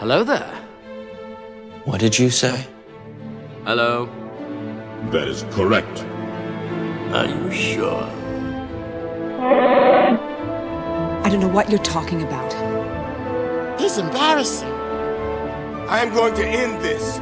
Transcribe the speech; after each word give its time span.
Hello 0.00 0.24
there. 0.24 0.50
What 1.84 2.00
did 2.00 2.18
you 2.18 2.30
say? 2.30 2.66
Hello. 3.66 4.08
That 5.10 5.28
is 5.28 5.44
correct. 5.50 6.06
Are 7.12 7.26
you 7.26 7.52
sure? 7.52 8.08
I 11.22 11.28
don't 11.28 11.40
know 11.40 11.52
what 11.52 11.68
you're 11.68 11.82
talking 11.82 12.22
about. 12.22 12.50
He's 13.78 13.98
embarrassing. 13.98 14.72
I 15.86 16.00
am 16.00 16.14
going 16.14 16.32
to 16.36 16.46
end 16.46 16.80
this. 16.80 17.20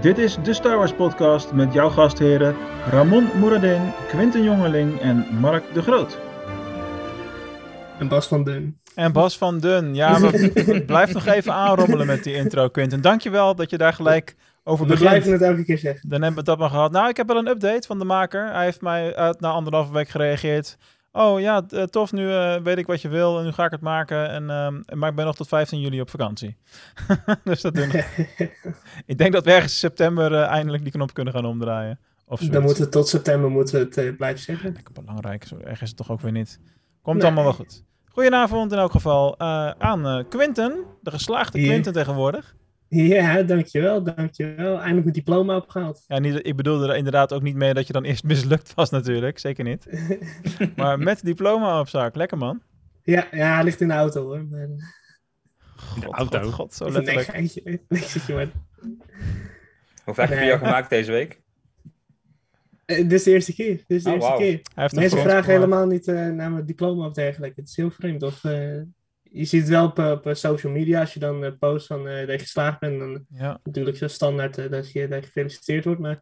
Dit 0.00 0.18
is 0.18 0.36
de 0.42 0.54
Star 0.54 0.76
Wars 0.76 0.92
podcast 0.92 1.52
met 1.52 1.72
jouw 1.72 1.90
gastheren 1.90 2.56
Ramon 2.90 3.28
Moeradin, 3.34 3.92
Quinten 4.08 4.42
Jongeling 4.42 5.00
en 5.00 5.26
Mark 5.40 5.74
de 5.74 5.82
Groot. 5.82 6.18
En 7.98 8.08
Bas 8.08 8.26
van 8.26 8.44
Dun. 8.44 8.78
En 8.94 9.12
Bas 9.12 9.38
van 9.38 9.58
Dun. 9.58 9.94
Ja, 9.94 10.20
we 10.20 10.82
blijf 10.86 11.12
nog 11.12 11.26
even 11.26 11.52
aanrommelen 11.52 12.06
met 12.06 12.24
die 12.24 12.34
intro, 12.34 12.68
Quinten. 12.68 13.00
Dankjewel 13.00 13.54
dat 13.54 13.70
je 13.70 13.78
daar 13.78 13.92
gelijk 13.92 14.36
over 14.64 14.84
We 14.86 14.90
begint. 14.90 15.08
blijven 15.08 15.32
het 15.32 15.42
elke 15.42 15.64
keer 15.64 15.78
zeggen. 15.78 16.08
Dan 16.08 16.22
hebben 16.22 16.38
we 16.40 16.50
dat 16.50 16.58
maar 16.58 16.70
gehad. 16.70 16.92
Nou, 16.92 17.08
ik 17.08 17.16
heb 17.16 17.26
wel 17.26 17.36
een 17.36 17.48
update 17.48 17.86
van 17.86 17.98
de 17.98 18.04
maker. 18.04 18.52
Hij 18.52 18.64
heeft 18.64 18.80
mij 18.80 19.16
uit, 19.16 19.40
na 19.40 19.50
anderhalve 19.50 19.92
week 19.92 20.08
gereageerd. 20.08 20.76
Oh 21.12 21.40
ja, 21.40 21.62
eh, 21.68 21.82
tof, 21.82 22.12
nu 22.12 22.30
eh, 22.32 22.56
weet 22.62 22.78
ik 22.78 22.86
wat 22.86 23.02
je 23.02 23.08
wil 23.08 23.38
en 23.38 23.44
nu 23.44 23.52
ga 23.52 23.64
ik 23.64 23.70
het 23.70 23.80
maken. 23.80 24.28
En, 24.30 24.50
ehm, 24.50 24.98
maar 24.98 25.10
ik 25.10 25.16
ben 25.16 25.24
nog 25.24 25.36
tot 25.36 25.48
15 25.48 25.80
juli 25.80 26.00
op 26.00 26.10
vakantie. 26.10 26.56
dus 27.44 27.60
dat 27.60 27.74
doen 27.74 27.88
we. 27.88 28.04
ik 29.06 29.18
denk 29.18 29.32
dat 29.32 29.44
we 29.44 29.52
ergens 29.52 29.78
september 29.78 30.32
eh, 30.34 30.46
eindelijk 30.46 30.82
die 30.82 30.92
knop 30.92 31.14
kunnen 31.14 31.32
gaan 31.34 31.44
omdraaien. 31.46 31.98
Of 32.26 32.40
Dan 32.40 32.62
moeten 32.62 32.84
we 32.84 32.88
tot 32.90 33.08
september 33.08 33.50
moeten 33.50 33.88
we 33.90 34.00
het 34.00 34.16
blijven 34.16 34.40
zeggen. 34.42 34.72
Lekker 34.72 34.94
belangrijk, 34.94 35.44
zo 35.44 35.56
erg 35.64 35.82
is 35.82 35.88
het 35.88 35.96
toch 35.96 36.10
ook 36.10 36.20
weer 36.20 36.32
niet. 36.32 36.60
Komt 37.02 37.16
Nee. 37.16 37.24
allemaal 37.26 37.44
wel 37.44 37.52
goed. 37.52 37.84
Goedenavond 38.14 38.72
in 38.72 38.78
elk 38.78 38.90
geval 38.90 39.36
eh, 39.36 39.70
aan 39.70 40.06
eh 40.06 40.24
Quinten, 40.28 40.84
de 41.02 41.10
geslaagde. 41.10 41.58
Quinten 41.58 41.92
tegenwoordig. 41.92 42.54
Ja, 42.88 43.42
dankjewel, 43.42 44.02
dankjewel. 44.02 44.74
Eindelijk 44.74 45.02
mijn 45.02 45.12
diploma 45.12 45.56
opgehaald. 45.56 46.04
Ja, 46.06 46.18
niet, 46.18 46.46
ik 46.46 46.56
bedoelde 46.56 46.88
er 46.88 46.96
inderdaad 46.96 47.32
ook 47.32 47.42
niet 47.42 47.54
mee 47.54 47.74
dat 47.74 47.86
je 47.86 47.92
dan 47.92 48.04
eerst 48.04 48.24
mislukt 48.24 48.74
was 48.74 48.90
natuurlijk, 48.90 49.38
zeker 49.38 49.64
niet. 49.64 49.86
maar 50.76 50.98
met 50.98 51.24
diploma 51.24 51.80
op 51.80 51.88
zak, 51.88 52.14
lekker 52.14 52.38
man. 52.38 52.62
Ja, 53.02 53.26
ja, 53.30 53.54
hij 53.54 53.64
ligt 53.64 53.80
in 53.80 53.88
de 53.88 53.94
auto 53.94 54.22
hoor. 54.22 54.44
Maar, 54.50 54.68
God, 55.76 56.14
auto? 56.14 56.40
God, 56.40 56.52
God, 56.52 56.74
zo 56.74 56.84
nee, 56.84 56.92
letterlijk. 56.92 57.28
geintje. 57.28 57.62
Nee, 57.88 58.02
zit 58.02 58.26
je 58.26 58.34
maar. 58.34 58.48
Hoe 60.04 60.14
vaak 60.14 60.28
heb 60.28 60.42
je 60.42 60.52
al 60.52 60.58
gemaakt 60.58 60.90
deze 60.90 61.12
week? 61.12 61.42
Eh, 62.86 62.96
dit 62.96 63.12
is 63.12 63.22
de 63.22 63.30
eerste 63.30 63.54
keer. 63.54 63.76
Dit 63.76 63.84
is 63.86 64.02
de 64.02 64.08
Oh, 64.10 64.14
eerste 64.16 64.32
keer. 64.36 64.46
Hij 64.46 64.60
heeft 64.74 64.92
een 64.92 65.00
Mensen 65.00 65.18
vragen 65.18 65.52
helemaal 65.52 65.86
niet 65.86 66.08
eh, 66.08 66.14
naar 66.28 66.50
mijn 66.52 66.66
diploma 66.66 67.06
of 67.06 67.12
dergelijke. 67.12 67.60
Het 67.60 67.68
is 67.68 67.76
heel 67.76 67.90
vreemd. 67.90 68.22
Of, 68.22 68.44
eh, 68.44 68.80
je 69.34 69.44
ziet 69.44 69.60
het 69.60 69.70
wel 69.70 69.84
op, 69.86 69.98
op 69.98 70.28
social 70.32 70.72
media 70.72 71.00
als 71.00 71.14
je 71.14 71.20
dan 71.20 71.58
post 71.58 71.86
van 71.86 72.08
eh, 72.08 72.18
dat 72.26 72.30
je 72.30 72.38
geslaagd 72.38 72.80
bent. 72.80 72.98
Dan 72.98 73.24
Ja, 73.28 73.60
natuurlijk 73.64 73.96
zo 73.96 74.08
standaard 74.08 74.70
dat, 74.70 74.92
je, 74.92 75.08
dat 75.08 75.20
je 75.20 75.26
gefeliciteerd 75.26 75.84
wordt. 75.84 76.00
Maar 76.00 76.20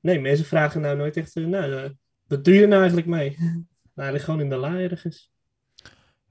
nee, 0.00 0.20
mensen 0.20 0.46
vragen 0.46 0.80
nou 0.80 0.96
nooit 0.96 1.16
echt, 1.16 1.34
nou, 1.34 1.72
eh, 1.74 1.90
wat 2.26 2.44
doe 2.44 2.54
je 2.54 2.66
nou 2.66 2.78
eigenlijk 2.78 3.06
mee? 3.06 3.36
nou, 3.94 4.12
ligt 4.12 4.24
gewoon 4.24 4.40
in 4.40 4.48
de 4.48 4.56
la 4.56 4.78
ergens. 4.78 5.32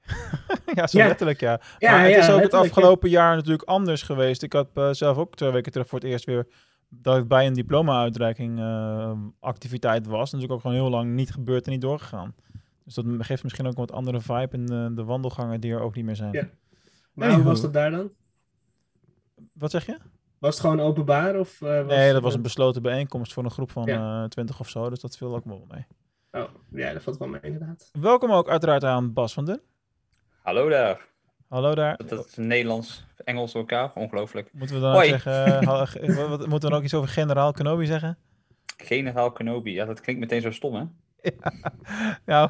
ja 0.75 0.87
zo 0.87 0.97
Ja. 0.97 1.07
letterlijk 1.07 1.39
ja. 1.39 1.61
Ja, 1.77 1.91
maar 1.91 2.03
het 2.03 2.11
ja, 2.11 2.17
is 2.17 2.29
ook 2.29 2.41
het 2.41 2.53
afgelopen 2.53 3.09
jaar 3.09 3.35
natuurlijk 3.35 3.63
anders 3.69 4.01
geweest. 4.01 4.43
Ik 4.43 4.53
had 4.53 4.69
zelf 4.91 5.17
ook 5.17 5.35
twee 5.35 5.51
weken 5.51 5.71
terug 5.71 5.87
voor 5.87 5.99
het 5.99 6.07
eerst 6.07 6.25
weer 6.25 6.47
dat 7.01 7.17
ik 7.17 7.27
bij 7.27 7.47
een 7.47 7.53
diploma-uitreiking 7.53 8.59
eh, 8.59 9.11
activiteit 9.39 10.05
was. 10.07 10.31
Natuurlijk 10.31 10.51
ook 10.51 10.61
gewoon 10.61 10.75
heel 10.75 10.89
lang 10.89 11.13
niet 11.13 11.31
gebeurd 11.31 11.65
en 11.65 11.71
niet 11.71 11.81
doorgegaan. 11.81 12.35
Dus 12.83 12.93
dat 12.93 13.05
geeft 13.19 13.43
misschien 13.43 13.65
ook 13.65 13.71
een 13.71 13.77
wat 13.79 13.91
andere 13.91 14.21
vibe 14.21 14.49
in 14.57 14.65
de, 14.65 14.91
de 14.95 15.03
wandelgangen 15.03 15.61
die 15.61 15.71
er 15.73 15.79
ook 15.81 15.95
niet 15.95 16.05
meer 16.05 16.15
zijn. 16.15 16.33
Ja. 16.33 16.49
Maar 17.13 17.33
hoe 17.33 17.43
was 17.43 17.61
dat 17.61 17.73
daar 17.73 17.91
dan? 17.91 18.11
Wat 19.53 19.71
zeg 19.71 19.85
je? 19.85 19.97
Was 20.39 20.51
het 20.53 20.59
gewoon 20.63 20.79
openbaar? 20.79 21.39
Of, 21.39 21.61
eh, 21.61 21.67
was 21.77 21.85
Nee, 21.87 22.05
dat 22.05 22.13
het- 22.15 22.23
was 22.23 22.33
een 22.33 22.41
besloten 22.41 22.81
bijeenkomst 22.81 23.33
voor 23.33 23.43
een 23.43 23.51
groep 23.51 23.71
van 23.71 23.85
Ja. 23.85 24.23
eh 24.23 24.29
20 24.29 24.59
of 24.59 24.69
zo. 24.69 24.89
Dus 24.89 24.99
dat 24.99 25.17
viel 25.17 25.35
ook 25.35 25.45
wel 25.45 25.65
mee. 25.71 25.85
Oh, 26.43 26.49
ja, 26.71 26.93
dat 26.93 27.03
valt 27.03 27.17
wel 27.17 27.27
mee 27.27 27.41
inderdaad. 27.41 27.89
Welkom 27.99 28.31
ook 28.31 28.49
uiteraard 28.49 28.83
aan 28.83 29.13
Bas 29.13 29.33
van 29.33 29.45
Den. 29.45 29.61
Hallo 30.41 30.69
daar. 30.69 31.07
Hallo 31.53 31.75
daar. 31.75 31.99
Dat 32.07 32.25
is 32.27 32.35
Nederlands, 32.35 33.05
Engels 33.23 33.51
door 33.51 33.61
elkaar. 33.61 33.91
Ongelooflijk. 33.95 34.49
Moeten 34.53 34.75
we 34.75 34.81
dan 34.81 34.91
Hoi. 34.91 35.07
zeggen, 35.09 35.45
eh, 35.61 35.81
ge- 35.85 36.13
wat, 36.15 36.27
wat- 36.29 36.39
moeten 36.39 36.49
we 36.51 36.59
dan 36.59 36.73
ook 36.73 36.83
iets 36.83 36.93
over 36.93 37.09
generaal 37.09 37.51
Kenobi 37.51 37.85
zeggen? 37.85 38.17
Generaal 38.77 39.31
Kenobi. 39.31 39.71
Ja, 39.73 39.85
dat 39.85 40.01
klinkt 40.01 40.21
meteen 40.21 40.41
zo 40.41 40.51
stom, 40.51 40.75
hè? 40.75 40.83
Nou, 42.25 42.49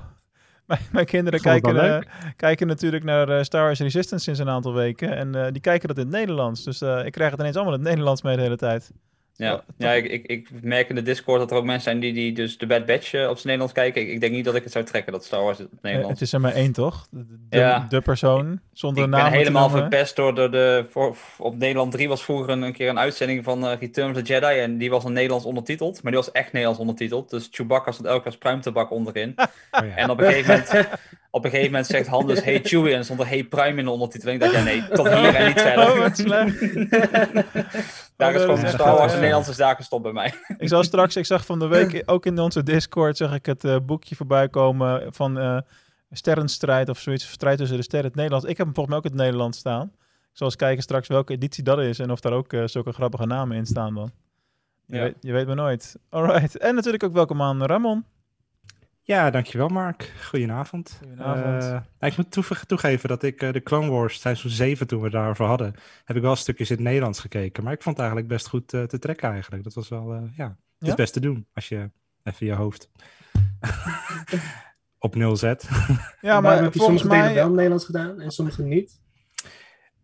mijn, 0.66 0.80
mijn 0.92 1.06
kinderen 1.06 1.40
kijken, 1.42 1.78
eh, 1.96 2.02
kijken 2.36 2.68
natuurlijk 2.68 3.04
naar 3.04 3.30
eh, 3.30 3.44
Star 3.44 3.64
Wars 3.64 3.80
Resistance 3.80 4.24
sinds 4.24 4.40
een 4.40 4.50
aantal 4.50 4.74
weken. 4.74 5.16
En 5.16 5.36
eh, 5.36 5.52
die 5.52 5.62
kijken 5.62 5.88
dat 5.88 5.98
in 5.98 6.04
het 6.04 6.14
Nederlands. 6.16 6.64
Dus 6.64 6.82
eh, 6.82 7.06
ik 7.06 7.12
krijg 7.12 7.32
het 7.32 7.40
ineens 7.40 7.56
allemaal 7.56 7.74
in 7.74 7.80
het 7.80 7.90
Nederlands 7.90 8.22
mee 8.22 8.36
de 8.36 8.42
hele 8.42 8.58
tijd. 8.58 8.92
Ja, 9.36 9.64
ja 9.78 9.92
ik, 9.92 10.06
ik, 10.06 10.26
ik 10.26 10.50
merk 10.62 10.90
in 10.90 10.96
de 10.96 11.02
Discord 11.02 11.40
dat 11.40 11.52
er 11.52 11.58
ook 11.58 11.64
mensen 11.64 11.84
zijn 11.84 12.00
die, 12.00 12.14
die 12.14 12.34
dus 12.34 12.58
de 12.58 12.68
Bad 12.68 12.86
Batch 12.86 13.14
eh, 13.14 13.22
op 13.22 13.34
zijn 13.38 13.44
Nederlands 13.44 13.74
kijken. 13.74 14.02
Ik, 14.02 14.08
ik 14.08 14.20
denk 14.20 14.34
niet 14.34 14.46
dat 14.46 14.56
ik 14.56 14.64
het 14.64 14.72
zou 14.72 14.86
trekken, 14.86 15.12
dat 15.12 15.26
Star 15.26 15.44
Wars 15.44 15.58
het 15.58 15.68
op 15.68 15.74
Eh, 15.74 15.80
Nederlands. 15.84 16.14
het 16.20 16.22
is 16.28 16.34
er 16.34 16.42
maar 16.42 16.54
één, 16.54 16.72
toch? 16.72 17.08
De, 17.12 17.26
de, 17.50 17.58
Ja. 17.58 17.86
de 17.90 18.02
persoon, 18.02 18.60
zonder 18.74 19.04
ik 19.04 19.10
naam 19.10 19.22
ben 19.22 19.32
te 19.32 19.38
helemaal 19.38 19.70
verpest 19.70 20.16
door 20.16 20.36
de, 20.36 20.50
de 20.50 20.86
voor, 20.90 21.16
op 21.38 21.58
Nederland 21.58 21.92
3 21.92 22.08
was 22.08 22.24
vroeger 22.24 22.50
een, 22.50 22.62
een 22.62 22.74
keer 22.74 22.90
een 22.90 23.00
uitzending 23.00 23.44
van 23.44 23.66
eh, 23.68 23.80
Return 23.80 24.10
of 24.10 24.16
the 24.16 24.22
Jedi 24.34 24.60
en 24.60 24.78
die 24.78 24.90
was 24.90 25.04
in 25.06 25.14
Nederlands 25.14 25.46
ondertiteld, 25.46 26.04
maar 26.04 26.12
die 26.12 26.22
was 26.22 26.32
echt 26.32 26.52
Nederlands 26.52 26.80
ondertiteld. 26.80 27.30
Dus 27.30 27.48
Chewbacca 27.52 27.92
stond 27.92 28.08
elke 28.08 28.22
keer 28.22 28.32
als 28.32 28.38
pruimtabak 28.40 28.92
onderin. 28.92 29.36
Oh 29.72 29.82
En 29.96 30.10
op 30.10 30.20
een 30.20 30.26
gegeven 30.26 30.52
moment, 30.70 30.88
op 31.30 31.44
een 31.44 31.50
gegeven 31.50 31.72
moment 31.72 31.88
zegt 31.90 32.08
Han 32.08 32.28
dus 32.28 32.44
hey 32.44 32.60
Chewie 32.64 32.94
en 32.94 33.04
stond 33.04 33.20
er 33.20 33.28
hey 33.28 33.44
Prime 33.44 33.80
in 33.80 33.86
de 33.86 33.92
ondertiteling. 33.92 34.44
Ik 34.44 34.52
dacht 34.52 34.58
ja 34.58 34.72
nee, 34.72 34.84
tot 34.94 35.08
hier 35.08 35.36
en 35.36 35.48
niet 35.48 35.62
verder. 35.68 35.92
Oh, 35.92 35.98
wat 35.98 36.18
slecht. 36.18 36.60
daar 38.26 38.36
is 38.36 38.42
Oh, 38.42 38.48
dat 38.48 38.56
gewoon 38.58 38.66
is 38.70 38.74
Star 38.74 38.88
echt, 38.88 38.98
Wars 38.98 39.08
eh, 39.08 39.14
en 39.14 39.20
Nederlands 39.20 39.50
is 39.50 39.58
daar 39.58 39.76
gestopt 39.76 40.04
bij 40.04 40.12
mij. 40.12 40.34
Ik 40.58 40.68
zal 40.68 40.84
straks, 40.84 41.16
ik 41.16 41.26
zag 41.26 41.46
van 41.46 41.60
de 41.60 41.68
week 41.68 42.04
ook 42.06 42.26
in 42.26 42.40
onze 42.40 42.64
Discord, 42.64 43.18
zag 43.18 43.34
ik 43.34 43.46
het 43.46 43.64
eh, 43.64 43.78
boekje 43.86 44.16
voorbij 44.16 44.50
komen 44.50 45.14
van 45.14 45.40
eh 45.40 45.58
Sterrenstrijd 46.16 46.90
of 46.90 47.00
zoiets. 47.00 47.32
Strijd 47.32 47.58
tussen 47.58 47.78
de 47.78 47.84
sterren, 47.84 48.08
het 48.08 48.16
Nederlands. 48.16 48.46
Ik 48.46 48.58
heb 48.58 48.66
hem 48.66 48.76
volgens 48.76 48.96
mij 48.96 48.98
ook 48.98 49.12
in 49.12 49.18
het 49.18 49.22
Nederlands 49.28 49.58
staan. 49.58 49.92
Ik 50.32 50.38
zal 50.40 50.48
eens 50.48 50.56
kijken 50.56 50.84
straks 50.84 51.08
welke 51.08 51.34
editie 51.34 51.64
dat 51.64 51.80
is 51.80 52.00
en 52.00 52.12
of 52.12 52.20
daar 52.20 52.34
ook 52.34 52.54
eh, 52.54 52.64
zulke 52.66 52.92
grappige 52.92 53.26
namen 53.26 53.58
in 53.58 53.66
staan 53.66 53.94
dan. 53.94 54.12
Je, 54.86 54.96
Ja. 54.96 55.02
weet, 55.02 55.16
je 55.20 55.32
weet 55.32 55.48
maar 55.48 55.56
nooit. 55.56 55.96
Alright. 56.10 56.58
En 56.58 56.76
natuurlijk 56.76 57.04
ook 57.04 57.14
welkom 57.14 57.42
aan 57.42 57.66
Ramon. 57.66 58.06
Ja, 59.06 59.30
dankjewel 59.30 59.68
Mark. 59.68 60.14
Goedenavond. 60.30 61.00
Goedenavond. 61.00 61.64
Eh, 61.64 61.70
nou, 61.70 61.84
ik 62.12 62.18
moet 62.18 62.32
toege- 62.32 62.66
toegeven 62.66 63.10
dat 63.10 63.24
ik 63.24 63.42
eh, 63.42 63.54
de 63.54 63.64
Clone 63.64 63.90
Wars 63.92 64.20
seizoen 64.20 64.52
7, 64.52 64.88
toen 64.88 64.98
we 65.00 65.04
het 65.04 65.14
daarover 65.14 65.46
hadden, 65.46 65.74
heb 66.06 66.16
ik 66.16 66.22
wel 66.22 66.36
stukjes 66.36 66.70
in 66.70 66.76
het 66.76 66.86
Nederlands 66.86 67.20
gekeken. 67.20 67.64
Maar 67.64 67.74
ik 67.74 67.82
vond 67.82 67.98
het 67.98 68.06
eigenlijk 68.06 68.34
best 68.36 68.48
goed 68.48 68.74
eh, 68.74 68.84
te 68.84 69.00
trekken 69.00 69.32
eigenlijk. 69.32 69.64
Dat 69.64 69.74
was 69.74 69.90
wel, 69.90 70.14
eh, 70.14 70.22
ja, 70.38 70.48
het 70.48 70.58
Ja? 70.78 70.88
is 70.88 70.96
best 70.96 71.14
te 71.14 71.20
doen 71.20 71.48
als 71.54 71.68
je 71.70 71.90
even 72.24 72.46
je 72.46 72.54
hoofd 72.54 72.90
op 75.00 75.16
nul 75.16 75.36
zet. 75.36 75.70
Ja, 76.22 76.42
maar 76.42 76.62
heb 76.64 76.74
je 76.74 76.80
dingen 76.80 77.08
mij... 77.08 77.34
wel 77.34 77.50
Nederlands 77.50 77.86
gedaan 77.86 78.22
en 78.22 78.32
sommige 78.32 78.64
niet? 78.64 79.02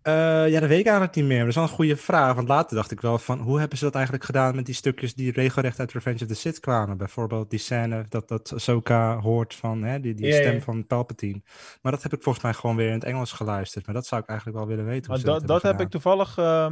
Eh, 0.01 0.49
ja, 0.49 0.59
dat 0.59 0.69
weet 0.69 0.79
ik 0.79 0.85
eigenlijk 0.85 1.15
niet 1.15 1.25
meer. 1.25 1.35
Maar 1.35 1.45
dat 1.45 1.49
is 1.49 1.55
wel 1.55 1.63
een 1.63 1.75
goede 1.75 1.95
vraag. 1.97 2.35
Want 2.35 2.47
later 2.47 2.75
dacht 2.75 2.91
ik 2.91 3.01
wel 3.01 3.17
van, 3.17 3.39
hoe 3.39 3.59
hebben 3.59 3.77
ze 3.77 3.83
dat 3.83 3.95
eigenlijk 3.95 4.25
gedaan 4.25 4.55
met 4.55 4.65
die 4.65 4.75
stukjes 4.75 5.13
die 5.13 5.31
regelrecht 5.31 5.79
uit 5.79 5.91
Revenge 5.91 6.21
of 6.21 6.27
the 6.27 6.33
Sith 6.33 6.59
kwamen? 6.59 6.97
Bijvoorbeeld 6.97 7.49
die 7.49 7.59
scène 7.59 8.05
dat, 8.09 8.27
dat 8.27 8.53
Ahsoka 8.53 9.19
hoort 9.19 9.55
van 9.55 9.83
hè, 9.83 9.99
die, 9.99 10.13
die 10.13 10.25
Ja, 10.25 10.35
stem 10.35 10.53
ja. 10.53 10.61
van 10.61 10.87
Palpatine. 10.87 11.41
Maar 11.81 11.91
dat 11.91 12.03
heb 12.03 12.13
ik 12.13 12.23
volgens 12.23 12.43
mij 12.43 12.53
gewoon 12.53 12.75
weer 12.75 12.87
in 12.87 12.93
het 12.93 13.03
Engels 13.03 13.31
geluisterd. 13.31 13.85
Maar 13.85 13.95
dat 13.95 14.05
zou 14.05 14.21
ik 14.21 14.27
eigenlijk 14.27 14.57
wel 14.57 14.67
willen 14.67 14.85
weten. 14.85 15.11
Maar 15.11 15.21
dat, 15.21 15.47
dat 15.47 15.61
heb 15.61 15.79
ik 15.79 15.89
toevallig 15.89 16.37
eh, 16.37 16.71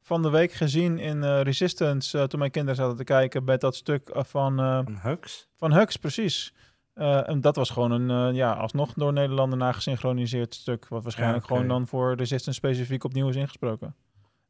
van 0.00 0.22
de 0.22 0.30
week 0.30 0.52
gezien 0.52 0.98
in 0.98 1.22
eh, 1.22 1.40
Resistance, 1.40 2.26
toen 2.26 2.38
mijn 2.38 2.50
kinderen 2.50 2.76
zaten 2.76 2.96
te 2.96 3.04
kijken 3.04 3.44
bij 3.44 3.56
dat 3.56 3.76
stuk 3.76 4.10
van. 4.12 4.56
Van 4.56 4.98
Hux? 5.02 5.48
van 5.56 5.72
Hux, 5.72 5.96
precies. 5.96 6.54
Eh, 6.94 7.28
en 7.28 7.40
dat 7.40 7.56
was 7.56 7.70
gewoon 7.70 7.90
een, 7.90 8.30
eh, 8.30 8.36
ja, 8.36 8.52
alsnog 8.52 8.92
door 8.92 9.12
Nederlander 9.12 9.58
na 9.58 9.72
gesynchroniseerd 9.72 10.54
stuk, 10.54 10.88
wat 10.88 11.02
waarschijnlijk 11.02 11.42
Ja, 11.42 11.46
gewoon 11.48 11.68
dan 11.68 11.86
voor 11.86 12.14
Resistance 12.14 12.58
specifiek 12.58 13.04
opnieuw 13.04 13.28
is 13.28 13.36
ingesproken. 13.36 13.94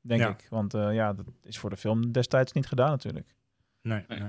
Denk 0.00 0.20
Ja. 0.20 0.28
ik, 0.28 0.46
want 0.50 0.74
eh, 0.74 0.94
ja, 0.94 1.12
dat 1.12 1.24
is 1.42 1.58
voor 1.58 1.70
de 1.70 1.76
film 1.76 2.12
destijds 2.12 2.52
niet 2.52 2.66
gedaan 2.66 2.90
natuurlijk. 2.90 3.34
Nee. 3.82 4.04
Nee. 4.08 4.20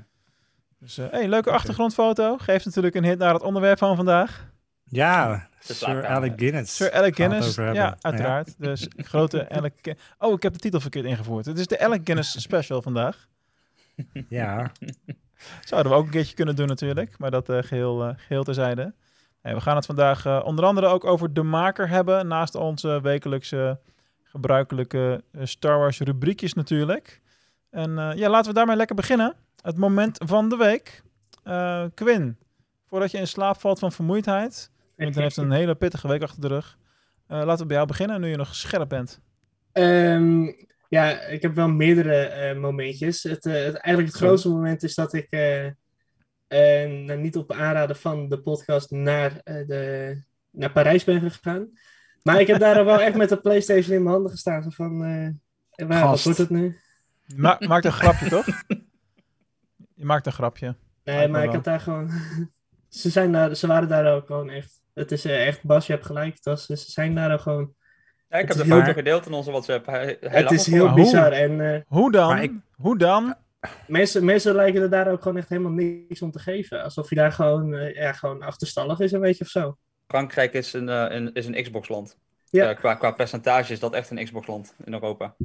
Dus, 0.80 0.98
eh 0.98 1.10
hey, 1.10 1.28
leuke 1.28 1.52
achtergrondfoto. 1.52 2.38
Geeft 2.38 2.66
natuurlijk 2.66 2.96
een 2.96 3.04
hit 3.04 3.18
naar 3.18 3.34
het 3.34 3.44
onderwerp 3.44 3.78
van 3.78 3.96
vandaag. 3.96 4.54
Ja, 4.84 5.48
Sir. 5.60 6.06
Alec 6.06 6.34
Guinness. 6.36 6.76
Sir 6.76 6.92
Alec 6.94 7.16
Guinness. 7.16 7.56
Ja, 7.56 7.98
uiteraard. 8.02 8.56
Dus 8.60 8.88
grote 8.98 9.50
Alec... 9.50 9.96
Oh, 10.20 10.34
ik 10.34 10.44
heb 10.44 10.54
de 10.54 10.60
titel 10.60 10.80
verkeerd 10.80 11.06
ingevoerd. 11.06 11.46
Het 11.46 11.60
is 11.60 11.68
de 11.68 11.80
Alec 11.80 12.02
Guinness 12.04 12.42
special 12.42 12.82
vandaag. 12.82 13.28
Ja, 14.30 14.72
Zouden 15.66 15.92
we 15.92 15.98
ook 15.98 16.06
een 16.06 16.12
keertje 16.12 16.36
kunnen 16.36 16.56
doen 16.56 16.68
natuurlijk, 16.68 17.18
maar 17.18 17.32
dat 17.32 17.50
eh, 17.50 17.64
geheel, 17.64 18.04
eh, 18.04 18.14
geheel 18.18 18.44
terzijde. 18.44 18.94
Nee, 19.42 19.54
we 19.54 19.62
gaan 19.62 19.76
het 19.76 19.86
vandaag 19.86 20.26
eh, 20.26 20.42
onder 20.44 20.66
andere 20.66 20.88
ook 20.88 21.06
over 21.06 21.34
de 21.34 21.44
maker 21.44 21.90
hebben, 21.90 22.28
naast 22.28 22.56
onze 22.56 23.02
wekelijkse 23.02 23.80
gebruikelijke 24.24 25.24
Star 25.44 25.78
Wars 25.78 26.00
rubriekjes 26.00 26.54
natuurlijk. 26.54 27.22
En 27.76 27.98
eh, 27.98 28.12
ja, 28.16 28.30
laten 28.30 28.50
we 28.50 28.58
daarmee 28.58 28.76
lekker 28.76 28.96
beginnen. 28.96 29.34
Het 29.62 29.78
moment 29.78 30.22
van 30.26 30.50
de 30.50 30.56
week. 30.56 31.04
Eh, 31.44 31.84
Quinn, 31.94 32.38
voordat 32.88 33.12
je 33.12 33.18
in 33.18 33.28
slaap 33.28 33.60
valt 33.60 33.80
van 33.80 33.92
vermoeidheid, 33.92 34.72
Quinten 34.96 35.22
heeft 35.22 35.38
een 35.38 35.52
hele 35.52 35.76
pittige 35.76 36.08
week 36.08 36.22
achter 36.22 36.42
de 36.42 36.48
rug. 36.48 36.78
Eh, 37.28 37.38
laten 37.38 37.58
we 37.58 37.66
bij 37.66 37.76
jou 37.76 37.88
beginnen, 37.88 38.22
nu 38.22 38.28
je 38.28 38.36
nog 38.36 38.56
scherp 38.56 38.90
bent. 38.90 39.20
Ehm, 39.72 40.52
ja, 40.90 41.22
ik 41.22 41.42
heb 41.42 41.56
wel 41.56 41.70
meerdere 41.70 42.16
eh, 42.16 42.58
momentjes. 42.58 43.24
Het, 43.24 43.46
eh, 43.46 43.54
het, 43.54 43.76
eigenlijk 43.76 44.08
het 44.14 44.24
grootste 44.24 44.50
moment 44.50 44.84
is 44.84 44.96
dat 44.96 45.14
ik 45.14 45.28
eh, 46.48 46.90
nou, 46.90 47.20
niet 47.20 47.38
op 47.38 47.52
aanraden 47.52 47.96
van 47.96 48.30
de 48.30 48.42
podcast 48.42 48.92
naar, 48.92 49.40
eh, 49.44 49.68
de, 49.68 50.22
naar 50.52 50.72
Parijs 50.72 51.04
ben 51.04 51.32
gegaan. 51.32 51.70
Maar 52.24 52.40
ik 52.40 52.48
heb 52.48 52.60
daar 52.60 52.86
wel 52.86 53.02
echt 53.02 53.16
met 53.16 53.30
de 53.30 53.38
PlayStation 53.38 53.96
in 53.96 54.04
mijn 54.04 54.14
handen 54.14 54.32
gestaan. 54.32 54.64
Zo 54.64 54.70
van, 54.70 55.04
eh, 55.04 55.88
waar, 55.88 56.08
wat 56.08 56.24
wordt 56.24 56.38
het 56.40 56.50
nu? 56.50 56.80
Ma 57.36 57.58
maakt 57.60 57.86
een 57.86 57.92
grapje, 57.92 58.30
toch? 58.30 58.46
Je 59.94 60.06
maakt 60.06 60.26
een 60.26 60.32
grapje. 60.32 60.76
Nee, 61.04 61.28
maar 61.28 61.40
ik 61.42 61.46
wel. 61.46 61.56
had 61.56 61.64
daar 61.64 61.80
gewoon. 61.80 62.12
ze, 62.90 63.10
zijn 63.10 63.32
daar, 63.32 63.56
ze 63.56 63.68
waren 63.68 63.90
daar 63.90 64.16
ook 64.16 64.26
gewoon 64.26 64.50
echt. 64.50 64.82
Het 64.94 65.12
is 65.12 65.26
echt, 65.26 65.64
Bas, 65.64 65.88
je 65.88 65.94
hebt 65.94 66.06
gelijk. 66.06 66.36
Het 66.36 66.46
was, 66.46 66.66
ze 66.66 66.76
zijn 66.76 67.16
daar 67.16 67.34
ook 67.34 67.42
gewoon. 67.42 67.76
Ik 68.40 68.48
Het 68.48 68.58
heb 68.58 68.58
is 68.58 68.64
de 68.64 68.76
foto 68.76 68.86
heel- 68.86 68.94
gedeeld 68.94 69.26
in 69.26 69.34
onze 69.34 69.52
WhatsApp. 69.52 69.86
Hij, 69.86 70.18
hij 70.22 70.42
het 70.42 70.52
is 70.52 70.68
heel 70.68 70.94
bizar. 70.94 71.32
En 71.32 71.74
eh, 71.74 71.82
Hoe 71.88 72.12
dan? 72.12 72.38
Ik- 72.40 72.52
Hoe 72.76 72.98
dan? 72.98 73.36
mensen, 73.88 74.26
mensen 74.26 74.56
lijken 74.56 74.82
er 74.82 74.90
daar 74.90 75.12
ook 75.12 75.22
gewoon 75.22 75.38
echt 75.38 75.50
helemaal 75.50 75.72
niks 75.72 76.22
om 76.22 76.32
te 76.32 76.40
geven. 76.40 76.84
Alsof 76.84 77.10
je 77.10 77.16
daar 77.16 77.32
gewoon, 77.32 77.74
eh, 77.76 77.96
ja, 77.96 78.12
gewoon 78.14 78.42
achterstallig 78.42 79.00
is, 79.00 79.12
een 79.12 79.20
beetje 79.22 79.44
of 79.44 79.50
zo. 79.50 79.78
Frankrijk 80.08 80.54
is 80.54 80.74
een, 80.74 80.90
eh, 80.90 81.06
een, 81.10 81.34
is 81.34 81.46
een 81.46 81.64
Xbox-land. 81.64 82.18
Ja. 82.50 82.74
Qua, 82.74 82.94
qua 82.94 83.12
percentage 83.12 83.74
is 83.74 83.80
dat 83.80 83.94
echt 83.94 84.10
een 84.10 84.24
Xbox-land 84.24 84.74
in 84.86 84.94
Europa. 84.94 85.36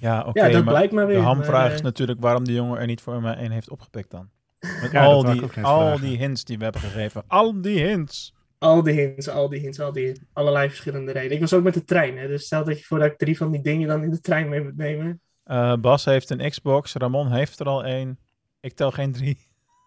Ja, 0.00 0.24
oké. 0.26 0.44
ja, 0.44 0.52
dat 0.52 0.64
maar 0.64 0.74
blijkt 0.74 0.92
maar 0.92 1.06
weer. 1.06 1.16
de 1.16 1.22
hamvraag 1.22 1.72
is 1.72 1.80
natuurlijk 1.82 2.20
waarom 2.20 2.44
die 2.44 2.54
jongen 2.54 2.78
er 2.80 2.86
niet 2.86 3.00
voor 3.00 3.20
mij 3.22 3.34
één 3.36 3.50
heeft 3.50 3.70
opgepikt 3.70 4.10
dan. 4.10 4.28
Met 4.82 4.90
Ja, 4.92 5.04
al, 5.04 5.22
die, 5.24 5.42
al 5.42 5.48
vragen. 5.48 6.00
die 6.00 6.16
hints 6.18 6.44
die 6.44 6.58
we 6.58 6.64
hebben 6.64 6.80
gegeven. 6.82 7.22
Al 7.26 7.60
die 7.60 7.84
hints. 7.86 8.33
Al 8.64 8.82
die 8.82 8.94
hints, 8.94 9.28
al 9.28 9.48
die 9.48 9.60
hints, 9.60 9.80
al 9.80 9.92
die 9.92 10.20
allerlei 10.32 10.68
verschillende 10.68 11.12
redenen. 11.12 11.34
Ik 11.34 11.40
was 11.40 11.52
ook 11.52 11.62
met 11.62 11.74
de 11.74 11.84
trein, 11.84 12.18
hè, 12.18 12.26
dus 12.28 12.44
stel 12.44 12.64
dat 12.64 12.78
je 12.78 12.84
voordat 12.84 13.10
ik 13.10 13.18
drie 13.18 13.36
van 13.36 13.50
die 13.50 13.62
dingen 13.62 13.88
dan 13.88 14.02
in 14.02 14.10
de 14.10 14.20
trein 14.20 14.48
mee 14.48 14.62
moet 14.62 14.76
nemen. 14.76 15.20
Eh, 15.44 15.74
Bas 15.76 16.04
heeft 16.04 16.30
een 16.30 16.50
Xbox. 16.50 16.94
Ramon 16.94 17.32
heeft 17.32 17.60
er 17.60 17.66
al 17.66 17.84
één. 17.84 18.18
Ik 18.60 18.72
tel 18.72 18.90
geen 18.90 19.12
drie. 19.12 19.38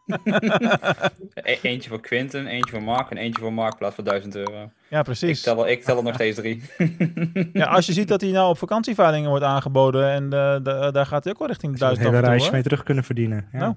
E- 1.34 1.58
eentje 1.62 1.90
voor 1.90 2.02
Quinten, 2.02 2.48
eentje 2.48 2.72
voor 2.72 2.84
Mark 2.84 3.10
en 3.10 3.18
eentje 3.18 3.42
voor 3.42 3.54
Mark 3.54 3.78
plaats 3.78 3.96
voor 3.96 4.04
1000 4.04 4.36
euro. 4.36 4.72
Ja, 4.90 4.98
Ik 5.00 5.04
precies. 5.06 5.42
tel, 5.42 5.66
er- 5.66 5.72
ik 5.72 5.84
tel 5.84 5.98
er 5.98 6.04
nog 6.04 6.14
steeds 6.14 6.38
drie. 6.38 6.62
Ja, 7.54 7.66
als 7.66 7.86
je 7.86 7.94
ziet 7.94 8.08
dat 8.08 8.22
hij 8.22 8.32
nou 8.32 8.50
op 8.50 8.58
vakantieveilingen 8.58 9.30
wordt 9.30 9.46
aangeboden. 9.46 10.10
En 10.10 10.24
eh, 10.24 10.54
de- 10.64 10.90
daar 10.92 11.06
gaat 11.06 11.24
hij 11.24 11.34
ook 11.34 11.40
wel 11.40 11.48
richting 11.48 11.72
de 11.72 11.78
Zou 11.78 11.92
je 11.92 11.98
duizend 12.00 12.00
het 12.00 12.06
hele 12.06 12.16
af 12.16 12.16
en 12.16 12.22
toe, 12.24 12.30
reisje 12.30 12.44
hoor. 12.46 12.54
mee 12.54 12.64
terug 12.64 12.84
kunnen 12.84 13.04
verdienen. 13.04 13.48
Ja. 13.52 13.60
Nou. 13.60 13.76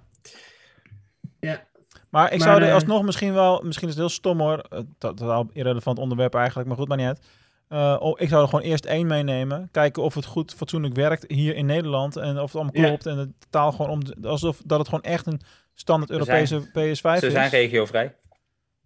Ja. 1.41 1.69
Maar 2.11 2.33
ik 2.33 2.39
Maar, 2.39 2.49
zou 2.49 2.61
er 2.61 2.69
eh, 2.69 2.75
alsnog 2.75 3.03
misschien 3.03 3.33
wel, 3.35 3.62
misschien 3.65 3.89
is 3.89 3.95
het 3.95 4.03
heel 4.03 4.12
stom 4.12 4.39
hoor, 4.41 4.59
eh, 4.59 4.79
dat 4.99 5.19
dat 5.19 5.21
is 5.21 5.27
al 5.35 5.51
irrelevant 5.53 5.99
onderwerp 5.99 6.35
eigenlijk, 6.35 6.69
maar 6.69 6.77
goed, 6.77 6.89
maar 6.89 6.97
niet 6.97 7.07
uit. 7.07 7.21
Eh, 7.69 7.97
oh, 7.99 8.21
ik 8.21 8.29
zou 8.29 8.43
er 8.43 8.49
gewoon 8.49 8.65
eerst 8.65 8.85
één 8.85 9.07
meenemen, 9.07 9.69
kijken 9.71 10.03
of 10.03 10.15
het 10.15 10.25
goed 10.25 10.55
fatsoenlijk 10.55 10.95
werkt 10.95 11.25
hier 11.31 11.55
in 11.57 11.67
Nederland 11.67 12.17
en 12.17 12.39
of 12.39 12.53
het 12.53 12.55
allemaal 12.55 12.83
Ja. 12.83 12.87
klopt 12.89 13.07
en 13.07 13.17
de 13.17 13.33
taal 13.51 13.73
gewoon 13.73 13.91
om, 13.91 14.01
alsof 14.25 14.62
dat 14.65 14.79
het 14.79 14.89
gewoon 14.89 15.05
echt 15.05 15.27
een 15.27 15.41
standaard 15.75 16.11
Europese 16.11 16.61
PS5 16.61 17.19
Ze 17.19 17.27
is. 17.27 17.33
zijn 17.33 17.51
regiovrij, 17.51 18.15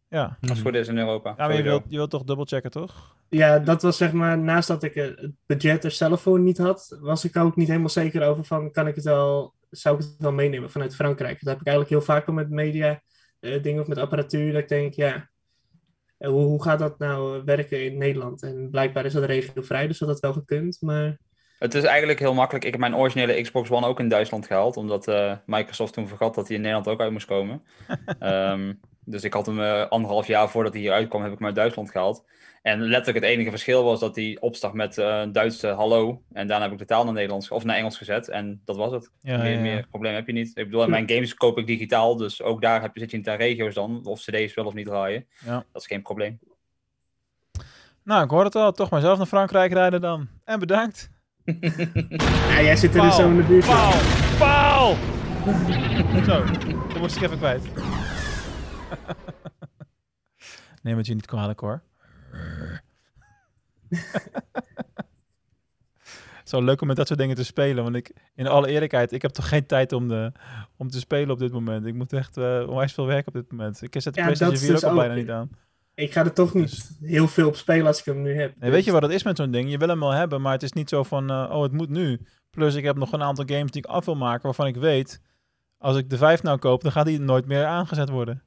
ja. 0.09 0.23
als 0.25 0.35
het 0.41 0.50
Mhm. 0.50 0.61
goed 0.62 0.75
is 0.75 0.88
in 0.88 0.99
Europa. 0.99 1.35
ja, 1.37 1.47
maar 1.47 1.56
je 1.56 1.62
wilt, 1.62 1.82
je 1.88 1.97
wilt 1.97 2.11
toch 2.11 2.23
dubbelchecken, 2.25 2.71
toch? 2.71 3.17
Ja, 3.29 3.59
dat 3.59 3.82
was 3.82 3.97
zeg 3.97 4.12
maar, 4.12 4.38
naast 4.38 4.69
dat 4.69 4.82
ik 4.82 4.94
het 4.94 5.31
budget 5.47 5.85
er 5.85 5.91
zelf 5.91 6.21
voor 6.21 6.41
niet 6.41 6.59
had, 6.59 6.97
was 7.00 7.25
ik 7.25 7.37
ook 7.37 7.56
niet 7.56 7.69
helemaal 7.69 7.88
zeker 7.88 8.23
over 8.29 8.44
van, 8.44 8.71
kan 8.71 8.87
ik 8.87 8.94
het 8.94 9.05
wel, 9.05 9.55
zou 9.71 9.94
ik 9.97 10.00
het 10.03 10.15
wel 10.19 10.32
meenemen 10.32 10.71
vanuit 10.71 10.94
Frankrijk? 10.94 11.38
Dat 11.41 11.49
heb 11.53 11.61
ik 11.61 11.67
eigenlijk 11.67 11.88
heel 11.97 12.15
vaak 12.15 12.26
al 12.26 12.32
met 12.35 12.50
media 12.50 13.00
dingen 13.62 13.82
of 13.82 13.87
met 13.87 13.99
apparatuur, 13.99 14.52
dat 14.52 14.62
ik 14.62 14.69
denk, 14.69 14.94
ja, 14.94 15.29
eh, 16.19 16.31
hoe, 16.31 16.43
hoe 16.43 16.62
gaat 16.62 16.79
dat 16.79 16.99
nou 16.99 17.38
eh, 17.38 17.44
werken 17.44 17.85
in 17.85 17.99
Nederland? 17.99 18.43
En 18.43 18.70
blijkbaar 18.70 19.05
is 19.05 19.12
dat 19.12 19.25
regiovrij, 19.25 19.87
dus 19.87 19.99
dat 19.99 20.08
had 20.08 20.20
wel 20.20 20.32
gekund, 20.32 20.79
maar 20.81 21.19
Het 21.58 21.75
is 21.75 21.85
eigenlijk 21.85 22.19
heel 22.19 22.35
makkelijk. 22.35 22.64
Ik 22.64 22.70
heb 22.70 22.81
mijn 22.81 22.96
originele 22.96 23.41
Xbox 23.41 23.70
One 23.70 23.87
ook 23.87 24.00
in 24.00 24.08
Duitsland 24.08 24.46
gehaald, 24.46 24.76
omdat 24.76 25.08
eh, 25.08 25.37
Microsoft 25.46 25.93
toen 25.93 26.08
vergat 26.08 26.35
dat 26.35 26.46
hij 26.46 26.56
in 26.56 26.62
Nederland 26.62 26.88
ook 26.88 27.00
uit 27.00 27.12
moest 27.12 27.26
komen. 27.26 27.62
Ehm, 28.19 28.73
dus 29.05 29.25
ik 29.25 29.32
had 29.32 29.47
hem 29.47 29.61
eh, 29.61 29.88
anderhalf 29.88 30.26
jaar 30.26 30.50
voordat 30.50 30.73
hij 30.73 30.82
hier 30.82 30.93
uitkwam, 30.93 31.23
heb 31.23 31.32
ik 31.32 31.38
hem 31.38 31.47
uit 31.47 31.56
Duitsland 31.56 31.90
gehaald. 31.90 32.25
En 32.64 32.81
letterlijk 32.81 33.25
het 33.25 33.34
enige 33.34 33.50
verschil 33.50 33.84
was 33.84 34.00
dat 34.00 34.16
hij 34.16 34.37
opstak 34.40 34.72
met 34.72 34.99
eh, 34.99 35.20
een 35.20 35.32
Duitse 35.32 35.69
hallo. 35.69 36.22
En 36.32 36.46
daarna 36.46 36.64
heb 36.64 36.72
ik 36.72 36.78
de 36.78 36.84
taal 36.84 37.05
naar 37.05 37.12
Nederlands 37.12 37.50
of 37.50 37.64
naar 37.64 37.76
Engels 37.76 37.96
gezet. 37.96 38.28
En 38.28 38.62
dat 38.64 38.76
was 38.76 38.93
het. 38.93 39.11
Ja, 39.20 39.37
meer, 39.37 39.50
ja, 39.50 39.56
ja. 39.56 39.61
meer 39.61 39.87
probleem 39.90 40.14
heb 40.14 40.26
je 40.26 40.32
niet. 40.32 40.49
Ik 40.49 40.64
bedoel, 40.64 40.88
mijn 40.88 41.08
games 41.08 41.34
koop 41.34 41.58
ik 41.58 41.66
digitaal, 41.66 42.16
dus 42.16 42.43
ook 42.43 42.62
daar 42.62 42.81
heb 42.81 42.94
je, 42.94 43.00
zit 43.00 43.11
je 43.11 43.16
in 43.16 43.22
de 43.22 43.34
regio's 43.34 43.75
dan. 43.75 44.05
Of 44.05 44.20
cd's 44.20 44.55
wel 44.55 44.64
of 44.64 44.75
niet 44.75 44.87
draaien. 44.87 45.26
Ja. 45.44 45.64
Dat 45.72 45.82
is 45.82 45.87
geen 45.87 46.02
probleem. 46.02 46.38
Nou, 48.02 48.25
ik 48.25 48.31
hoor 48.31 48.44
het 48.44 48.55
al, 48.55 48.72
toch 48.72 48.90
maar 48.90 49.00
zelf 49.00 49.19
naar 49.19 49.26
Frankrijk 49.26 49.72
rijden 49.72 50.00
dan. 50.00 50.28
En 50.44 50.58
bedankt. 50.58 51.11
ja, 52.55 52.62
jij 52.62 52.76
zit 52.76 52.94
er 52.94 53.00
dus 53.00 53.16
zo 53.16 53.28
in 53.31 53.37
de 53.37 53.43
buurt. 53.43 53.66
Paal! 53.66 53.93
Paal! 54.38 54.94
Zo, 56.25 56.44
dan 56.88 56.99
moest 56.99 57.16
ik 57.16 57.22
even 57.22 57.38
kwijt. 57.38 57.62
Neem 60.82 60.96
het 60.96 61.06
je 61.06 61.14
niet 61.14 61.26
kwalijk 61.26 61.61
hoor. 61.61 61.82
Zo 66.44 66.62
leuk 66.62 66.81
om 66.81 66.86
met 66.86 66.96
dat 66.96 67.06
soort 67.06 67.19
dingen 67.19 67.36
te 67.36 67.44
spelen. 67.44 67.82
Want 67.84 67.96
ik, 67.96 68.12
in 68.34 68.46
alle 68.46 68.69
eerlijkheid, 68.69 69.12
ik 69.12 69.22
heb 69.22 69.31
toch 69.31 69.48
geen 69.48 69.66
tijd 69.66 69.92
om, 69.92 70.08
de, 70.08 70.32
om 70.76 70.90
te 70.90 70.98
spelen 70.98 71.31
op 71.31 71.38
dit 71.38 71.52
moment. 71.52 71.86
Ik 71.86 71.94
moet 71.94 72.12
echt 72.12 72.36
eh 72.36 72.64
onwijs 72.69 72.92
veel 72.92 73.06
werken 73.06 73.26
op 73.26 73.34
dit 73.34 73.50
moment. 73.50 73.82
Ik 73.82 73.92
zet 73.92 74.14
de 74.14 74.20
Ja, 74.20 74.26
PlayStation 74.26 74.54
dat 74.54 74.60
is 74.60 74.60
4 74.60 74.75
ook 74.75 74.81
dus 74.81 74.90
al 74.90 74.96
bijna 74.96 75.14
niet 75.14 75.31
aan. 75.31 75.50
Ik 75.94 76.12
ga 76.12 76.25
er 76.25 76.32
toch 76.32 76.54
niet 76.54 76.96
heel 77.00 77.28
veel 77.28 77.48
op 77.48 77.56
spelen 77.56 77.86
als 77.86 77.98
ik 77.98 78.04
hem 78.04 78.22
nu 78.22 78.34
heb. 78.34 78.52
Nee, 78.58 78.70
weet 78.70 78.84
je 78.84 78.92
wat 78.92 79.02
het 79.02 79.12
is 79.12 79.22
met 79.22 79.37
zo'n 79.37 79.50
ding? 79.50 79.70
Je 79.70 79.78
wil 79.78 79.88
hem 79.88 80.00
wel 80.00 80.10
hebben, 80.10 80.40
maar 80.40 80.52
het 80.52 80.62
is 80.62 80.72
niet 80.72 80.88
zo 80.88 81.02
van, 81.02 81.30
eh, 81.30 81.50
oh, 81.50 81.62
het 81.62 81.72
moet 81.72 81.88
nu. 81.88 82.20
Plus, 82.50 82.75
ik 82.75 82.84
heb 82.84 82.96
nog 82.96 83.12
een 83.12 83.22
aantal 83.22 83.44
games 83.48 83.70
die 83.70 83.82
ik 83.82 83.90
af 83.90 84.04
wil 84.04 84.16
maken, 84.16 84.42
waarvan 84.42 84.66
ik 84.66 84.76
weet, 84.76 85.20
als 85.78 85.96
ik 85.96 86.10
de 86.10 86.16
5 86.16 86.42
nou 86.42 86.58
koop, 86.58 86.82
dan 86.82 86.92
gaat 86.92 87.06
die 87.06 87.20
nooit 87.20 87.46
meer 87.46 87.64
aangezet 87.64 88.08
worden. 88.08 88.42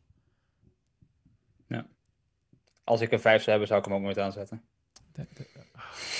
Als 2.88 3.02
ik 3.02 3.12
een 3.12 3.20
5 3.20 3.38
zou 3.38 3.50
hebben, 3.50 3.68
zou 3.68 3.80
ik 3.80 3.86
hem 3.86 3.96
ook 3.96 4.02
nooit 4.02 4.20
aanzetten. 4.20 4.62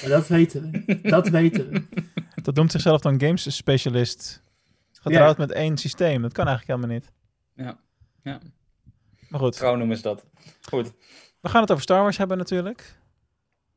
Maar 0.02 0.10
dat 0.10 0.28
weten 0.28 0.72
we. 0.72 1.02
Dat 1.02 1.28
weten 1.28 1.70
we. 1.70 1.84
Dat 2.44 2.56
noemt 2.56 2.72
zichzelf 2.72 3.02
dan 3.02 3.22
games 3.22 3.56
specialist. 3.56 4.44
Getrouwd 4.92 5.38
met 5.38 5.52
één 5.52 5.78
systeem. 5.78 6.22
Dat 6.22 6.34
kan 6.34 6.48
eigenlijk 6.48 6.80
helemaal 6.80 7.00
niet. 7.00 7.12
Ja. 7.54 7.78
Ja. 8.24 8.40
Maar 9.30 9.40
goed, 9.40 9.58
Trouw 9.58 9.76
noemen 9.76 9.96
ze 9.96 10.02
dat. 10.02 10.26
Goed. 10.62 10.94
we 11.42 11.50
gaan 11.50 11.62
het 11.62 11.72
over 11.72 11.84
Star 11.84 12.02
Wars 12.02 12.18
hebben 12.18 12.38
natuurlijk. 12.38 13.00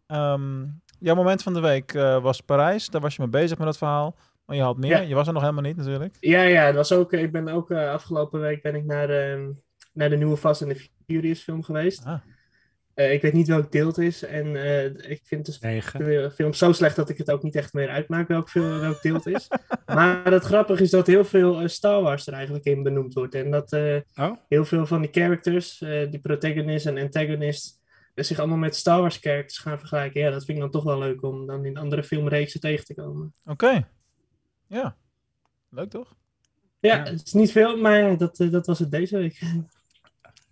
Ehm, 0.06 0.66
jouw 0.98 1.14
moment 1.14 1.42
van 1.42 1.54
de 1.54 1.60
week 1.60 1.94
eh, 1.94 2.22
was 2.22 2.40
Parijs. 2.40 2.88
Daar 2.88 3.00
was 3.00 3.16
je 3.16 3.22
mee 3.22 3.30
bezig 3.30 3.58
met 3.58 3.66
dat 3.66 3.78
verhaal. 3.78 4.16
Maar 4.44 4.56
je 4.56 4.62
had 4.62 4.76
meer. 4.76 4.90
Ja. 4.90 5.00
Je 5.00 5.14
was 5.14 5.26
er 5.26 5.32
nog 5.32 5.42
helemaal 5.42 5.62
niet 5.62 5.76
natuurlijk. 5.76 6.16
Ja, 6.20 6.42
ja, 6.42 6.66
dat 6.66 6.74
was 6.74 6.92
ook, 6.92 7.12
ik 7.12 7.32
ben 7.32 7.48
ook 7.48 7.70
eh, 7.70 7.90
afgelopen 7.90 8.40
week 8.40 8.62
ben 8.62 8.74
ik 8.74 8.84
naar, 8.84 9.10
ehm, 9.10 9.50
naar 9.92 10.08
de 10.08 10.16
nieuwe 10.16 10.36
Fast 10.36 10.62
and 10.62 10.74
the 10.74 10.88
Furious 11.06 11.42
film 11.42 11.62
geweest. 11.62 12.04
Ah. 12.04 12.20
Eh, 13.00 13.12
ik 13.12 13.22
weet 13.22 13.32
niet 13.32 13.48
welk 13.48 13.72
deel 13.72 13.86
het 13.86 13.98
is 13.98 14.22
en 14.22 14.56
eh, 14.56 15.10
ik 15.10 15.20
vind 15.24 15.46
dus 15.46 15.58
Negen. 15.60 16.04
de 16.04 16.30
film 16.34 16.52
zo 16.52 16.72
slecht 16.72 16.96
dat 16.96 17.08
ik 17.08 17.18
het 17.18 17.30
ook 17.30 17.42
niet 17.42 17.54
echt 17.54 17.72
meer 17.72 17.88
uitmaak 17.88 18.28
welk, 18.28 18.48
film, 18.50 18.80
welk 18.80 19.02
deel 19.02 19.14
het 19.14 19.26
is. 19.26 19.48
maar 19.86 20.32
het 20.32 20.44
grappige 20.44 20.82
is 20.82 20.90
dat 20.90 21.06
heel 21.06 21.24
veel 21.24 21.60
eh, 21.60 21.68
Star 21.68 22.02
Wars 22.02 22.26
er 22.26 22.32
eigenlijk 22.32 22.64
in 22.64 22.82
benoemd 22.82 23.14
wordt. 23.14 23.34
En 23.34 23.50
dat 23.50 23.72
eh, 23.72 23.96
Oh? 24.16 24.36
heel 24.48 24.64
veel 24.64 24.86
van 24.86 25.00
die 25.00 25.10
characters, 25.12 25.80
eh, 25.80 26.10
die 26.10 26.20
protagonist 26.20 26.86
en 26.86 26.98
antagonist, 26.98 27.80
zich 28.14 28.38
allemaal 28.38 28.56
met 28.56 28.76
Star 28.76 29.00
Wars 29.00 29.16
characters 29.16 29.58
gaan 29.58 29.78
vergelijken. 29.78 30.20
Ja, 30.20 30.30
dat 30.30 30.44
vind 30.44 30.56
ik 30.56 30.62
dan 30.62 30.72
toch 30.72 30.84
wel 30.84 30.98
leuk 30.98 31.22
om 31.22 31.46
dan 31.46 31.64
in 31.64 31.76
andere 31.76 32.04
filmreeksen 32.04 32.60
tegen 32.60 32.84
te 32.84 32.94
komen. 32.94 33.34
Oké. 33.44 33.88
Ja. 34.66 34.96
Leuk 35.70 35.90
toch? 35.90 36.14
Ja, 36.80 36.96
Ja. 36.96 37.04
het 37.04 37.22
is 37.26 37.32
niet 37.32 37.52
veel, 37.52 37.76
maar 37.76 38.16
dat, 38.16 38.36
dat 38.50 38.66
was 38.66 38.78
het 38.78 38.90
deze 38.90 39.16
week. 39.18 39.40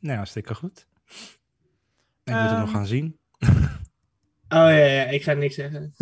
Nou, 0.01 0.17
hartstikke 0.17 0.55
goed. 0.55 0.87
Ik 2.29 2.35
moet 2.35 2.43
het 2.43 2.51
Ehm. 2.51 2.61
nog 2.61 2.71
gaan 2.71 2.87
zien. 2.87 3.19
Oh 4.51 4.57
ja, 4.59 4.69
ja, 4.71 5.05
ik 5.05 5.23
ga 5.23 5.33
niks 5.33 5.55
zeggen. 5.55 5.95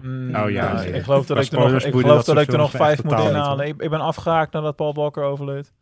Mm, 0.00 0.34
Oh 0.36 0.50
ja, 0.50 0.72
nou, 0.72 0.86
ik 0.86 1.02
geloof 1.02 1.26
dat 1.26 1.44
ik 1.44 1.52
er 1.52 1.58
nog, 1.58 1.82
ik 1.82 1.94
geloof 1.94 2.24
dat 2.24 2.38
ik 2.38 2.52
er 2.52 2.58
nog 2.58 2.70
vijf 2.70 3.02
moet 3.04 3.12
inhalen. 3.12 3.66
Ik, 3.66 3.82
ik 3.82 3.90
ben 3.90 4.00
afgehaakt 4.00 4.52
nadat 4.52 4.76
Paul 4.76 4.94
Walker 4.94 5.22
overleed. 5.22 5.72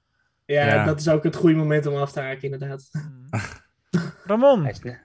Ja, 0.44 0.66
Ja. 0.66 0.85
dat 0.85 1.00
is 1.00 1.08
ook 1.08 1.25
het 1.25 1.37
goede 1.37 1.54
moment 1.56 1.87
om 1.87 1.96
af 1.96 2.12
te 2.12 2.20
haken, 2.20 2.42
inderdaad. 2.42 2.90
Ramon, 4.26 4.66
is 4.68 4.80
ne- 4.82 4.99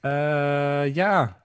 Eh, 0.00 0.94
ja, 0.94 1.43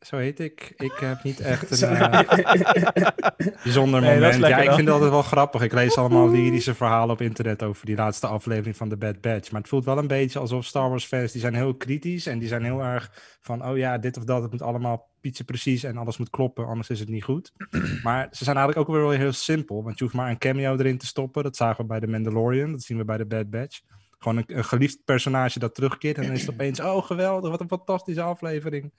zo 0.00 0.16
heet 0.16 0.40
ik. 0.40 0.72
Ik 0.76 0.92
heb 1.00 1.22
niet 1.22 1.40
echt 1.40 1.70
een 1.82 1.96
eh, 1.96 3.08
bijzonder 3.62 4.02
moment. 4.02 4.34
Ja, 4.36 4.58
ik 4.58 4.66
dan. 4.66 4.74
vind 4.74 4.86
het 4.86 4.88
altijd 4.88 5.10
wel 5.10 5.22
grappig. 5.22 5.62
Ik 5.62 5.72
lees 5.72 5.96
allemaal 5.96 6.30
lyrische 6.30 6.74
verhalen 6.74 7.10
op 7.10 7.20
internet 7.20 7.62
over 7.62 7.86
die 7.86 7.96
laatste 7.96 8.26
aflevering 8.26 8.76
van 8.76 8.88
The 8.88 8.96
Bad 8.96 9.20
Batch. 9.20 9.50
Maar 9.50 9.60
het 9.60 9.70
voelt 9.70 9.84
wel 9.84 9.98
een 9.98 10.06
beetje 10.06 10.38
alsof 10.38 10.64
Star 10.64 10.88
Wars 10.88 11.04
fans, 11.04 11.32
die 11.32 11.40
zijn 11.40 11.54
heel 11.54 11.74
kritisch 11.74 12.26
en 12.26 12.38
die 12.38 12.48
zijn 12.48 12.64
heel 12.64 12.80
erg 12.80 13.36
van, 13.40 13.66
oh 13.66 13.76
ja, 13.76 13.98
dit 13.98 14.16
of 14.16 14.24
dat, 14.24 14.42
het 14.42 14.50
moet 14.50 14.62
allemaal 14.62 15.08
pietje 15.20 15.44
precies 15.44 15.84
en 15.84 15.96
alles 15.96 16.16
moet 16.16 16.30
kloppen, 16.30 16.66
anders 16.66 16.90
is 16.90 17.00
het 17.00 17.08
niet 17.08 17.24
goed. 17.24 17.52
Maar 18.02 18.28
ze 18.30 18.44
zijn 18.44 18.56
eigenlijk 18.56 18.88
ook 18.88 18.94
weer 18.94 19.06
wel 19.06 19.16
heel 19.16 19.32
simpel, 19.32 19.82
want 19.82 19.98
je 19.98 20.04
hoeft 20.04 20.16
maar 20.16 20.30
een 20.30 20.38
cameo 20.38 20.76
erin 20.76 20.98
te 20.98 21.06
stoppen. 21.06 21.42
Dat 21.42 21.56
zagen 21.56 21.80
we 21.80 21.86
bij 21.86 22.00
The 22.00 22.06
Mandalorian, 22.06 22.70
dat 22.70 22.82
zien 22.82 22.96
we 22.96 23.04
bij 23.04 23.16
The 23.16 23.26
Bad 23.26 23.50
Batch. 23.50 23.80
Gewoon 24.18 24.36
een, 24.36 24.56
een 24.56 24.64
geliefd 24.64 25.04
personage 25.04 25.58
dat 25.58 25.74
terugkeert. 25.74 26.16
En 26.16 26.22
dan 26.22 26.32
is 26.32 26.40
het 26.40 26.50
opeens, 26.54 26.80
oh 26.80 27.04
geweldig, 27.04 27.50
wat 27.50 27.60
een 27.60 27.68
fantastische 27.68 28.22
aflevering. 28.22 28.92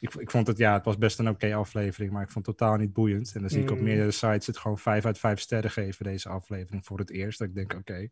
Ik, 0.00 0.14
ik 0.14 0.30
vond 0.30 0.46
het, 0.46 0.58
ja, 0.58 0.72
het 0.74 0.84
was 0.84 0.98
best 0.98 1.18
een 1.18 1.28
oké 1.28 1.54
aflevering, 1.54 2.12
maar 2.12 2.22
ik 2.22 2.30
vond 2.30 2.46
het 2.46 2.56
totaal 2.58 2.76
niet 2.76 2.92
boeiend. 2.92 3.32
En 3.34 3.40
dan 3.40 3.50
zie 3.50 3.62
ik 3.62 3.70
op 3.70 3.76
Mm. 3.78 3.84
meerdere 3.84 4.10
sites 4.10 4.46
het 4.46 4.58
gewoon 4.58 4.78
5 4.78 5.04
uit 5.04 5.18
5 5.18 5.40
sterren 5.40 5.70
geven, 5.70 6.04
deze 6.04 6.28
aflevering, 6.28 6.84
voor 6.86 6.98
het 6.98 7.10
eerst. 7.10 7.38
Dat 7.38 7.48
ik 7.48 7.54
denk, 7.54 7.74
oké, 7.74 8.08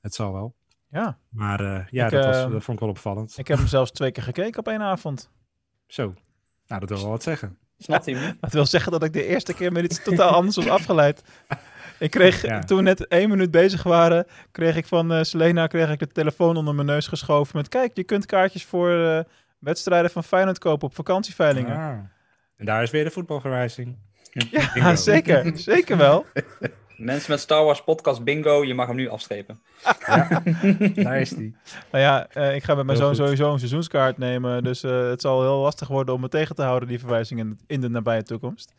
het 0.00 0.14
zal 0.14 0.32
wel. 0.32 0.54
Ja, 0.90 1.18
Maar 1.28 1.60
eh, 1.60 1.86
ja, 1.90 2.04
Ik, 2.04 2.10
dat, 2.10 2.24
was, 2.24 2.36
ehm, 2.36 2.50
dat 2.50 2.64
vond 2.64 2.76
ik 2.76 2.82
wel 2.82 2.92
opvallend. 2.92 3.38
ik 3.38 3.48
heb 3.48 3.58
hem 3.58 3.66
zelfs 3.66 3.90
twee 3.90 4.10
keer 4.12 4.22
gekeken 4.22 4.58
op 4.58 4.68
één 4.68 4.80
avond. 4.82 5.30
Zo, 5.86 6.14
nou 6.66 6.80
dat 6.80 6.88
wil 6.88 6.98
wel 7.00 7.10
wat 7.10 7.22
zeggen. 7.22 7.58
Snapt 7.78 8.04
hij 8.04 8.14
niet? 8.14 8.36
Dat 8.40 8.52
wil 8.52 8.66
zeggen 8.66 8.92
dat 8.92 9.04
ik 9.04 9.12
de 9.12 9.24
eerste 9.26 9.54
keer 9.54 9.72
met 9.72 9.84
iets 9.84 10.02
totaal 10.02 10.30
anders 10.30 10.56
was 10.56 10.68
afgeleid. 10.68 11.22
Ik 11.98 12.10
kreeg, 12.10 12.42
Ja. 12.42 12.58
toen 12.60 12.76
we 12.76 12.82
net 12.82 13.06
één 13.06 13.28
minuut 13.28 13.50
bezig 13.50 13.82
waren, 13.82 14.26
kreeg 14.50 14.76
ik 14.76 14.86
van 14.86 15.12
eh, 15.12 15.22
Selena 15.22 15.66
kreeg 15.66 15.90
ik 15.90 15.98
de 15.98 16.06
telefoon 16.06 16.56
onder 16.56 16.74
mijn 16.74 16.86
neus 16.86 17.06
geschoven 17.06 17.56
met 17.56 17.68
kijk, 17.68 17.96
je 17.96 18.04
kunt 18.04 18.26
kaartjes 18.26 18.64
voor 18.64 18.90
eh, 18.90 19.20
wedstrijden 19.60 20.10
van 20.10 20.24
Feyenoord 20.24 20.58
kopen 20.58 20.88
op 20.88 20.94
vakantieveilingen. 20.94 21.76
Ah. 21.76 21.98
En 22.56 22.66
daar 22.66 22.82
is 22.82 22.90
weer 22.90 23.04
de 23.04 23.10
voetbalverwijzing. 23.10 23.96
Ja, 24.32 24.70
Bingo. 24.74 24.94
zeker. 25.12 25.52
Zeker 25.58 25.96
wel. 25.96 26.24
Mensen 26.96 27.30
met 27.30 27.40
Star 27.40 27.64
Wars 27.64 27.82
podcast 27.84 28.24
bingo, 28.24 28.64
je 28.64 28.74
mag 28.74 28.86
hem 28.86 28.96
nu 28.96 29.08
afstrepen. 29.08 29.60
Daar 30.94 31.20
is 31.20 31.30
die. 31.30 31.56
Nou 31.92 32.04
ja, 32.04 32.26
eh, 32.28 32.54
ik 32.54 32.62
ga 32.64 32.74
met 32.74 32.86
mijn 32.86 32.98
Heel 32.98 33.06
zoon 33.06 33.16
goed. 33.16 33.24
sowieso 33.24 33.52
een 33.52 33.58
seizoenskaart 33.58 34.18
nemen. 34.18 34.64
Dus 34.64 34.82
eh, 34.82 35.08
het 35.08 35.20
zal 35.20 35.40
heel 35.42 35.58
lastig 35.60 35.88
worden 35.88 36.14
om 36.14 36.20
me 36.20 36.28
tegen 36.28 36.54
te 36.54 36.62
houden, 36.62 36.88
die 36.88 36.98
verwijzing 36.98 37.40
in, 37.40 37.58
in 37.66 37.80
de 37.80 37.88
nabije 37.88 38.22
toekomst. 38.22 38.72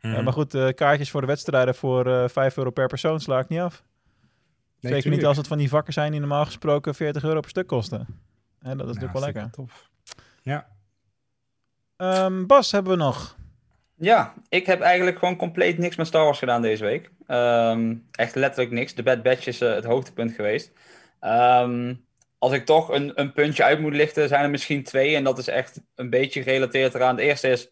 Eh, 0.00 0.12
Mhm. 0.12 0.24
maar 0.24 0.32
goed, 0.32 0.54
eh, 0.54 0.68
kaartjes 0.74 1.10
voor 1.10 1.20
de 1.20 1.26
wedstrijden 1.26 1.74
voor 1.74 2.06
eh 2.06 2.28
5 2.28 2.56
euro 2.56 2.70
per 2.70 2.86
persoon 2.86 3.20
sla 3.20 3.38
ik 3.38 3.48
niet 3.48 3.60
af. 3.60 3.82
Nee, 4.80 4.92
Zeker 4.92 5.10
niet 5.10 5.24
als 5.24 5.36
het 5.36 5.46
van 5.46 5.58
die 5.58 5.68
vakken 5.68 5.92
zijn 5.92 6.10
die 6.10 6.20
normaal 6.20 6.44
gesproken 6.44 6.94
40 6.94 7.24
euro 7.24 7.40
per 7.40 7.50
stuk 7.50 7.66
kosten. 7.66 7.98
En 7.98 8.06
dat 8.60 8.88
is 8.88 8.94
Ja, 8.94 9.00
natuurlijk 9.00 9.12
wel 9.12 9.22
lekker. 9.22 9.50
Tof. 9.50 9.88
Ja, 10.42 10.66
Ehm, 12.00 12.46
Bas 12.46 12.72
hebben 12.72 12.92
we 12.92 12.98
nog. 12.98 13.36
Ja, 13.96 14.34
ik 14.48 14.66
heb 14.66 14.80
eigenlijk 14.80 15.18
gewoon 15.18 15.36
compleet 15.36 15.78
niks 15.78 15.96
met 15.96 16.06
Star 16.06 16.24
Wars 16.24 16.38
gedaan 16.38 16.62
deze 16.62 16.84
week. 16.84 17.10
Ehm, 17.26 17.96
echt 18.12 18.34
letterlijk 18.34 18.70
niks. 18.70 18.94
De 18.94 19.02
Bad 19.02 19.22
Batch 19.22 19.46
is 19.46 19.60
eh, 19.60 19.74
het 19.74 19.84
hoogtepunt 19.84 20.32
geweest. 20.32 20.72
Ehm, 21.20 21.94
als 22.38 22.52
ik 22.52 22.64
toch 22.64 22.88
een, 22.88 23.12
een 23.14 23.32
puntje 23.32 23.64
uit 23.64 23.80
moet 23.80 23.94
lichten, 23.94 24.28
zijn 24.28 24.42
er 24.44 24.50
misschien 24.50 24.82
twee. 24.84 25.16
En 25.16 25.24
dat 25.24 25.38
is 25.38 25.48
echt 25.48 25.80
een 25.94 26.10
beetje 26.10 26.42
gerelateerd 26.42 26.94
eraan. 26.94 27.16
De 27.16 27.22
eerste 27.22 27.48
is, 27.48 27.70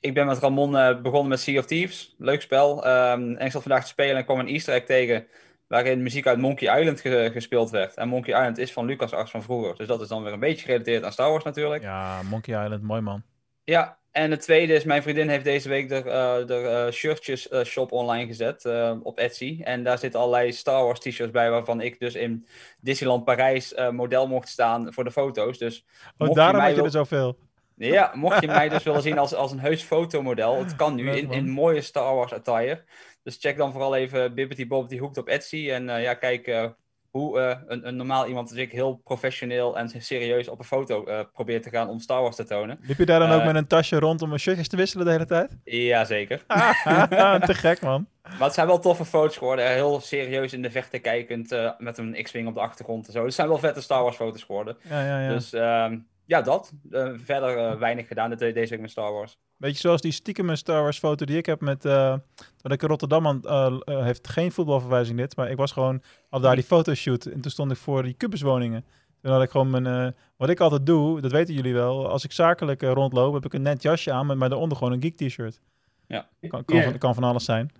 ik 0.00 0.14
ben 0.14 0.26
met 0.26 0.38
Ramon 0.38 0.76
eh, 0.76 1.00
begonnen 1.00 1.28
met 1.28 1.40
Sea 1.40 1.58
of 1.58 1.66
Thieves. 1.66 2.14
Leuk 2.18 2.40
spel. 2.40 2.84
Ehm, 2.84 3.34
en 3.34 3.46
ik 3.46 3.52
zat 3.52 3.62
vandaag 3.62 3.82
te 3.82 3.88
spelen 3.88 4.16
en 4.16 4.24
kwam 4.24 4.38
een 4.38 4.48
easter 4.48 4.74
egg 4.74 4.84
tegen... 4.84 5.26
waarin 5.70 6.02
muziek 6.02 6.26
uit 6.26 6.38
Monkey 6.38 6.78
Island 6.80 7.00
ge- 7.00 7.30
gespeeld 7.32 7.70
werd. 7.70 7.94
En 7.94 8.08
Monkey 8.08 8.34
Island 8.38 8.58
is 8.58 8.72
van 8.72 8.86
LucasArts 8.86 9.30
van 9.30 9.42
vroeger. 9.42 9.76
Dus 9.76 9.86
dat 9.86 10.00
is 10.00 10.08
dan 10.08 10.22
weer 10.22 10.32
een 10.32 10.40
beetje 10.40 10.64
gerelateerd 10.64 11.04
aan 11.04 11.12
Star 11.12 11.30
Wars 11.30 11.44
natuurlijk. 11.44 11.82
Ja, 11.82 12.22
Monkey 12.22 12.64
Island, 12.64 12.82
mooi 12.82 13.00
man. 13.00 13.22
Ja, 13.64 13.98
en 14.10 14.30
het 14.30 14.40
tweede 14.40 14.72
is, 14.74 14.84
mijn 14.84 15.02
vriendin 15.02 15.28
heeft 15.28 15.44
deze 15.44 15.68
week 15.68 15.88
de, 15.88 15.94
eh, 15.96 16.46
de 16.46 16.54
eh, 16.86 16.92
shirtjes 16.92 17.48
eh, 17.48 17.64
shop 17.64 17.92
online 17.92 18.26
gezet 18.26 18.64
op 19.02 19.18
Etsy. 19.18 19.60
En 19.64 19.82
daar 19.84 19.98
zitten 19.98 20.20
allerlei 20.20 20.52
Star 20.52 20.84
Wars 20.84 21.00
t-shirts 21.00 21.32
bij, 21.32 21.50
waarvan 21.50 21.80
ik 21.80 21.98
dus 22.00 22.14
in 22.14 22.46
Disneyland 22.80 23.24
Parijs 23.24 23.74
model 23.90 24.26
mocht 24.28 24.48
staan 24.48 24.92
voor 24.92 25.04
de 25.04 25.10
foto's. 25.12 25.58
Dus 25.58 25.86
Oh, 26.18 26.34
daarom 26.34 26.60
had 26.60 26.68
je 26.70 26.74
wil- 26.74 26.84
er 26.84 26.90
zoveel. 26.90 27.36
ja, 27.76 28.10
mocht 28.14 28.40
je 28.40 28.46
mij 28.60 28.68
dus 28.68 28.82
willen 28.82 29.02
zien 29.02 29.18
als, 29.18 29.34
als 29.34 29.52
een 29.52 29.60
heus 29.60 29.82
fotomodel, 29.82 30.58
het 30.58 30.76
kan 30.76 30.94
nu 30.94 31.10
in, 31.10 31.30
in 31.32 31.48
mooie 31.50 31.80
Star 31.80 32.14
Wars 32.14 32.32
attire. 32.32 32.82
Dus 33.22 33.36
check 33.40 33.56
dan 33.56 33.72
vooral 33.72 33.96
even 33.96 34.34
Bibbity 34.34 34.66
Bobbity 34.66 34.98
Hoekt 34.98 35.18
op 35.18 35.28
Etsy. 35.28 35.70
En 35.70 35.88
eh, 35.88 36.02
ja, 36.02 36.14
kijk 36.14 36.46
eh, 36.46 36.64
hoe 37.10 37.40
eh, 37.40 37.58
een, 37.66 37.86
een 37.88 37.96
normaal 37.96 38.26
iemand 38.26 38.50
als 38.50 38.58
ik 38.58 38.72
heel 38.72 39.00
professioneel 39.04 39.78
en 39.78 39.90
serieus 39.98 40.48
op 40.48 40.58
een 40.58 40.64
foto 40.64 41.04
probeert 41.32 41.62
te 41.62 41.70
gaan 41.70 41.88
om 41.88 42.00
Star 42.00 42.22
Wars 42.22 42.36
te 42.36 42.44
tonen. 42.44 42.78
Liep 42.82 42.98
je 42.98 43.06
daar 43.06 43.18
dan 43.18 43.30
ook 43.30 43.44
met 43.44 43.54
een 43.54 43.66
tasje 43.66 43.98
rond 43.98 44.22
om 44.22 44.32
een 44.32 44.38
shirtjes 44.38 44.68
te 44.68 44.76
wisselen 44.76 45.06
de 45.06 45.12
hele 45.12 45.26
tijd? 45.26 45.56
Jazeker. 45.64 46.44
Te 47.46 47.54
gek, 47.54 47.80
man. 47.80 48.06
Maar 48.22 48.40
het 48.40 48.54
zijn 48.54 48.66
wel 48.66 48.78
toffe 48.78 49.04
foto's 49.04 49.36
geworden. 49.36 49.72
Heel 49.72 50.00
serieus 50.00 50.52
in 50.52 50.62
de 50.62 50.70
verte 50.70 50.98
kijkend. 50.98 51.74
met 51.78 51.98
een 51.98 52.22
X-Wing 52.22 52.48
op 52.48 52.54
de 52.54 52.60
achtergrond 52.60 53.06
en 53.06 53.12
zo. 53.12 53.24
Het 53.24 53.34
zijn 53.34 53.48
wel 53.48 53.58
vette 53.58 53.80
Star 53.80 54.02
Wars 54.02 54.16
foto's 54.16 54.42
geworden. 54.42 54.76
Ja, 54.88 55.04
ja, 55.04 55.20
ja. 55.20 55.28
Dus 55.28 55.52
ehm, 55.52 55.98
ja, 56.30 56.42
dat. 56.42 56.72
Eh, 56.90 57.12
verder 57.16 57.56
eh, 57.56 57.78
weinig 57.78 58.06
gedaan 58.06 58.30
deze 58.30 58.70
week 58.70 58.80
met 58.80 58.90
Star 58.90 59.12
Wars. 59.12 59.38
Beetje 59.56 59.80
zoals 59.80 60.00
die 60.00 60.12
stiekem 60.12 60.56
Star 60.56 60.82
Wars 60.82 60.98
foto 60.98 61.24
die 61.24 61.36
ik 61.36 61.46
heb 61.46 61.60
met... 61.60 61.84
eh 61.84 62.14
dat 62.56 62.72
ik 62.72 62.82
in 62.82 62.88
Rotterdam 62.88 63.26
aan... 63.26 63.80
heeft 63.84 64.28
geen 64.28 64.52
voetbalverwijzing 64.52 65.18
dit, 65.18 65.36
maar 65.36 65.50
ik 65.50 65.56
was 65.56 65.72
gewoon... 65.72 66.02
Al 66.28 66.40
daar 66.40 66.54
die 66.54 66.64
fotoshoot 66.64 67.24
en 67.24 67.40
toen 67.40 67.50
stond 67.50 67.70
ik 67.70 67.76
voor 67.76 68.02
die 68.02 68.14
kubuswoningen. 68.14 68.84
Toen 69.22 69.32
had 69.32 69.42
ik 69.42 69.50
gewoon 69.50 69.70
mijn... 69.70 69.86
eh, 69.86 70.12
wat 70.36 70.48
ik 70.48 70.60
altijd 70.60 70.86
doe, 70.86 71.20
dat 71.20 71.32
weten 71.32 71.54
jullie 71.54 71.74
wel. 71.74 72.08
Als 72.08 72.24
ik 72.24 72.32
zakelijk 72.32 72.82
rondloop, 72.82 73.34
heb 73.34 73.44
ik 73.44 73.52
een 73.52 73.62
net 73.62 73.82
jasje 73.82 74.12
aan, 74.12 74.26
met 74.26 74.36
maar 74.36 74.48
daaronder 74.48 74.78
gewoon 74.78 74.92
een 74.92 75.02
geek 75.02 75.16
t-shirt. 75.16 75.60
Ja. 76.06 76.28
Kan, 76.48 76.64
kan, 76.64 76.82
van, 76.82 76.98
kan 76.98 77.14
van 77.14 77.24
alles 77.24 77.44
zijn. 77.44 77.70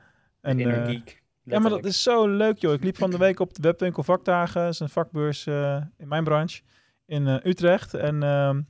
En, 0.40 0.60
in 0.60 0.68
een 0.68 0.82
eh, 0.82 0.88
geek. 0.88 1.22
Ja, 1.42 1.58
maar 1.58 1.70
dat 1.70 1.84
is 1.84 2.02
zo 2.02 2.28
leuk, 2.28 2.58
joh. 2.58 2.72
Ik 2.72 2.84
liep 2.84 2.96
van 2.96 3.10
de 3.10 3.18
week 3.18 3.40
op 3.40 3.54
de 3.54 3.62
webwinkel 3.62 4.02
vakdagen. 4.02 4.62
Dat 4.62 4.72
is 4.72 4.80
een 4.80 4.88
vakbeurs 4.88 5.46
eh, 5.46 5.82
in 5.96 6.08
mijn 6.08 6.24
branche 6.24 6.62
in 7.10 7.26
eh, 7.28 7.44
Utrecht. 7.44 7.94
En 7.94 8.22
ehm, 8.22 8.60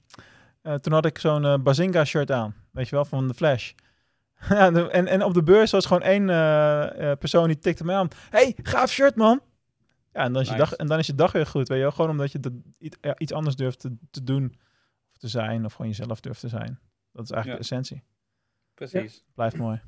eh, 0.62 0.74
toen 0.74 0.92
had 0.92 1.04
ik 1.04 1.18
zo'n 1.18 1.44
eh, 1.44 1.54
Bazinga 1.58 2.04
shirt 2.04 2.30
aan. 2.30 2.54
Weet 2.70 2.88
je 2.88 2.94
wel, 2.94 3.04
van 3.04 3.28
de 3.28 3.34
Flash. 3.34 3.72
ja, 4.48 4.70
de- 4.70 4.90
en, 4.90 5.06
en 5.06 5.22
op 5.22 5.34
de 5.34 5.42
beurs 5.42 5.70
was 5.70 5.86
gewoon 5.86 6.02
één 6.02 6.26
persoon 7.18 7.46
die 7.46 7.58
tikte 7.58 7.84
mij 7.84 7.96
aan. 7.96 8.08
hey, 8.30 8.56
gaaf 8.62 8.90
shirt, 8.90 9.16
man! 9.16 9.40
Ja, 10.12 10.20
en 10.22 10.32
dan, 10.32 10.42
is 10.42 10.48
je 10.48 10.54
Nice. 10.54 10.64
dag, 10.68 10.74
en 10.78 10.86
dan 10.86 10.98
is 10.98 11.06
je 11.06 11.14
dag 11.14 11.32
weer 11.32 11.46
goed, 11.46 11.68
weet 11.68 11.76
je 11.76 11.82
wel. 11.82 11.92
Gewoon 11.92 12.10
omdat 12.10 12.32
je 12.32 12.40
dat, 12.40 12.52
iets, 12.78 12.96
ja, 13.00 13.14
iets 13.18 13.32
anders 13.32 13.56
durft 13.56 13.80
te, 13.80 13.96
te 14.10 14.22
doen. 14.24 14.54
Of 15.10 15.16
te 15.18 15.28
zijn, 15.28 15.64
of 15.64 15.72
gewoon 15.72 15.90
jezelf 15.90 16.20
durft 16.20 16.40
te 16.40 16.48
zijn. 16.48 16.78
Dat 17.12 17.24
is 17.24 17.30
eigenlijk 17.30 17.46
Ja. 17.46 17.52
de 17.68 17.76
essentie. 17.76 18.02
Precies. 18.74 19.24
Blijft 19.34 19.56
mooi. 19.56 19.80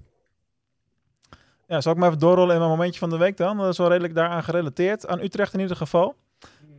Ja, 1.67 1.81
zal 1.81 1.93
ik 1.93 1.99
maar 1.99 2.09
even 2.09 2.21
doorrollen 2.21 2.53
in 2.53 2.59
mijn 2.59 2.71
momentje 2.71 2.99
van 2.99 3.11
de 3.11 3.17
week 3.17 3.37
dan? 3.37 3.57
Dat 3.57 3.69
is 3.69 3.79
wel 3.79 3.89
redelijk 3.89 4.15
daaraan 4.15 4.43
gerelateerd. 4.45 5.07
Aan 5.07 5.21
Utrecht 5.21 5.55
in 5.55 5.61
ieder 5.61 5.77
geval. 5.77 6.17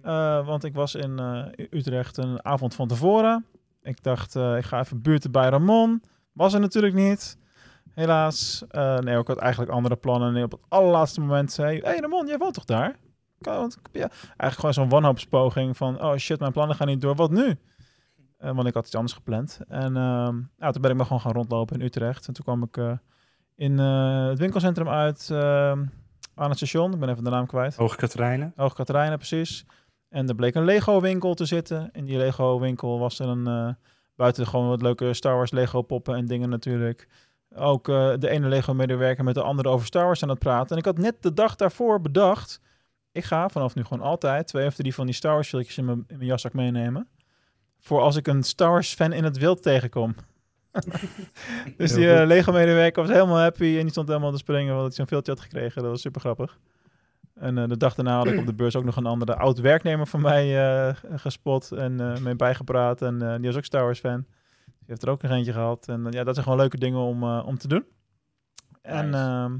Eh, 0.04 0.46
want 0.46 0.64
ik 0.64 0.74
was 0.74 0.96
in 0.96 1.20
eh, 1.20 1.46
Utrecht 1.70 2.18
een 2.18 2.46
avond 2.46 2.76
van 2.76 2.88
tevoren. 2.88 3.46
Ik 3.82 4.04
dacht, 4.04 4.36
eh, 4.36 4.58
ik 4.58 4.64
ga 4.64 4.80
even 4.80 5.02
buurten 5.02 5.32
bij 5.32 5.50
Ramon. 5.50 6.04
Was 6.34 6.54
er 6.54 6.60
natuurlijk 6.60 6.94
niet. 6.94 7.38
Helaas. 7.94 8.64
Nee, 9.00 9.18
ik 9.20 9.28
had 9.28 9.38
eigenlijk 9.38 9.72
andere 9.72 9.96
plannen. 9.96 10.36
En 10.36 10.44
op 10.44 10.52
het 10.52 10.62
allerlaatste 10.68 11.20
moment 11.22 11.52
zei 11.52 11.80
hey 11.80 12.00
Ramon, 12.00 12.28
jij 12.28 12.38
woont 12.38 12.54
toch 12.54 12.66
daar? 12.66 12.96
Want- 13.40 13.78
Ja. 13.92 14.10
Eigenlijk 14.20 14.54
gewoon 14.54 14.74
zo'n 14.74 14.90
wanhoopspoging 14.90 15.78
van... 15.78 16.02
Oh 16.04 16.16
shit, 16.16 16.40
mijn 16.40 16.52
plannen 16.52 16.76
gaan 16.76 16.88
niet 16.88 17.02
door. 17.02 17.16
Wat 17.16 17.32
nu? 17.32 17.56
Want 18.38 18.68
ik 18.68 18.74
had 18.74 18.86
iets 18.86 18.96
anders 18.96 19.14
gepland. 19.14 19.60
En 19.68 19.98
ehm, 19.98 20.36
ja, 20.58 20.72
toen 20.72 20.82
ben 20.82 20.92
ik 20.92 20.98
maar 20.98 21.06
gewoon 21.06 21.22
gaan 21.22 21.32
rondlopen 21.32 21.80
in 21.80 21.86
Utrecht. 21.86 22.28
En 22.28 22.34
toen 22.34 22.44
kwam 22.44 22.64
ik 22.64 22.98
in 23.56 23.78
het 23.78 24.40
winkelcentrum 24.40 24.90
uit 24.90 25.30
ehm, 25.32 25.86
aan 26.36 26.50
het 26.50 26.58
station. 26.58 26.94
Ik 26.94 27.00
ben 27.00 27.10
even 27.10 27.24
de 27.24 27.30
naam 27.30 27.46
kwijt. 27.46 27.76
Hoog 28.56 28.74
Katerijnen, 28.74 29.18
precies. 29.18 29.66
En 30.14 30.28
er 30.28 30.36
bleek 30.36 30.56
een 30.56 30.66
Lego-winkel 30.66 31.34
te 31.34 31.46
zitten. 31.46 31.90
In 31.92 32.06
die 32.06 32.18
Lego-winkel 32.18 33.00
was 33.00 33.20
er 33.20 33.28
een... 33.28 33.48
eh, 33.48 33.70
buiten 34.16 34.48
gewoon 34.48 34.68
wat 34.68 34.82
leuke 34.82 35.14
Star 35.14 35.36
Wars 35.36 35.52
Lego-poppen 35.52 36.16
en 36.16 36.26
dingen 36.26 36.50
natuurlijk. 36.50 37.08
Ook 37.56 37.90
eh, 37.90 38.14
de 38.20 38.30
ene 38.30 38.48
Lego-medewerker 38.48 39.24
met 39.24 39.36
de 39.36 39.42
andere 39.42 39.70
over 39.70 39.86
Star 39.86 40.06
Wars 40.06 40.24
aan 40.24 40.30
het 40.30 40.40
praten. 40.40 40.72
En 40.72 40.78
ik 40.78 40.86
had 40.86 40.98
net 40.98 41.16
de 41.24 41.34
dag 41.34 41.56
daarvoor 41.56 42.02
bedacht... 42.02 42.62
Ik 43.12 43.24
ga 43.24 43.50
vanaf 43.50 43.76
nu 43.76 43.84
gewoon 43.84 44.04
altijd 44.08 44.48
twee 44.48 44.68
of 44.68 44.76
drie 44.76 44.94
van 44.94 45.06
die 45.06 45.16
Star 45.16 45.34
Wars 45.34 45.50
filmpjes 45.50 45.78
in 45.78 45.86
mijn, 45.86 46.04
in 46.08 46.16
mijn 46.16 46.30
jaszak 46.30 46.54
meenemen. 46.54 47.08
Voor 47.80 48.02
als 48.02 48.16
ik 48.16 48.28
een 48.28 48.44
Star 48.44 48.70
Wars 48.70 48.94
fan 48.94 49.14
in 49.14 49.24
het 49.24 49.38
wild 49.38 49.62
tegenkom. 49.62 50.16
dus 51.78 51.94
die 51.94 52.14
eh, 52.14 52.26
Lego-medewerker 52.26 53.04
was 53.04 53.12
helemaal 53.12 53.40
happy 53.40 53.76
en 53.76 53.82
die 53.82 53.90
stond 53.90 54.08
helemaal 54.08 54.32
te 54.32 54.38
springen 54.38 54.72
omdat 54.72 54.86
hij 54.86 54.96
zo'n 54.96 55.08
filmpje 55.08 55.32
had 55.32 55.42
gekregen. 55.42 55.82
Dat 55.82 55.92
was 55.92 56.02
super 56.02 56.22
grappig. 56.22 56.58
En 57.34 57.58
eh, 57.58 57.68
de 57.68 57.78
dag 57.78 57.94
daarna 57.96 58.16
had 58.18 58.28
ik 58.28 58.40
op 58.40 58.46
de 58.46 58.54
beurs 58.54 58.76
ook 58.76 58.84
nog 58.84 58.96
een 58.96 59.06
andere 59.06 59.36
oud 59.36 59.60
werknemer 59.60 60.08
van 60.08 60.22
mij 60.22 60.74
eh, 60.88 60.96
gespot 61.16 61.72
en 61.72 62.00
eh 62.00 62.18
mee 62.22 62.36
bijgepraat. 62.36 63.02
En 63.02 63.18
die 63.18 63.48
was 63.48 63.56
ook 63.58 63.64
Star 63.66 63.84
Wars 63.84 64.00
fan. 64.00 64.26
Die 64.66 64.86
heeft 64.88 65.02
er 65.04 65.10
ook 65.10 65.22
nog 65.22 65.32
eentje 65.32 65.54
gehad. 65.54 65.88
En 65.88 66.08
ja, 66.10 66.24
dat 66.24 66.34
zijn 66.34 66.46
gewoon 66.46 66.60
leuke 66.60 66.78
dingen 66.78 67.00
om, 67.00 67.24
om 67.24 67.58
te 67.58 67.68
doen. 67.68 67.86
En 68.82 69.06
Nice. 69.10 69.18
ehm, 69.24 69.58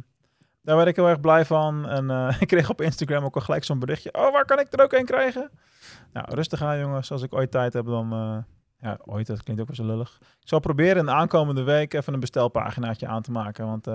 daar 0.62 0.76
werd 0.76 0.88
ik 0.88 0.96
heel 0.96 1.08
erg 1.08 1.20
blij 1.20 1.46
van. 1.46 1.90
En 1.90 2.10
ik 2.40 2.48
kreeg 2.48 2.70
op 2.70 2.82
Instagram 2.82 3.24
ook 3.24 3.36
al 3.36 3.42
gelijk 3.42 3.64
zo'n 3.64 3.80
berichtje. 3.80 4.14
Oh, 4.14 4.32
waar 4.32 4.46
kan 4.46 4.60
ik 4.60 4.74
er 4.74 4.84
ook 4.84 4.94
een 4.94 5.06
krijgen? 5.06 5.52
Nou, 6.14 6.36
rustig 6.36 6.62
aan 6.62 6.80
jongens. 6.80 7.12
Als 7.12 7.22
ik 7.22 7.34
ooit 7.34 7.52
tijd 7.52 7.74
heb, 7.74 7.86
dan... 7.86 8.10
ja, 8.80 8.98
ooit, 9.06 9.28
dat 9.28 9.44
klinkt 9.44 9.62
ook 9.62 9.68
wel 9.68 9.86
zo 9.86 9.92
lullig. 9.94 10.18
Ik 10.22 10.48
zal 10.48 10.60
proberen 10.60 10.98
in 10.98 11.06
de 11.06 11.12
aankomende 11.12 11.64
week 11.64 11.94
even 11.94 12.14
een 12.14 12.20
bestelpaginaatje 12.20 13.08
aan 13.08 13.22
te 13.22 13.32
maken. 13.32 13.66
Want 13.66 13.88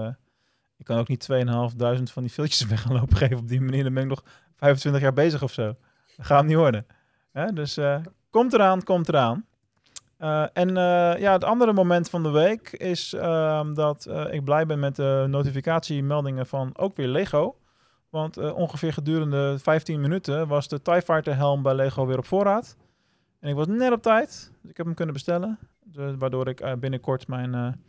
ik 0.79 0.85
kan 0.85 0.99
ook 0.99 1.09
niet 1.09 1.29
2.500 1.33 2.03
van 2.13 2.23
die 2.23 2.31
filtjes 2.33 2.67
weg 2.71 2.83
gaan 2.83 2.93
lopen 2.93 3.17
geven 3.17 3.39
op 3.39 3.49
die 3.49 3.61
manier. 3.61 3.85
Dan 3.85 3.95
ben 3.95 4.03
ik 4.03 4.09
nog 4.09 4.25
25 4.57 5.03
jaar 5.03 5.13
bezig 5.13 5.43
of 5.43 5.53
zo. 5.53 5.77
Dat 6.17 6.27
gaat 6.27 6.45
niet 6.45 6.57
worden. 6.57 6.87
Hè? 7.33 7.53
Dus 7.53 7.77
eh, 7.77 8.01
komt 8.31 8.53
eraan, 8.53 8.83
komt 8.83 9.09
eraan. 9.09 9.47
Eh, 10.17 10.45
en 10.53 10.69
eh, 10.69 11.21
ja, 11.21 11.33
het 11.33 11.45
andere 11.45 11.73
moment 11.73 12.11
van 12.11 12.23
de 12.23 12.31
week 12.31 12.73
is 12.73 13.13
ehm, 13.13 13.75
dat 13.75 14.09
ik 14.31 14.45
blij 14.45 14.67
ben 14.67 14.79
met 14.79 14.97
de 14.97 15.27
notificatiemeldingen 15.29 16.47
van 16.47 16.71
ook 16.77 16.97
weer 16.97 17.09
Lego. 17.09 17.57
Want 18.11 18.37
ongeveer 18.37 18.93
gedurende 18.93 19.59
15 19.59 20.01
minuten 20.01 20.49
was 20.49 20.69
de 20.69 20.83
TIE 20.83 21.03
Fighter 21.03 21.37
helm 21.37 21.63
bij 21.63 21.75
Lego 21.75 22.07
weer 22.07 22.19
op 22.19 22.27
voorraad. 22.27 22.77
En 23.41 23.49
ik 23.49 23.55
was 23.55 23.67
net 23.67 23.93
op 23.93 24.03
tijd. 24.03 24.53
Dus 24.63 24.71
ik 24.71 24.77
heb 24.77 24.87
hem 24.87 24.95
kunnen 24.95 25.15
bestellen. 25.15 25.59
Dus, 25.85 26.15
waardoor 26.19 26.49
ik 26.49 26.81
binnenkort 26.81 27.29
mijn 27.29 27.81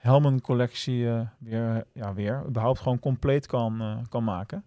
helmencollectie 0.00 1.08
eh, 1.08 1.20
weer, 1.38 1.84
ja, 1.92 2.14
weer, 2.14 2.44
überhaupt 2.46 2.80
gewoon 2.80 2.98
compleet 2.98 3.46
kan, 3.46 3.80
eh, 3.80 3.98
kan 4.08 4.24
maken. 4.24 4.58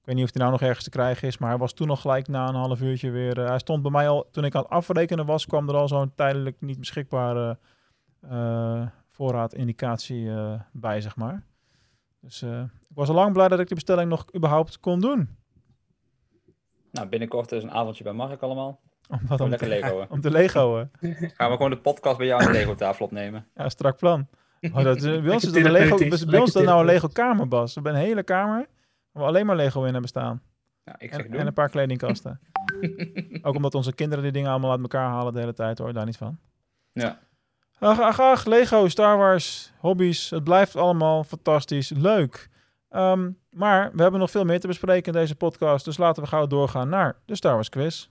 Ik 0.00 0.04
weet 0.04 0.14
niet 0.14 0.24
of 0.24 0.32
hij 0.32 0.40
nou 0.40 0.52
nog 0.52 0.68
ergens 0.68 0.84
te 0.84 0.90
krijgen 0.90 1.28
is, 1.28 1.38
maar 1.38 1.48
hij 1.48 1.58
was 1.58 1.72
toen 1.72 1.90
al 1.90 1.96
gelijk 1.96 2.28
na 2.28 2.48
een 2.48 2.54
half 2.54 2.80
uurtje 2.80 3.10
weer. 3.10 3.38
eh, 3.40 3.48
hij 3.48 3.58
stond 3.58 3.82
bij 3.82 3.90
mij 3.90 4.08
al, 4.08 4.28
toen 4.30 4.44
ik 4.44 4.54
aan 4.54 4.62
het 4.62 4.70
afrekenen 4.70 5.26
was, 5.26 5.46
kwam 5.46 5.68
er 5.68 5.74
al 5.74 5.88
zo'n 5.88 6.14
tijdelijk 6.14 6.60
niet 6.60 6.78
beschikbare 6.78 7.58
eh 8.20 8.86
voorraadindicatie 9.06 10.30
bij, 10.72 11.00
zeg 11.00 11.16
maar. 11.16 11.44
Dus 12.20 12.42
ik 12.42 12.94
was 12.94 13.08
al 13.08 13.14
lang 13.14 13.32
blij 13.32 13.48
dat 13.48 13.58
ik 13.58 13.66
die 13.66 13.74
bestelling 13.74 14.10
nog 14.10 14.34
überhaupt 14.34 14.80
kon 14.80 15.00
doen. 15.00 15.36
Nou, 16.92 17.08
binnenkort 17.08 17.52
is 17.52 17.62
een 17.62 17.70
avondje 17.70 18.04
bij 18.04 18.12
Mark 18.12 18.42
allemaal. 18.42 18.80
Om, 19.10 19.20
wat 19.26 19.40
Om 19.40 19.56
te, 19.56 19.68
Legoen. 19.68 20.06
om 20.10 20.20
te 20.20 20.30
Legoen. 20.30 20.90
Gaan 21.34 21.50
we 21.50 21.56
gewoon 21.56 21.70
de 21.70 21.78
podcast 21.78 22.18
bij 22.18 22.26
jou 22.26 22.40
aan 22.40 22.46
de 22.46 22.58
Lego 22.58 22.74
tafel 22.74 23.04
opnemen. 23.04 23.46
Ja, 23.54 23.68
strak 23.68 23.96
plan. 23.96 24.26
Oh, 24.60 24.82
dat, 24.82 24.96
is- 24.96 25.02
bij 25.02 25.32
ons 25.32 25.44
is 25.44 25.52
dat 25.52 25.64
een 25.64 25.70
Lego, 25.70 25.84
therapeutisch, 25.96 26.24
bij 26.24 26.38
ons 26.38 26.48
is 26.48 26.54
dat 26.54 26.64
nou 26.64 26.80
een 26.80 26.86
Lego 26.86 27.08
kamer, 27.08 27.48
Bas. 27.48 27.74
We 27.74 27.80
hebben 27.80 28.00
een 28.00 28.06
hele 28.06 28.22
kamer 28.22 28.66
waar 29.12 29.22
we 29.22 29.28
alleen 29.28 29.46
maar 29.46 29.56
Lego 29.56 29.80
in 29.84 29.92
hebben 29.92 30.08
staan. 30.08 30.42
Ja, 30.84 30.94
ik 30.98 31.12
zeg 31.14 31.24
En, 31.24 31.30
doen. 31.30 31.40
en 31.40 31.46
een 31.46 31.52
paar 31.52 31.68
kledingkasten. 31.68 32.40
Ook 33.42 33.54
omdat 33.54 33.74
onze 33.74 33.92
kinderen 33.94 34.22
die 34.24 34.32
dingen 34.32 34.50
allemaal 34.50 34.70
uit 34.70 34.80
elkaar 34.80 35.08
halen 35.08 35.32
de 35.32 35.38
hele 35.38 35.52
tijd 35.54 35.78
hoor, 35.78 35.92
daar 35.92 36.04
niet 36.04 36.16
van. 36.16 36.38
Ja. 36.92 37.18
Ach, 37.78 38.00
ach, 38.00 38.20
ach, 38.20 38.44
Lego, 38.44 38.88
Star 38.88 39.16
Wars, 39.16 39.72
hobby's. 39.78 40.30
Het 40.30 40.44
blijft 40.44 40.76
allemaal 40.76 41.24
fantastisch 41.24 41.90
leuk. 41.90 42.48
Ehm, 42.88 43.30
maar 43.50 43.90
we 43.94 44.02
hebben 44.02 44.20
nog 44.20 44.30
veel 44.30 44.44
meer 44.44 44.60
te 44.60 44.66
bespreken 44.66 45.12
in 45.12 45.18
deze 45.20 45.34
podcast. 45.34 45.84
Dus 45.84 45.96
laten 45.96 46.22
we 46.22 46.28
gauw 46.28 46.46
doorgaan 46.46 46.88
naar 46.88 47.16
de 47.24 47.36
Star 47.36 47.52
Wars 47.54 47.68
quiz. 47.68 48.08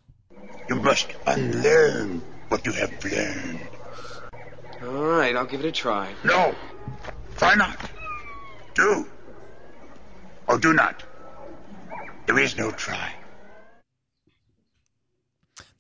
You 0.67 0.81
must 0.81 1.17
unlearn 1.37 2.21
what 2.49 2.63
you 2.63 2.75
have 2.79 2.93
learned. 3.09 3.59
All 4.81 5.17
right, 5.17 5.35
I'll 5.35 5.45
give 5.45 5.63
it 5.63 5.65
a 5.65 5.71
try. 5.71 6.07
No. 6.23 6.53
Try 7.35 7.55
not. 7.55 7.77
Do. 8.73 9.05
Or 10.45 10.59
do 10.59 10.73
not. 10.73 11.03
There 12.25 12.43
is 12.43 12.55
no 12.55 12.71
try. 12.71 13.15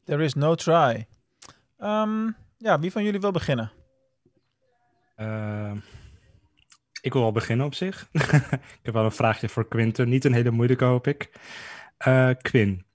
There 0.05 0.23
is 0.23 0.35
no 0.35 0.55
try. 0.55 1.07
Ehm, 1.77 2.31
ja, 2.57 2.79
wie 2.79 2.91
van 2.91 3.03
jullie 3.03 3.19
wil 3.19 3.31
beginnen? 3.31 3.71
Eh, 5.15 5.71
ik 7.01 7.13
wil 7.13 7.21
wel 7.21 7.31
beginnen 7.31 7.65
op 7.65 7.73
zich. 7.73 8.09
ik 8.79 8.79
heb 8.81 8.93
wel 8.93 9.05
een 9.05 9.11
vraagje 9.11 9.49
voor 9.49 9.67
Quinten. 9.67 10.09
Niet 10.09 10.25
een 10.25 10.33
hele 10.33 10.51
moeilijke, 10.51 10.85
hoop 10.85 11.07
ik. 11.07 11.29
Eh, 11.97 12.29
Quinn, 12.41 12.85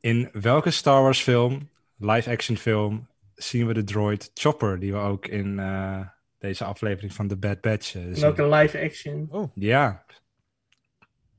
in 0.00 0.28
welke 0.32 0.70
Star 0.70 1.02
Wars 1.02 1.22
film, 1.22 1.68
live-action 1.96 2.56
film, 2.56 3.08
zien 3.34 3.66
we 3.66 3.74
de 3.74 3.84
droid 3.84 4.30
Chopper, 4.34 4.78
die 4.78 4.92
we 4.92 4.98
ook 4.98 5.26
in 5.26 5.58
eh, 5.58 6.00
deze 6.38 6.64
aflevering 6.64 7.12
van 7.12 7.28
The 7.28 7.36
Bad 7.36 7.60
Batch 7.60 7.94
eh, 7.94 8.02
zien? 8.02 8.20
Welke 8.20 8.48
live 8.48 8.80
action? 8.80 9.50
Ja. 9.54 10.04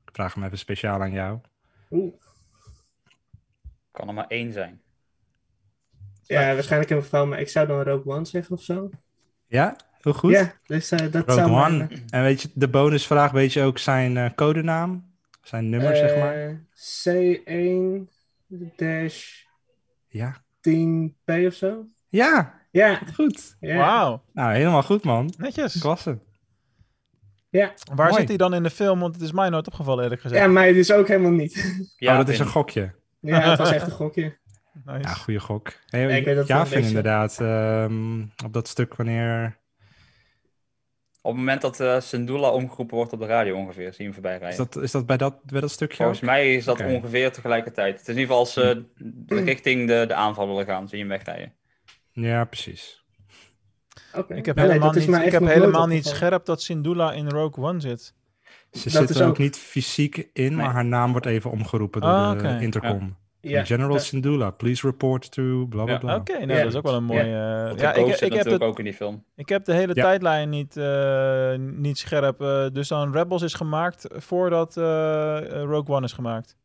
Ik 0.04 0.10
vraag 0.12 0.34
hem 0.34 0.44
even 0.44 0.58
speciaal 0.58 1.00
aan 1.00 1.12
jou. 1.12 1.38
Oeh. 1.90 2.14
Kan 3.90 4.08
er 4.08 4.14
maar 4.14 4.26
één 4.26 4.52
zijn. 4.52 4.82
Ja, 6.22 6.54
waarschijnlijk 6.54 6.90
een 6.90 7.02
fout, 7.02 7.28
maar 7.28 7.40
ik 7.40 7.48
zou 7.48 7.66
dan 7.66 7.82
Rogue 7.82 8.12
One 8.12 8.24
zeggen 8.24 8.56
of 8.56 8.62
zo. 8.62 8.90
Ja, 9.46 9.76
heel 10.00 10.12
goed. 10.12 10.32
Ja, 10.32 10.52
dus 10.66 10.90
eh, 10.90 10.98
dat 10.98 11.28
Rogue 11.28 11.34
zou 11.34 11.50
One. 11.50 11.88
En 12.08 12.22
weet 12.22 12.42
je, 12.42 12.50
de 12.54 12.68
bonusvraag, 12.68 13.30
weet 13.30 13.52
je 13.52 13.62
ook 13.62 13.78
zijn 13.78 14.16
eh, 14.16 14.30
codenaam? 14.34 15.12
Zijn 15.42 15.68
nummer, 15.68 15.96
zeg 15.96 16.16
maar? 16.16 16.36
eh, 16.36 16.54
C1 17.04 18.08
dash 18.76 19.44
Ja. 20.08 20.43
10P 20.68 21.46
of 21.46 21.54
zo. 21.54 21.86
Ja, 22.08 22.54
Ja, 22.70 23.00
goed. 23.14 23.56
ja. 23.60 23.76
Wauw, 23.76 24.22
Nou, 24.32 24.54
helemaal 24.54 24.82
goed, 24.82 25.04
man. 25.04 25.32
netjes. 25.38 25.78
Klasse. 25.80 26.18
Ja. 27.50 27.72
Waar 27.94 28.08
Mooi. 28.08 28.18
zit 28.20 28.28
hij 28.28 28.36
dan 28.36 28.54
in 28.54 28.62
de 28.62 28.70
film? 28.70 29.00
Want 29.00 29.14
het 29.14 29.22
is 29.24 29.32
mij 29.32 29.48
nooit 29.48 29.66
opgevallen 29.66 30.02
eerlijk 30.02 30.20
gezegd. 30.20 30.42
ja, 30.42 30.48
mij 30.48 30.72
dus 30.72 30.92
ook 30.92 31.08
helemaal 31.08 31.30
niet. 31.30 31.82
Ja, 31.96 32.10
oh, 32.12 32.18
dat 32.18 32.28
is 32.28 32.38
een 32.38 32.46
gokje. 32.46 32.94
ja, 33.20 33.40
het 33.50 33.58
was 33.58 33.70
echt 33.70 33.86
een 33.86 33.92
gokje. 33.92 34.36
Nice. 34.84 34.98
Ja, 35.08 35.14
goede 35.14 35.40
gok. 35.40 35.72
Hey, 35.86 36.00
Ja, 36.00 36.08
ik 36.08 36.24
weet 36.24 36.36
dat 36.36 36.46
ja, 36.46 36.66
vind 36.66 36.86
inderdaad. 36.86 37.40
ehm, 37.40 38.20
op 38.44 38.52
dat 38.52 38.68
stuk 38.68 38.94
wanneer... 38.94 39.56
Op 41.26 41.30
het 41.30 41.38
moment 41.40 41.60
dat 41.60 41.80
eh 41.80 42.00
Syndulla 42.00 42.50
omgeroepen 42.50 42.96
wordt 42.96 43.12
op 43.12 43.20
de 43.20 43.26
radio 43.26 43.56
ongeveer, 43.56 43.82
zien 43.92 43.96
we 43.96 44.02
hem 44.04 44.12
voorbij 44.12 44.30
rijden. 44.38 44.48
Is 44.48 44.56
dat, 44.56 44.82
is 44.82 44.90
dat 44.90 45.06
bij 45.06 45.16
dat, 45.16 45.42
bij 45.44 45.60
dat 45.60 45.70
stukje 45.70 45.96
Volgens 45.96 46.18
ook? 46.18 46.24
mij 46.24 46.54
is 46.54 46.64
dat 46.64 46.80
ongeveer 46.84 47.32
tegelijkertijd. 47.32 47.92
Het 47.98 48.00
is 48.00 48.14
in 48.14 48.20
ieder 48.20 48.26
geval 48.26 48.38
als 48.38 48.52
ze 48.52 48.84
richting 49.28 49.88
de, 49.88 50.04
de 50.08 50.14
aanval 50.14 50.46
willen 50.46 50.64
gaan, 50.64 50.88
zie 50.88 50.98
je 50.98 51.04
hem 51.04 51.12
wegrijden. 51.12 51.52
Ja, 52.12 52.44
precies. 52.44 53.04
Oké. 54.14 54.34
Ik 54.34 54.46
heb 54.46 54.56
Nee, 54.56 54.66
helemaal, 54.66 54.92
niet, 54.92 55.08
ik 55.08 55.32
heb 55.32 55.44
helemaal 55.46 55.86
niet 55.86 56.06
scherp 56.06 56.44
dat 56.44 56.62
Syndulla 56.62 57.12
in 57.12 57.28
Rogue 57.28 57.64
One 57.64 57.80
zit. 57.80 58.14
Ze 58.72 58.90
Dat 58.90 58.92
zit 59.08 59.16
er 59.16 59.22
ook 59.24 59.28
ook- 59.30 59.38
niet 59.38 59.56
fysiek 59.58 60.28
in, 60.32 60.54
maar 60.54 60.70
haar 60.72 60.84
naam 60.84 61.10
wordt 61.10 61.26
even 61.26 61.50
omgeroepen 61.50 62.00
door 62.00 62.10
Ah, 62.10 62.38
de 62.38 62.62
intercom. 62.64 63.00
Ja, 63.00 63.16
General 63.44 63.92
dat- 63.92 64.02
Syndulla, 64.04 64.50
please 64.50 64.86
report 64.86 65.30
to 65.32 65.66
bla 65.66 65.84
bla 65.84 65.92
Ja. 65.92 65.98
bla. 65.98 66.16
Oké, 66.16 66.32
nou, 66.46 66.58
dat 66.62 66.66
is 66.72 66.74
ook 66.74 66.82
wel 66.82 66.94
een 66.94 67.04
mooie... 67.04 67.24
Ja. 67.24 67.60
eh, 67.62 67.66
Want 67.68 67.80
ja, 67.80 67.92
ik, 67.94 68.06
ik, 68.20 68.32
heb 68.32 68.44
de, 68.44 68.60
ook 68.60 68.78
in 68.78 68.84
die 68.84 68.94
film. 68.94 69.24
ik 69.36 69.48
heb 69.48 69.64
de 69.64 69.72
hele 69.74 69.94
tijdlijn 69.94 70.48
niet, 70.48 70.76
eh, 70.76 71.54
niet 71.58 71.98
scherp. 71.98 72.40
eh, 72.40 72.66
dus 72.72 72.88
dan 72.88 73.12
Rebels 73.12 73.42
is 73.42 73.54
gemaakt 73.54 74.06
voordat 74.10 74.76
eh, 74.76 74.82
Rogue 75.50 75.94
One 75.96 76.04
is 76.04 76.12
gemaakt. 76.12 76.56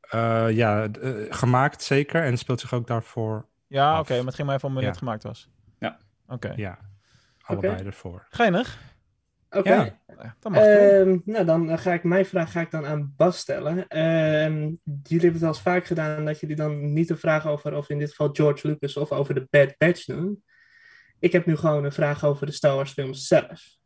Eh, 0.00 0.46
ja, 0.50 0.88
gemaakt 1.28 1.82
zeker. 1.82 2.22
En 2.24 2.36
speelt 2.38 2.60
zich 2.60 2.72
ook 2.74 2.86
daarvoor. 2.86 3.46
Ja, 3.66 3.98
oké, 4.00 4.16
maar 4.16 4.24
het 4.26 4.34
ging 4.34 4.46
mij 4.46 4.56
even 4.56 4.68
om 4.68 4.74
wanneer 4.74 4.92
het 4.92 5.00
gemaakt 5.00 5.22
was. 5.22 5.48
Ja. 5.78 5.98
Oké, 6.28 6.52
Ja, 6.56 6.78
allebei 7.42 7.82
ervoor. 7.84 8.26
geinig. 8.30 8.78
Oké. 9.50 9.74
Ja. 9.74 9.98
Ja, 10.22 10.36
dat 10.40 10.52
mag 10.52 10.62
toch? 10.62 10.72
Ehm, 10.72 11.18
nou, 11.24 11.44
dan 11.44 11.78
ga 11.78 11.92
ik 11.92 12.04
mijn 12.04 12.26
vraag 12.26 12.52
ga 12.52 12.60
ik 12.60 12.70
dan 12.70 12.86
aan 12.86 13.14
Bas 13.16 13.38
stellen. 13.38 13.88
Ehm, 13.88 14.60
jullie 15.02 15.20
hebben 15.20 15.32
het 15.32 15.42
al 15.42 15.48
eens 15.48 15.60
vaak 15.60 15.86
gedaan 15.86 16.24
dat 16.24 16.40
jullie 16.40 16.56
dan 16.56 16.92
niet 16.92 17.10
een 17.10 17.18
vraag 17.18 17.46
over, 17.46 17.76
of 17.76 17.88
in 17.88 17.98
dit 17.98 18.10
geval 18.10 18.28
George 18.32 18.66
Lucas, 18.66 18.96
of 18.96 19.12
over 19.12 19.34
de 19.34 19.46
Bad 19.50 19.74
Batch 19.78 20.04
doen. 20.04 20.42
Ik 21.18 21.32
heb 21.32 21.46
nu 21.46 21.56
gewoon 21.56 21.84
een 21.84 21.92
vraag 21.92 22.24
over 22.24 22.46
de 22.46 22.52
Star 22.52 22.74
Wars 22.74 22.92
films 22.92 23.26
zelf. 23.26 23.76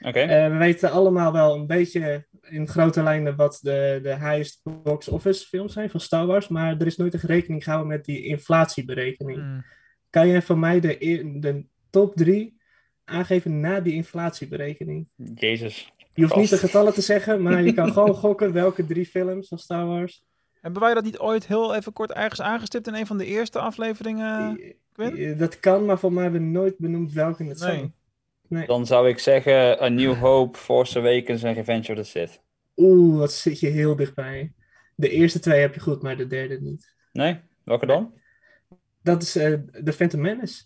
Oké. 0.00 0.18
Eh, 0.20 0.48
we 0.48 0.56
weten 0.56 0.90
allemaal 0.90 1.32
wel 1.32 1.54
een 1.54 1.66
beetje 1.66 2.26
in 2.40 2.68
grote 2.68 3.02
lijnen 3.02 3.36
wat 3.36 3.58
de, 3.62 4.00
de 4.02 4.14
highest 4.14 4.60
box 4.62 5.08
office 5.08 5.46
films 5.46 5.72
zijn 5.72 5.90
van 5.90 6.00
Star 6.00 6.26
Wars, 6.26 6.48
maar 6.48 6.76
er 6.78 6.86
is 6.86 6.96
nooit 6.96 7.14
echt 7.14 7.22
rekening 7.22 7.64
gehouden 7.64 7.92
met 7.92 8.04
die 8.04 8.24
inflatieberekening. 8.24 9.38
Hmm. 9.38 9.64
Kan 10.10 10.28
jij 10.28 10.42
van 10.42 10.58
mij 10.58 10.80
de, 10.80 10.96
de 11.40 11.66
top 11.90 12.16
drie 12.16 12.60
aangeven 13.12 13.60
na 13.60 13.80
die 13.80 13.92
inflatieberekening? 13.94 15.06
Jezus. 15.34 15.92
Je 16.14 16.22
hoeft 16.22 16.36
niet 16.36 16.50
de 16.50 16.56
getallen 16.58 16.94
te 16.94 17.00
zeggen, 17.00 17.42
maar 17.42 17.62
je 17.62 17.72
kan 17.72 17.92
gewoon 17.92 18.14
gokken 18.14 18.52
welke 18.52 18.86
drie 18.86 19.06
films 19.06 19.48
van 19.48 19.58
Star 19.58 19.86
Wars. 19.86 20.22
Hebben 20.60 20.82
wij 20.82 20.94
dat 20.94 21.04
niet 21.04 21.18
ooit 21.18 21.46
heel 21.46 21.74
even 21.74 21.92
kort 21.92 22.12
ergens 22.12 22.40
aangestipt 22.40 22.86
in 22.86 22.94
een 22.94 23.06
van 23.06 23.18
de 23.18 23.24
eerste 23.26 23.58
afleveringen? 23.58 24.60
Quinn? 24.92 25.16
Eh, 25.16 25.38
Dat 25.38 25.60
kan, 25.60 25.84
maar 25.84 25.98
voor 25.98 26.12
mij 26.12 26.22
hebben 26.22 26.40
we 26.40 26.46
nooit 26.46 26.78
benoemd 26.78 27.12
welke 27.12 27.44
het 27.44 27.58
Nee. 27.60 27.68
zijn. 27.70 27.94
Nee. 28.48 28.66
Dan 28.66 28.86
zou 28.86 29.08
ik 29.08 29.18
zeggen 29.18 29.82
A 29.82 29.88
New 29.88 30.14
Hope, 30.14 30.58
Force 30.58 30.98
Awakens 30.98 31.42
en 31.42 31.54
Revenge 31.54 31.90
of 31.90 31.96
the 31.96 32.02
Sith. 32.02 32.40
Oeh, 32.76 33.18
wat 33.18 33.32
zit 33.32 33.60
je 33.60 33.66
heel 33.68 33.96
dichtbij. 33.96 34.52
De 34.96 35.08
eerste 35.10 35.38
twee 35.40 35.60
heb 35.60 35.74
je 35.74 35.80
goed, 35.80 36.02
maar 36.02 36.16
de 36.16 36.26
derde 36.26 36.60
niet. 36.60 36.94
Nee? 37.12 37.40
Welke 37.64 37.86
dan? 37.86 38.14
Dat 39.02 39.22
is 39.22 39.36
eh 39.36 39.52
The 39.84 39.92
Phantom 39.92 40.20
Menace. 40.20 40.62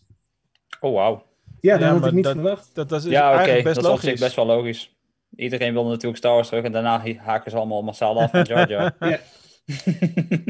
Oh, 0.81 0.95
wauw. 0.95 1.26
Ja, 1.61 1.73
dat 1.79 1.81
Ja, 1.89 1.95
had 1.99 2.07
ik 2.07 2.13
niet 2.13 2.25
dat- 2.25 2.33
verwacht. 2.33 2.71
Dat, 2.75 2.89
dat 2.89 3.05
is 3.05 3.11
Ja, 3.11 3.27
oké. 3.29 3.37
eigenlijk 3.37 3.65
best 3.65 3.75
Dat 3.75 3.85
is 3.85 3.91
op 3.91 3.97
logisch. 3.97 4.11
zich 4.11 4.21
best 4.21 4.37
wel 4.37 4.47
logisch. 4.47 4.95
Iedereen 5.37 5.73
wilde 5.73 5.89
natuurlijk 5.89 6.17
Star 6.17 6.33
Wars 6.35 6.49
terug 6.49 6.65
en 6.65 6.73
daarna 6.73 7.03
haken 7.17 7.51
ze 7.51 7.57
allemaal 7.57 7.83
massaal 7.83 8.21
af 8.21 8.31
van 8.31 8.43
Jar 8.43 8.69
Jar. 8.69 8.95
Ja. 9.11 9.19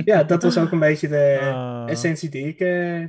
Ja, 0.05 0.23
dat 0.25 0.43
was 0.43 0.59
ook 0.59 0.73
een 0.73 0.79
beetje 0.79 1.09
de 1.09 1.39
Ah. 1.41 1.91
essentie 1.91 2.29
die 2.29 2.47
ik 2.47 2.59
eh 2.61 3.03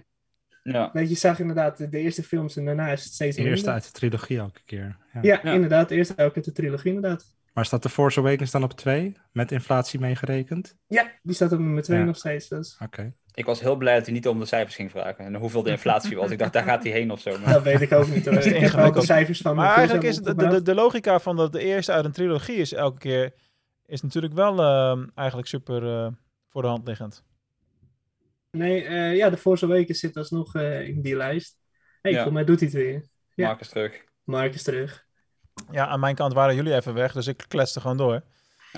ja. 0.63 0.89
weet 0.93 1.09
je 1.09 1.15
zag 1.15 1.39
inderdaad 1.39 1.77
de, 1.77 1.89
de 1.89 1.97
eerste 1.99 2.23
films 2.23 2.55
en 2.57 2.65
daarna 2.65 2.87
is 2.91 3.03
het 3.03 3.13
steeds 3.13 3.35
De 3.35 3.41
eerste 3.41 3.55
minder. 3.55 3.73
uit 3.73 3.83
de 3.85 3.91
trilogie 3.99 4.37
elke 4.37 4.59
keer. 4.65 4.97
Ja. 5.13 5.19
Ja, 5.21 5.39
Ja. 5.43 5.51
inderdaad. 5.53 5.91
Eerst 5.91 6.21
ook 6.21 6.35
uit 6.35 6.45
de 6.45 6.51
trilogie 6.51 6.93
inderdaad. 6.93 7.25
Maar 7.53 7.65
staat 7.65 7.83
de 7.83 7.89
Force 7.89 8.19
Awakens 8.19 8.51
dan 8.51 8.63
op 8.63 8.73
2? 8.73 9.13
Met 9.31 9.51
inflatie 9.51 9.99
meegerekend? 9.99 10.75
Ja, 10.87 11.11
die 11.23 11.35
staat 11.35 11.51
op 11.51 11.59
nummer 11.59 11.83
2 11.83 11.99
Ja. 11.99 12.03
nog 12.05 12.17
steeds. 12.17 12.47
Dus. 12.47 12.77
Oké. 12.83 13.13
Ik 13.37 13.45
was 13.45 13.59
heel 13.59 13.75
blij 13.75 13.95
dat 13.95 14.05
hij 14.05 14.13
niet 14.13 14.27
om 14.27 14.39
de 14.39 14.45
cijfers 14.45 14.75
ging 14.75 14.91
vragen. 14.91 15.25
En 15.25 15.35
hoeveel 15.35 15.63
de 15.63 15.69
inflatie 15.69 16.17
was. 16.17 16.31
Ik 16.31 16.39
dacht, 16.39 16.53
daar 16.53 16.63
gaat 16.63 16.83
hij 16.83 16.91
heen 16.91 17.11
of 17.11 17.19
zo. 17.19 17.39
Maar... 17.39 17.53
Dat 17.53 17.63
weet 17.63 17.81
ik 17.81 17.91
ook 17.91 18.07
niet. 18.07 18.23
Dat 18.23 18.33
is 18.33 18.45
Ik 18.45 18.51
heb 18.51 18.53
wel 18.53 18.61
de 18.61 18.65
ingewikkeld. 18.65 19.05
cijfers 19.05 19.41
van 19.41 19.55
Maar 19.55 19.75
eigenlijk 19.75 20.07
is 20.07 20.15
het, 20.15 20.25
de, 20.25 20.47
de, 20.47 20.61
de 20.61 20.75
logica 20.75 21.19
van 21.19 21.35
dat 21.35 21.51
de 21.51 21.59
eerste 21.59 21.91
uit 21.91 22.05
een 22.05 22.11
trilogie 22.11 22.55
is 22.55 22.73
elke 22.73 22.97
keer... 22.97 23.33
is 23.85 24.01
natuurlijk 24.01 24.33
wel 24.33 24.59
ehm, 24.59 25.07
eigenlijk 25.15 25.47
super 25.47 25.83
eh, 26.03 26.07
voor 26.49 26.61
de 26.61 26.67
hand 26.67 26.87
liggend. 26.87 27.23
Nee, 28.51 28.83
eh, 28.83 29.15
ja, 29.15 29.29
de 29.29 29.37
Force 29.37 29.65
Awakens 29.65 29.99
zit 29.99 30.17
alsnog 30.17 30.55
eh 30.55 30.87
in 30.87 31.01
die 31.01 31.15
lijst. 31.15 31.57
hey, 32.01 32.11
Ja. 32.11 32.23
voor 32.23 32.33
mij 32.33 32.43
doet 32.45 32.59
hij 32.59 32.69
het 32.69 32.77
weer. 32.77 33.05
Ja. 33.35 33.47
Mark 33.47 33.59
is 33.59 33.69
terug. 33.69 34.03
Mark 34.23 34.53
is 34.53 34.63
terug. 34.63 35.05
Ja, 35.71 35.87
aan 35.87 35.99
mijn 35.99 36.15
kant 36.15 36.33
waren 36.33 36.55
jullie 36.55 36.75
even 36.75 36.93
weg, 36.93 37.13
dus 37.13 37.27
ik 37.27 37.45
kletste 37.47 37.79
gewoon 37.81 37.97
door. 37.97 38.23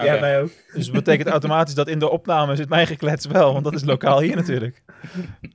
Ja, 0.06 0.20
wij 0.20 0.42
ook. 0.42 0.52
Dus 0.74 0.86
dat 0.86 0.94
betekent 0.96 1.28
automatisch 1.30 1.76
dat 1.76 1.88
in 1.88 2.00
de 2.00 2.10
opname 2.10 2.56
zit 2.56 2.70
mijn 2.70 2.88
geklets 2.88 3.26
wel, 3.26 3.52
want 3.52 3.64
dat 3.64 3.74
is 3.74 3.84
lokaal 3.84 4.20
hier 4.20 4.36
natuurlijk. 4.36 4.84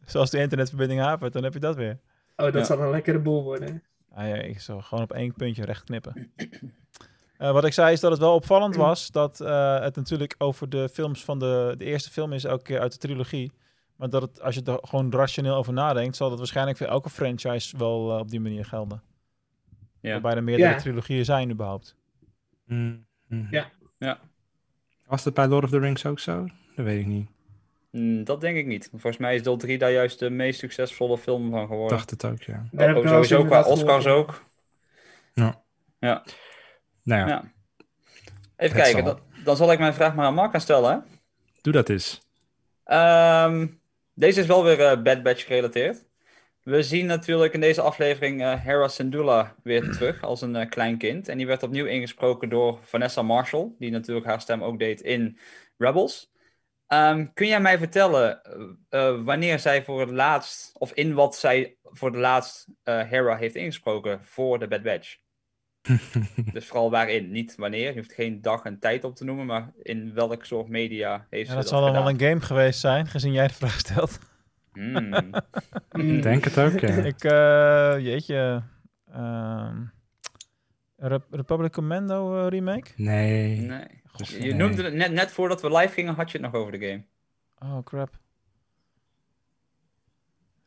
Zoals 0.06 0.30
de 0.30 0.38
internetverbinding 0.38 1.00
hapert, 1.00 1.32
dan 1.32 1.42
heb 1.42 1.52
je 1.52 1.60
dat 1.60 1.76
weer. 1.76 1.98
Oh, 2.36 2.44
dat 2.44 2.54
Ja. 2.54 2.64
zal 2.64 2.80
een 2.82 2.90
lekkere 2.90 3.18
boel 3.18 3.42
worden. 3.42 3.82
Ah, 4.14 4.28
ja, 4.28 4.34
ik 4.34 4.60
zal 4.60 4.80
gewoon 4.80 5.04
op 5.04 5.12
één 5.12 5.32
puntje 5.34 5.64
recht 5.64 5.84
knippen. 5.84 6.32
Eh, 7.36 7.52
wat 7.52 7.64
ik 7.64 7.72
zei 7.72 7.92
is 7.92 8.00
dat 8.00 8.10
het 8.10 8.20
wel 8.20 8.34
opvallend 8.34 8.76
was 8.76 9.10
dat 9.10 9.40
eh, 9.40 9.80
het 9.80 9.96
natuurlijk 9.96 10.34
over 10.38 10.68
de 10.68 10.88
films 10.88 11.24
van 11.24 11.38
de, 11.38 11.74
de 11.78 11.84
eerste 11.84 12.10
film 12.10 12.32
is 12.32 12.44
elke 12.44 12.62
keer 12.62 12.80
uit 12.80 12.92
de 12.92 12.98
trilogie. 12.98 13.52
Maar 13.96 14.08
dat 14.10 14.22
het, 14.22 14.40
als 14.42 14.54
je 14.54 14.62
er 14.62 14.78
gewoon 14.82 15.12
rationeel 15.12 15.54
over 15.54 15.72
nadenkt, 15.72 16.16
zal 16.16 16.28
dat 16.28 16.38
waarschijnlijk 16.38 16.76
voor 16.78 16.86
elke 16.86 17.10
franchise 17.10 17.76
wel 17.76 18.12
eh, 18.12 18.18
op 18.18 18.30
die 18.30 18.40
manier 18.40 18.64
gelden. 18.64 19.02
Ja. 20.00 20.10
Waarbij 20.10 20.34
er 20.34 20.42
meerdere 20.44 20.68
Ja. 20.70 20.76
trilogieën 20.76 21.24
zijn 21.24 21.50
überhaupt. 21.50 21.96
Mm, 22.66 23.06
mm. 23.28 23.46
Ja. 23.50 23.66
Ja. 23.98 24.18
Was 25.06 25.24
het 25.24 25.34
bij 25.34 25.46
Lord 25.46 25.64
of 25.64 25.70
the 25.70 25.78
Rings 25.78 26.06
ook 26.06 26.18
zo? 26.18 26.46
Dat 26.76 26.84
weet 26.84 27.00
ik 27.00 27.06
niet. 27.06 27.28
Mm, 27.90 28.24
dat 28.24 28.40
denk 28.40 28.56
ik 28.56 28.66
niet. 28.66 28.88
Volgens 28.90 29.16
mij 29.16 29.34
is 29.34 29.42
deel 29.42 29.56
3 29.56 29.78
daar 29.78 29.90
juist 29.92 30.18
de 30.18 30.30
meest 30.30 30.58
succesvolle 30.58 31.18
film 31.18 31.50
van 31.50 31.66
geworden. 31.66 31.96
dacht 31.96 32.10
het 32.10 32.24
ook, 32.24 32.42
ja. 32.42 32.66
Daar 32.72 32.86
heb 32.88 32.96
Oh, 32.96 33.02
ik 33.02 33.08
wel 33.08 33.18
eens 33.18 33.28
sowieso 33.28 33.48
qua 33.48 33.62
Oscars 33.62 34.04
gehoord, 34.04 34.28
ook. 34.28 34.44
Nou 35.34 35.54
ja, 35.98 36.22
Ja. 37.02 37.52
Even 38.56 38.76
Het 38.76 38.82
kijken, 38.82 39.04
zal. 39.04 39.14
dan, 39.14 39.44
dan 39.44 39.56
zal 39.56 39.72
ik 39.72 39.78
mijn 39.78 39.94
vraag 39.94 40.14
maar 40.14 40.26
aan 40.26 40.34
Mark 40.34 40.50
gaan 40.50 40.60
stellen. 40.60 40.90
Hè? 40.92 40.98
doe 41.62 41.72
dat 41.72 41.88
eens. 41.88 42.20
Ehm, 42.84 43.66
deze 44.14 44.40
is 44.40 44.46
wel 44.46 44.64
weer 44.64 44.80
eh, 44.80 45.02
Bad 45.02 45.22
Batch 45.22 45.46
gerelateerd. 45.46 46.04
We 46.64 46.82
zien 46.82 47.06
natuurlijk 47.06 47.54
in 47.54 47.60
deze 47.60 47.80
aflevering 47.80 48.42
eh 48.42 48.64
Hera 48.64 48.88
Syndulla 48.88 49.54
weer 49.62 49.90
terug 49.90 50.22
als 50.22 50.40
een 50.40 50.56
eh, 50.56 50.68
klein 50.68 50.98
kind. 50.98 51.28
En 51.28 51.36
die 51.36 51.46
werd 51.46 51.62
opnieuw 51.62 51.86
ingesproken 51.86 52.48
door 52.48 52.78
Vanessa 52.82 53.22
Marshall, 53.22 53.72
die 53.78 53.90
natuurlijk 53.90 54.26
haar 54.26 54.40
stem 54.40 54.62
ook 54.62 54.78
deed 54.78 55.00
in 55.00 55.38
Rebels. 55.78 56.32
Ehm, 56.86 57.26
kun 57.34 57.46
jij 57.46 57.60
mij 57.60 57.78
vertellen 57.78 58.42
eh, 58.88 59.24
wanneer 59.24 59.58
zij 59.58 59.84
voor 59.84 60.00
het 60.00 60.10
laatst, 60.10 60.78
of 60.78 60.92
in 60.92 61.14
wat 61.14 61.36
zij 61.36 61.76
voor 61.82 62.10
het 62.10 62.20
laatst 62.20 62.66
eh, 62.82 63.02
Hera 63.08 63.36
heeft 63.36 63.54
ingesproken 63.54 64.20
voor 64.24 64.58
de 64.58 64.68
Bad 64.68 64.82
Batch? 64.82 65.16
dus 66.52 66.66
vooral 66.66 66.90
waarin, 66.90 67.30
niet 67.30 67.54
wanneer. 67.56 67.88
Je 67.88 67.98
hoeft 67.98 68.12
geen 68.12 68.42
dag 68.42 68.62
en 68.62 68.78
tijd 68.78 69.04
op 69.04 69.16
te 69.16 69.24
noemen, 69.24 69.46
maar 69.46 69.72
in 69.82 70.14
welk 70.14 70.44
soort 70.44 70.68
media 70.68 71.26
heeft 71.30 71.48
Ja, 71.48 71.48
ze 71.48 71.54
dat 71.54 71.62
dat 71.62 71.68
zal 71.68 71.80
dan 71.80 71.92
wel 71.92 72.08
een 72.08 72.20
game 72.20 72.40
geweest 72.40 72.80
zijn, 72.80 73.06
gezien 73.06 73.32
jij 73.32 73.46
de 73.46 73.54
vraag 73.54 73.78
stelt. 73.78 74.18
Hmm. 74.74 75.08
Mm. 75.92 76.16
Ik 76.16 76.22
denk 76.22 76.44
het 76.44 76.58
ook, 76.58 76.78
ja. 76.80 76.88
Ik, 76.88 77.24
eh, 77.24 78.04
jeetje. 78.04 78.62
ehm, 79.12 79.76
Rep- 80.96 81.26
Republic 81.30 81.72
Commando 81.72 82.38
eh, 82.44 82.48
remake? 82.48 82.90
Nee. 82.96 83.56
Nee. 83.60 83.86
God, 84.06 84.28
Je 84.28 84.38
nee. 84.38 84.54
noemde 84.54 84.82
het 84.82 84.94
net, 84.94 85.12
net 85.12 85.30
voordat 85.30 85.62
we 85.62 85.76
live 85.76 85.92
gingen, 85.92 86.14
had 86.14 86.30
je 86.30 86.38
het 86.38 86.52
nog 86.52 86.60
over 86.60 86.78
de 86.78 86.86
game. 86.86 87.02
Oh, 87.72 87.82
crap. 87.84 88.10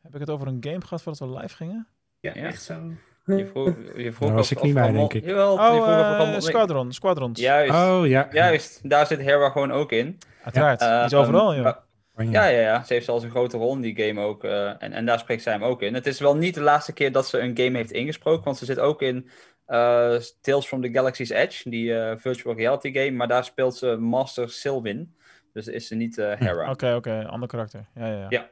Heb 0.02 0.14
ik 0.14 0.20
het 0.20 0.30
over 0.30 0.46
een 0.46 0.56
game 0.60 0.80
gehad 0.80 1.02
voordat 1.02 1.28
we 1.30 1.38
live 1.40 1.56
gingen? 1.56 1.86
Ja, 2.20 2.32
Ja. 2.34 2.42
echt 2.42 2.62
zo. 2.62 2.92
Je 3.24 3.46
vroeg, 3.46 3.74
je 3.96 4.12
vroeg 4.12 4.28
Daar 4.28 4.36
was 4.36 4.52
of- 4.52 4.58
ik 4.58 4.62
niet 4.64 4.74
bij, 4.74 4.92
denk 4.92 5.12
ik. 5.14 5.24
Jawel, 5.24 5.52
je 5.52 5.58
Oh, 5.60 6.14
vroeg 6.16 6.34
eh, 6.34 6.40
Squadron, 6.40 6.92
Squadrons. 6.92 7.40
Juist, 7.40 7.72
Oh, 7.74 8.06
ja. 8.06 8.28
juist. 8.32 8.88
Daar 8.90 9.06
zit 9.06 9.18
Hera 9.20 9.50
gewoon 9.50 9.72
ook 9.72 9.92
in. 9.92 10.18
Uiteraard. 10.44 10.78
Die 10.80 10.88
is 10.88 11.14
overal, 11.14 11.52
ehm, 11.52 11.62
joh. 11.62 11.76
Ja, 12.18 12.46
ja, 12.46 12.60
ja. 12.60 12.84
Ze 12.84 12.92
heeft 12.92 13.04
zelfs 13.04 13.24
een 13.24 13.30
grote 13.30 13.56
rol 13.56 13.74
in 13.74 13.80
die 13.80 14.02
game 14.02 14.20
ook. 14.20 14.44
eh, 14.44 14.82
en, 14.82 14.92
en 14.92 15.06
daar 15.06 15.18
spreekt 15.18 15.42
zij 15.42 15.52
hem 15.52 15.64
ook 15.64 15.82
in. 15.82 15.94
Het 15.94 16.06
is 16.06 16.20
wel 16.20 16.36
niet 16.36 16.54
de 16.54 16.60
laatste 16.60 16.92
keer 16.92 17.12
dat 17.12 17.28
ze 17.28 17.38
een 17.40 17.56
game 17.56 17.76
heeft 17.76 17.90
ingesproken. 17.92 18.44
Want 18.44 18.56
ze 18.56 18.64
zit 18.64 18.78
ook 18.78 19.02
in 19.02 19.28
eh, 19.66 20.16
Tales 20.40 20.66
from 20.66 20.80
the 20.82 20.90
Galaxy's 20.92 21.30
Edge. 21.30 21.70
Die 21.70 21.98
eh, 22.00 22.16
virtual 22.16 22.56
reality 22.56 22.92
game. 22.92 23.10
Maar 23.10 23.28
daar 23.28 23.44
speelt 23.44 23.76
ze 23.76 23.96
Master 23.96 24.50
Sylvin. 24.50 25.16
Dus 25.52 25.66
is 25.66 25.86
ze 25.86 25.94
niet 25.94 26.18
eh, 26.18 26.32
Hera. 26.38 26.70
Oké, 26.70 26.94
oké. 26.94 27.26
Ander 27.28 27.48
karakter. 27.48 27.86
Ja, 27.94 28.06
ja, 28.06 28.18
ja. 28.18 28.26
Ja. 28.28 28.50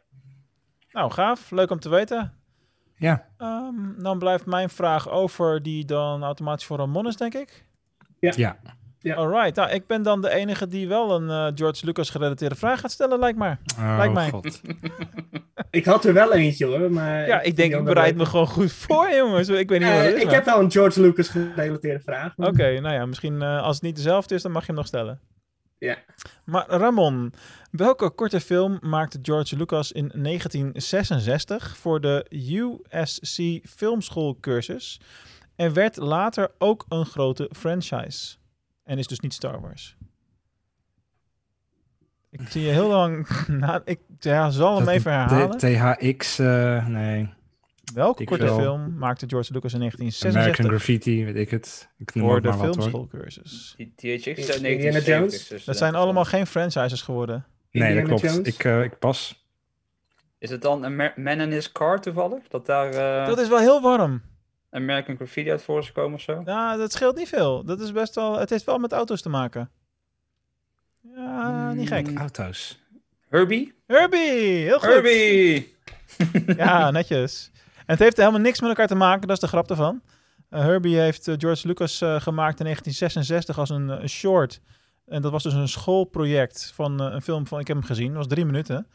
Nou, 0.91 1.11
gaaf. 1.11 1.51
Leuk 1.51 1.71
om 1.71 1.81
te 1.81 1.89
weten. 1.89 2.33
Ja. 2.97 3.29
Ehm, 3.39 4.03
dan 4.03 4.19
blijft 4.19 4.47
mijn 4.47 4.69
vraag 4.71 5.11
over, 5.11 5.63
die 5.63 5.85
dan 5.85 6.23
automatisch 6.23 6.67
voor 6.67 6.77
Ramon 6.77 7.07
is, 7.07 7.17
denk 7.17 7.35
ik. 7.35 7.65
Ja. 8.21 8.33
Ja. 8.37 8.59
Alright. 9.03 9.55
Nou, 9.57 9.71
ik 9.71 9.87
ben 9.87 10.03
dan 10.03 10.21
de 10.21 10.31
enige 10.31 10.67
die 10.69 10.89
wel 10.89 11.15
een 11.21 11.31
eh, 11.31 11.53
George 11.55 11.85
Lucas 11.87 12.11
gerelateerde 12.11 12.55
vraag 12.55 12.81
gaat 12.81 12.91
stellen, 12.91 13.19
lijkt 13.19 13.39
maar. 13.39 13.59
Oh, 13.79 13.95
Lijkt 13.99 14.15
mij. 14.15 14.31
god. 14.31 14.61
Ik 15.71 15.85
had 15.85 16.05
er 16.05 16.13
wel 16.13 16.33
eentje 16.33 16.67
hoor, 16.67 16.91
maar... 16.91 17.27
Ja, 17.27 17.41
ik 17.41 17.57
denk, 17.57 17.75
ik 17.75 17.85
bereid 17.85 18.17
me 18.17 18.27
gewoon 18.27 18.47
goed 18.47 18.73
voor, 18.73 19.11
jongens. 19.11 19.49
Ik 19.49 19.69
weet 19.69 19.81
niet 19.81 19.89
Eh, 19.89 19.95
wat 19.97 20.05
het 20.05 20.15
is. 20.15 20.19
ik 20.21 20.25
maar- 20.27 20.35
heb 20.35 20.45
wel 20.45 20.61
een 20.61 20.71
George 20.71 21.01
Lucas 21.01 21.29
gerelateerde 21.29 22.01
vraag. 22.01 22.37
maar- 22.37 22.49
Oké, 22.49 22.81
nou 22.81 22.95
ja, 22.95 23.07
misschien 23.07 23.43
eh, 23.43 23.63
als 23.63 23.75
het 23.75 23.85
niet 23.85 23.97
dezelfde 23.97 24.35
is, 24.35 24.43
dan 24.43 24.53
mag 24.53 24.61
je 24.61 24.67
hem 24.67 24.77
nog 24.77 24.87
stellen. 24.87 25.21
Ja. 25.79 25.97
Maar 26.45 26.65
Ramon, 26.69 27.33
welke 27.71 28.11
korte 28.11 28.41
film 28.41 28.79
maakte 28.81 29.19
George 29.23 29.57
Lucas 29.57 29.93
in 29.93 30.11
1966 30.15 31.77
voor 31.77 32.01
de 32.01 32.27
USC 32.31 33.69
Filmschoolcursus 33.69 35.01
en 35.57 35.73
werd 35.73 35.97
later 35.97 36.51
ook 36.59 36.85
een 36.89 37.07
grote 37.07 37.51
franchise? 37.57 38.37
En 38.87 38.99
is 38.99 39.07
dus 39.07 39.21
niet 39.21 39.35
Star 39.35 39.61
Wars. 39.61 39.97
Ik 42.31 42.41
zie 42.49 42.63
je 42.63 42.71
heel 42.71 42.89
lang 42.89 43.29
na. 43.61 43.83
Ik 43.85 44.01
ja, 44.19 44.51
zal 44.51 44.79
hem 44.79 44.89
even 44.89 45.13
herhalen. 45.13 45.59
THX, 45.59 46.39
eh, 46.39 46.87
nee. 46.87 47.29
Welke 47.95 48.23
ik 48.23 48.29
korte 48.29 48.47
film 48.47 48.97
maakte 48.99 49.27
George 49.29 49.53
Lucas 49.53 49.73
in 49.73 49.79
American 49.79 50.07
1966 50.07 50.67
Graffiti, 50.67 51.25
weet 51.25 51.37
ik 51.37 51.51
het. 51.51 51.89
Ik 51.99 52.15
noem 52.15 52.29
voor 52.29 52.43
de 52.43 52.49
maar 52.49 52.59
filmschoolcursus? 52.59 53.75
THX 53.77 54.05
Indiana 54.05 54.53
uit 54.53 54.63
1970. 54.63 55.07
Jones? 55.07 55.49
dus 55.49 55.65
Dat 55.65 55.77
zijn 55.77 55.95
allemaal 55.95 56.25
geen 56.25 56.47
franchises 56.47 57.03
geworden. 57.03 57.47
Nee, 57.71 57.95
dat 57.95 58.05
klopt. 58.05 58.21
Jones? 58.21 58.39
Ik, 58.39 58.65
eh, 58.65 58.83
ik 58.83 58.99
pas. 58.99 59.47
Is 60.39 60.51
het 60.51 60.63
dan 60.63 60.85
Amer- 60.85 61.13
Man 61.17 61.41
in 61.41 61.51
His 61.51 61.73
Car 61.73 62.01
toevallig? 62.01 62.49
Dat 62.49 62.67
daar 62.67 62.91
eh, 62.93 63.27
Dat 63.27 63.39
is 63.39 63.49
wel 63.49 63.59
heel 63.59 63.81
warm. 63.81 64.23
American 64.77 65.17
Graffiti 65.17 65.51
uit 65.51 65.63
voor 65.63 65.79
is 65.79 65.87
gekomen 65.87 66.15
of 66.15 66.21
zo? 66.21 66.43
Ja, 66.45 66.77
dat 66.77 66.93
scheelt 66.93 67.17
niet 67.17 67.29
veel. 67.29 67.65
Dat 67.65 67.81
is 67.81 67.93
best 67.93 68.15
wel. 68.15 68.39
Het 68.39 68.51
heeft 68.51 68.65
wel 68.65 68.79
met 68.79 68.93
auto's 68.93 69.23
te 69.23 69.29
maken. 69.29 69.71
Ja, 71.15 71.73
niet 71.73 71.89
gek. 71.89 72.11
Mm. 72.11 72.17
Auto's. 72.17 72.79
Herbie? 73.29 73.75
Herbie, 73.87 74.65
heel 74.65 74.79
goed. 74.79 74.89
Herbie! 74.89 75.75
Ja, 76.57 76.91
netjes. 76.91 77.51
En 77.77 77.85
het 77.87 77.99
heeft 77.99 78.17
helemaal 78.17 78.41
niks 78.41 78.61
met 78.61 78.69
elkaar 78.69 78.87
te 78.87 78.95
maken, 78.95 79.27
dat 79.27 79.37
is 79.37 79.43
de 79.43 79.49
grap 79.49 79.71
ervan. 79.71 80.03
Eh, 80.49 80.61
Herbie 80.61 80.99
heeft 80.99 81.29
eh, 81.29 81.35
George 81.39 81.67
Lucas 81.67 82.01
eh, 82.01 82.21
gemaakt 82.21 82.59
in 82.59 82.65
1966 82.65 83.59
als 83.59 83.71
een, 83.71 83.89
een 84.03 84.09
short. 84.09 84.61
En 85.07 85.23
dat 85.23 85.33
was 85.33 85.43
dus 85.43 85.53
een 85.53 85.69
schoolproject 85.69 86.73
van 86.75 87.01
een 87.01 87.23
film 87.23 87.47
van, 87.47 87.61
ik 87.61 87.67
heb 87.67 87.77
hem 87.77 87.87
gezien, 87.87 88.07
dat 88.07 88.17
was 88.17 88.27
drie 88.27 88.45
minuten. 88.45 88.87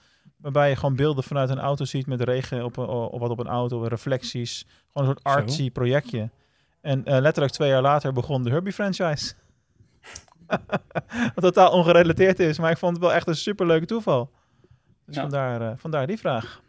Waarbij 0.41 0.69
je 0.69 0.75
gewoon 0.75 0.95
beelden 0.95 1.23
vanuit 1.23 1.49
een 1.49 1.59
auto 1.59 1.85
ziet 1.85 2.07
met 2.07 2.21
regen 2.21 2.63
op, 2.63 2.77
een- 2.77 2.87
of 2.87 3.19
wat 3.19 3.29
op 3.29 3.39
een 3.39 3.47
auto, 3.47 3.81
reflecties. 3.83 4.65
Gewoon 4.93 5.09
een 5.09 5.15
soort 5.23 5.33
Zo. 5.33 5.39
artsy 5.41 5.71
projectje. 5.71 6.29
En 6.81 7.05
eh, 7.05 7.19
letterlijk 7.19 7.53
twee 7.53 7.69
jaar 7.69 7.81
later 7.81 8.13
begon 8.13 8.43
de 8.43 8.49
Herbie 8.49 8.73
franchise. 8.73 9.33
Wat 11.35 11.43
totaal 11.43 11.71
ongerelateerd 11.71 12.39
is, 12.39 12.59
maar 12.59 12.71
ik 12.71 12.77
vond 12.77 12.93
het 12.93 13.01
wel 13.01 13.13
echt 13.13 13.27
een 13.27 13.35
superleuke 13.35 13.85
toeval. 13.85 14.31
Dus 15.05 15.15
Ja. 15.15 15.21
vandaar, 15.21 15.61
eh, 15.61 15.77
vandaar 15.77 16.07
die 16.07 16.17
vraag. 16.17 16.61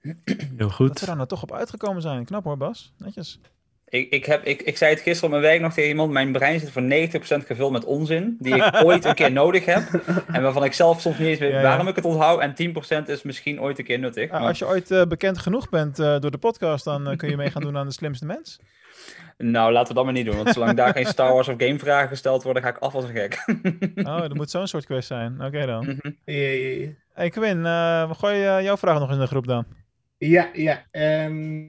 Heel 0.00 0.14
Dat 0.56 0.72
goed. 0.72 1.00
we 1.00 1.06
daar 1.06 1.16
nou 1.16 1.28
toch 1.28 1.42
op 1.42 1.52
uitgekomen 1.52 2.02
zijn. 2.02 2.24
Knap 2.24 2.44
hoor, 2.44 2.56
Bas. 2.56 2.92
Netjes. 2.98 3.40
Ik, 3.94 4.10
ik, 4.10 4.24
heb, 4.24 4.44
ik, 4.44 4.62
ik 4.62 4.76
zei 4.76 4.90
het 4.90 5.00
gisteren 5.00 5.24
op 5.34 5.40
mijn 5.40 5.50
werk 5.50 5.60
nog 5.62 5.72
tegen 5.72 5.90
iemand. 5.90 6.12
Mijn 6.12 6.32
brein 6.32 6.60
zit 6.60 6.70
voor 6.70 6.82
90% 7.42 7.46
gevuld 7.46 7.72
met 7.72 7.84
onzin. 7.84 8.36
Die 8.38 8.54
ik 8.54 8.70
ooit 8.84 9.04
een 9.04 9.14
keer 9.14 9.32
nodig 9.32 9.64
heb. 9.64 9.82
En 10.32 10.42
waarvan 10.42 10.64
ik 10.64 10.72
zelf 10.72 11.00
soms 11.00 11.18
niet 11.18 11.28
eens 11.28 11.38
weet 11.38 11.50
Ja, 11.50 11.56
ja. 11.56 11.62
waarom 11.62 11.88
ik 11.88 11.96
het 11.96 12.04
onthoud. 12.04 12.40
En 12.40 12.54
10% 13.02 13.04
is 13.06 13.22
misschien 13.22 13.60
ooit 13.60 13.78
een 13.78 13.84
keer 13.84 13.98
nuttig. 13.98 14.30
Ja, 14.30 14.38
maar- 14.38 14.48
als 14.48 14.58
je 14.58 14.66
ooit 14.66 14.90
eh, 14.90 15.02
bekend 15.02 15.38
genoeg 15.38 15.68
bent 15.68 15.98
eh, 15.98 16.20
door 16.20 16.30
de 16.30 16.38
podcast, 16.38 16.84
dan 16.84 17.08
eh, 17.08 17.16
kun 17.16 17.28
je 17.28 17.36
mee 17.36 17.50
gaan 17.50 17.62
doen 17.62 17.76
aan 17.76 17.86
de 17.86 17.92
slimste 17.92 18.26
mens. 18.26 18.60
Nou, 19.38 19.72
laten 19.72 19.88
we 19.88 19.94
dat 19.94 20.04
maar 20.04 20.12
niet 20.12 20.26
doen. 20.26 20.36
Want 20.36 20.48
zolang 20.48 20.76
daar 20.76 20.92
geen 20.92 21.06
Star 21.06 21.32
Wars 21.32 21.48
of 21.48 21.54
game 21.58 21.78
vragen 21.78 22.08
gesteld 22.08 22.42
worden, 22.42 22.62
ga 22.62 22.68
ik 22.68 22.78
af 22.78 22.94
als 22.94 23.04
een 23.04 23.10
gek. 23.10 23.44
Oh, 24.08 24.20
dat 24.20 24.34
moet 24.34 24.50
zo'n 24.50 24.66
soort 24.66 24.86
quiz 24.86 25.06
zijn. 25.06 25.44
Oké 25.44 25.66
dan. 25.66 26.00
Ja, 26.24 26.34
ja, 26.34 26.68
ja. 26.78 26.86
Hey 27.14 27.30
Quinn, 27.30 27.66
eh, 27.66 28.08
we 28.08 28.14
gooien 28.14 28.62
jouw 28.62 28.76
vraag 28.76 28.98
nog 28.98 29.10
in 29.10 29.18
de 29.18 29.26
groep 29.26 29.46
dan. 29.46 29.66
Ja, 30.18 30.50
ja. 30.52 30.84
ehm, 30.90 31.62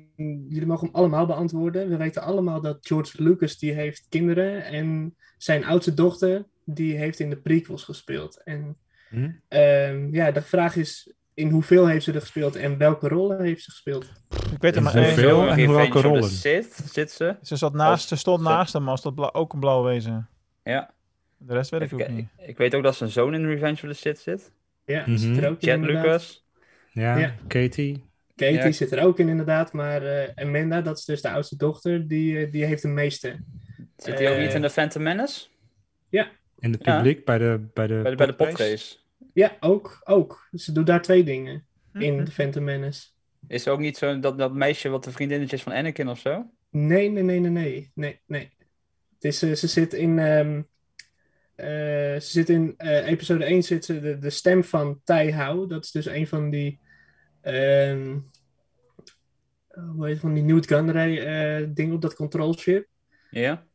jullie 0.49 0.65
mogen 0.65 0.85
hem 0.87 0.95
allemaal 0.95 1.25
beantwoorden. 1.25 1.89
We 1.89 1.97
weten 1.97 2.21
allemaal 2.21 2.61
dat 2.61 2.77
George 2.81 3.23
Lucas 3.23 3.57
die 3.57 3.73
heeft 3.73 4.05
kinderen 4.09 4.63
en 4.65 5.15
zijn 5.37 5.65
oudste 5.65 5.93
dochter 5.93 6.45
die 6.65 6.97
heeft 6.97 7.19
in 7.19 7.29
de 7.29 7.37
prequels 7.37 7.83
gespeeld. 7.83 8.43
En 8.43 8.77
Hm? 9.09 9.29
ehm, 9.47 10.13
ja, 10.15 10.31
de 10.31 10.41
vraag 10.41 10.75
is 10.75 11.13
in 11.33 11.49
hoeveel 11.49 11.87
heeft 11.87 12.03
ze 12.05 12.13
er 12.13 12.19
gespeeld 12.21 12.55
en 12.55 12.77
welke 12.77 13.07
rollen 13.07 13.41
heeft 13.43 13.63
ze 13.63 13.71
gespeeld? 13.71 14.11
Ik 14.53 14.61
weet 14.61 14.71
er 14.71 14.77
En 14.77 14.83
maar 14.83 14.93
hoeveel? 14.97 15.41
en 15.41 15.45
Revenge 15.55 15.73
welke 15.75 15.95
of 15.95 16.01
the 16.01 16.07
rollen? 16.07 16.23
Sith 16.29 16.73
zit 16.91 17.11
ze. 17.11 17.35
Ze 17.41 17.55
zat 17.55 17.73
naast, 17.73 18.07
ze 18.07 18.15
stond 18.15 18.41
naast 18.41 18.73
hem 18.73 18.89
als 18.89 19.01
dat 19.01 19.15
bla- 19.15 19.29
ook 19.33 19.53
een 19.53 19.59
blauw 19.59 19.83
wezen. 19.83 20.27
Ja. 20.63 20.93
De 21.37 21.53
rest 21.53 21.69
weet 21.69 21.81
ik 21.81 21.93
ook 21.93 22.07
niet. 22.07 22.27
Ik 22.37 22.57
weet 22.57 22.75
ook 22.75 22.83
dat 22.83 22.95
zijn 22.95 23.09
zoon 23.09 23.33
in 23.33 23.45
Revenge 23.45 23.73
of 23.73 23.79
the 23.79 23.93
Sith 23.93 24.19
zit. 24.19 24.51
Ja, 24.85 24.99
Mhm. 25.05 25.17
zit 25.17 25.37
er 25.37 25.49
ook 25.49 25.59
in 25.61 25.67
Jet 25.67 25.75
inderdaad. 25.75 26.03
Lucas. 26.03 26.45
Ja, 26.91 27.17
Ja. 27.17 27.35
Katie. 27.47 28.03
Katie 28.35 28.55
Ja. 28.55 28.71
zit 28.71 28.91
er 28.91 29.03
ook 29.03 29.19
in 29.19 29.29
inderdaad, 29.29 29.73
maar 29.73 30.03
eh, 30.03 30.29
Amanda, 30.45 30.81
dat 30.81 30.97
is 30.97 31.05
dus 31.05 31.21
de 31.21 31.29
oudste 31.29 31.55
dochter, 31.57 32.07
die, 32.07 32.39
eh, 32.45 32.51
die 32.51 32.65
heeft 32.65 32.81
de 32.81 32.87
meeste. 32.87 33.35
Zit 33.97 34.19
hij 34.19 34.29
ook 34.29 34.35
Eh, 34.37 34.41
niet 34.43 34.53
in 34.53 34.61
de 34.61 34.69
Phantom 34.69 35.03
Menace? 35.03 35.47
Ja, 36.09 36.29
In 36.59 36.71
het 36.71 36.85
Ja. 36.85 36.95
publiek, 36.95 37.25
bij 37.25 37.37
de 37.37 37.59
bij 37.73 37.87
de 37.87 37.93
Bij 38.01 38.15
de, 38.15 38.33
bij 38.35 38.53
de. 38.53 38.95
Ja, 39.33 39.57
ook. 39.59 40.01
ook. 40.03 40.47
Ze 40.53 40.71
doet 40.71 40.85
daar 40.87 41.01
twee 41.01 41.23
dingen 41.23 41.65
in 41.93 42.15
Mhm. 42.15 42.23
The 42.25 42.31
Phantom 42.31 42.63
Menace. 42.63 43.07
Is 43.47 43.65
er 43.65 43.71
ook 43.71 43.79
niet 43.79 43.97
zo 43.97 44.19
dat, 44.19 44.37
dat 44.37 44.53
meisje 44.53 44.89
wat 44.89 45.03
de 45.03 45.11
vriendinnetje 45.11 45.55
is 45.55 45.63
van 45.63 45.73
Anakin 45.73 46.07
of 46.09 46.19
zo? 46.19 46.49
Nee, 46.69 47.09
nee, 47.09 47.23
nee, 47.23 47.39
nee, 47.39 47.51
nee. 47.51 47.91
nee, 47.95 48.19
nee. 48.27 48.51
Het 49.13 49.23
is, 49.23 49.41
eh, 49.41 49.51
ze 49.53 49.67
zit 49.67 49.93
in... 49.93 50.19
ehm, 50.19 50.61
eh, 51.55 51.65
ze 52.19 52.19
zit 52.29 52.49
in 52.49 52.73
eh, 52.77 53.07
episode 53.07 53.45
1 53.45 53.63
zit 53.63 53.85
ze 53.85 53.99
de, 54.01 54.17
de 54.19 54.29
stem 54.29 54.63
van 54.63 55.01
Tai 55.03 55.31
Hao. 55.31 55.67
Dat 55.67 55.83
is 55.83 55.91
dus 55.91 56.05
een 56.05 56.27
van 56.27 56.49
die... 56.49 56.79
ehm 57.45 58.19
hoe 59.67 60.05
heet 60.05 60.13
het, 60.13 60.19
van 60.19 60.33
die 60.33 60.43
Newt 60.43 60.67
Gunray 60.67 61.17
eh 61.17 61.67
ding 61.69 61.93
op 61.93 62.01
dat 62.01 62.15
control 62.15 62.57
ship. 62.57 62.87
Ja? 63.29 63.65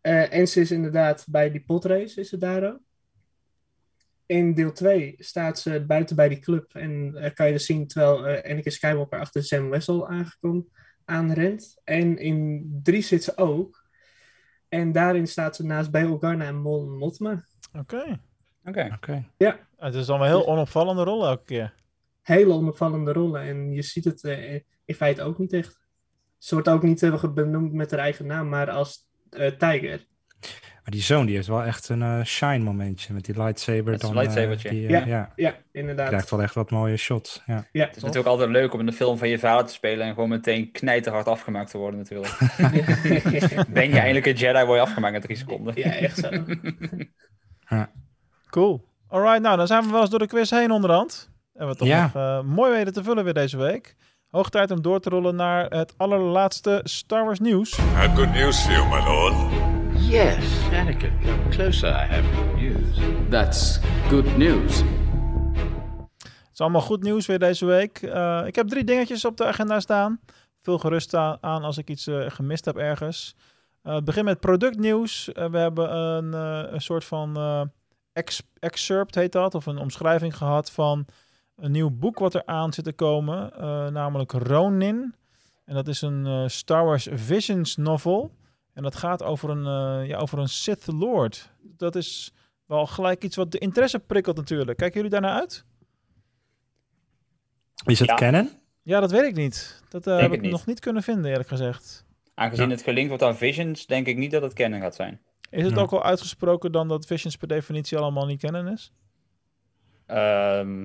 Eh, 0.00 0.32
en 0.32 0.48
ze 0.48 0.60
is 0.60 0.70
inderdaad 0.70 1.26
bij 1.28 1.50
die 1.50 1.64
potrace, 1.64 2.20
is 2.20 2.28
ze 2.28 2.38
daar 2.38 2.72
ook. 2.72 2.80
In 4.26 4.54
deel 4.54 4.72
2 4.72 5.14
staat 5.18 5.58
ze 5.58 5.84
buiten 5.86 6.16
bij 6.16 6.28
die 6.28 6.38
club 6.38 6.74
en 6.74 7.14
eh, 7.14 7.34
kan 7.34 7.46
je 7.46 7.52
dus 7.52 7.66
zien 7.66 7.86
terwijl 7.86 8.26
eh 8.26 8.52
Anakin 8.52 8.72
Skywalker 8.72 9.20
achter 9.20 9.44
Sam 9.44 9.70
Wessel 9.70 10.08
aangekomen 10.08 10.68
aanrent. 11.04 11.80
En 11.84 12.18
in 12.18 12.70
3 12.82 13.02
zit 13.02 13.24
ze 13.24 13.36
ook. 13.36 13.86
En 14.68 14.92
daarin 14.92 15.26
staat 15.26 15.56
ze 15.56 15.64
naast 15.64 15.90
Bail 15.90 16.12
Organa 16.12 16.44
en 16.44 16.56
Mon 16.56 16.98
Mothma. 16.98 17.44
Oké. 17.78 18.20
Oké. 18.64 18.90
Oké. 18.94 19.24
Het 19.76 19.94
is 19.94 20.08
allemaal 20.08 20.26
heel 20.26 20.46
onopvallende 20.46 21.02
rol 21.02 21.26
elke 21.26 21.44
keer. 21.44 21.74
Hele 22.28 22.52
onopvallende 22.52 23.12
rollen. 23.12 23.42
En 23.42 23.72
je 23.72 23.82
ziet 23.82 24.04
het 24.04 24.24
eh, 24.24 24.54
in 24.84 24.94
feite 24.94 25.22
ook 25.22 25.38
niet 25.38 25.52
echt. 25.52 25.78
Ze 26.38 26.54
wordt 26.54 26.68
ook 26.68 26.82
niet 26.82 27.02
eh, 27.02 27.24
benoemd 27.34 27.72
met 27.72 27.90
haar 27.90 28.00
eigen 28.00 28.26
naam, 28.26 28.48
maar 28.48 28.70
als 28.70 29.06
eh, 29.30 29.46
Tiger. 29.46 30.06
Maar 30.82 30.96
die 30.96 31.02
zoon 31.02 31.26
die 31.26 31.34
heeft 31.34 31.48
wel 31.48 31.62
echt 31.62 31.88
een 31.88 32.26
shine 32.26 32.58
momentje 32.58 33.14
met 33.14 33.24
die 33.24 33.42
lightsaber. 33.42 33.98
Zijn 33.98 33.98
dan, 33.98 34.10
eh, 34.10 34.16
lightsabertje. 34.16 34.68
die, 34.68 34.88
Ja. 34.88 35.06
ja. 35.06 35.32
Ja, 35.36 35.56
inderdaad. 35.72 36.08
krijgt 36.08 36.30
wel 36.30 36.42
echt 36.42 36.54
wat 36.54 36.70
mooie 36.70 36.96
shots. 36.96 37.42
Ja. 37.46 37.66
Ja, 37.72 37.86
Het 37.86 37.96
is 37.96 38.02
natuurlijk 38.02 38.28
altijd 38.28 38.50
leuk 38.50 38.72
om 38.72 38.80
in 38.80 38.86
de 38.86 38.92
film 38.92 39.18
van 39.18 39.28
je 39.28 39.38
vader 39.38 39.66
te 39.66 39.72
spelen 39.72 40.06
en 40.06 40.14
gewoon 40.14 40.28
meteen 40.28 40.72
knijterhard 40.72 41.26
afgemaakt 41.26 41.70
te 41.70 41.78
worden 41.78 41.98
natuurlijk. 41.98 42.38
ben 43.72 43.88
je 43.88 43.98
eindelijk 43.98 44.26
een 44.26 44.34
Jedi, 44.34 44.64
word 44.64 44.76
je 44.76 44.84
afgemaakt 44.84 45.14
in 45.14 45.20
drie 45.20 45.36
seconden. 45.36 45.74
ja, 45.76 45.90
echt 45.90 46.18
zo. 46.18 46.30
Cool. 48.50 48.84
Alright, 49.08 49.42
nou 49.42 49.56
dan 49.56 49.66
zijn 49.66 49.84
we 49.84 49.90
wel 49.90 50.00
eens 50.00 50.10
door 50.10 50.18
de 50.18 50.26
quiz 50.26 50.50
heen 50.50 50.70
onderhand. 50.70 51.30
En 51.58 51.66
we 51.68 51.74
toch 51.74 51.88
Ja. 51.88 52.02
nog 52.02 52.14
eh, 52.14 52.40
mooi 52.40 52.70
weten 52.72 52.92
te 52.92 53.02
vullen 53.02 53.24
weer 53.24 53.34
deze 53.34 53.56
week. 53.56 53.94
Hoog 54.30 54.50
tijd 54.50 54.70
om 54.70 54.82
door 54.82 55.00
te 55.00 55.08
rollen 55.10 55.34
naar 55.36 55.66
het 55.70 55.94
allerlaatste 55.96 56.80
Star 56.84 57.24
Wars 57.24 57.38
nieuws. 57.40 57.78
I 57.78 57.80
have 57.82 58.16
good 58.16 58.32
news 58.32 58.60
for 58.60 58.72
you, 58.72 58.88
my 58.88 59.04
lord. 59.08 59.34
Yes, 60.10 60.44
Anakin, 60.72 61.12
come 61.22 61.48
closer. 61.50 61.88
I 61.88 61.92
have 62.14 62.22
good 62.34 62.56
news. 62.60 62.98
That's 63.30 63.80
good 64.08 64.36
news. 64.36 64.78
Het 66.22 66.52
is 66.52 66.60
allemaal 66.60 66.80
goed 66.80 67.02
nieuws 67.02 67.26
weer 67.26 67.38
deze 67.38 67.66
week. 67.66 68.02
Eh, 68.02 68.42
ik 68.46 68.54
heb 68.54 68.68
drie 68.68 68.84
dingetjes 68.84 69.24
op 69.24 69.36
de 69.36 69.44
agenda 69.44 69.80
staan. 69.80 70.20
Vul 70.62 70.78
gerust 70.78 71.14
aan 71.14 71.40
als 71.64 71.78
ik 71.78 71.90
iets 71.90 72.06
eh, 72.06 72.24
gemist 72.28 72.64
heb 72.64 72.76
ergens. 72.76 73.34
Eh, 73.82 73.94
het 73.94 74.04
begint 74.04 74.24
met 74.24 74.40
productnieuws. 74.40 75.30
We 75.34 75.58
hebben 75.58 75.96
een, 75.96 76.34
eh, 76.34 76.72
een 76.72 76.80
soort 76.80 77.04
van 77.04 77.36
eh, 77.36 77.60
ex- 78.12 78.42
excerpt, 78.58 79.14
heet 79.14 79.32
dat, 79.32 79.54
of 79.54 79.66
een 79.66 79.78
omschrijving 79.78 80.36
gehad 80.36 80.70
van 80.70 81.06
een 81.58 81.70
nieuw 81.70 81.90
boek 81.90 82.18
wat 82.18 82.34
er 82.34 82.42
aan 82.46 82.72
zit 82.72 82.84
te 82.84 82.92
komen, 82.92 83.52
eh, 83.52 83.86
namelijk 83.88 84.32
Ronin. 84.32 85.14
En 85.64 85.74
dat 85.74 85.88
is 85.88 86.02
een 86.02 86.26
eh, 86.26 86.48
Star 86.48 86.84
Wars 86.84 87.08
Visions 87.12 87.76
novel. 87.76 88.36
En 88.74 88.82
dat 88.82 88.96
gaat 88.96 89.22
over 89.22 89.50
een, 89.50 89.66
eh, 90.02 90.08
ja, 90.08 90.16
over 90.18 90.38
een 90.38 90.48
Sith 90.48 90.86
Lord. 90.86 91.50
Dat 91.62 91.94
is 91.96 92.32
wel 92.66 92.86
gelijk 92.86 93.24
iets 93.24 93.36
wat 93.36 93.52
de 93.52 93.58
interesse 93.58 93.98
prikkelt 93.98 94.36
natuurlijk. 94.36 94.78
Kijken 94.78 94.96
jullie 94.96 95.10
daarnaar 95.20 95.40
uit? 95.40 95.64
Is 97.86 97.98
het 97.98 98.08
Ja. 98.08 98.14
canon? 98.14 98.50
Ja, 98.82 99.00
dat 99.00 99.10
weet 99.10 99.24
ik 99.24 99.34
niet. 99.34 99.82
Dat 99.88 100.06
eh, 100.06 100.18
heb 100.18 100.32
ik 100.32 100.40
niet. 100.40 100.50
nog 100.50 100.66
niet 100.66 100.80
kunnen 100.80 101.02
vinden, 101.02 101.30
eerlijk 101.30 101.48
gezegd. 101.48 102.04
Aangezien 102.34 102.70
het 102.70 102.82
gelinkt 102.82 103.08
wordt 103.08 103.22
aan 103.24 103.36
Visions, 103.36 103.86
denk 103.86 104.06
ik 104.06 104.16
niet 104.16 104.30
dat 104.30 104.42
het 104.42 104.52
canon 104.52 104.80
gaat 104.80 104.94
zijn. 104.94 105.20
Is 105.50 105.64
het 105.64 105.74
Ja. 105.74 105.80
ook 105.80 105.92
al 105.92 106.02
uitgesproken 106.04 106.72
dan 106.72 106.88
dat 106.88 107.06
Visions 107.06 107.36
per 107.36 107.48
definitie 107.48 107.98
allemaal 107.98 108.26
niet 108.26 108.40
kennen 108.40 108.66
is? 108.66 108.92
Ehm, 110.06 110.84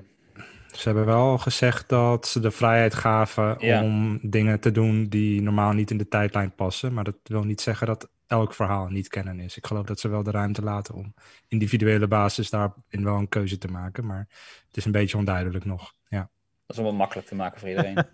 Ze 0.75 0.87
hebben 0.89 1.05
wel 1.05 1.37
gezegd 1.37 1.89
dat 1.89 2.27
ze 2.27 2.39
de 2.39 2.51
vrijheid 2.51 2.93
gaven 2.93 3.55
Ja. 3.59 3.81
om 3.83 4.19
dingen 4.21 4.59
te 4.59 4.71
doen 4.71 5.07
die 5.07 5.41
normaal 5.41 5.71
niet 5.73 5.91
in 5.91 5.97
de 5.97 6.07
tijdlijn 6.07 6.55
passen. 6.55 6.93
Maar 6.93 7.03
dat 7.03 7.15
wil 7.23 7.43
niet 7.43 7.61
zeggen 7.61 7.87
dat 7.87 8.09
elk 8.27 8.53
verhaal 8.53 8.87
niet 8.87 9.07
canon 9.07 9.39
is. 9.39 9.57
Ik 9.57 9.65
geloof 9.65 9.85
dat 9.85 9.99
ze 9.99 10.07
wel 10.07 10.23
de 10.23 10.31
ruimte 10.31 10.61
laten 10.61 10.93
om 10.95 11.13
individuele 11.47 12.07
basis 12.07 12.49
daarin 12.49 13.03
wel 13.03 13.15
een 13.17 13.29
keuze 13.29 13.57
te 13.57 13.67
maken. 13.67 14.05
Maar 14.05 14.27
het 14.67 14.77
is 14.77 14.85
een 14.85 14.91
beetje 14.91 15.17
onduidelijk 15.17 15.65
nog. 15.65 15.93
Ja, 16.07 16.29
dat 16.65 16.75
is 16.75 16.77
om 16.77 16.85
het 16.85 16.95
makkelijk 16.95 17.27
te 17.27 17.35
maken 17.35 17.59
voor 17.59 17.69
iedereen. 17.69 17.95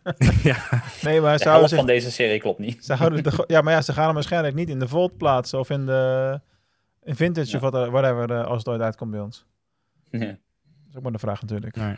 ja. 0.44 0.58
Nee, 1.02 1.22
maar 1.22 1.38
De 1.38 1.44
ze 1.44 1.50
houden, 1.50 1.52
helft 1.52 1.70
zich, 1.70 1.78
van 1.78 1.88
deze 1.88 2.12
serie 2.12 2.40
klopt 2.40 2.60
niet. 2.60 2.86
ze 2.86 2.94
houden 2.94 3.24
de, 3.24 3.44
ja, 3.48 3.62
maar 3.62 3.74
ja, 3.74 3.82
ze 3.82 3.94
gaan 3.94 4.06
hem 4.06 4.14
waarschijnlijk 4.14 4.56
niet 4.56 4.70
in 4.70 4.80
de 4.80 4.88
Vault 4.88 5.18
plaatsen 5.18 5.60
of 5.60 5.70
in 5.70 5.86
de 5.86 6.42
in 7.04 7.16
Vintage 7.16 7.50
Ja. 7.52 7.56
of 7.56 7.62
wat, 7.72 7.90
whatever, 7.90 8.32
eh, 8.32 8.46
als 8.46 8.58
het 8.58 8.68
ooit 8.68 8.82
uitkomt 8.82 9.12
bij 9.12 9.20
ons. 9.20 9.46
Ja. 10.12 10.20
Dat 10.20 10.28
is 10.90 10.96
ook 10.96 11.04
maar 11.04 11.12
de 11.12 11.20
vraag 11.20 11.42
natuurlijk. 11.42 11.76
Nee. 11.76 11.96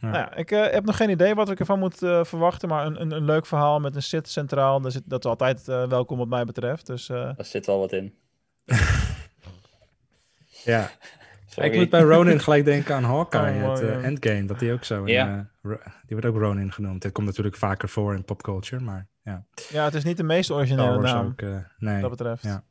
Ja. 0.00 0.08
Nou 0.08 0.18
ja, 0.18 0.34
ik 0.34 0.50
eh, 0.50 0.72
heb 0.72 0.84
nog 0.84 0.96
geen 0.96 1.10
idee 1.10 1.34
wat 1.34 1.50
ik 1.50 1.60
ervan 1.60 1.78
moet 1.78 2.02
eh, 2.02 2.24
verwachten, 2.24 2.68
maar 2.68 2.86
een, 2.86 3.00
een, 3.00 3.10
een 3.10 3.24
leuk 3.24 3.46
verhaal 3.46 3.80
met 3.80 3.96
een 3.96 4.02
Sith 4.02 4.28
centraal, 4.28 4.80
dat 4.80 4.94
is, 4.94 5.00
dat 5.04 5.24
is 5.24 5.30
altijd 5.30 5.68
eh, 5.68 5.88
welkom 5.88 6.18
wat 6.18 6.28
mij 6.28 6.44
betreft. 6.44 6.86
Dus 6.86 7.08
eh, 7.08 7.16
Daar 7.36 7.44
zit 7.44 7.66
wel 7.66 7.78
wat 7.78 7.92
in. 7.92 8.14
ja. 10.64 10.90
Sorry. 11.46 11.70
Ik 11.70 11.76
moet 11.76 11.90
bij 11.90 12.00
Ronin 12.00 12.40
gelijk 12.40 12.64
denken 12.64 12.94
aan 12.94 13.04
Hawkeye, 13.04 13.64
Oh, 13.64 13.70
het 13.70 13.80
ja. 13.80 14.00
Endgame. 14.00 14.44
Dat 14.44 14.58
die 14.58 14.72
ook 14.72 14.84
zo 14.84 15.04
in, 15.04 15.16
eh, 15.16 15.40
die 16.06 16.16
wordt 16.16 16.26
ook 16.26 16.36
Ronin 16.36 16.72
genoemd. 16.72 17.02
Het 17.02 17.12
komt 17.12 17.26
natuurlijk 17.26 17.56
vaker 17.56 17.88
voor 17.88 18.14
in 18.14 18.24
popculture, 18.24 18.82
maar 18.82 19.08
ja. 19.22 19.44
ja, 19.68 19.84
het 19.84 19.94
is 19.94 20.04
niet 20.04 20.16
de 20.16 20.22
meest 20.22 20.50
originele 20.50 20.98
naam, 20.98 21.26
ook, 21.26 21.40
nee. 21.78 21.92
wat 21.92 22.00
dat 22.00 22.10
betreft. 22.10 22.42
Ja. 22.42 22.64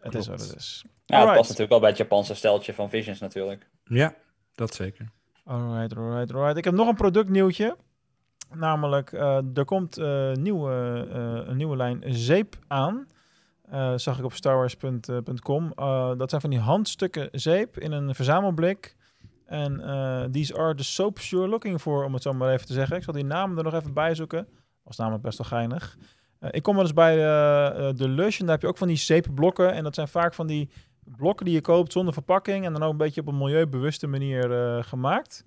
Het 0.00 0.14
is 0.14 0.26
wat 0.26 0.40
het 0.40 0.56
is. 0.56 0.84
Ja, 1.04 1.18
het 1.18 1.26
past 1.26 1.42
natuurlijk 1.42 1.70
wel 1.70 1.80
bij 1.80 1.88
het 1.88 1.98
Japanse 1.98 2.34
steltje 2.34 2.74
van 2.74 2.90
Visions 2.90 3.20
natuurlijk. 3.20 3.68
Ja, 3.84 4.14
dat 4.54 4.74
zeker. 4.74 5.12
Alright, 5.46 5.96
alright, 5.96 6.34
alright. 6.34 6.56
Ik 6.56 6.64
heb 6.64 6.74
nog 6.74 6.88
een 6.88 6.94
productnieuwtje. 6.94 7.76
Namelijk, 8.52 9.12
eh, 9.12 9.38
er 9.54 9.64
komt 9.64 9.98
eh, 9.98 10.32
nieuwe, 10.32 11.06
eh, 11.12 11.48
een 11.48 11.56
nieuwe 11.56 11.76
lijn 11.76 12.02
zeep 12.06 12.56
aan. 12.66 13.06
Zag 13.96 14.18
ik 14.18 14.24
op 14.24 14.32
starwars.com. 14.32 15.72
Dat 16.18 16.30
zijn 16.30 16.40
van 16.40 16.50
die 16.50 16.58
handstukken 16.58 17.28
zeep 17.32 17.78
in 17.78 17.92
een 17.92 18.14
verzamelblik. 18.14 18.96
En 19.46 19.80
these 20.32 20.56
are 20.56 20.74
the 20.74 20.84
soaps 20.84 21.30
you're 21.30 21.48
looking 21.48 21.80
for, 21.80 22.04
om 22.04 22.12
het 22.12 22.22
zo 22.22 22.32
maar 22.32 22.52
even 22.52 22.66
te 22.66 22.72
zeggen. 22.72 22.96
Ik 22.96 23.02
zal 23.02 23.12
die 23.12 23.24
namen 23.24 23.58
er 23.58 23.64
nog 23.64 23.74
even 23.74 23.92
bij 23.92 24.14
zoeken. 24.14 24.48
Was 24.82 24.96
namelijk 24.96 25.22
best 25.22 25.38
wel 25.38 25.46
geinig. 25.46 25.96
Ik 26.50 26.62
kom 26.62 26.74
wel 26.74 26.84
eens 26.84 26.92
bij 26.92 27.16
de 27.92 28.08
Lush 28.08 28.40
en 28.40 28.44
daar 28.44 28.54
heb 28.54 28.62
je 28.62 28.68
ook 28.68 28.78
van 28.78 28.88
die 28.88 28.96
zeepblokken. 28.96 29.72
En 29.72 29.82
dat 29.82 29.94
zijn 29.94 30.08
vaak 30.08 30.34
van 30.34 30.46
die 30.46 30.70
blokken 31.04 31.44
die 31.44 31.54
je 31.54 31.60
koopt 31.60 31.92
zonder 31.92 32.12
verpakking. 32.12 32.64
En 32.64 32.72
dan 32.72 32.82
ook 32.82 32.90
een 32.90 32.96
beetje 32.96 33.20
op 33.20 33.26
een 33.26 33.38
milieubewuste 33.38 34.06
manier 34.06 34.52
eh, 34.52 34.82
gemaakt. 34.82 35.44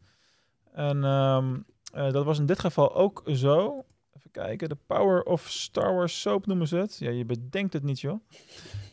En 0.73 1.03
ehm, 1.03 1.57
eh, 1.91 2.11
dat 2.11 2.25
was 2.25 2.39
in 2.39 2.45
dit 2.45 2.59
geval 2.59 2.95
ook 2.95 3.23
zo. 3.25 3.83
Even 4.17 4.31
kijken, 4.31 4.69
de 4.69 4.77
Power 4.87 5.23
of 5.23 5.47
Star 5.49 5.95
Wars 5.95 6.21
Soap 6.21 6.45
noemen 6.45 6.67
ze 6.67 6.75
het. 6.75 6.97
Ja, 6.97 7.09
je 7.09 7.25
bedenkt 7.25 7.73
het 7.73 7.83
niet, 7.83 7.99
joh. 7.99 8.19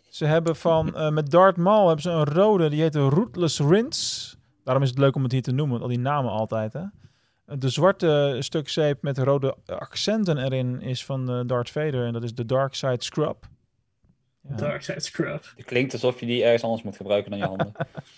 Ze 0.08 0.24
hebben 0.24 0.56
van, 0.56 0.96
eh, 0.96 1.10
met 1.10 1.30
Darth 1.30 1.56
Maul 1.56 1.86
hebben 1.86 2.02
ze 2.02 2.10
een 2.10 2.24
rode, 2.24 2.68
die 2.68 2.80
heet 2.80 2.94
Rootless 2.94 3.60
Rinse. 3.60 4.36
Daarom 4.64 4.82
is 4.82 4.90
het 4.90 4.98
leuk 4.98 5.14
om 5.14 5.22
het 5.22 5.32
hier 5.32 5.42
te 5.42 5.52
noemen, 5.52 5.80
al 5.80 5.88
die 5.88 5.98
namen 5.98 6.30
altijd, 6.30 6.72
hè. 6.72 6.84
De 7.58 7.68
zwarte 7.68 8.36
stuk 8.38 8.68
zeep 8.68 9.02
met 9.02 9.18
rode 9.18 9.56
accenten 9.66 10.38
erin 10.38 10.80
is 10.80 11.04
van 11.04 11.46
Darth 11.46 11.70
Vader 11.70 12.06
en 12.06 12.12
dat 12.12 12.22
is 12.22 12.34
de 12.34 12.46
Dark 12.46 12.74
Side 12.74 13.02
Scrub. 13.02 13.46
Ja, 14.48 14.56
Dark 14.56 14.82
Side 14.82 15.00
Scrub. 15.00 15.52
Het 15.56 15.64
klinkt 15.66 15.92
alsof 15.92 16.20
je 16.20 16.26
die 16.26 16.44
ergens 16.44 16.62
anders 16.62 16.82
moet 16.82 16.96
gebruiken 16.96 17.30
dan 17.30 17.40
je 17.40 17.46
handen. 17.46 17.72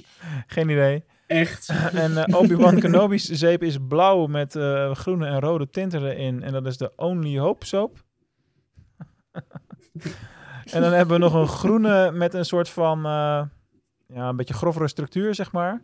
geen 0.47 0.69
idee. 0.69 1.05
Echt. 1.27 1.69
En 1.95 2.17
eh, 2.25 2.39
Obi-Wan 2.41 2.81
Kenobi's 2.81 3.25
zeep 3.25 3.63
is 3.63 3.77
blauw 3.89 4.27
met 4.27 4.57
eh, 4.57 4.95
groene 4.95 5.27
en 5.27 5.41
rode 5.41 5.71
tinten 5.71 6.05
erin. 6.11 6.43
En 6.43 6.53
dat 6.53 6.67
is 6.67 6.77
de 6.77 6.93
Only 6.97 7.39
Hope 7.39 7.67
soap. 7.67 8.05
en 10.73 10.81
dan 10.81 10.93
hebben 10.93 11.15
we 11.15 11.23
nog 11.23 11.35
een 11.35 11.49
groene 11.49 12.11
met 12.13 12.35
een 12.35 12.45
soort 12.45 12.69
van... 12.69 12.99
eh, 12.99 13.43
ja, 14.07 14.29
een 14.29 14.37
beetje 14.37 14.55
grovere 14.55 14.89
structuur, 14.89 15.35
zeg 15.35 15.53
maar. 15.53 15.83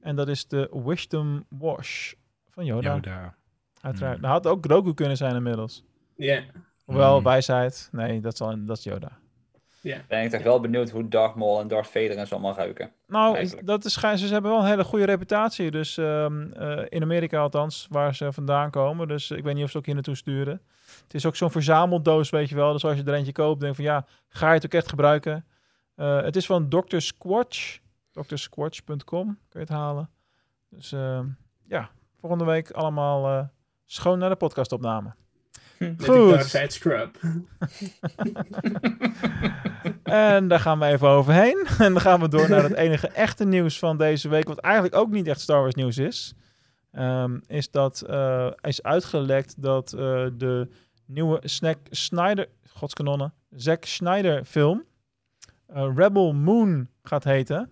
En 0.00 0.16
dat 0.16 0.28
is 0.28 0.46
de 0.48 0.68
Wisdom 0.84 1.44
Wash 1.48 2.12
van 2.50 2.64
Yoda. 2.64 2.94
Yoda. 2.94 3.34
Uiteraard. 3.80 4.16
Mm. 4.16 4.22
Dat 4.22 4.30
had 4.30 4.46
ook 4.46 4.64
Grogu 4.64 4.94
kunnen 4.94 5.16
zijn 5.16 5.34
inmiddels. 5.34 5.84
Ja. 6.16 6.42
Hoewel, 6.84 7.18
Mm. 7.18 7.24
wijsheid. 7.24 7.88
Nee, 7.92 8.20
dat 8.20 8.32
is, 8.32 8.40
al, 8.40 8.64
dat 8.64 8.76
is 8.78 8.84
Yoda. 8.84 9.18
Ben 10.08 10.22
ik 10.24 10.30
toch 10.30 10.42
wel 10.42 10.60
benieuwd 10.60 10.90
hoe 10.90 11.08
Darth 11.08 11.34
Maul 11.34 11.60
en 11.60 11.68
Darth 11.68 11.86
Vader 11.86 12.16
en 12.16 12.26
zo 12.26 12.34
allemaal 12.34 12.54
ruiken. 12.54 12.92
Nou, 13.06 13.34
Eigenlijk. 13.36 13.66
dat 13.66 13.84
is, 13.84 13.92
schijn- 13.92 14.18
ze 14.18 14.32
hebben 14.32 14.50
wel 14.50 14.60
een 14.60 14.66
hele 14.66 14.84
goede 14.84 15.04
reputatie. 15.04 15.70
Dus 15.70 15.96
ehm, 15.96 16.50
eh, 16.52 16.84
in 16.88 17.02
Amerika 17.02 17.40
althans, 17.40 17.86
waar 17.90 18.14
ze 18.14 18.32
vandaan 18.32 18.70
komen. 18.70 19.08
Dus 19.08 19.30
ik 19.30 19.44
weet 19.44 19.54
niet 19.54 19.64
of 19.64 19.70
ze 19.70 19.78
ook 19.78 19.84
hier 19.86 19.94
naartoe 19.94 20.14
sturen. 20.16 20.60
Het 21.02 21.14
is 21.14 21.26
ook 21.26 21.36
zo'n 21.36 21.50
verzameldoos, 21.50 22.30
weet 22.30 22.48
je 22.48 22.54
wel. 22.54 22.72
Dus 22.72 22.84
als 22.84 22.96
je 22.96 23.04
er 23.04 23.14
eentje 23.14 23.32
koopt, 23.32 23.60
denk 23.60 23.74
van 23.74 23.84
ja, 23.84 24.06
ga 24.28 24.48
je 24.48 24.54
het 24.54 24.64
ook 24.64 24.72
echt 24.74 24.88
gebruiken? 24.88 25.44
Eh, 25.94 26.22
het 26.22 26.36
is 26.36 26.46
van 26.46 26.68
Dr. 26.68 26.98
Squatch. 26.98 27.78
Dr. 28.12 28.20
drsquatch.com 28.26 29.24
kun 29.24 29.36
je 29.50 29.58
het 29.58 29.68
halen. 29.68 30.10
Dus 30.68 30.92
uh, 30.92 31.20
ja, 31.66 31.90
volgende 32.20 32.44
week 32.44 32.70
allemaal 32.70 33.28
uh, 33.38 33.44
schoon 33.84 34.18
naar 34.18 34.28
de 34.30 34.36
podcastopname. 34.36 35.14
Goed. 35.98 36.64
Scrub. 36.66 37.18
en 40.02 40.48
daar 40.48 40.60
gaan 40.60 40.78
we 40.78 40.84
even 40.84 41.08
overheen. 41.08 41.66
En 41.78 41.92
dan 41.92 42.00
gaan 42.00 42.20
we 42.20 42.28
door 42.28 42.48
naar 42.48 42.62
het 42.62 42.74
enige 42.74 43.08
echte 43.08 43.44
nieuws 43.44 43.78
van 43.78 43.96
deze 43.96 44.28
week. 44.28 44.48
Wat 44.48 44.58
eigenlijk 44.58 44.94
ook 44.94 45.10
niet 45.10 45.26
echt 45.26 45.40
Star 45.40 45.60
Wars 45.60 45.74
nieuws 45.74 45.98
is. 45.98 46.34
Um, 46.92 47.42
is 47.46 47.70
dat 47.70 48.04
uh, 48.10 48.50
is 48.60 48.82
uitgelekt 48.82 49.62
dat 49.62 49.92
uh, 49.92 50.00
de 50.32 50.68
nieuwe 51.06 51.40
Snack 51.42 51.78
Snyder, 51.90 52.48
godskanonnen, 52.74 53.32
Zack 53.50 53.84
Snyder 53.84 54.44
film, 54.44 54.84
uh, 55.74 55.90
Rebel 55.94 56.32
Moon 56.32 56.88
gaat 57.02 57.24
heten. 57.24 57.70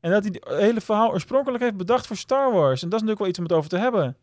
En 0.00 0.10
dat 0.10 0.24
hij 0.24 0.32
het 0.40 0.58
hele 0.58 0.80
verhaal 0.80 1.10
oorspronkelijk 1.10 1.62
heeft 1.62 1.76
bedacht 1.76 2.06
voor 2.06 2.16
Star 2.16 2.52
Wars. 2.52 2.82
En 2.82 2.88
dat 2.88 3.00
is 3.00 3.06
natuurlijk 3.06 3.18
wel 3.18 3.28
iets 3.28 3.38
om 3.38 3.44
het 3.44 3.52
over 3.52 3.70
te 3.70 3.78
hebben. 3.78 4.16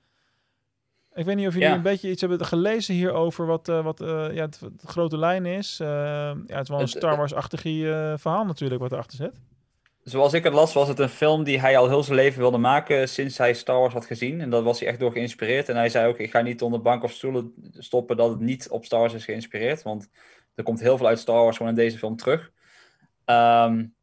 Ik 1.15 1.25
weet 1.25 1.35
niet 1.35 1.47
of 1.47 1.53
jullie 1.53 1.67
ja. 1.67 1.75
een 1.75 1.81
beetje 1.81 2.09
iets 2.09 2.21
hebben 2.21 2.45
gelezen 2.45 2.93
hierover, 2.93 3.45
wat, 3.45 3.69
uh, 3.69 3.83
wat 3.83 4.01
uh, 4.01 4.07
ja, 4.33 4.41
het, 4.41 4.59
het, 4.59 4.83
grote 4.85 5.17
lijn 5.17 5.45
is. 5.45 5.79
Uh, 5.81 5.87
ja, 5.87 6.35
het 6.45 6.61
is 6.61 6.69
wel 6.69 6.81
een 6.81 6.87
Star 6.87 7.17
Wars-achtig 7.17 7.61
verhaal 8.21 8.45
natuurlijk 8.45 8.81
wat 8.81 8.91
erachter 8.91 9.17
zit. 9.17 9.39
Zoals 10.03 10.33
ik 10.33 10.43
het 10.43 10.53
las, 10.53 10.73
was 10.73 10.87
het 10.87 10.99
een 10.99 11.09
film 11.09 11.43
die 11.43 11.59
hij 11.59 11.77
al 11.77 11.87
heel 11.87 12.03
zijn 12.03 12.15
leven 12.15 12.39
wilde 12.39 12.57
maken 12.57 13.09
sinds 13.09 13.37
hij 13.37 13.53
Star 13.53 13.79
Wars 13.79 13.93
had 13.93 14.05
gezien. 14.05 14.41
En 14.41 14.49
daar 14.49 14.61
was 14.63 14.79
hij 14.79 14.89
echt 14.89 14.99
door 14.99 15.11
geïnspireerd. 15.11 15.69
En 15.69 15.75
hij 15.75 15.89
zei 15.89 16.07
ook, 16.07 16.17
ik 16.17 16.31
ga 16.31 16.41
niet 16.41 16.61
onder 16.61 16.81
bank 16.81 17.03
of 17.03 17.11
stoelen 17.11 17.53
stoppen 17.77 18.17
dat 18.17 18.29
het 18.29 18.39
niet 18.39 18.69
op 18.69 18.85
Star 18.85 18.99
Wars 18.99 19.13
is 19.13 19.25
geïnspireerd. 19.25 19.83
Want 19.83 20.09
er 20.55 20.63
komt 20.63 20.79
heel 20.79 20.97
veel 20.97 21.07
uit 21.07 21.19
Star 21.19 21.43
Wars 21.43 21.57
gewoon 21.57 21.71
in 21.71 21.77
deze 21.77 21.97
film 21.97 22.15
terug. 22.15 22.51
Um, 23.25 23.93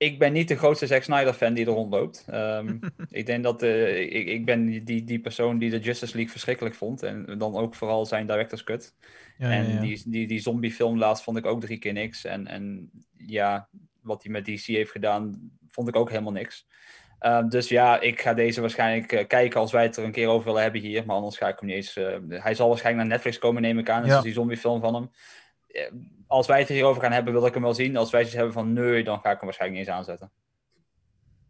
ik 0.00 0.18
ben 0.18 0.32
niet 0.32 0.48
de 0.48 0.56
grootste 0.56 0.86
Zack 0.86 1.02
Snyder 1.02 1.32
fan 1.32 1.54
die 1.54 1.66
er 1.66 1.72
rondloopt. 1.72 2.26
Um, 2.32 2.80
ik 3.10 3.26
denk 3.26 3.44
dat 3.44 3.62
uh, 3.62 4.00
ik, 4.00 4.26
ik 4.26 4.44
ben 4.44 4.84
die, 4.84 5.04
die 5.04 5.20
persoon 5.20 5.58
die 5.58 5.70
de 5.70 5.78
Justice 5.78 6.14
League 6.14 6.32
verschrikkelijk 6.32 6.74
vond. 6.74 7.02
En 7.02 7.38
dan 7.38 7.56
ook 7.56 7.74
vooral 7.74 8.06
zijn 8.06 8.26
director's 8.26 8.64
cut. 8.64 8.94
Ja, 9.38 9.50
en 9.50 9.68
ja, 9.68 9.74
ja. 9.74 9.80
Die, 9.80 10.02
die, 10.06 10.26
die 10.26 10.40
zombie 10.40 10.72
film 10.72 10.98
laatst 10.98 11.24
vond 11.24 11.36
ik 11.36 11.46
ook 11.46 11.60
drie 11.60 11.78
keer 11.78 11.92
niks. 11.92 12.24
En, 12.24 12.46
en 12.46 12.90
ja, 13.16 13.68
wat 14.02 14.22
hij 14.22 14.32
met 14.32 14.44
DC 14.44 14.64
heeft 14.64 14.90
gedaan, 14.90 15.50
vond 15.68 15.88
ik 15.88 15.96
ook 15.96 16.10
helemaal 16.10 16.32
niks. 16.32 16.66
Um, 17.20 17.48
dus 17.48 17.68
ja, 17.68 18.00
ik 18.00 18.20
ga 18.20 18.34
deze 18.34 18.60
waarschijnlijk 18.60 19.12
uh, 19.12 19.26
kijken 19.26 19.60
als 19.60 19.72
wij 19.72 19.82
het 19.82 19.96
er 19.96 20.04
een 20.04 20.12
keer 20.12 20.28
over 20.28 20.46
willen 20.46 20.62
hebben 20.62 20.80
hier. 20.80 21.06
Maar 21.06 21.16
anders 21.16 21.36
ga 21.36 21.48
ik 21.48 21.58
hem 21.58 21.68
niet 21.68 21.76
eens... 21.76 21.96
Uh, 21.96 22.16
hij 22.28 22.54
zal 22.54 22.68
waarschijnlijk 22.68 23.06
naar 23.06 23.16
Netflix 23.16 23.38
komen, 23.38 23.62
neem 23.62 23.78
ik 23.78 23.90
aan. 23.90 24.06
Dat 24.06 24.16
is 24.16 24.22
die 24.22 24.32
zombie 24.32 24.56
film 24.56 24.80
van 24.80 24.94
hem 24.94 25.10
als 26.26 26.46
wij 26.46 26.58
het 26.58 26.68
hierover 26.68 27.02
gaan 27.02 27.12
hebben, 27.12 27.32
wil 27.32 27.46
ik 27.46 27.54
hem 27.54 27.62
wel 27.62 27.74
zien. 27.74 27.96
Als 27.96 28.10
wij 28.10 28.22
iets 28.22 28.32
hebben 28.32 28.52
van 28.52 28.72
nee, 28.72 29.04
dan 29.04 29.20
ga 29.20 29.30
ik 29.30 29.36
hem 29.36 29.44
waarschijnlijk 29.44 29.80
niet 29.80 29.88
eens 29.88 29.98
aanzetten. 29.98 30.30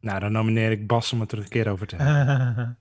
Nou, 0.01 0.21
dan 0.21 0.33
nomineer 0.33 0.71
ik 0.71 0.87
Bas 0.87 1.13
om 1.13 1.21
het 1.21 1.33
er 1.33 1.39
een 1.39 1.49
keer 1.49 1.71
over 1.71 1.87
te 1.87 1.97
hebben. 2.03 2.79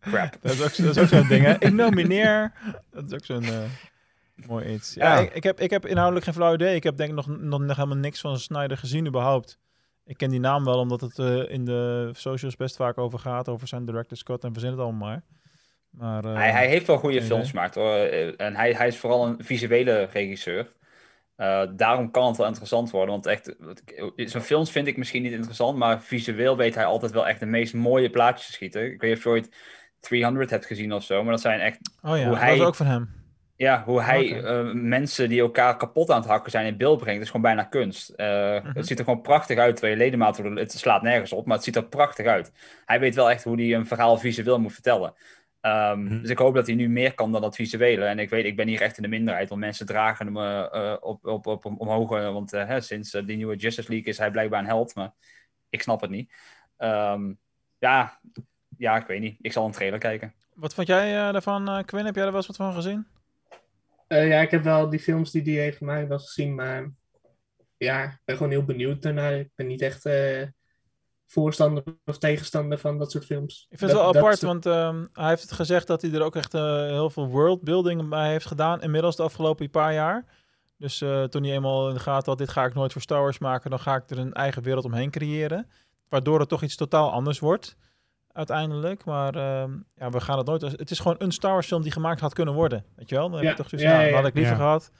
Crap. 0.00 0.36
Dat 0.40 0.52
is 0.52 0.62
ook, 0.62 0.76
dat 0.76 0.96
is 0.96 0.98
ook 0.98 1.08
zo'n 1.08 1.28
ding, 1.28 1.44
hè? 1.44 1.52
Ik 1.52 1.72
nomineer. 1.72 2.52
Dat 2.90 3.04
is 3.04 3.12
ook 3.12 3.24
zo'n 3.24 3.42
uh, 3.42 3.64
mooi 4.34 4.74
iets. 4.74 4.94
Ja, 4.94 5.14
ja. 5.14 5.20
Ik, 5.20 5.34
ik, 5.34 5.42
heb, 5.42 5.60
ik 5.60 5.70
heb 5.70 5.86
inhoudelijk 5.86 6.24
geen 6.24 6.34
flauw 6.34 6.54
idee. 6.54 6.74
Ik 6.74 6.82
heb 6.82 6.96
denk 6.96 7.10
ik 7.10 7.16
nog, 7.16 7.26
nog, 7.26 7.60
nog 7.60 7.76
helemaal 7.76 7.98
niks 7.98 8.20
van 8.20 8.38
Snyder 8.38 8.76
gezien 8.76 9.06
überhaupt. 9.06 9.58
Ik 10.04 10.16
ken 10.16 10.30
die 10.30 10.40
naam 10.40 10.64
wel, 10.64 10.78
omdat 10.78 11.00
het 11.00 11.18
uh, 11.18 11.50
in 11.50 11.64
de 11.64 12.10
socials 12.12 12.56
best 12.56 12.76
vaak 12.76 12.98
over 12.98 13.18
gaat. 13.18 13.48
Over 13.48 13.68
zijn 13.68 13.84
director 13.84 14.16
Scott 14.16 14.44
en 14.44 14.52
verzin 14.52 14.70
het 14.70 14.80
allemaal 14.80 15.08
maar. 15.08 15.22
Maar, 15.98 16.24
uh, 16.24 16.34
hij, 16.34 16.50
hij, 16.50 16.68
heeft 16.68 16.86
wel 16.86 16.98
goede 16.98 17.22
films 17.22 17.50
gemaakt 17.50 17.74
hoor. 17.74 17.96
En 18.36 18.56
hij, 18.56 18.72
hij 18.72 18.86
is 18.86 18.98
vooral 18.98 19.26
een 19.26 19.44
visuele 19.44 20.08
regisseur. 20.12 20.72
Uh, 21.36 21.62
daarom 21.70 22.10
kan 22.10 22.26
het 22.26 22.36
wel 22.36 22.46
interessant 22.46 22.90
worden. 22.90 23.10
Want 23.10 23.26
echt, 23.26 23.54
zijn 24.16 24.42
films 24.42 24.70
vind 24.70 24.86
ik 24.86 24.96
misschien 24.96 25.22
niet 25.22 25.32
interessant, 25.32 25.78
maar 25.78 26.02
visueel 26.02 26.56
weet 26.56 26.74
hij 26.74 26.84
altijd 26.84 27.12
wel 27.12 27.26
echt 27.28 27.40
de 27.40 27.46
meest 27.46 27.74
mooie 27.74 28.10
plaatjes 28.10 28.46
te 28.46 28.52
schieten. 28.52 28.92
Ik 28.92 29.00
weet 29.00 29.10
niet 29.10 29.18
of 29.18 29.24
je 29.24 29.30
ooit 29.30 29.56
300 30.00 30.50
hebt 30.50 30.66
gezien 30.66 30.92
of 30.92 31.04
zo, 31.04 31.22
maar 31.22 31.32
dat 31.32 31.40
zijn 31.40 31.60
echt. 31.60 31.78
Oh 32.02 32.18
ja, 32.18 32.26
hoe 32.26 32.36
hij, 32.36 32.50
dat 32.50 32.58
is 32.58 32.66
ook 32.66 32.74
van 32.74 32.86
hem. 32.86 33.22
Ja, 33.56 33.82
hoe 33.84 34.02
hij 34.02 34.38
okay. 34.38 34.64
uh, 34.64 34.72
mensen 34.72 35.28
die 35.28 35.40
elkaar 35.40 35.76
kapot 35.76 36.10
aan 36.10 36.20
het 36.20 36.28
hakken 36.28 36.50
zijn 36.50 36.66
in 36.66 36.76
beeld 36.76 37.00
brengt, 37.00 37.20
is 37.22 37.26
gewoon 37.26 37.42
bijna 37.42 37.62
kunst. 37.62 38.12
Uh, 38.16 38.26
-hmm. 38.26 38.70
Het 38.74 38.86
ziet 38.86 38.98
er 38.98 39.04
gewoon 39.04 39.20
prachtig 39.20 39.58
uit, 39.58 39.76
twee 39.76 39.96
ledematen, 39.96 40.56
het 40.56 40.72
slaat 40.72 41.02
nergens 41.02 41.32
op, 41.32 41.46
maar 41.46 41.56
het 41.56 41.64
ziet 41.64 41.76
er 41.76 41.84
prachtig 41.84 42.26
uit. 42.26 42.52
Hij 42.84 43.00
weet 43.00 43.14
wel 43.14 43.30
echt 43.30 43.44
hoe 43.44 43.56
hij 43.56 43.74
een 43.74 43.86
verhaal 43.86 44.18
visueel 44.18 44.60
moet 44.60 44.72
vertellen. 44.72 45.14
Um, 45.66 46.00
mm-hmm. 46.00 46.20
Dus 46.20 46.30
ik 46.30 46.38
hoop 46.38 46.54
dat 46.54 46.66
hij 46.66 46.76
nu 46.76 46.88
meer 46.88 47.14
kan 47.14 47.32
dan 47.32 47.40
dat 47.40 47.54
visuele. 47.54 48.04
En 48.04 48.18
ik 48.18 48.30
weet, 48.30 48.44
ik 48.44 48.56
ben 48.56 48.68
hier 48.68 48.80
echt 48.80 48.96
in 48.96 49.02
de 49.02 49.08
minderheid, 49.08 49.48
want 49.48 49.60
mensen 49.60 49.86
dragen 49.86 50.26
hem 50.26 50.36
uh, 50.36 50.96
op, 51.00 51.26
op, 51.26 51.46
op, 51.46 51.64
omhoog. 51.64 52.08
Want 52.08 52.54
uh, 52.54 52.66
hè, 52.66 52.80
sinds 52.80 53.10
die 53.10 53.36
nieuwe 53.36 53.56
Justice 53.56 53.90
League 53.90 54.08
is 54.08 54.18
hij 54.18 54.30
blijkbaar 54.30 54.60
een 54.60 54.66
held, 54.66 54.94
maar 54.94 55.12
ik 55.68 55.82
snap 55.82 56.00
het 56.00 56.10
niet. 56.10 56.32
Um, 56.78 57.38
ja, 57.78 58.20
ja, 58.78 58.96
ik 58.96 59.06
weet 59.06 59.20
niet. 59.20 59.38
Ik 59.40 59.52
zal 59.52 59.66
een 59.66 59.72
trailer 59.72 59.98
kijken. 59.98 60.34
Wat 60.54 60.74
vond 60.74 60.86
jij 60.86 61.32
daarvan, 61.32 61.84
Quinn? 61.84 62.06
Heb 62.06 62.14
jij 62.14 62.24
er 62.24 62.30
wel 62.30 62.40
eens 62.40 62.46
wat 62.46 62.56
van 62.56 62.72
gezien? 62.72 63.06
ja, 64.08 64.40
ik 64.40 64.50
heb 64.50 64.62
wel 64.62 64.88
die 64.88 65.00
films 65.00 65.30
die 65.30 65.42
die 65.42 65.58
heeft 65.58 65.76
gemaakt 65.76 66.08
wel 66.08 66.18
gezien, 66.18 66.54
maar 66.54 66.90
ja, 67.76 68.04
ik 68.04 68.20
ben 68.24 68.36
gewoon 68.36 68.52
heel 68.52 68.64
benieuwd 68.64 69.02
daarnaar. 69.02 69.38
Ik 69.38 69.50
ben 69.54 69.66
niet 69.66 69.82
echt 69.82 70.04
voorstander 71.26 71.82
of 72.04 72.18
tegenstander 72.18 72.78
van 72.78 72.98
dat 72.98 73.10
soort 73.10 73.24
films. 73.24 73.66
Ik 73.68 73.78
vind 73.78 73.90
het 73.90 74.00
wel 74.00 74.14
apart, 74.14 74.42
want 74.42 74.66
um, 74.66 75.08
hij 75.12 75.28
heeft 75.28 75.42
het 75.42 75.52
gezegd 75.52 75.86
dat 75.86 76.02
hij 76.02 76.12
er 76.12 76.22
ook 76.22 76.36
echt 76.36 76.54
uh, 76.54 76.62
heel 76.76 77.10
veel 77.10 77.26
worldbuilding 77.26 78.08
bij 78.08 78.30
heeft 78.30 78.46
gedaan. 78.46 78.82
Inmiddels 78.82 79.16
de 79.16 79.22
afgelopen 79.22 79.70
paar 79.70 79.92
jaar. 79.92 80.24
Dus 80.76 81.00
uh, 81.00 81.22
toen 81.22 81.42
hij 81.42 81.52
eenmaal 81.52 81.88
in 81.88 81.94
de 81.94 82.00
gaten 82.00 82.28
had, 82.28 82.38
dit 82.38 82.48
ga 82.48 82.64
ik 82.64 82.74
nooit 82.74 82.92
voor 82.92 83.02
Star 83.02 83.20
Wars 83.20 83.38
maken, 83.38 83.70
dan 83.70 83.78
ga 83.78 83.94
ik 83.94 84.10
er 84.10 84.18
een 84.18 84.32
eigen 84.32 84.62
wereld 84.62 84.84
omheen 84.84 85.10
creëren. 85.10 85.70
Waardoor 86.08 86.40
het 86.40 86.48
toch 86.48 86.62
iets 86.62 86.76
totaal 86.76 87.10
anders 87.12 87.38
wordt, 87.38 87.76
uiteindelijk. 88.32 89.04
Maar 89.04 89.36
uh, 89.36 89.64
ja, 89.94 90.10
we 90.10 90.20
gaan 90.20 90.38
het 90.38 90.46
nooit... 90.46 90.62
Het 90.62 90.90
is 90.90 90.98
gewoon 90.98 91.16
een 91.18 91.32
Star 91.32 91.52
Wars 91.52 91.66
film 91.66 91.82
die 91.82 91.92
gemaakt 91.92 92.20
had 92.20 92.34
kunnen 92.34 92.54
worden, 92.54 92.84
weet 92.96 93.08
je 93.08 93.14
wel? 93.14 93.30
Dan 93.30 93.38
heb 93.40 93.48
je 93.48 93.56
toch 93.56 93.68
zoiets, 93.68 93.88
ja, 93.88 94.00
ja, 94.00 94.06
ja, 94.06 94.14
had 94.14 94.26
ik 94.26 94.34
liever 94.34 94.56
gehad. 94.56 94.90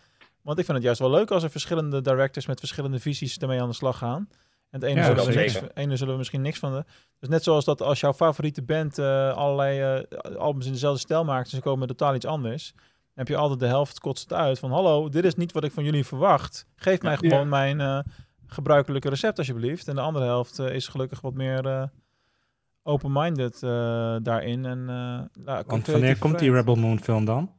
Want 0.43 0.59
ik 0.59 0.65
vind 0.65 0.77
het 0.77 0.87
juist 0.87 1.01
wel 1.01 1.11
leuk 1.11 1.31
als 1.31 1.43
er 1.43 1.51
verschillende 1.51 2.01
directors 2.01 2.47
met 2.47 2.59
verschillende 2.59 2.99
visies 2.99 3.39
ermee 3.39 3.61
aan 3.61 3.69
de 3.69 3.75
slag 3.75 3.99
gaan. 3.99 4.29
En 4.75 4.81
het 4.81 4.89
ene, 4.89 5.01
ja, 5.01 5.07
zullen, 5.07 5.27
we 5.27 5.35
niks, 5.35 5.61
ene 5.75 5.97
zullen 5.97 6.13
we 6.13 6.19
misschien 6.19 6.41
niks 6.41 6.59
van 6.59 6.73
de. 6.73 6.85
Dus 7.19 7.29
net 7.29 7.43
zoals 7.43 7.65
dat 7.65 7.83
als 7.83 8.01
jouw 8.01 8.13
favoriete 8.13 8.63
band 8.63 8.99
uh, 8.99 9.33
allerlei 9.33 9.99
uh, 9.99 10.37
albums 10.37 10.67
in 10.67 10.73
dezelfde 10.73 11.01
stijl 11.01 11.25
maakt, 11.25 11.45
en 11.45 11.57
ze 11.57 11.63
komen 11.63 11.79
met 11.79 11.89
totaal 11.89 12.15
iets 12.15 12.27
anders. 12.27 12.73
Dan 12.75 12.85
heb 13.15 13.29
je 13.29 13.37
altijd 13.37 13.61
de 13.61 13.67
helft 13.67 14.01
kotst 14.01 14.23
het 14.23 14.39
uit 14.39 14.59
van 14.59 14.71
hallo, 14.71 15.09
dit 15.09 15.25
is 15.25 15.35
niet 15.35 15.53
wat 15.53 15.65
ik 15.65 15.73
van 15.73 15.85
jullie 15.85 16.05
verwacht. 16.05 16.67
Geef 16.77 17.03
mij 17.03 17.17
gewoon 17.17 17.39
ja. 17.39 17.45
mijn 17.45 17.81
uh, 17.81 17.99
gebruikelijke 18.47 19.09
recept 19.09 19.39
alsjeblieft. 19.39 19.89
En 19.89 19.95
de 19.95 20.01
andere 20.01 20.25
helft 20.25 20.59
is 20.59 20.89
gelukkig 20.89 21.21
wat 21.21 21.35
meer 21.35 21.91
open-minded 22.83 23.61
daarin. 24.25 24.65
En, 24.65 24.85
nou, 24.85 25.65
Want 25.67 25.87
wanneer 25.87 26.19
komt 26.19 26.39
die 26.39 26.53
Rebel 26.53 26.75
Moon 26.75 27.01
film 27.01 27.25
dan? 27.25 27.53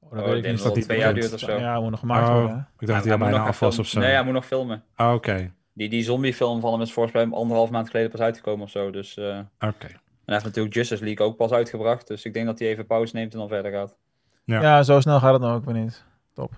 Oh, 0.00 0.10
dat 0.10 0.20
oh, 0.20 0.26
weet 0.26 0.44
ik 0.44 0.50
niet. 0.50 0.62
Dat 0.62 0.74
die 0.74 0.84
twee 0.84 0.98
jaar 0.98 1.14
duurt 1.14 1.32
of 1.32 1.38
zo. 1.38 1.58
Ja, 1.58 1.80
moet 1.80 1.90
nog 1.90 2.00
gemaakt 2.00 2.28
oh, 2.28 2.34
worden. 2.34 2.68
Ik 2.78 2.86
dacht 2.86 3.04
dat 3.04 3.18
hij 3.18 3.30
bijna 3.30 3.46
af 3.46 3.60
was 3.60 3.78
of 3.78 3.86
zo. 3.86 4.00
Nee, 4.00 4.12
hij 4.12 4.24
moet 4.24 4.34
nog 4.34 4.46
filmen. 4.46 4.82
Ah, 4.94 5.06
oké. 5.06 5.30
Okay. 5.30 5.52
Die, 5.76 5.88
die 5.88 6.02
zombiefilm 6.02 6.60
van 6.60 6.72
hem 6.72 6.80
is 6.80 6.92
volgens 6.92 7.14
mij 7.14 7.26
anderhalf 7.26 7.70
maand 7.70 7.90
geleden 7.90 8.10
pas 8.10 8.20
uitgekomen 8.20 8.64
of 8.64 8.70
zo. 8.70 8.90
Dus, 8.90 9.16
uh, 9.16 9.24
Oké. 9.26 9.66
Okay. 9.66 9.90
En 9.90 10.32
hij 10.32 10.34
heeft 10.34 10.44
natuurlijk 10.44 10.74
Justice 10.74 11.04
League 11.04 11.26
ook 11.26 11.36
pas 11.36 11.50
uitgebracht. 11.50 12.06
Dus 12.06 12.24
ik 12.24 12.34
denk 12.34 12.46
dat 12.46 12.58
hij 12.58 12.68
even 12.68 12.86
pauze 12.86 13.14
neemt 13.14 13.32
en 13.32 13.38
dan 13.38 13.48
verder 13.48 13.72
gaat. 13.72 13.96
Ja, 14.44 14.60
ja 14.60 14.82
zo 14.82 15.00
snel 15.00 15.20
gaat 15.20 15.32
het 15.32 15.42
nou 15.42 15.56
ook 15.56 15.64
weer 15.64 15.74
niet. 15.74 16.04
Top. 16.32 16.52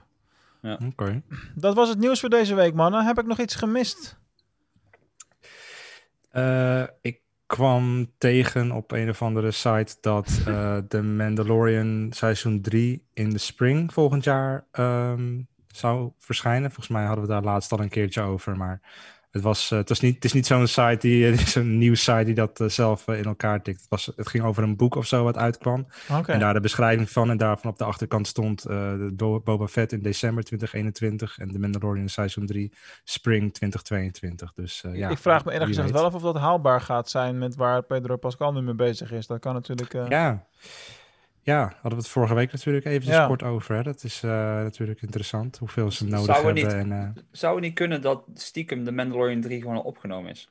Ja. 0.63 0.73
Oké. 0.73 0.85
Okay. 0.85 1.23
Dat 1.55 1.75
was 1.75 1.89
het 1.89 1.99
nieuws 1.99 2.21
voor 2.21 2.29
deze 2.29 2.55
week, 2.55 2.75
mannen. 2.75 3.05
Heb 3.05 3.19
ik 3.19 3.27
nog 3.27 3.39
iets 3.39 3.55
gemist? 3.55 4.19
Uh, 6.33 6.83
ik 7.01 7.21
kwam 7.47 8.13
tegen 8.19 8.73
op 8.73 8.93
een 8.93 9.09
of 9.09 9.23
andere 9.23 9.51
site 9.51 9.97
dat 10.01 10.41
uh, 10.49 10.77
The 10.77 11.03
Mandalorian 11.03 12.09
seizoen 12.11 12.61
3 12.61 13.07
in 13.15 13.31
de 13.31 13.39
spring 13.39 13.93
volgend 13.93 14.25
jaar 14.25 14.67
um, 14.73 15.49
zou 15.73 16.11
verschijnen. 16.19 16.71
Volgens 16.71 16.89
mij 16.89 17.05
hadden 17.05 17.25
we 17.25 17.31
daar 17.31 17.43
laatst 17.43 17.73
al 17.73 17.81
een 17.81 17.89
keertje 17.89 18.21
over, 18.21 18.57
maar 18.57 18.81
het, 19.31 19.43
was, 19.43 19.71
uh, 19.71 19.79
het, 19.79 19.89
was 19.89 20.01
niet, 20.01 20.15
het 20.15 20.25
is 20.25 20.33
niet 20.33 20.47
zo'n 20.47 20.67
site 20.67 20.99
die, 20.99 21.37
zo'n 21.47 21.79
nieuws 21.79 22.03
site 22.05 22.25
die 22.25 22.35
dat 22.35 22.61
uh, 22.61 22.69
zelf 22.69 23.09
uh, 23.09 23.19
in 23.19 23.25
elkaar 23.25 23.63
tikt. 23.63 23.81
Het, 23.81 23.89
was, 23.89 24.11
het 24.17 24.29
ging 24.29 24.45
over 24.45 24.63
een 24.63 24.77
boek 24.77 24.95
of 24.95 25.07
zo 25.07 25.25
wat 25.25 25.37
uitkwam. 25.37 25.87
Okay. 26.11 26.35
En 26.35 26.41
daar 26.41 26.55
de 26.55 26.61
beschrijving 26.61 27.11
van 27.11 27.31
en 27.31 27.37
daarvan 27.37 27.71
op 27.71 27.79
de 27.79 27.85
achterkant 27.85 28.27
stond 28.27 28.67
Boba 29.45 29.67
Fett 29.67 29.93
in 29.93 30.03
december 30.03 30.45
2021 30.45 31.39
en 31.39 31.49
de 31.49 31.59
Mandalorian 31.59 32.09
seizoen 32.09 32.47
3 32.47 32.73
spring 33.05 33.55
2022. 33.55 34.53
Dus 34.55 34.85
ja. 34.93 35.09
Ik 35.09 35.19
vraag 35.19 35.45
me 35.45 35.67
gezegd 35.67 35.91
wel 35.91 36.05
af 36.05 36.15
of 36.15 36.23
dat 36.23 36.37
haalbaar 36.37 36.81
gaat 36.81 37.11
zijn 37.11 37.39
met 37.39 37.57
waar 37.57 37.83
Pedro 37.83 38.17
Pascal 38.17 38.53
nu 38.53 38.61
mee 38.61 38.75
bezig 38.75 39.13
is. 39.13 39.27
Dat 39.27 39.41
kan 39.41 39.55
natuurlijk. 39.55 39.93
Ja. 39.93 40.47
Ja, 41.43 41.63
hadden 41.63 41.91
we 41.91 41.97
het 41.97 42.09
vorige 42.09 42.35
week 42.35 42.53
natuurlijk 42.53 42.85
even 42.85 43.13
ja. 43.13 43.27
kort 43.27 43.43
over. 43.43 43.75
Hè? 43.75 43.83
Dat 43.83 44.05
is 44.05 44.23
uh, 44.23 44.31
natuurlijk 44.33 45.03
interessant, 45.03 45.59
hoeveel 45.59 45.91
ze 45.91 46.05
nodig 46.05 46.35
zou 46.35 46.45
hebben. 46.45 46.65
Niet, 46.65 46.73
en, 46.73 46.91
uh... 46.91 47.23
Zou 47.31 47.55
het 47.55 47.65
niet 47.65 47.75
kunnen 47.75 48.01
dat 48.03 48.25
stiekem 48.35 48.85
de 48.85 48.93
Mandalorian 48.93 49.41
3 49.41 49.61
gewoon 49.61 49.77
al 49.77 49.83
opgenomen 49.83 50.31
is? 50.31 50.49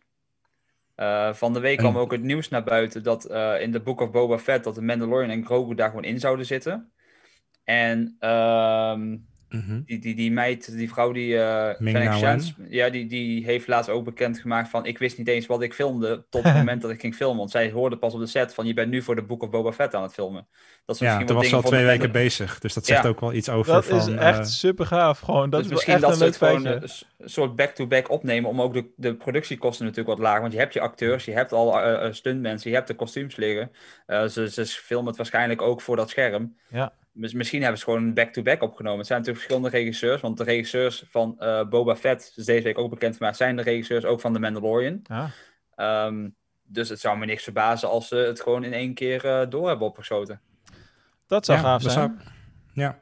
Uh, 0.96 1.34
van 1.34 1.54
de 1.54 1.60
week 1.60 1.78
en... 1.78 1.84
kwam 1.84 1.98
ook 1.98 2.12
het 2.12 2.24
nieuws 2.24 2.50
naar 2.50 2.64
buiten 2.64 3.04
dat 3.04 3.26
in 3.60 3.72
de 3.72 3.82
Book 3.84 4.02
of 4.02 4.12
Boba 4.12 4.38
Fett... 4.40 4.64
dat 4.64 4.76
de 4.76 4.82
Mandalorian 4.82 5.30
en 5.30 5.46
Grogu 5.46 5.76
daar 5.76 5.90
gewoon 5.90 6.04
in 6.04 6.20
zouden 6.20 6.46
zitten. 6.46 6.92
En 7.64 8.18
Mhm. 9.50 9.82
Die, 9.86 10.00
die, 10.00 10.16
die 10.16 10.32
meid, 10.32 10.78
die 10.78 10.90
vrouw 10.90 11.12
die... 11.12 11.38
eh 11.38 12.14
Shand, 12.18 12.54
ja, 12.70 12.90
die, 12.90 13.08
die 13.08 13.46
heeft 13.46 13.68
laatst 13.68 13.90
ook 13.90 14.06
bekendgemaakt 14.06 14.70
van... 14.70 14.86
Ik 14.86 14.98
wist 14.98 15.18
niet 15.18 15.28
eens 15.28 15.46
wat 15.46 15.62
ik 15.62 15.74
filmde 15.74 16.26
tot 16.30 16.44
het 16.44 16.54
moment 16.62 16.82
dat 16.82 16.92
ik 16.92 17.00
ging 17.00 17.16
filmen. 17.16 17.38
Want 17.38 17.52
zij 17.52 17.72
hoorde 17.72 17.98
pas 17.98 18.14
op 18.14 18.20
de 18.20 18.26
set 18.26 18.54
van... 18.54 18.66
Je 18.66 18.74
bent 18.74 18.92
nu 18.92 19.02
voor 19.02 19.16
de 19.16 19.24
Book 19.24 19.44
of 19.44 19.50
Boba 19.50 19.72
Fett 19.72 19.96
aan 19.96 20.04
het 20.04 20.14
filmen. 20.14 20.48
Dat 20.86 20.96
is 20.96 21.02
Ja, 21.02 21.18
toen 21.18 21.26
wat 21.28 21.36
was 21.36 21.48
ze 21.50 21.56
al 21.56 21.62
twee 21.62 21.82
de 21.82 21.86
weken 21.86 22.12
bezig. 22.12 22.60
Dus 22.60 22.74
dat 22.74 22.86
zegt 22.86 23.04
Ja. 23.04 23.10
ook 23.10 23.20
wel 23.20 23.34
iets 23.34 23.50
over 23.50 23.74
Dat 23.74 23.86
van... 23.86 23.98
is 23.98 24.08
echt 24.08 24.40
eh, 24.40 24.46
super 24.46 24.86
gaaf. 24.86 25.20
Gewoon. 25.20 25.50
Dat 25.50 25.60
dus 25.60 25.70
is 25.70 25.72
misschien 25.72 25.94
echt 25.94 26.02
dat 26.02 26.12
een 26.12 26.18
ze 26.18 26.24
het 26.24 26.38
gewoon 26.38 26.66
eh, 26.66 26.90
een 27.18 27.30
soort 27.30 27.56
back-to-back 27.56 28.10
opnemen 28.10 28.50
om 28.50 28.62
ook 28.62 28.74
de, 28.74 28.86
de 28.96 29.16
productiekosten 29.16 29.86
natuurlijk 29.86 30.18
wat 30.18 30.26
lager. 30.26 30.42
Want 30.42 30.54
je 30.54 30.60
hebt 30.60 30.74
je 30.74 30.80
acteurs, 30.80 31.26
je 31.26 31.34
hebt 31.34 31.52
al 31.52 31.80
stuntmensen, 32.14 32.70
je 32.70 32.76
hebt 32.76 32.88
de 32.88 32.96
kostuums 32.96 33.36
liggen. 33.36 33.72
Eh, 34.06 34.26
ze, 34.26 34.50
ze 34.50 34.66
filmen 34.66 35.08
het 35.08 35.18
waarschijnlijk 35.18 35.62
ook 35.62 35.82
voor 35.82 35.96
dat 35.96 36.10
scherm. 36.10 36.58
Ja. 36.70 36.94
Misschien 37.18 37.62
hebben 37.62 37.80
ze 37.80 37.84
gewoon 37.86 38.04
een 38.04 38.14
back-to-back 38.14 38.62
opgenomen. 38.62 38.98
Het 38.98 39.08
zijn 39.08 39.20
natuurlijk 39.20 39.46
verschillende 39.48 39.78
regisseurs, 39.78 40.22
want 40.22 40.38
de 40.38 40.44
regisseurs 40.44 41.04
van 41.10 41.36
eh, 41.40 41.64
Boba 41.68 41.96
Fett, 41.96 42.34
is 42.36 42.46
deze 42.46 42.64
week 42.64 42.78
ook 42.78 42.90
bekend 42.90 43.18
gemaakt, 43.18 43.38
zijn 43.38 43.56
de 43.56 43.62
regisseurs 43.62 44.06
ook 44.06 44.22
van 44.22 44.34
The 44.34 44.40
Mandalorian. 44.40 45.00
Ja. 45.04 45.30
Ehm, 45.76 46.30
dus 46.64 46.90
het 46.90 47.00
zou 47.00 47.18
me 47.18 47.26
niks 47.26 47.44
verbazen 47.44 47.90
als 47.90 48.08
ze 48.08 48.16
het 48.16 48.42
gewoon 48.42 48.64
in 48.64 48.74
één 48.74 48.94
keer 48.94 49.26
eh, 49.26 49.50
door 49.50 49.68
hebben 49.68 49.88
opgeschoten. 49.88 50.42
Dat 51.28 51.46
zou 51.46 51.58
Ja, 51.58 51.64
gaaf 51.64 51.82
dat 51.82 51.92
zijn. 51.92 52.16
zou- 52.18 52.30
ja, 52.74 53.00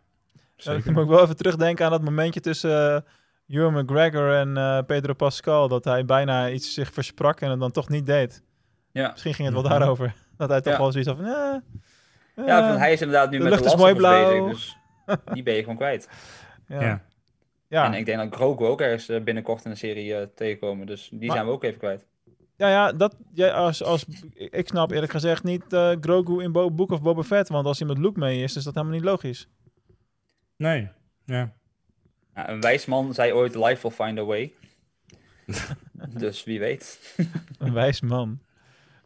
Ja, 0.55 0.71
ik 0.73 0.85
moet 0.85 1.03
ook 1.03 1.09
wel 1.09 1.21
even 1.23 1.35
terugdenken 1.35 1.85
aan 1.85 1.91
dat 1.91 2.01
momentje 2.01 2.39
tussen 2.39 3.03
uh, 3.49 3.57
Ewan 3.59 3.83
McGregor 3.83 4.33
en 4.35 4.57
eh, 4.57 4.79
Pedro 4.85 5.13
Pascal. 5.13 5.67
Dat 5.67 5.83
hij 5.83 6.05
bijna 6.05 6.49
iets 6.49 6.73
zich 6.73 6.93
versprak 6.93 7.41
en 7.41 7.49
het 7.49 7.59
dan 7.59 7.71
toch 7.71 7.89
niet 7.89 8.05
deed. 8.05 8.43
Ja. 8.91 9.09
Misschien 9.11 9.33
ging 9.33 9.47
het 9.53 9.61
wel 9.61 9.69
daarover. 9.69 10.13
Dat 10.37 10.49
hij 10.49 10.61
toch 10.61 10.73
Ja. 10.73 10.79
wel 10.79 10.91
zoiets 10.91 11.09
had 11.09 11.17
van... 11.19 11.25
eh, 11.27 11.55
Ja, 12.35 12.59
eh, 12.61 12.67
want 12.67 12.79
hij 12.79 12.93
is 12.93 13.01
inderdaad 13.01 13.29
nu 13.31 13.37
de 13.37 13.43
met 13.43 13.51
lucht 13.51 13.63
de 13.63 13.69
is 13.69 13.75
Last 13.75 13.83
mooi 13.83 13.95
blauw. 13.95 14.45
bezig, 14.45 14.51
dus 14.51 14.77
die 15.33 15.43
ben 15.43 15.53
je 15.53 15.59
gewoon 15.59 15.75
kwijt. 15.75 16.09
ja. 16.67 16.81
Ja. 16.81 17.03
Ja. 17.67 17.85
En 17.85 17.93
ik 17.93 18.05
denk 18.05 18.17
dat 18.17 18.35
Grogu 18.35 18.65
ook 18.65 18.81
ergens 18.81 19.09
eh, 19.09 19.21
binnenkort 19.21 19.65
in 19.65 19.71
de 19.71 19.77
serie 19.77 20.15
eh, 20.15 20.27
tegenkomen. 20.35 20.85
Dus 20.87 21.09
die 21.11 21.27
Maar- 21.27 21.35
zijn 21.35 21.47
we 21.47 21.51
ook 21.53 21.63
even 21.63 21.77
kwijt. 21.79 22.05
Ja, 22.57 22.69
ja, 22.69 22.91
dat, 22.91 23.15
ja 23.33 23.49
als, 23.49 23.83
als, 23.83 24.05
ik 24.33 24.67
snap 24.67 24.91
eerlijk 24.91 25.11
gezegd 25.11 25.43
niet 25.43 25.73
eh, 25.73 25.91
Grogu 26.01 26.43
in 26.43 26.51
Bo 26.51 26.71
Book 26.71 26.91
of 26.91 27.01
Boba 27.01 27.23
Fett. 27.23 27.49
Want 27.49 27.65
als 27.65 27.79
hij 27.79 27.87
met 27.87 27.97
Luke 27.97 28.19
mee 28.19 28.43
is, 28.43 28.55
is 28.55 28.63
dat 28.63 28.73
helemaal 28.73 28.95
niet 28.95 29.05
logisch. 29.05 29.47
Nee, 30.57 30.89
ja. 31.25 31.53
Ja, 32.35 32.49
een 32.49 32.61
wijs 32.61 32.85
man 32.85 33.13
zei 33.13 33.33
ooit: 33.33 33.55
Life 33.55 33.81
will 33.87 34.05
find 34.05 34.19
a 34.19 34.23
way. 34.23 34.53
dus 36.17 36.43
wie 36.43 36.59
weet. 36.59 37.15
Een 37.59 37.73
wijs 37.73 38.01
man. 38.01 38.39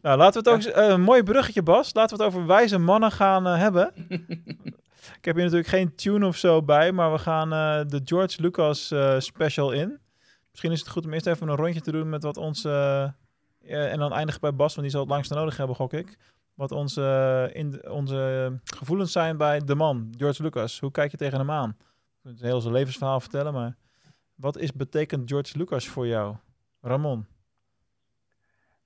Nou, 0.02 0.18
laten 0.18 0.42
we 0.44 0.50
het 0.50 0.66
ook 0.68 0.72
eh, 0.74 0.88
een 0.88 1.00
mooi 1.00 1.22
bruggetje, 1.22 1.62
Bas. 1.62 1.94
Laten 1.94 2.16
we 2.16 2.22
het 2.24 2.32
over 2.32 2.46
wijze 2.46 2.78
mannen 2.78 3.12
gaan 3.12 3.46
eh, 3.46 3.58
hebben. 3.58 3.92
ik 5.18 5.24
heb 5.24 5.34
hier 5.34 5.44
natuurlijk 5.44 5.68
geen 5.68 5.94
tune 5.94 6.26
of 6.26 6.36
zo 6.36 6.62
bij, 6.62 6.92
maar 6.92 7.12
we 7.12 7.18
gaan 7.18 7.52
eh, 7.52 7.88
de 7.90 8.00
George 8.04 8.40
Lucas 8.42 8.90
eh, 8.90 9.18
special 9.18 9.70
in. 9.72 9.98
Misschien 10.50 10.72
is 10.72 10.78
het 10.80 10.88
goed 10.88 11.04
om 11.04 11.12
eerst 11.12 11.26
even 11.26 11.48
een 11.48 11.56
rondje 11.56 11.80
te 11.80 11.92
doen 11.92 12.08
met 12.08 12.22
wat 12.22 12.36
ons... 12.36 12.64
eh, 12.64 13.02
eh, 13.02 13.12
en 13.92 13.98
dan 13.98 14.12
eindigen 14.12 14.40
bij 14.40 14.54
Bas, 14.54 14.70
want 14.74 14.80
die 14.82 14.90
zal 14.90 15.00
het 15.00 15.10
langst 15.10 15.30
nodig 15.30 15.56
hebben, 15.56 15.76
gok 15.76 15.92
ik. 15.92 16.18
Wat 16.54 16.72
onze, 16.72 17.50
in 17.52 17.70
de- 17.70 17.90
onze 17.92 18.52
gevoelens 18.64 19.12
zijn 19.12 19.36
bij 19.36 19.60
de 19.64 19.74
man, 19.74 20.14
George 20.16 20.42
Lucas. 20.42 20.80
Hoe 20.80 20.90
kijk 20.90 21.10
je 21.10 21.16
tegen 21.16 21.38
hem 21.38 21.50
aan? 21.50 21.70
Ik 21.78 21.86
kunt 22.22 22.40
heel 22.40 22.60
zijn 22.60 22.74
levensverhaal 22.74 23.20
vertellen, 23.20 23.52
maar... 23.52 23.76
Wat 24.34 24.58
is 24.58 24.72
betekent 24.72 25.30
George 25.30 25.58
Lucas 25.58 25.88
voor 25.88 26.06
jou? 26.06 26.36
Ramon? 26.80 27.26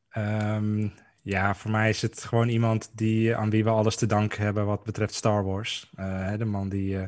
Ehm, 0.09 0.89
ja, 1.25 1.55
voor 1.55 1.71
mij 1.71 1.89
is 1.89 2.03
het 2.03 2.25
gewoon 2.25 2.49
iemand 2.49 2.91
die, 2.95 3.37
aan 3.37 3.51
wie 3.51 3.65
we 3.65 3.71
alles 3.71 3.97
te 3.97 4.07
danken 4.07 4.43
hebben 4.43 4.67
wat 4.67 4.85
betreft 4.85 5.15
Star 5.15 5.45
Wars. 5.45 5.91
Eh, 5.95 6.33
de 6.39 6.45
man 6.45 6.69
die 6.69 6.99
eh, 6.99 7.05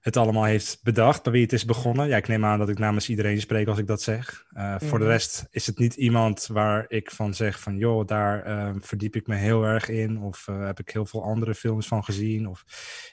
het 0.00 0.16
allemaal 0.16 0.44
heeft 0.44 0.80
bedacht, 0.82 1.22
bij 1.22 1.32
wie 1.32 1.42
het 1.42 1.52
is 1.52 1.64
begonnen. 1.64 2.08
Ja, 2.08 2.16
ik 2.16 2.28
neem 2.28 2.44
aan 2.44 2.58
dat 2.58 2.68
ik 2.68 2.78
namens 2.78 3.08
iedereen 3.08 3.40
spreek 3.40 3.66
als 3.68 3.78
ik 3.78 3.86
dat 3.86 4.02
zeg. 4.02 4.44
Eh, 4.52 4.74
Voor 4.78 4.98
de 4.98 5.04
Mhm. 5.04 5.12
rest 5.12 5.46
is 5.50 5.66
het 5.66 5.78
niet 5.78 5.94
iemand 5.94 6.46
waar 6.46 6.84
ik 6.88 7.10
van 7.10 7.34
zeg 7.34 7.60
van... 7.60 7.76
joh, 7.76 8.06
daar 8.06 8.44
verdiep 8.80 9.16
ik 9.16 9.26
me 9.26 9.34
heel 9.34 9.64
erg 9.64 9.88
in. 9.88 10.18
Of 10.18 10.48
eh, 10.48 10.64
heb 10.64 10.78
ik 10.78 10.90
heel 10.90 11.06
veel 11.06 11.22
andere 11.24 11.54
films 11.54 11.86
van 11.86 12.04
gezien. 12.04 12.48
Of 12.48 12.64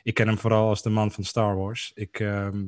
ik 0.03 0.13
ken 0.13 0.27
hem 0.27 0.37
vooral 0.37 0.67
als 0.69 0.81
de 0.81 0.89
man 0.89 1.11
van 1.11 1.23
Star 1.23 1.55
Wars. 1.57 1.91
Ik... 1.95 2.19
ehm, 2.19 2.63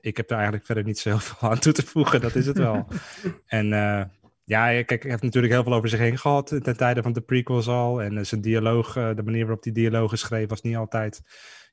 ik 0.00 0.16
heb 0.16 0.28
er 0.28 0.34
eigenlijk 0.36 0.66
verder 0.66 0.84
niet 0.84 0.98
zo 0.98 1.08
heel 1.08 1.18
veel 1.18 1.48
aan 1.50 1.58
toe 1.58 1.72
te 1.72 1.86
voegen, 1.86 2.20
dat 2.20 2.34
is 2.34 2.46
het 2.46 2.58
wel. 2.58 2.86
en 3.46 3.72
eh, 3.72 4.04
ja, 4.48 4.82
kijk, 4.82 5.04
ik 5.04 5.10
heb 5.10 5.22
natuurlijk 5.22 5.52
heel 5.52 5.62
veel 5.62 5.74
over 5.74 5.88
zich 5.88 5.98
heen 5.98 6.18
gehad 6.18 6.46
ten 6.46 6.76
tijde 6.76 7.02
van 7.02 7.12
de 7.12 7.20
prequels 7.20 7.68
al. 7.68 8.02
En 8.02 8.18
eh, 8.18 8.24
zijn 8.24 8.40
dialoog, 8.40 8.96
eh, 8.96 9.14
de 9.14 9.22
manier 9.22 9.44
waarop 9.44 9.62
die 9.62 9.72
dialogen 9.72 10.18
schreef, 10.18 10.48
was 10.48 10.62
niet 10.62 10.76
altijd 10.76 11.20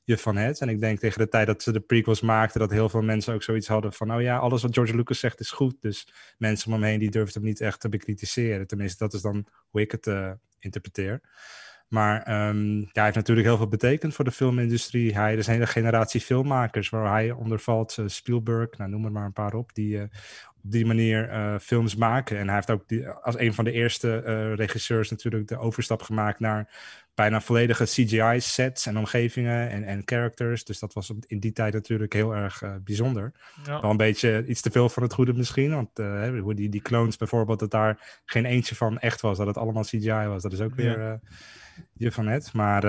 je 0.04 0.18
van 0.18 0.36
het. 0.36 0.60
En 0.60 0.68
ik 0.68 0.80
denk 0.80 0.98
tegen 0.98 1.18
de 1.18 1.28
tijd 1.28 1.46
dat 1.46 1.62
ze 1.62 1.72
de 1.72 1.80
prequels 1.80 2.20
maakten, 2.20 2.60
dat 2.60 2.70
heel 2.70 2.88
veel 2.88 3.02
mensen 3.02 3.34
ook 3.34 3.42
zoiets 3.42 3.68
hadden 3.68 3.92
van, 3.92 4.14
oh 4.14 4.20
ja, 4.20 4.38
alles 4.38 4.62
wat 4.62 4.74
George 4.74 4.96
Lucas 4.96 5.18
zegt 5.18 5.40
is 5.40 5.50
goed. 5.50 5.76
Dus 5.80 6.08
mensen 6.38 6.72
om 6.72 6.72
hem 6.72 6.82
heen, 6.90 6.98
die 6.98 7.10
durfden 7.10 7.40
hem 7.40 7.50
niet 7.50 7.60
echt 7.60 7.80
te 7.80 7.88
bekritiseren. 7.88 8.66
Tenminste, 8.66 9.04
dat 9.04 9.14
is 9.14 9.20
dan 9.20 9.46
hoe 9.68 9.80
ik 9.80 9.90
het 9.90 10.06
eh, 10.06 10.32
interpreteer. 10.58 11.20
Maar 11.88 12.22
ehm, 12.22 12.84
hij 12.92 13.02
heeft 13.02 13.16
natuurlijk 13.16 13.46
heel 13.46 13.56
veel 13.56 13.68
betekend 13.68 14.14
voor 14.14 14.24
de 14.24 14.30
filmindustrie. 14.30 15.14
Hij 15.14 15.34
is 15.34 15.46
een 15.46 15.52
hele 15.52 15.66
generatie 15.66 16.20
filmmakers 16.20 16.88
waar 16.88 17.12
hij 17.12 17.30
onder 17.30 17.58
valt. 17.58 17.98
eh, 17.98 18.04
Spielberg, 18.06 18.78
nou, 18.78 18.90
noem 18.90 19.04
er 19.04 19.12
maar 19.12 19.24
een 19.24 19.32
paar 19.32 19.54
op, 19.54 19.74
die 19.74 19.98
eh, 19.98 20.02
op 20.56 20.70
die 20.70 20.86
manier 20.86 21.28
eh, 21.28 21.58
films 21.58 21.96
maken. 21.96 22.38
En 22.38 22.46
hij 22.46 22.54
heeft 22.54 22.70
ook 22.70 22.84
als 23.22 23.38
een 23.38 23.54
van 23.54 23.64
de 23.64 23.72
eerste 23.72 24.18
regisseurs 24.54 25.10
natuurlijk 25.10 25.48
de 25.48 25.58
overstap 25.58 26.02
gemaakt 26.02 26.40
naar 26.40 26.68
bijna 27.16 27.40
volledige 27.40 27.84
CGI-sets 27.84 28.86
en 28.86 28.98
omgevingen 28.98 29.70
en, 29.70 29.84
en 29.84 30.02
characters. 30.04 30.64
Dus 30.64 30.78
dat 30.78 30.92
was 30.92 31.12
in 31.26 31.40
die 31.40 31.52
tijd 31.52 31.72
natuurlijk 31.74 32.12
heel 32.12 32.34
erg 32.34 32.62
eh, 32.62 32.74
bijzonder. 32.84 33.32
Ja. 33.64 33.80
Wel 33.80 33.90
een 33.90 33.96
beetje 33.96 34.44
iets 34.46 34.60
te 34.60 34.70
veel 34.70 34.88
van 34.88 35.02
het 35.02 35.12
goede 35.12 35.32
misschien. 35.32 35.74
Want 35.74 35.98
eh, 35.98 36.28
hoe 36.40 36.54
die, 36.54 36.68
die 36.68 36.80
clones 36.82 37.16
bijvoorbeeld, 37.16 37.58
dat 37.58 37.70
daar 37.70 38.20
geen 38.24 38.44
eentje 38.44 38.74
van 38.74 38.98
echt 38.98 39.20
was. 39.20 39.38
Dat 39.38 39.46
het 39.46 39.56
allemaal 39.56 39.82
CGI 39.82 40.26
was. 40.26 40.42
Dat 40.42 40.52
is 40.52 40.60
ook 40.60 40.70
Ja. 40.70 40.76
weer... 40.76 41.00
eh, 41.00 41.12
je 41.92 42.12
van 42.12 42.24
net. 42.24 42.52
Maar 42.52 42.82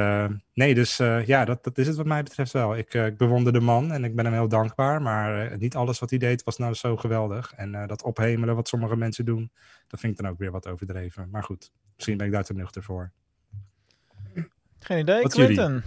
nee, 0.53 0.73
dus 0.75 0.97
ja, 1.25 1.45
dat, 1.45 1.63
dat 1.63 1.77
is 1.77 1.87
het 1.87 1.95
wat 1.95 2.05
mij 2.05 2.23
betreft 2.23 2.51
wel. 2.51 2.77
Ik, 2.77 2.93
ik 2.93 3.17
bewonder 3.17 3.53
de 3.53 3.59
man 3.59 3.91
en 3.91 4.03
ik 4.03 4.15
ben 4.15 4.25
hem 4.25 4.33
heel 4.33 4.47
dankbaar. 4.47 5.01
Maar 5.01 5.57
niet 5.57 5.75
alles 5.75 5.99
wat 5.99 6.09
hij 6.09 6.19
deed 6.19 6.43
was 6.43 6.57
nou 6.57 6.73
zo 6.73 6.97
geweldig. 6.97 7.53
En 7.55 7.87
dat 7.87 8.03
ophemelen 8.03 8.55
wat 8.55 8.67
sommige 8.67 8.95
mensen 8.95 9.25
doen, 9.25 9.51
dat 9.87 9.99
vind 9.99 10.13
ik 10.13 10.19
dan 10.23 10.31
ook 10.31 10.37
weer 10.37 10.51
wat 10.51 10.67
overdreven. 10.67 11.29
Maar 11.31 11.43
goed, 11.43 11.71
misschien 11.95 12.17
ben 12.17 12.25
ik 12.27 12.33
daar 12.33 12.43
te 12.43 12.53
nuchter 12.53 12.83
voor. 12.83 13.11
Geen 14.87 14.99
idee, 14.99 15.21
Wat 15.21 15.35
jullie? 15.35 15.55
Quinten? 15.55 15.83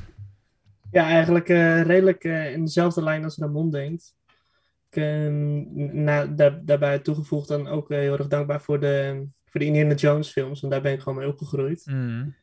Ja, 0.90 1.04
eigenlijk 1.08 1.48
eh, 1.48 1.82
redelijk 1.82 2.24
eh, 2.24 2.52
in 2.52 2.64
dezelfde 2.64 3.02
lijn 3.02 3.24
als 3.24 3.36
Ramon 3.38 3.70
denkt. 3.70 4.14
Ik, 4.90 4.96
eh, 4.96 5.28
na, 5.92 6.26
daar, 6.26 6.64
daarbij 6.64 6.98
toegevoegd 6.98 7.48
dan 7.48 7.68
ook 7.68 7.90
eh, 7.90 7.98
heel 7.98 8.18
erg 8.18 8.26
dankbaar 8.26 8.60
voor 8.60 8.80
de, 8.80 9.26
voor 9.44 9.60
de 9.60 9.66
Indiana 9.66 9.94
Jones 9.94 10.30
films, 10.30 10.60
want 10.60 10.72
daar 10.72 10.82
ben 10.82 10.92
ik 10.92 11.00
gewoon 11.00 11.18
mee 11.18 11.28
opgegroeid. 11.28 11.86
Mm. 11.86 12.34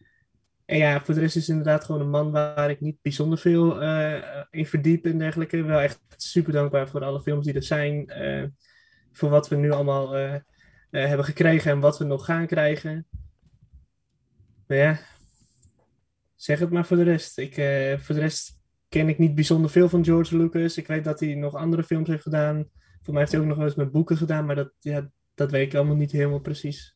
En 0.66 0.78
ja, 0.78 1.02
voor 1.02 1.14
de 1.14 1.20
rest 1.20 1.36
is 1.36 1.48
het 1.48 1.58
inderdaad 1.58 1.84
gewoon 1.84 2.02
een 2.02 2.10
man 2.10 2.32
waar 2.32 2.70
ik 2.70 2.82
niet 2.82 3.02
bijzonder 3.02 3.38
veel 3.38 3.82
eh, 3.82 4.44
in 4.50 4.66
verdiep 4.66 5.06
en 5.06 5.18
dergelijke. 5.18 5.64
Wel 5.64 5.80
echt 5.80 6.00
super 6.16 6.54
dankbaar 6.54 6.88
voor 6.90 7.04
alle 7.04 7.22
films 7.22 7.46
die 7.46 7.54
er 7.54 7.64
zijn. 7.64 8.08
eh, 8.10 8.44
voor 9.12 9.30
wat 9.30 9.50
we 9.50 9.56
nu 9.56 9.72
allemaal 9.72 10.16
eh, 10.16 10.34
eh, 10.34 10.42
hebben 10.92 11.26
gekregen 11.26 11.72
en 11.72 11.80
wat 11.80 11.98
we 11.98 12.06
nog 12.06 12.26
gaan 12.26 12.48
krijgen. 12.48 13.08
Maar 14.68 14.78
ja, 14.78 15.00
zeg 16.38 16.60
het 16.60 16.70
maar 16.70 16.86
voor 16.86 16.98
de 16.98 17.04
rest. 17.04 17.38
Ik, 17.38 17.58
eh, 17.58 17.98
voor 17.98 18.16
de 18.16 18.22
rest 18.22 18.60
ken 18.90 19.10
ik 19.10 19.18
niet 19.18 19.36
bijzonder 19.36 19.70
veel 19.70 19.90
van 19.90 20.06
George 20.06 20.38
Lucas. 20.38 20.78
Ik 20.78 20.88
weet 20.88 21.04
dat 21.04 21.20
hij 21.20 21.36
nog 21.36 21.56
andere 21.56 21.84
films 21.84 22.08
heeft 22.08 22.22
gedaan. 22.22 22.70
Voor 23.02 23.14
mij 23.14 23.22
heeft 23.22 23.32
hij 23.32 23.42
ook 23.42 23.48
nog 23.48 23.58
wel 23.58 23.66
eens 23.66 23.76
met 23.76 23.92
boeken 23.92 24.18
gedaan, 24.18 24.46
maar 24.46 24.56
dat, 24.56 24.72
ja, 24.80 25.10
dat 25.36 25.52
weet 25.52 25.68
ik 25.68 25.76
allemaal 25.76 25.96
niet 25.96 26.12
helemaal 26.12 26.40
precies. 26.40 26.96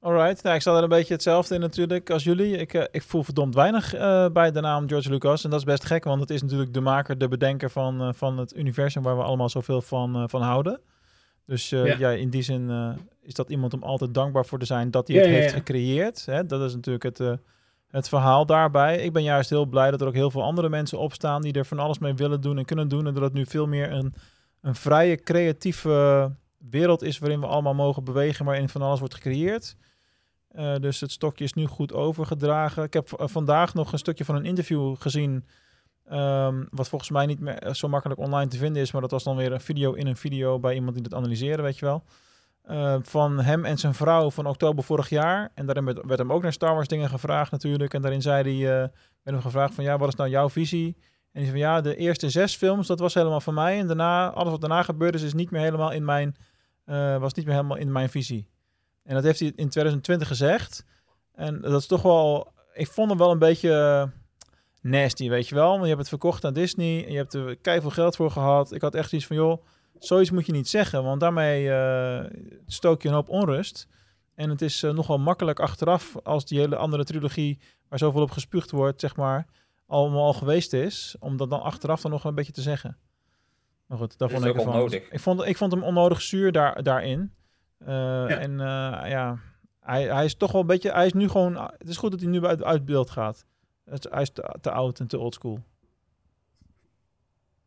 Alright, 0.00 0.42
nou, 0.42 0.54
ik 0.54 0.60
sta 0.60 0.76
er 0.76 0.82
een 0.82 0.88
beetje 0.88 1.14
hetzelfde 1.14 1.54
in 1.54 1.60
natuurlijk 1.60 2.10
als 2.10 2.24
jullie. 2.24 2.56
Ik, 2.56 2.74
eh, 2.74 2.84
ik 2.90 3.02
voel 3.02 3.22
verdomd 3.22 3.54
weinig 3.54 3.94
eh, 3.94 4.28
bij 4.28 4.50
de 4.50 4.60
naam 4.60 4.88
George 4.88 5.10
Lucas. 5.10 5.44
En 5.44 5.50
dat 5.50 5.58
is 5.58 5.64
best 5.64 5.84
gek, 5.84 6.04
want 6.04 6.20
het 6.20 6.30
is 6.30 6.42
natuurlijk 6.42 6.74
de 6.74 6.80
maker, 6.80 7.18
de 7.18 7.28
bedenker 7.28 7.70
van, 7.70 8.14
van 8.14 8.38
het 8.38 8.56
universum 8.56 9.02
waar 9.02 9.16
we 9.16 9.22
allemaal 9.22 9.48
zoveel 9.48 9.80
van, 9.80 10.28
van 10.28 10.42
houden. 10.42 10.80
Dus 11.46 11.68
Ja. 11.68 11.84
ja. 11.84 12.10
in 12.10 12.30
die 12.30 12.42
zin 12.42 12.70
is 13.30 13.36
dat 13.36 13.50
iemand 13.50 13.74
om 13.74 13.82
altijd 13.82 14.14
dankbaar 14.14 14.46
voor 14.46 14.58
te 14.58 14.64
zijn 14.66 14.90
dat 14.90 15.08
hij 15.08 15.16
het 15.16 15.26
Ja, 15.26 15.32
heeft 15.32 15.50
ja. 15.50 15.56
gecreëerd. 15.56 16.26
Hè? 16.26 16.46
Dat 16.46 16.60
is 16.62 16.74
natuurlijk 16.74 17.04
het, 17.04 17.20
eh, 17.20 17.32
het 17.88 18.08
verhaal 18.08 18.46
daarbij. 18.46 18.96
Ik 18.98 19.12
ben 19.12 19.22
juist 19.22 19.50
heel 19.50 19.66
blij 19.66 19.90
dat 19.90 20.00
er 20.00 20.06
ook 20.06 20.14
heel 20.14 20.30
veel 20.30 20.42
andere 20.42 20.68
mensen 20.68 20.98
opstaan 20.98 21.42
die 21.42 21.52
er 21.52 21.64
van 21.64 21.78
alles 21.78 21.98
mee 21.98 22.14
willen 22.14 22.40
doen 22.40 22.58
en 22.58 22.64
kunnen 22.64 22.88
doen. 22.88 23.06
En 23.06 23.14
dat 23.14 23.22
het 23.22 23.32
nu 23.32 23.46
veel 23.46 23.66
meer 23.66 23.92
een, 23.92 24.14
een 24.60 24.74
vrije, 24.74 25.16
creatieve 25.16 26.32
wereld 26.58 27.02
is 27.02 27.18
waarin 27.18 27.40
we 27.40 27.46
allemaal 27.46 27.74
mogen 27.74 28.04
bewegen, 28.04 28.44
waarin 28.44 28.68
van 28.68 28.82
alles 28.82 28.98
wordt 28.98 29.14
gecreëerd. 29.14 29.76
Eh, 30.48 30.74
dus 30.76 31.00
het 31.00 31.10
stokje 31.10 31.44
is 31.44 31.52
nu 31.52 31.66
goed 31.66 31.92
overgedragen. 31.92 32.82
Ik 32.84 32.92
heb 32.92 33.08
v- 33.08 33.12
vandaag 33.18 33.74
nog 33.74 33.92
een 33.92 33.98
stukje 33.98 34.24
van 34.24 34.34
een 34.36 34.44
interview 34.44 34.94
gezien. 34.98 35.44
ehm, 36.06 36.64
wat 36.70 36.88
volgens 36.88 37.10
mij 37.10 37.26
niet 37.26 37.40
meer 37.40 37.54
eh, 37.58 37.72
zo 37.72 37.88
makkelijk 37.88 38.20
online 38.20 38.50
te 38.50 38.56
vinden 38.58 38.82
is. 38.82 38.92
Maar 38.92 39.00
dat 39.00 39.10
was 39.10 39.24
dan 39.24 39.36
weer 39.36 39.52
een 39.52 39.60
video 39.60 39.92
in 39.92 40.06
een 40.06 40.16
video 40.16 40.58
bij 40.58 40.74
iemand 40.74 40.94
die 40.94 41.02
het 41.04 41.14
analyseerde, 41.14 41.62
weet 41.62 41.78
je 41.78 41.84
wel. 41.86 42.04
Eh, 42.62 42.96
van 43.02 43.40
hem 43.40 43.64
en 43.64 43.78
zijn 43.78 43.94
vrouw 43.94 44.30
van 44.30 44.46
oktober 44.46 44.84
vorig 44.84 45.08
jaar. 45.08 45.50
En 45.54 45.66
daarin 45.66 45.84
werd, 45.84 46.18
hem 46.18 46.32
ook 46.32 46.42
naar 46.42 46.52
Star 46.52 46.74
Wars 46.74 46.88
dingen 46.88 47.08
gevraagd 47.08 47.50
natuurlijk. 47.50 47.94
En 47.94 48.02
daarin 48.02 48.22
zei 48.22 48.42
hij, 48.42 48.82
eh 48.82 48.88
werd 49.22 49.36
hem 49.36 49.40
gevraagd 49.40 49.74
van 49.74 49.84
ja, 49.84 49.98
wat 49.98 50.08
is 50.08 50.14
nou 50.14 50.30
jouw 50.30 50.50
visie? 50.50 50.96
En 51.32 51.40
die 51.40 51.50
zei 51.50 51.50
van 51.50 51.58
ja, 51.58 51.80
de 51.80 51.96
eerste 51.96 52.30
zes 52.30 52.56
films, 52.56 52.86
dat 52.86 52.98
was 52.98 53.14
helemaal 53.14 53.40
van 53.40 53.54
mij. 53.54 53.78
En 53.78 53.86
daarna, 53.86 54.30
alles 54.30 54.50
wat 54.50 54.60
daarna 54.60 54.82
gebeurde, 54.82 55.18
is, 55.18 55.24
is 55.24 55.34
niet 55.34 55.50
meer 55.50 55.60
helemaal 55.60 55.92
in 55.92 56.04
mijn, 56.04 56.36
eh, 56.84 57.18
was 57.18 57.34
niet 57.34 57.44
meer 57.44 57.54
helemaal 57.54 57.76
in 57.76 57.92
mijn 57.92 58.08
visie. 58.08 58.48
En 59.02 59.14
dat 59.14 59.24
heeft 59.24 59.40
hij 59.40 59.52
in 59.56 59.68
2020 59.68 60.28
gezegd. 60.28 60.84
En 61.34 61.60
dat 61.60 61.80
is 61.80 61.86
toch 61.86 62.02
wel, 62.02 62.52
ik 62.72 62.88
vond 62.88 63.08
hem 63.08 63.18
wel 63.18 63.30
een 63.30 63.38
beetje 63.38 64.10
nasty, 64.82 65.28
weet 65.28 65.48
je 65.48 65.54
wel. 65.54 65.70
Want 65.70 65.82
je 65.82 65.88
hebt 65.88 65.98
het 66.00 66.08
verkocht 66.08 66.44
aan 66.44 66.54
Disney 66.54 67.04
en 67.04 67.12
je 67.12 67.16
hebt 67.16 67.34
er 67.34 67.56
keihard 67.56 67.94
geld 67.94 68.16
voor 68.16 68.30
gehad. 68.30 68.72
Ik 68.72 68.80
had 68.80 68.94
echt 68.94 69.12
iets 69.12 69.26
van, 69.26 69.36
joh, 69.36 69.62
zoiets 70.04 70.30
moet 70.30 70.46
je 70.46 70.52
niet 70.52 70.68
zeggen, 70.68 71.04
want 71.04 71.20
daarmee 71.20 71.72
eh, 71.72 72.30
stook 72.66 73.02
je 73.02 73.08
een 73.08 73.14
hoop 73.14 73.28
onrust. 73.28 73.88
En 74.34 74.50
het 74.50 74.62
is 74.62 74.82
uh, 74.82 74.92
nogal 74.92 75.18
makkelijk 75.18 75.60
achteraf 75.60 76.16
als 76.22 76.44
die 76.44 76.58
hele 76.58 76.76
andere 76.76 77.04
trilogie, 77.04 77.58
waar 77.88 77.98
zoveel 77.98 78.22
op 78.22 78.30
gespuugd 78.30 78.70
wordt, 78.70 79.00
zeg 79.00 79.16
maar, 79.16 79.46
allemaal 79.86 80.24
al 80.24 80.32
geweest 80.32 80.72
is, 80.72 81.16
om 81.18 81.36
dat 81.36 81.50
dan 81.50 81.62
achteraf 81.62 82.00
dan 82.00 82.10
nog 82.10 82.24
een 82.24 82.34
beetje 82.34 82.52
te 82.52 82.62
zeggen. 82.62 82.96
Maar 83.86 83.98
goed, 83.98 84.18
daar 84.18 84.30
vond 84.30 84.44
ik. 84.44 84.58
Onnodig. 84.58 85.10
Ik 85.10 85.20
vond, 85.20 85.42
ik 85.44 85.56
vond 85.56 85.72
hem 85.72 85.82
onnodig 85.82 86.22
zuur 86.22 86.52
daar, 86.52 86.82
daarin. 86.82 87.32
Uh, 87.82 87.88
ja. 87.88 88.28
En 88.28 88.58
ja, 89.08 89.38
hij, 89.80 90.02
hij 90.02 90.24
is 90.24 90.34
toch 90.34 90.52
wel 90.52 90.60
een 90.60 90.66
beetje, 90.66 90.92
hij 90.92 91.06
is 91.06 91.12
nu 91.12 91.28
gewoon, 91.28 91.56
het 91.56 91.88
is 91.88 91.96
goed 91.96 92.10
dat 92.10 92.20
hij 92.20 92.28
nu 92.28 92.44
uit, 92.44 92.62
uit 92.62 92.84
beeld 92.84 93.10
gaat. 93.10 93.44
Het, 93.84 94.06
hij 94.10 94.22
is 94.22 94.30
te, 94.30 94.56
te 94.60 94.70
oud 94.70 95.00
en 95.00 95.06
te 95.06 95.18
oldschool. 95.18 95.60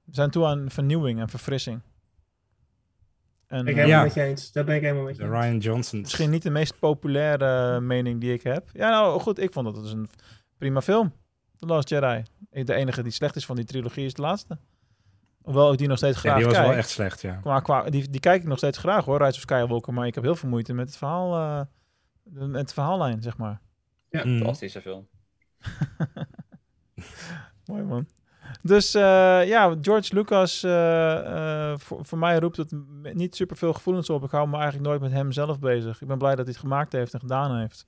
We 0.03 0.13
zijn 0.13 0.29
toe 0.29 0.45
aan 0.45 0.69
vernieuwing 0.69 1.19
en 1.19 1.29
verfrissing. 1.29 1.81
En, 3.53 3.67
ik 3.67 3.75
ben 3.75 3.87
ja. 3.87 4.03
met 4.03 4.13
je 4.13 4.21
eens. 4.21 4.51
Daar 4.51 4.63
ben 4.63 4.75
ik 4.75 4.81
helemaal 4.81 5.03
met 5.03 5.15
je 5.15 5.23
eens. 5.23 5.31
Ryan 5.31 5.57
Johnson. 5.57 6.01
Misschien 6.01 6.29
niet 6.29 6.43
de 6.43 6.49
meest 6.49 6.79
populaire 6.79 7.79
mening 7.79 8.21
die 8.21 8.33
ik 8.33 8.43
heb. 8.43 8.69
Ja, 8.73 8.89
nou 8.89 9.19
goed, 9.19 9.39
ik 9.39 9.53
vond 9.53 9.65
dat 9.65 9.75
het 9.75 9.83
dus 9.83 9.93
een 9.93 10.09
prima 10.57 10.81
film. 10.81 11.13
The 11.59 11.65
Last 11.65 11.89
Jedi. 11.89 12.23
De 12.49 12.73
enige 12.73 13.03
die 13.03 13.11
slecht 13.11 13.35
is 13.35 13.45
van 13.45 13.55
die 13.55 13.65
trilogie 13.65 14.05
is 14.05 14.13
de 14.13 14.21
laatste. 14.21 14.57
Hoewel 15.41 15.71
ik 15.71 15.77
die 15.77 15.87
nog 15.87 15.97
steeds 15.97 16.17
graag 16.17 16.33
kijk. 16.33 16.45
die 16.47 16.57
was 16.57 16.67
wel 16.67 16.77
echt 16.77 16.89
slecht, 16.89 17.21
ja. 17.21 17.35
Qua, 17.35 17.59
qua, 17.59 17.89
die, 17.89 18.09
die 18.09 18.19
kijk 18.19 18.41
ik 18.41 18.47
nog 18.47 18.57
steeds 18.57 18.77
graag 18.77 19.05
hoor, 19.05 19.17
Rise 19.17 19.35
of 19.35 19.41
Skywalker. 19.41 19.93
Maar 19.93 20.07
ik 20.07 20.15
heb 20.15 20.23
heel 20.23 20.35
veel 20.35 20.49
moeite 20.49 20.73
met 20.73 20.87
het 20.87 20.97
verhaal, 20.97 21.39
uh, 21.39 21.61
met 22.23 22.67
de 22.67 22.73
verhaallijn, 22.73 23.21
zeg 23.21 23.37
maar. 23.37 23.61
Ja, 24.09 24.25
mm. 24.25 24.37
fantastische 24.37 24.81
film. 24.81 25.07
Mooi 27.65 27.83
man. 27.83 28.07
Dus 28.61 28.95
uh, 28.95 29.01
ja, 29.47 29.75
George 29.81 30.13
Lucas, 30.15 30.63
uh, 30.63 30.71
uh, 30.71 31.73
voor, 31.77 32.05
voor, 32.05 32.17
mij 32.17 32.39
roept 32.39 32.57
het 32.57 32.71
niet 33.13 33.35
super 33.35 33.57
veel 33.57 33.73
gevoelens 33.73 34.09
op. 34.09 34.23
Ik 34.23 34.31
hou 34.31 34.47
me 34.47 34.55
eigenlijk 34.55 34.85
nooit 34.87 35.01
met 35.01 35.11
hem 35.11 35.31
zelf 35.31 35.59
bezig. 35.59 36.01
Ik 36.01 36.07
ben 36.07 36.17
blij 36.17 36.35
dat 36.35 36.45
hij 36.45 36.53
het 36.53 36.63
gemaakt 36.63 36.91
heeft 36.91 37.13
en 37.13 37.19
gedaan 37.19 37.57
heeft. 37.57 37.85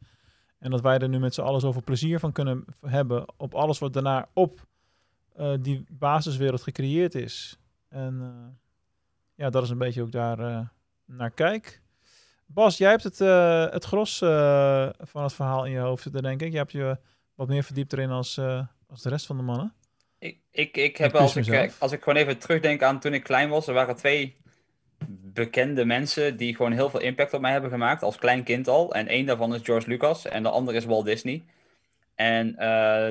En 0.59 0.72
dat 0.72 0.82
wij 0.82 0.97
er 0.97 1.09
nu 1.09 1.20
met 1.20 1.34
z'n 1.34 1.41
allen 1.41 1.61
zoveel 1.61 1.84
plezier 1.84 2.20
van 2.20 2.32
kunnen 2.32 2.66
hebben 2.82 3.26
op 3.38 3.53
alles 3.53 3.80
wat 3.80 3.93
daarna 3.93 4.28
op 4.34 4.66
die 5.59 5.86
basiswereld 5.89 6.63
gecreëerd 6.63 7.16
is. 7.16 7.59
En 7.89 8.34
ja, 9.36 9.49
dat 9.49 9.63
is 9.63 9.70
een 9.70 9.78
beetje 9.78 10.01
ook 10.01 10.11
daar 10.11 10.72
naar 11.05 11.32
kijk. 11.32 11.82
Bas, 12.45 12.78
jij 12.78 12.89
hebt 12.89 13.03
het, 13.03 13.20
het 13.74 13.86
gros 13.86 14.18
van 14.99 15.24
het 15.24 15.34
verhaal 15.34 15.66
in 15.66 15.72
je 15.72 15.80
hoofd 15.80 16.03
zitten, 16.03 16.24
denk 16.24 16.41
ik. 16.41 16.51
Je 16.51 16.57
hebt 16.57 16.72
je 16.72 16.97
wat 17.36 17.47
meer 17.47 17.63
verdiept 17.63 17.93
erin 17.93 18.09
als, 18.09 18.39
als 18.88 19.01
de 19.01 19.09
rest 19.09 19.26
van 19.26 19.38
de 19.38 19.43
mannen. 19.43 19.74
Ik, 20.26 20.38
ik, 20.51 20.78
ik 20.78 20.97
heb 20.97 21.15
als 21.15 21.36
ik, 21.36 21.71
als 21.80 21.91
ik 21.91 22.03
gewoon 22.03 22.19
even 22.19 22.38
terugdenk 22.38 22.84
aan 22.84 22.99
toen 22.99 23.13
ik 23.13 23.23
klein 23.23 23.49
was, 23.49 23.67
er 23.67 23.73
waren 23.73 23.95
twee 23.95 24.36
bekende 25.07 25.86
mensen 25.86 26.38
die 26.38 26.55
gewoon 26.55 26.71
heel 26.71 26.89
veel 26.89 26.99
impact 26.99 27.34
op 27.34 27.41
mij 27.41 27.51
hebben 27.51 27.69
gemaakt, 27.69 28.03
als 28.03 28.17
klein 28.17 28.43
kind 28.43 28.67
al. 28.67 28.93
En 28.93 29.07
één 29.07 29.26
daarvan 29.26 29.55
is 29.55 29.61
George 29.63 29.89
Lucas 29.89 30.26
en 30.26 30.43
de 30.43 30.49
andere 30.49 30.78
is 30.78 30.86
Walt 30.86 31.05
Disney. 31.05 31.43
En 32.15 32.55
uh, 32.59 33.09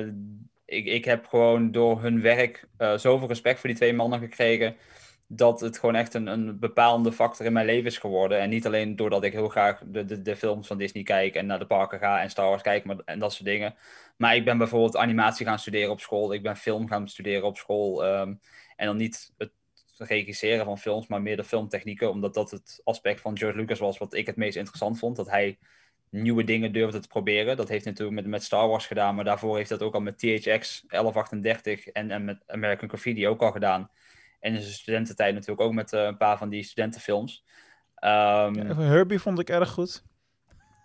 ik, 0.65 0.85
ik 0.85 1.05
heb 1.05 1.25
gewoon 1.25 1.71
door 1.71 2.01
hun 2.01 2.21
werk 2.21 2.67
uh, 2.77 2.97
zoveel 2.97 3.27
respect 3.27 3.59
voor 3.59 3.69
die 3.69 3.77
twee 3.77 3.93
mannen 3.93 4.19
gekregen, 4.19 4.75
dat 5.27 5.59
het 5.59 5.79
gewoon 5.79 5.95
echt 5.95 6.13
een, 6.13 6.27
een 6.27 6.59
bepalende 6.59 7.11
factor 7.11 7.45
in 7.45 7.53
mijn 7.53 7.65
leven 7.65 7.85
is 7.85 7.97
geworden. 7.97 8.39
En 8.39 8.49
niet 8.49 8.65
alleen 8.65 8.95
doordat 8.95 9.23
ik 9.23 9.33
heel 9.33 9.49
graag 9.49 9.81
de, 9.85 10.05
de, 10.05 10.21
de 10.21 10.35
films 10.35 10.67
van 10.67 10.77
Disney 10.77 11.03
kijk 11.03 11.35
en 11.35 11.45
naar 11.45 11.59
de 11.59 11.65
parken 11.65 11.99
ga 11.99 12.21
en 12.21 12.29
Star 12.29 12.49
Wars 12.49 12.61
kijk 12.61 12.83
maar, 12.83 12.97
en 13.05 13.19
dat 13.19 13.33
soort 13.33 13.45
dingen. 13.45 13.75
Maar 14.15 14.35
ik 14.35 14.45
ben 14.45 14.57
bijvoorbeeld 14.57 14.97
animatie 14.97 15.45
gaan 15.45 15.59
studeren 15.59 15.91
op 15.91 15.99
school. 15.99 16.33
Ik 16.33 16.43
ben 16.43 16.55
film 16.55 16.87
gaan 16.87 17.07
studeren 17.07 17.43
op 17.43 17.57
school. 17.57 18.05
Ehm, 18.05 18.33
en 18.75 18.85
dan 18.85 18.97
niet 18.97 19.33
het 19.37 19.51
regisseren 19.97 20.65
van 20.65 20.77
films, 20.77 21.07
maar 21.07 21.21
meer 21.21 21.37
de 21.37 21.43
filmtechnieken. 21.43 22.09
Omdat 22.09 22.33
dat 22.33 22.51
het 22.51 22.81
aspect 22.83 23.21
van 23.21 23.37
George 23.37 23.57
Lucas 23.57 23.79
was 23.79 23.97
wat 23.97 24.13
ik 24.13 24.25
het 24.25 24.35
meest 24.35 24.57
interessant 24.57 24.99
vond. 24.99 25.15
Dat 25.15 25.29
hij 25.29 25.57
nieuwe 26.09 26.43
dingen 26.43 26.71
durfde 26.71 26.99
te 26.99 27.07
proberen. 27.07 27.57
Dat 27.57 27.69
heeft 27.69 27.85
natuurlijk 27.85 28.15
met, 28.15 28.27
met 28.27 28.43
Star 28.43 28.67
Wars 28.67 28.85
gedaan. 28.85 29.15
Maar 29.15 29.25
daarvoor 29.25 29.57
heeft 29.57 29.69
dat 29.69 29.81
ook 29.81 29.93
al 29.93 30.01
met 30.01 30.17
THX 30.17 30.83
1138 30.87 31.87
en, 31.87 32.11
en 32.11 32.25
met 32.25 32.43
American 32.47 32.87
Graffiti 32.87 33.27
ook 33.27 33.41
al 33.41 33.51
gedaan. 33.51 33.89
En 34.39 34.53
in 34.53 34.61
zijn 34.61 34.73
studententijd 34.73 35.33
natuurlijk 35.33 35.61
ook 35.61 35.73
met 35.73 35.93
uh, 35.93 36.03
een 36.03 36.17
paar 36.17 36.37
van 36.37 36.49
die 36.49 36.63
studentenfilms. 36.63 37.43
Um, 37.99 38.09
ja, 38.55 38.75
Herbie 38.75 39.19
vond 39.19 39.39
ik 39.39 39.49
erg 39.49 39.69
goed. 39.69 40.03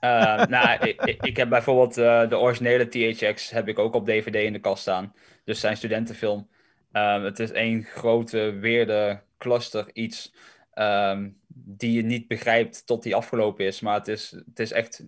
Uh, 0.01 0.47
nou, 0.47 0.87
ik, 1.21 1.37
heb 1.37 1.49
bijvoorbeeld 1.49 1.99
uh, 1.99 2.29
de 2.29 2.39
originele 2.39 2.89
THX 2.89 3.51
heb 3.51 3.69
ik 3.69 3.79
ook 3.79 3.95
op 3.95 4.07
DVD 4.07 4.35
in 4.35 4.53
de 4.53 4.61
kast 4.61 4.83
staan. 4.83 5.15
Dus 5.45 5.61
zijn 5.61 5.77
studentenfilm. 5.77 6.49
Um, 6.93 7.25
het 7.25 7.39
is 7.39 7.51
één 7.51 7.85
grote 7.85 8.39
weerde 8.61 9.23
cluster 9.39 9.91
iets 9.93 10.35
um, 10.75 11.41
die 11.49 11.93
je 11.93 12.03
niet 12.03 12.29
begrijpt 12.29 12.87
tot 12.87 13.03
die 13.03 13.15
afgelopen 13.15 13.65
is. 13.65 13.81
Maar 13.81 13.95
het 13.95 14.09
is, 14.09 14.31
het 14.31 14.59
is 14.59 14.73
echt... 14.73 15.05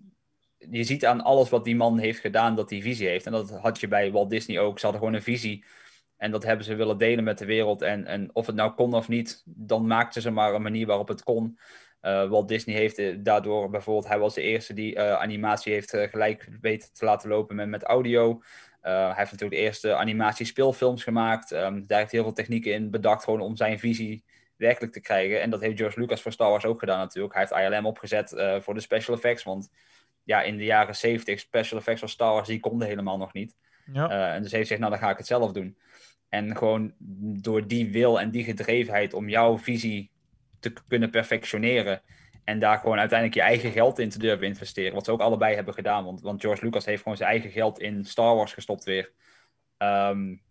Je 0.59 0.84
ziet 0.84 1.07
aan 1.07 1.20
alles 1.20 1.49
wat 1.49 1.64
die 1.64 1.76
man 1.76 1.99
heeft 1.99 2.20
gedaan 2.20 2.57
dat 2.57 2.70
hij 2.70 2.82
visie 2.82 3.09
heeft. 3.09 3.26
En 3.26 3.32
dat 3.32 3.51
had 3.51 3.80
je 3.80 3.88
bij 3.88 4.12
Walt 4.12 4.30
Disney 4.30 4.59
ook. 4.59 4.78
Ze 4.78 4.84
hadden 4.84 5.03
gewoon 5.03 5.16
een 5.16 5.24
visie. 5.24 5.64
En 6.16 6.30
dat 6.30 6.43
hebben 6.43 6.64
ze 6.64 6.74
willen 6.74 6.99
delen 6.99 7.24
met 7.24 7.38
de 7.38 7.45
wereld. 7.45 7.82
En, 7.82 8.07
en 8.07 8.30
of 8.32 8.47
het 8.47 8.55
nou 8.55 8.72
kon 8.72 8.95
of 8.95 9.09
niet, 9.09 9.43
dan 9.45 9.86
maakten 9.86 10.22
ze 10.22 10.30
maar 10.30 10.55
een 10.55 10.62
manier 10.62 10.86
waarop 10.86 11.09
het 11.09 11.22
kon. 11.22 11.59
Uh, 12.03 12.28
Walt 12.28 12.48
Disney 12.48 12.76
heeft 12.76 12.98
eh, 12.98 13.16
daardoor 13.18 13.70
bijvoorbeeld, 13.70 14.09
hij 14.09 14.18
was 14.18 14.34
de 14.34 14.42
eerste 14.42 14.74
die 14.74 14.94
uh, 14.94 15.12
animatie 15.12 15.72
heeft 15.72 15.96
gelijk 16.11 16.48
weten 16.61 16.92
te 16.92 17.05
laten 17.05 17.28
lopen 17.28 17.57
met, 17.57 17.68
met 17.68 17.82
audio. 17.82 18.42
hij 18.80 19.07
heeft 19.07 19.30
natuurlijk 19.30 19.61
de 19.61 19.66
eerste 19.66 19.94
animatie-speelfilms 19.94 21.03
gemaakt. 21.03 21.50
Um, 21.50 21.59
daar 21.86 21.98
heeft 21.98 22.11
hij 22.11 22.20
heel 22.20 22.22
veel 22.22 22.32
technieken 22.32 22.72
in 22.72 22.90
bedacht, 22.90 23.24
gewoon 23.24 23.40
om 23.40 23.57
zijn 23.57 23.78
visie 23.78 24.24
werkelijk 24.57 24.92
te 24.92 25.00
krijgen. 25.00 25.40
En 25.40 25.50
dat 25.50 25.61
heeft 25.61 25.78
George 25.78 26.00
Lucas 26.00 26.22
voor 26.22 26.32
Star 26.32 26.50
Wars 26.50 26.64
ook 26.64 26.78
gedaan 26.78 26.98
natuurlijk. 26.98 27.34
Hij 27.34 27.46
heeft 27.48 27.72
ILM 27.72 27.86
opgezet 27.86 28.34
voor 28.61 28.74
de 28.74 28.80
special 28.80 29.16
effects, 29.16 29.42
want 29.44 29.70
ja, 30.22 30.42
in 30.42 30.57
de 30.57 30.64
jaren 30.64 30.96
70 30.96 31.40
special 31.40 31.78
effects 31.78 32.00
van 32.00 32.09
Star 32.09 32.32
Wars, 32.32 32.48
die 32.48 32.61
konden 32.61 32.88
helemaal 32.88 33.18
nog 33.18 33.32
niet. 33.32 33.57
Ja. 33.92 34.34
en 34.34 34.42
dus 34.42 34.50
heeft 34.50 34.62
gezegd, 34.62 34.80
nou 34.80 34.92
dan 34.92 35.03
ga 35.03 35.11
ik 35.11 35.16
het 35.16 35.26
zelf 35.26 35.53
doen. 35.53 35.76
En 36.28 36.57
gewoon 36.57 36.94
door 37.42 37.66
die 37.66 37.90
wil 37.90 38.20
en 38.20 38.30
die 38.30 38.44
gedrevenheid 38.44 39.14
om 39.14 39.28
jouw 39.28 39.59
visie 39.59 40.11
te 40.62 40.72
kunnen 40.88 41.10
perfectioneren. 41.10 42.02
En 42.44 42.58
daar 42.58 42.78
gewoon 42.78 42.98
uiteindelijk 42.98 43.38
je 43.38 43.44
eigen 43.44 43.70
geld 43.70 43.98
in 43.98 44.08
te 44.08 44.18
durven 44.18 44.46
investeren. 44.46 44.94
Wat 44.94 45.04
ze 45.04 45.12
ook 45.12 45.20
allebei 45.20 45.54
hebben 45.54 45.74
gedaan. 45.74 46.04
Want, 46.04 46.20
want 46.20 46.40
George 46.40 46.64
Lucas 46.64 46.84
heeft 46.84 47.02
gewoon 47.02 47.16
zijn 47.16 47.30
eigen 47.30 47.50
geld 47.50 47.78
in 47.78 48.04
Star 48.04 48.34
Wars 48.34 48.52
gestopt 48.52 48.84
weer. 48.84 49.12
Um, 49.78 50.42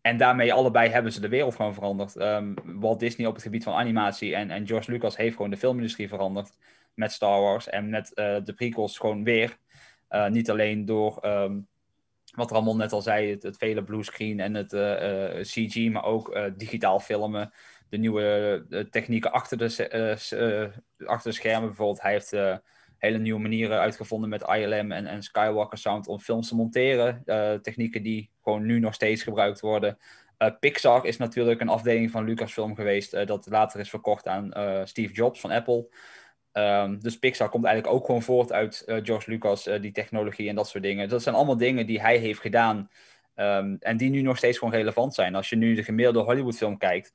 en 0.00 0.16
daarmee 0.16 0.52
allebei 0.52 0.90
hebben 0.90 1.12
ze 1.12 1.20
de 1.20 1.28
wereld 1.28 1.54
gewoon 1.54 1.74
veranderd. 1.74 2.16
Um, 2.16 2.54
Walt 2.64 3.00
Disney 3.00 3.26
op 3.26 3.34
het 3.34 3.42
gebied 3.42 3.64
van 3.64 3.74
animatie 3.74 4.34
en, 4.34 4.50
en 4.50 4.66
George 4.66 4.90
Lucas 4.90 5.16
heeft 5.16 5.36
gewoon 5.36 5.50
de 5.50 5.56
filmindustrie 5.56 6.08
veranderd. 6.08 6.56
Met 6.94 7.12
Star 7.12 7.40
Wars 7.40 7.68
en 7.68 7.90
met 7.90 8.10
uh, 8.14 8.36
de 8.44 8.52
prequels 8.52 8.98
gewoon 8.98 9.24
weer. 9.24 9.58
Uh, 10.10 10.28
niet 10.28 10.50
alleen 10.50 10.84
door 10.84 11.26
um, 11.26 11.66
wat 12.34 12.50
Ramon 12.50 12.76
net 12.76 12.92
al 12.92 13.02
zei, 13.02 13.30
het, 13.30 13.42
het 13.42 13.56
vele 13.56 13.84
bluescreen 13.84 14.40
en 14.40 14.54
het 14.54 14.72
uh, 14.72 15.40
CG, 15.40 15.90
maar 15.90 16.04
ook 16.04 16.38
digitaal 16.56 17.00
filmen 17.00 17.52
de 17.92 17.98
nieuwe 17.98 18.86
technieken 18.90 19.32
achter 19.32 19.58
de, 19.58 19.88
uh, 20.98 21.08
achter 21.08 21.30
de 21.30 21.36
schermen. 21.36 21.68
Bijvoorbeeld, 21.68 22.02
hij 22.02 22.12
heeft 22.12 22.30
hele 22.98 23.18
nieuwe 23.18 23.40
manieren 23.40 23.78
uitgevonden 23.78 24.28
met 24.28 24.42
ILM 24.42 24.92
en, 24.92 25.06
en 25.06 25.22
Skywalker 25.22 25.78
Sound 25.78 26.06
om 26.06 26.20
films 26.20 26.48
te 26.48 26.54
monteren. 26.54 27.22
technieken 27.62 28.02
die 28.02 28.30
gewoon 28.42 28.66
nu 28.66 28.78
nog 28.78 28.94
steeds 28.94 29.22
gebruikt 29.22 29.60
worden. 29.60 29.98
Pixar 30.60 31.06
is 31.06 31.16
natuurlijk 31.16 31.60
een 31.60 31.68
afdeling 31.68 32.10
van 32.10 32.24
Lucasfilm 32.24 32.74
geweest, 32.74 33.26
dat 33.26 33.46
later 33.50 33.80
is 33.80 33.90
verkocht 33.90 34.26
aan 34.26 34.50
Steve 34.86 35.12
Jobs 35.12 35.40
van 35.40 35.50
Apple. 35.50 35.88
Um, 36.52 37.00
dus 37.00 37.18
Pixar 37.18 37.48
komt 37.48 37.64
eigenlijk 37.64 37.94
ook 37.94 38.06
gewoon 38.06 38.22
voort 38.22 38.52
uit 38.52 38.82
George 38.86 39.30
Lucas, 39.30 39.64
die 39.80 39.92
technologie 39.92 40.48
en 40.48 40.54
dat 40.54 40.68
soort 40.68 40.84
dingen. 40.84 41.08
Dat 41.08 41.22
zijn 41.22 41.34
allemaal 41.34 41.56
dingen 41.56 41.86
die 41.86 42.00
hij 42.00 42.16
heeft 42.16 42.40
gedaan 42.40 42.90
um, 43.36 43.76
en 43.80 43.96
die 43.96 44.10
nu 44.10 44.22
nog 44.22 44.36
steeds 44.36 44.58
gewoon 44.58 44.74
relevant 44.74 45.14
zijn. 45.14 45.34
Als 45.34 45.48
je 45.48 45.56
nu 45.56 45.74
de 45.74 45.84
gemiddelde 45.84 46.20
Hollywoodfilm 46.20 46.78
kijkt, 46.78 47.12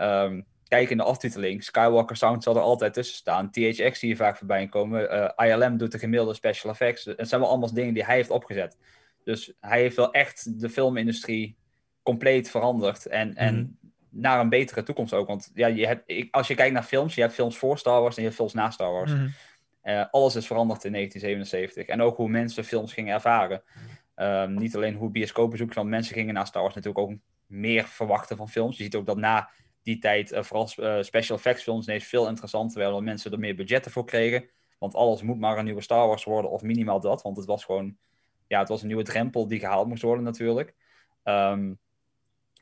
Um, 0.00 0.46
kijk 0.68 0.90
in 0.90 0.96
de 0.96 1.02
aftiteling. 1.02 1.64
Skywalker 1.64 2.16
Sound 2.16 2.42
zal 2.42 2.56
er 2.56 2.62
altijd 2.62 2.94
tussen 2.94 3.16
staan. 3.16 3.50
THX 3.50 3.98
zie 3.98 4.08
je 4.08 4.16
vaak 4.16 4.36
voorbij 4.36 4.68
komen. 4.68 5.32
Uh, 5.36 5.46
ILM 5.46 5.76
doet 5.76 5.92
de 5.92 5.98
gemiddelde 5.98 6.34
special 6.34 6.72
effects. 6.72 7.04
Het 7.04 7.28
zijn 7.28 7.40
wel 7.40 7.50
allemaal 7.50 7.74
dingen 7.74 7.94
die 7.94 8.04
hij 8.04 8.14
heeft 8.14 8.30
opgezet. 8.30 8.78
Dus 9.24 9.52
hij 9.60 9.80
heeft 9.80 9.96
wel 9.96 10.12
echt 10.12 10.60
de 10.60 10.70
filmindustrie 10.70 11.56
compleet 12.02 12.50
veranderd. 12.50 13.06
En, 13.06 13.34
en 13.34 13.54
mhm. 13.54 14.20
naar 14.22 14.40
een 14.40 14.48
betere 14.48 14.82
toekomst 14.82 15.12
ook. 15.12 15.26
Want 15.26 15.50
ja, 15.54 15.66
je 15.66 15.86
hebt, 15.86 16.30
als 16.30 16.48
je 16.48 16.54
kijkt 16.54 16.74
naar 16.74 16.82
films, 16.82 17.14
je 17.14 17.20
hebt 17.20 17.34
films 17.34 17.56
voor 17.56 17.78
Star 17.78 18.00
Wars 18.00 18.16
en 18.16 18.22
je 18.22 18.28
hebt 18.28 18.40
films 18.40 18.54
na 18.54 18.70
Star 18.70 18.92
Wars. 18.92 19.12
Mm 19.12 19.32
alles 20.10 20.36
is 20.36 20.46
veranderd 20.46 20.84
in 20.84 20.92
1977. 20.92 21.86
En 21.86 22.02
ook 22.02 22.16
hoe 22.16 22.28
mensen 22.28 22.64
films 22.64 22.92
gingen 22.92 23.14
ervaren. 23.14 23.62
Ehm, 24.14 24.54
niet 24.54 24.76
alleen 24.76 24.94
hoe 24.94 25.10
bioscoopbezoekers, 25.10 25.78
want 25.78 25.90
mensen 25.90 26.14
gingen 26.14 26.34
naar 26.34 26.46
Star 26.46 26.62
Wars 26.62 26.74
natuurlijk 26.74 27.04
ook 27.08 27.18
meer 27.46 27.84
verwachten 27.84 28.36
van 28.36 28.48
films. 28.48 28.76
Je 28.76 28.82
ziet 28.82 28.94
ook 28.94 29.06
dat 29.06 29.16
na 29.16 29.50
die 29.88 29.98
tijd 29.98 30.32
uh, 30.32 30.42
vooral 30.42 30.68
uh, 30.76 31.02
special 31.02 31.36
effects 31.36 31.62
films 31.62 31.86
ineens 31.86 32.04
veel 32.04 32.28
interessanter 32.28 32.86
omdat 32.86 33.02
mensen 33.02 33.32
er 33.32 33.38
meer 33.38 33.54
budgetten 33.54 33.90
voor 33.90 34.04
kregen. 34.04 34.48
Want 34.78 34.94
alles 34.94 35.22
moet 35.22 35.38
maar 35.38 35.58
een 35.58 35.64
nieuwe 35.64 35.80
Star 35.80 36.06
Wars 36.06 36.24
worden, 36.24 36.50
of 36.50 36.62
minimaal 36.62 37.00
dat, 37.00 37.22
want 37.22 37.36
het 37.36 37.46
was 37.46 37.64
gewoon, 37.64 37.96
ja, 38.46 38.58
het 38.58 38.68
was 38.68 38.80
een 38.80 38.86
nieuwe 38.86 39.02
drempel 39.02 39.48
die 39.48 39.58
gehaald 39.58 39.88
moest 39.88 40.02
worden 40.02 40.24
natuurlijk. 40.24 40.74
Um, 41.24 41.78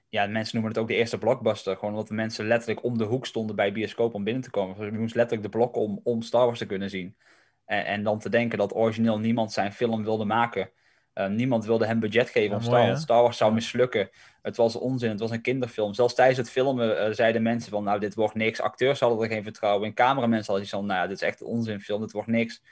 ja, 0.08 0.26
mensen 0.26 0.54
noemen 0.54 0.72
het 0.72 0.82
ook 0.82 0.88
de 0.88 0.94
eerste 0.94 1.18
blockbuster. 1.18 1.74
Gewoon 1.74 1.90
omdat 1.90 2.08
de 2.08 2.14
mensen 2.14 2.46
letterlijk 2.46 2.84
om 2.84 2.98
de 2.98 3.04
hoek 3.04 3.26
stonden 3.26 3.56
bij 3.56 3.72
bioscoop 3.72 4.14
om 4.14 4.24
binnen 4.24 4.42
te 4.42 4.50
komen. 4.50 4.76
Dus 4.76 4.86
je 4.86 4.98
moest 4.98 5.14
letterlijk 5.14 5.52
de 5.52 5.58
blokken 5.58 5.82
om, 5.82 6.00
om 6.02 6.22
Star 6.22 6.46
Wars 6.46 6.58
te 6.58 6.66
kunnen 6.66 6.90
zien. 6.90 7.16
En, 7.64 7.86
en 7.86 8.02
dan 8.02 8.18
te 8.18 8.28
denken 8.28 8.58
dat 8.58 8.74
origineel 8.74 9.18
niemand 9.18 9.52
zijn 9.52 9.72
film 9.72 10.04
wilde 10.04 10.24
maken. 10.24 10.70
Uh, 11.18 11.26
niemand 11.26 11.64
wilde 11.64 11.86
hem 11.86 12.00
budget 12.00 12.30
geven 12.30 12.50
ja, 12.50 12.56
om 12.56 12.62
Star 12.62 12.86
Wars. 12.86 13.00
Star 13.00 13.22
Wars 13.22 13.36
zou 13.36 13.52
mislukken. 13.52 14.10
Het 14.42 14.56
was 14.56 14.76
onzin, 14.76 15.10
het 15.10 15.20
was 15.20 15.30
een 15.30 15.40
kinderfilm. 15.40 15.94
Zelfs 15.94 16.14
tijdens 16.14 16.38
het 16.38 16.50
filmen 16.50 17.08
uh, 17.08 17.14
zeiden 17.14 17.42
mensen 17.42 17.70
van, 17.70 17.84
nou, 17.84 18.00
dit 18.00 18.14
wordt 18.14 18.34
niks. 18.34 18.60
Acteurs 18.60 19.00
hadden 19.00 19.20
er 19.20 19.28
geen 19.28 19.42
vertrouwen 19.42 19.88
in. 19.88 19.94
Cameramensen 19.94 20.52
hadden 20.52 20.70
van, 20.70 20.86
nou 20.86 21.08
dit 21.08 21.16
is 21.16 21.28
echt 21.28 21.40
een 21.40 21.46
onzinfilm, 21.46 22.00
dit 22.00 22.12
wordt 22.12 22.28
niks. 22.28 22.62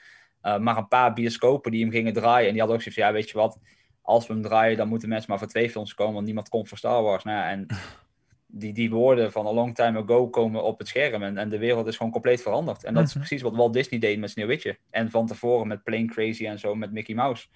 Uh, 0.43 0.57
maar 0.57 0.77
een 0.77 0.87
paar 0.87 1.13
bioscopen 1.13 1.71
die 1.71 1.81
hem 1.81 1.91
gingen 1.91 2.13
draaien. 2.13 2.45
En 2.45 2.51
die 2.51 2.59
hadden 2.59 2.77
ook 2.77 2.83
zoiets 2.83 3.01
van, 3.01 3.09
ja, 3.09 3.15
weet 3.17 3.29
je 3.29 3.37
wat 3.37 3.59
als 4.05 4.27
we 4.27 4.33
hem 4.33 4.41
draaien, 4.41 4.77
dan 4.77 4.87
moeten 4.87 5.09
mensen 5.09 5.29
maar 5.29 5.39
voor 5.39 5.47
twee 5.47 5.69
films 5.69 5.93
komen, 5.93 6.13
want 6.13 6.25
niemand 6.25 6.49
komt 6.49 6.67
voor 6.67 6.77
Star 6.77 7.03
Wars. 7.03 7.23
Nou 7.23 7.37
ja, 7.37 7.49
en 7.49 7.67
die, 8.47 8.73
die 8.73 8.89
woorden 8.89 9.31
van 9.31 9.47
a 9.47 9.53
long 9.53 9.75
time 9.75 10.03
ago 10.03 10.29
komen 10.29 10.63
op 10.63 10.79
het 10.79 10.87
scherm 10.87 11.23
en, 11.23 11.37
en 11.37 11.49
de 11.49 11.57
wereld 11.57 11.87
is 11.87 11.97
gewoon 11.97 12.11
compleet 12.11 12.41
veranderd. 12.41 12.83
En 12.83 12.93
dat 12.93 13.03
is 13.03 13.13
precies 13.13 13.41
wat 13.41 13.55
Walt 13.55 13.73
Disney 13.73 13.99
deed 13.99 14.19
met 14.19 14.29
Sneeuwwitje. 14.29 14.77
En 14.89 15.09
van 15.09 15.27
tevoren 15.27 15.67
met 15.67 15.83
Plane 15.83 16.05
Crazy 16.05 16.47
en 16.47 16.59
zo 16.59 16.75
met 16.75 16.91
Mickey 16.91 17.15
Mouse. 17.15 17.47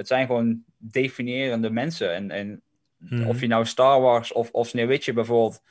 Het 0.00 0.08
zijn 0.08 0.26
gewoon 0.26 0.64
definiërende 0.76 1.70
mensen. 1.70 2.14
En, 2.14 2.30
en 2.30 2.62
of 3.26 3.40
je 3.40 3.46
nou 3.46 3.66
Star 3.66 4.00
Wars 4.00 4.32
of, 4.32 4.50
of 4.50 4.68
Sneeuwwitje 4.68 5.12
bijvoorbeeld 5.12 5.62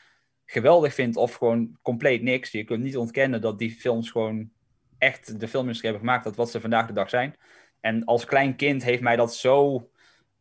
geweldig 0.45 0.93
vindt 0.93 1.15
of 1.15 1.34
gewoon 1.34 1.77
compleet 1.82 2.21
niks. 2.21 2.51
Je 2.51 2.63
kunt 2.63 2.84
niet 2.84 2.97
ontkennen 2.97 3.41
dat 3.41 3.59
die 3.59 3.71
films 3.71 4.11
gewoon 4.11 4.49
echt 4.97 5.39
de 5.39 5.47
filmindustrie 5.47 5.91
hebben 5.91 6.07
gemaakt 6.07 6.23
dat 6.25 6.36
wat 6.36 6.51
ze 6.51 6.61
vandaag 6.61 6.88
de 6.88 6.93
dag 6.93 7.09
zijn. 7.09 7.36
En 7.80 8.03
als 8.03 8.25
klein 8.25 8.55
kind 8.55 8.84
heeft 8.84 9.01
mij 9.01 9.15
dat 9.15 9.36
zo 9.36 9.89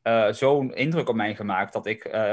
uh, 0.03 0.33
zo'n 0.33 0.75
indruk 0.75 1.09
op 1.09 1.15
mij 1.15 1.35
gemaakt 1.35 1.73
dat 1.73 1.87
ik 1.87 2.15
uh, 2.15 2.33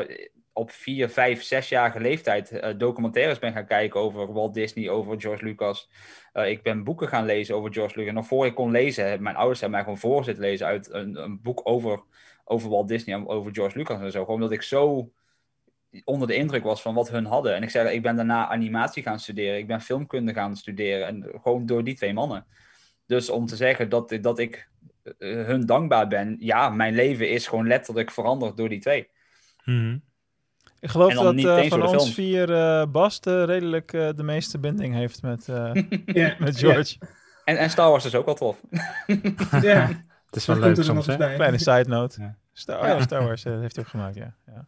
op 0.56 0.72
vier, 0.72 1.10
vijf, 1.10 1.44
zesjarige 1.44 2.00
leeftijd 2.00 2.52
uh, 2.52 2.70
documentaires 2.78 3.40
ben 3.40 3.54
gaan 3.54 3.66
kijken 3.66 4.00
over 4.00 4.34
Walt 4.34 4.54
Disney, 4.54 4.90
over 4.90 5.22
George 5.22 5.44
Lucas. 5.44 5.90
ik 6.34 6.64
ben 6.64 6.84
boeken 6.84 7.08
gaan 7.08 7.26
lezen 7.26 7.56
over 7.56 7.74
George 7.74 8.00
Lucas. 8.00 8.14
Nog 8.14 8.28
voor 8.28 8.46
ik 8.46 8.56
kon 8.56 8.72
lezen, 8.72 9.24
mijn 9.24 9.36
ouders 9.36 9.60
hebben 9.60 9.78
mij 9.78 9.86
gewoon 9.86 10.12
voor 10.12 10.24
zitten 10.24 10.44
lezen 10.44 10.68
uit 10.68 10.90
een, 10.94 11.16
een, 11.16 11.42
boek 11.42 11.62
over, 11.64 12.04
over 12.44 12.70
Walt 12.70 12.88
Disney 12.88 13.16
en 13.16 13.28
over 13.28 13.54
George 13.54 13.78
Lucas 13.78 14.00
en 14.00 14.12
zo. 14.12 14.20
Gewoon 14.20 14.36
omdat 14.36 14.52
ik 14.52 14.62
zo 14.62 15.12
onder 16.04 16.28
de 16.28 16.36
indruk 16.36 16.64
was 16.64 16.82
van 16.82 16.94
wat 16.94 17.10
hun 17.10 17.26
hadden. 17.26 17.56
En 17.56 17.64
ik 17.64 17.70
zei, 17.70 17.90
ik 17.90 18.02
ben 18.02 18.16
daarna 18.16 18.48
animatie 18.48 19.04
gaan 19.04 19.20
studeren, 19.20 19.58
ik 19.58 19.68
ben 19.68 19.82
filmkunde 19.82 20.34
gaan 20.34 20.56
studeren. 20.56 21.08
En 21.08 21.40
gewoon 21.42 21.66
door 21.66 21.84
die 21.84 21.96
twee 21.96 22.14
mannen. 22.14 22.46
Dus 23.06 23.30
om 23.30 23.46
te 23.46 23.56
zeggen 23.56 23.90
dat, 23.90 24.18
dat 24.22 24.40
ik 24.40 24.70
eh, 25.04 25.46
hun 25.46 25.66
dankbaar 25.66 26.08
ben. 26.08 26.36
Ja, 26.40 26.70
mijn 26.70 26.96
leven 26.96 27.30
is 27.30 27.48
gewoon 27.48 27.68
letterlijk 27.68 28.12
veranderd 28.12 28.58
door 28.58 28.70
die 28.70 28.80
twee. 28.80 29.10
Hmm. 29.64 30.04
Ik 30.80 30.90
geloof 30.90 31.14
dat 31.14 31.34
uh, 31.34 31.64
van 31.64 31.82
ons 31.82 32.04
film. 32.04 32.14
vier 32.14 32.50
uh, 32.50 32.86
Bast 32.92 33.26
redelijk 33.26 33.94
uh, 33.94 34.10
de 34.16 34.24
meeste 34.24 34.60
binding 34.60 34.94
heeft 34.94 35.22
met, 35.22 35.46
yeah. 36.06 36.40
met 36.46 36.60
George. 36.60 36.96
Yeah. 37.00 37.10
En, 37.46 37.58
en 37.58 37.70
Star 37.70 37.90
Wars 37.90 38.06
is 38.06 38.16
ook 38.16 38.26
wel 38.26 38.36
tof. 38.36 38.62
ja. 39.62 39.88
Het 40.26 40.36
is 40.36 40.46
wel 40.46 40.58
leuk 40.58 40.84
soms, 40.84 41.06
hè? 41.06 41.16
Kleine 41.16 41.58
side 41.58 41.86
note. 41.88 42.22
Ja. 42.22 42.36
Star, 42.54 42.96
oh, 42.96 43.02
Star 43.02 43.24
Wars 43.24 43.44
heeft 43.44 43.76
hij 43.76 43.84
ook 43.84 43.90
gemaakt, 43.90 44.16
ja. 44.16 44.34
ja. 44.46 44.66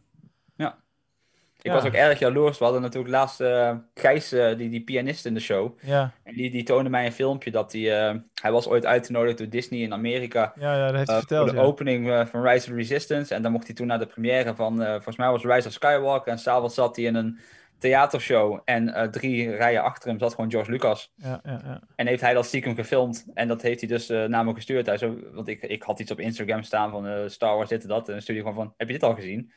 Ik 1.68 1.82
was 1.82 1.86
ook 1.86 1.98
erg 1.98 2.18
jaloers. 2.18 2.58
We 2.58 2.64
hadden 2.64 2.82
natuurlijk 2.82 3.12
laatst 3.12 3.40
uh, 3.40 3.72
Gijs, 3.94 4.32
uh, 4.32 4.56
die, 4.56 4.68
die 4.68 4.84
pianist 4.84 5.26
in 5.26 5.34
de 5.34 5.40
show. 5.40 5.78
Ja. 5.80 6.12
En 6.22 6.34
die, 6.34 6.50
die 6.50 6.62
toonde 6.62 6.90
mij 6.90 7.06
een 7.06 7.12
filmpje 7.12 7.50
dat 7.50 7.72
hij... 7.72 7.80
Uh, 7.80 8.20
hij 8.42 8.52
was 8.52 8.68
ooit 8.68 8.86
uitgenodigd 8.86 9.38
door 9.38 9.48
Disney 9.48 9.80
in 9.80 9.92
Amerika. 9.92 10.52
Ja, 10.58 10.76
ja 10.76 10.86
dat 10.86 10.94
heeft 10.94 11.08
hij 11.08 11.18
verteld, 11.18 11.48
Voor 11.48 11.58
de 11.58 11.64
opening 11.64 12.28
van 12.30 12.46
Rise 12.46 12.70
of 12.70 12.76
Resistance. 12.76 13.34
En 13.34 13.42
dan 13.42 13.52
mocht 13.52 13.66
hij 13.66 13.74
toen 13.74 13.86
naar 13.86 13.98
de 13.98 14.06
première 14.06 14.54
van... 14.54 14.76
volgens 14.76 15.16
mij 15.16 15.30
was 15.30 15.44
Rise 15.44 15.68
of 15.68 15.72
Skywalker. 15.72 16.32
En 16.32 16.38
s'avonds 16.38 16.74
zat 16.74 16.96
hij 16.96 17.04
in 17.04 17.14
een 17.14 17.38
theatershow. 17.78 18.60
En 18.64 19.10
drie 19.10 19.56
rijen 19.56 19.82
achter 19.82 20.08
hem 20.08 20.18
zat 20.18 20.34
gewoon 20.34 20.50
George 20.50 20.70
Lucas. 20.70 21.12
Ja, 21.14 21.40
ja, 21.44 21.60
ja. 21.64 21.80
En 21.96 22.06
heeft 22.06 22.20
hij 22.20 22.34
dat 22.34 22.46
stiekem 22.46 22.74
gefilmd. 22.74 23.26
En 23.34 23.48
dat 23.48 23.62
heeft 23.62 23.80
hij 23.80 23.88
dus 23.88 24.08
naar 24.08 24.44
me 24.44 24.54
gestuurd. 24.54 24.86
Hij 24.86 24.98
zo, 24.98 25.16
want 25.32 25.48
ik, 25.48 25.62
ik 25.62 25.82
had 25.82 26.00
iets 26.00 26.10
op 26.10 26.20
Instagram 26.20 26.62
staan 26.62 26.90
van 26.90 27.30
Star 27.30 27.56
Wars 27.56 27.68
dit 27.68 27.82
en 27.82 27.88
dat. 27.88 28.06
En 28.06 28.12
dan 28.12 28.22
stuurde 28.22 28.42
hij 28.42 28.50
gewoon 28.50 28.66
van, 28.66 28.74
heb 28.76 28.86
je 28.86 28.92
dit 28.92 29.02
al 29.02 29.14
gezien? 29.14 29.52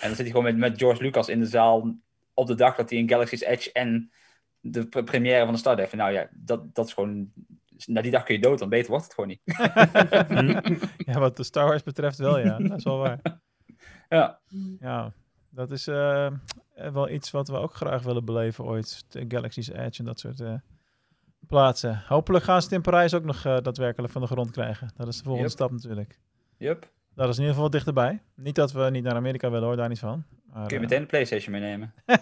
En 0.00 0.06
dan 0.06 0.16
zit 0.16 0.18
hij 0.18 0.26
gewoon 0.26 0.44
met, 0.44 0.56
met 0.56 0.78
George 0.78 1.02
Lucas 1.02 1.28
in 1.28 1.38
de 1.38 1.46
zaal 1.46 1.96
op 2.34 2.46
de 2.46 2.54
dag 2.54 2.76
dat 2.76 2.90
hij 2.90 2.98
in 2.98 3.08
Galaxy's 3.08 3.40
Edge 3.40 3.72
en 3.72 4.10
de 4.60 4.86
première 4.86 5.44
van 5.44 5.52
de 5.52 5.58
start 5.58 5.78
heeft. 5.78 5.92
Nou 5.92 6.12
ja, 6.12 6.28
dat, 6.32 6.74
dat 6.74 6.86
is 6.86 6.92
gewoon... 6.92 7.32
Na 7.86 8.00
die 8.00 8.10
dag 8.10 8.22
kun 8.22 8.34
je 8.34 8.40
dood, 8.40 8.58
dan 8.58 8.68
beter 8.68 8.90
wordt 8.90 9.04
het 9.04 9.14
gewoon 9.14 9.30
niet. 9.30 9.40
ja, 11.14 11.18
wat 11.18 11.36
de 11.36 11.42
Star 11.42 11.66
Wars 11.66 11.82
betreft 11.82 12.18
wel, 12.18 12.38
ja. 12.38 12.58
Dat 12.58 12.78
is 12.78 12.84
wel 12.84 12.98
waar. 12.98 13.20
Ja. 14.08 14.40
Ja, 14.80 15.12
dat 15.50 15.70
is 15.70 15.88
uh, 15.88 16.30
wel 16.74 17.08
iets 17.08 17.30
wat 17.30 17.48
we 17.48 17.56
ook 17.56 17.74
graag 17.74 18.02
willen 18.02 18.24
beleven 18.24 18.64
ooit. 18.64 19.04
De 19.08 19.24
Galaxy's 19.28 19.68
Edge 19.68 19.98
en 19.98 20.04
dat 20.04 20.20
soort 20.20 20.40
uh, 20.40 20.54
plaatsen. 21.46 22.02
Hopelijk 22.06 22.44
gaan 22.44 22.58
ze 22.58 22.66
het 22.66 22.76
in 22.76 22.82
Parijs 22.82 23.14
ook 23.14 23.24
nog 23.24 23.44
uh, 23.44 23.58
daadwerkelijk 23.60 24.12
van 24.12 24.20
de 24.20 24.26
grond 24.26 24.50
krijgen. 24.50 24.90
Dat 24.96 25.08
is 25.08 25.16
de 25.16 25.22
volgende 25.22 25.48
yep. 25.48 25.56
stap 25.56 25.70
natuurlijk. 25.70 26.18
Yep. 26.56 26.90
Dat 27.14 27.28
is 27.28 27.36
in 27.36 27.40
ieder 27.40 27.48
geval 27.48 27.62
wat 27.62 27.72
dichterbij. 27.72 28.22
Niet 28.34 28.54
dat 28.54 28.72
we 28.72 28.90
niet 28.90 29.04
naar 29.04 29.14
Amerika 29.14 29.50
willen 29.50 29.66
hoor, 29.66 29.76
daar 29.76 29.88
niet 29.88 29.98
van. 29.98 30.24
Maar, 30.52 30.66
Kun 30.66 30.76
je 30.76 30.82
meteen 30.82 31.00
de 31.00 31.06
PlayStation 31.06 31.52
meenemen? 31.52 31.94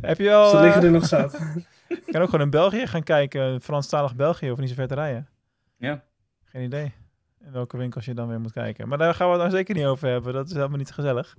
Heb 0.00 0.18
je 0.18 0.34
al... 0.34 0.50
Ze 0.50 0.60
liggen 0.60 0.82
er 0.82 0.90
nog 0.90 1.06
zat. 1.06 1.38
Je 1.88 2.12
kan 2.12 2.22
ook 2.22 2.28
gewoon 2.28 2.44
in 2.44 2.50
België 2.50 2.86
gaan 2.86 3.02
kijken. 3.02 3.60
Franstalig 3.60 4.16
België, 4.16 4.50
of 4.50 4.58
niet 4.58 4.68
zo 4.68 4.74
ver 4.74 4.86
te 4.86 4.94
rijden. 4.94 5.28
Ja. 5.76 6.04
Geen 6.44 6.62
idee. 6.62 6.92
In 7.40 7.52
welke 7.52 7.76
winkels 7.76 8.04
je 8.04 8.14
dan 8.14 8.28
weer 8.28 8.40
moet 8.40 8.52
kijken. 8.52 8.88
Maar 8.88 8.98
daar 8.98 9.14
gaan 9.14 9.26
we 9.26 9.32
het 9.32 9.42
dan 9.42 9.50
zeker 9.50 9.74
niet 9.74 9.84
over 9.84 10.08
hebben. 10.08 10.32
Dat 10.32 10.46
is 10.46 10.54
helemaal 10.54 10.78
niet 10.78 10.92
gezellig. 10.92 11.36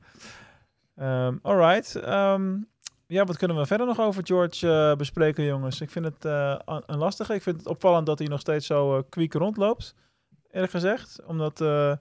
Um, 0.99 1.39
alright. 1.41 1.95
Um, 1.95 2.67
ja, 3.07 3.23
wat 3.23 3.37
kunnen 3.37 3.57
we 3.57 3.65
verder 3.65 3.87
nog 3.87 3.99
over 3.99 4.25
George 4.25 4.67
uh, 4.67 4.95
bespreken, 4.95 5.43
jongens? 5.43 5.81
Ik 5.81 5.89
vind 5.89 6.05
het 6.05 6.25
uh, 6.25 6.55
een 6.65 6.97
lastige. 6.97 7.33
Ik 7.33 7.41
vind 7.41 7.57
het 7.57 7.67
opvallend 7.67 8.05
dat 8.05 8.19
hij 8.19 8.27
nog 8.27 8.39
steeds 8.39 8.65
zo 8.65 8.97
uh, 8.97 9.03
kwiek 9.09 9.33
rondloopt 9.33 9.95
eerlijk 10.55 10.73
gezegd. 10.73 11.19
Omdat 11.25 11.61
uh, 11.61 11.93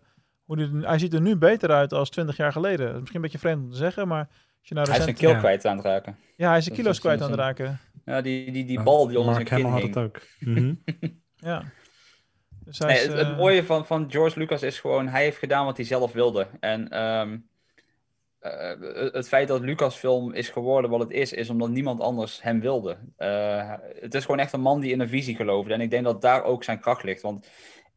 hoe 0.44 0.56
die, 0.56 0.70
hij 0.80 0.98
ziet 0.98 1.14
er 1.14 1.20
nu 1.20 1.36
beter 1.36 1.70
uit 1.70 1.92
als 1.92 2.10
20 2.10 2.36
jaar 2.36 2.52
geleden. 2.52 2.86
Dat 2.86 2.94
is 2.94 3.00
misschien 3.00 3.16
een 3.16 3.30
beetje 3.30 3.38
vreemd 3.38 3.62
om 3.62 3.70
te 3.70 3.76
zeggen, 3.76 4.08
maar... 4.08 4.28
Als 4.58 4.72
je 4.72 4.74
nou 4.74 4.90
hij 4.90 4.98
is 4.98 5.06
een 5.06 5.14
kilo 5.14 5.32
ja. 5.32 5.38
kwijt 5.38 5.66
aan 5.66 5.76
het 5.76 5.86
raken. 5.86 6.18
Ja, 6.36 6.48
hij 6.48 6.58
is 6.58 6.66
een 6.66 6.74
kilo's 6.74 7.00
kwijt 7.00 7.22
aan 7.22 7.30
het 7.30 7.40
raken. 7.40 7.80
Ja, 8.04 8.20
die, 8.20 8.52
die, 8.52 8.64
die 8.64 8.82
bal 8.82 9.06
die 9.06 9.18
onder 9.18 9.34
zijn 9.34 9.46
kin 9.46 9.64
had 9.64 9.82
het 9.82 9.96
ook. 9.96 10.20
Mm 10.38 10.56
-hmm. 10.56 10.82
ja. 11.50 11.62
Dus 12.64 12.78
nee, 12.78 12.96
is, 12.96 13.06
het, 13.06 13.18
het, 13.18 13.36
mooie 13.36 13.64
van, 13.64 13.86
van 13.86 14.10
George 14.10 14.38
Lucas 14.38 14.62
is 14.62 14.80
gewoon, 14.80 15.08
hij 15.08 15.22
heeft 15.22 15.38
gedaan 15.38 15.64
wat 15.64 15.76
hij 15.76 15.86
zelf 15.86 16.12
wilde. 16.12 16.46
En 16.60 17.00
um, 17.02 17.48
uh, 18.40 19.12
het 19.12 19.28
feit 19.28 19.48
dat 19.48 19.60
Lucasfilm 19.60 20.32
is 20.32 20.48
geworden 20.48 20.90
wat 20.90 21.00
het 21.00 21.10
is, 21.10 21.32
is 21.32 21.50
omdat 21.50 21.68
niemand 21.68 22.00
anders 22.00 22.42
hem 22.42 22.60
wilde. 22.60 22.96
Uh, 23.18 23.72
het 24.00 24.14
is 24.14 24.24
gewoon 24.24 24.40
echt 24.40 24.52
een 24.52 24.60
man 24.60 24.80
die 24.80 24.92
in 24.92 25.00
een 25.00 25.08
visie 25.08 25.36
geloofde. 25.36 25.74
En 25.74 25.80
ik 25.80 25.90
denk 25.90 26.04
dat 26.04 26.22
daar 26.22 26.44
ook 26.44 26.64
zijn 26.64 26.80
kracht 26.80 27.02
ligt. 27.02 27.22
Want 27.22 27.48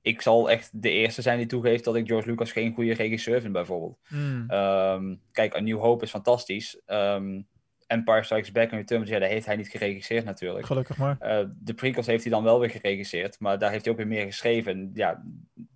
ik 0.08 0.22
zal 0.22 0.50
echt 0.50 0.82
de 0.82 0.90
eerste 0.90 1.22
zijn 1.22 1.38
die 1.38 1.48
toegeeft 1.48 1.84
dat 1.84 1.96
ik 1.96 2.08
George 2.08 2.30
Lucas 2.30 2.52
geen 2.52 2.74
goede 2.74 2.94
regisseur 2.94 3.42
vind, 3.42 3.54
bijvoorbeeld. 3.54 3.98
Mm. 4.08 4.52
Um, 4.52 5.22
kijk, 5.32 5.56
A 5.56 5.60
New 5.60 5.80
Hope 5.80 6.04
is 6.04 6.10
fantastisch. 6.10 6.82
Um, 6.86 7.48
Empire 7.88 8.24
Strikes 8.24 8.52
Back 8.52 8.72
en 8.72 8.78
Return 8.78 9.02
of 9.02 9.08
ja, 9.08 9.20
daar 9.20 9.30
heeft 9.30 9.46
hij 9.46 9.56
niet 9.56 9.68
geregisseerd 9.68 10.26
natuurlijk. 10.26 10.66
Gelukkig 10.66 10.98
maar. 10.98 11.18
Uh, 11.22 11.50
de 11.60 11.74
prequels 11.74 12.06
heeft 12.06 12.24
hij 12.24 12.32
dan 12.32 12.44
wel 12.44 12.60
weer 12.60 12.70
geregisseerd, 12.70 13.40
maar 13.40 13.60
daar 13.60 13.72
heeft 13.72 13.84
hij 13.84 13.94
ook 13.94 14.00
weer 14.00 14.08
meer 14.08 14.26
geschreven. 14.26 14.72
En 14.72 14.92
ja, 14.94 15.24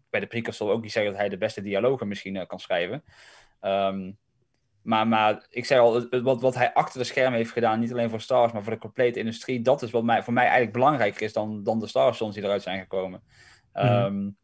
bij 0.09 0.19
de 0.19 0.27
prequels 0.27 0.57
zal 0.57 0.71
ook 0.71 0.81
niet 0.81 0.91
zeggen 0.91 1.11
dat 1.11 1.21
hij 1.21 1.29
de 1.29 1.37
beste 1.37 1.61
dialogen 1.61 2.07
misschien 2.07 2.35
uh, 2.35 2.45
kan 2.47 2.59
schrijven. 2.59 3.03
Um, 3.61 4.17
maar, 4.81 5.07
maar 5.07 5.45
ik 5.49 5.65
zei 5.65 5.79
al, 5.79 6.21
wat, 6.21 6.41
wat 6.41 6.55
hij 6.55 6.73
achter 6.73 6.99
de 6.99 7.05
schermen 7.05 7.37
heeft 7.37 7.51
gedaan, 7.51 7.79
niet 7.79 7.91
alleen 7.91 8.09
voor 8.09 8.21
Star 8.21 8.39
Wars, 8.39 8.51
maar 8.53 8.63
voor 8.63 8.73
de 8.73 8.79
complete 8.79 9.19
industrie, 9.19 9.61
dat 9.61 9.81
is 9.81 9.91
wat 9.91 10.03
mij, 10.03 10.23
voor 10.23 10.33
mij 10.33 10.43
eigenlijk 10.43 10.73
belangrijker 10.73 11.21
is 11.21 11.33
dan, 11.33 11.63
dan 11.63 11.79
de 11.79 11.87
Star 11.87 12.03
Wars 12.03 12.33
die 12.33 12.43
eruit 12.43 12.61
zijn 12.61 12.79
gekomen. 12.79 13.21
Mm. 13.73 13.81
Um, 13.81 14.37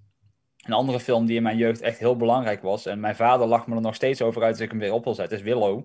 een 0.65 0.73
andere 0.73 0.99
film 0.99 1.25
die 1.25 1.35
in 1.35 1.43
mijn 1.43 1.57
jeugd 1.57 1.81
echt 1.81 1.99
heel 1.99 2.17
belangrijk 2.17 2.61
was. 2.61 2.85
En 2.85 2.99
mijn 2.99 3.15
vader 3.15 3.47
lacht 3.47 3.67
me 3.67 3.75
er 3.75 3.81
nog 3.81 3.95
steeds 3.95 4.21
over 4.21 4.43
uit 4.43 4.51
als 4.51 4.59
ik 4.59 4.69
hem 4.69 4.79
weer 4.79 4.93
op 4.93 5.03
wil 5.03 5.13
zetten. 5.13 5.37
Is 5.37 5.43
Willow. 5.43 5.77
Oh, 5.77 5.83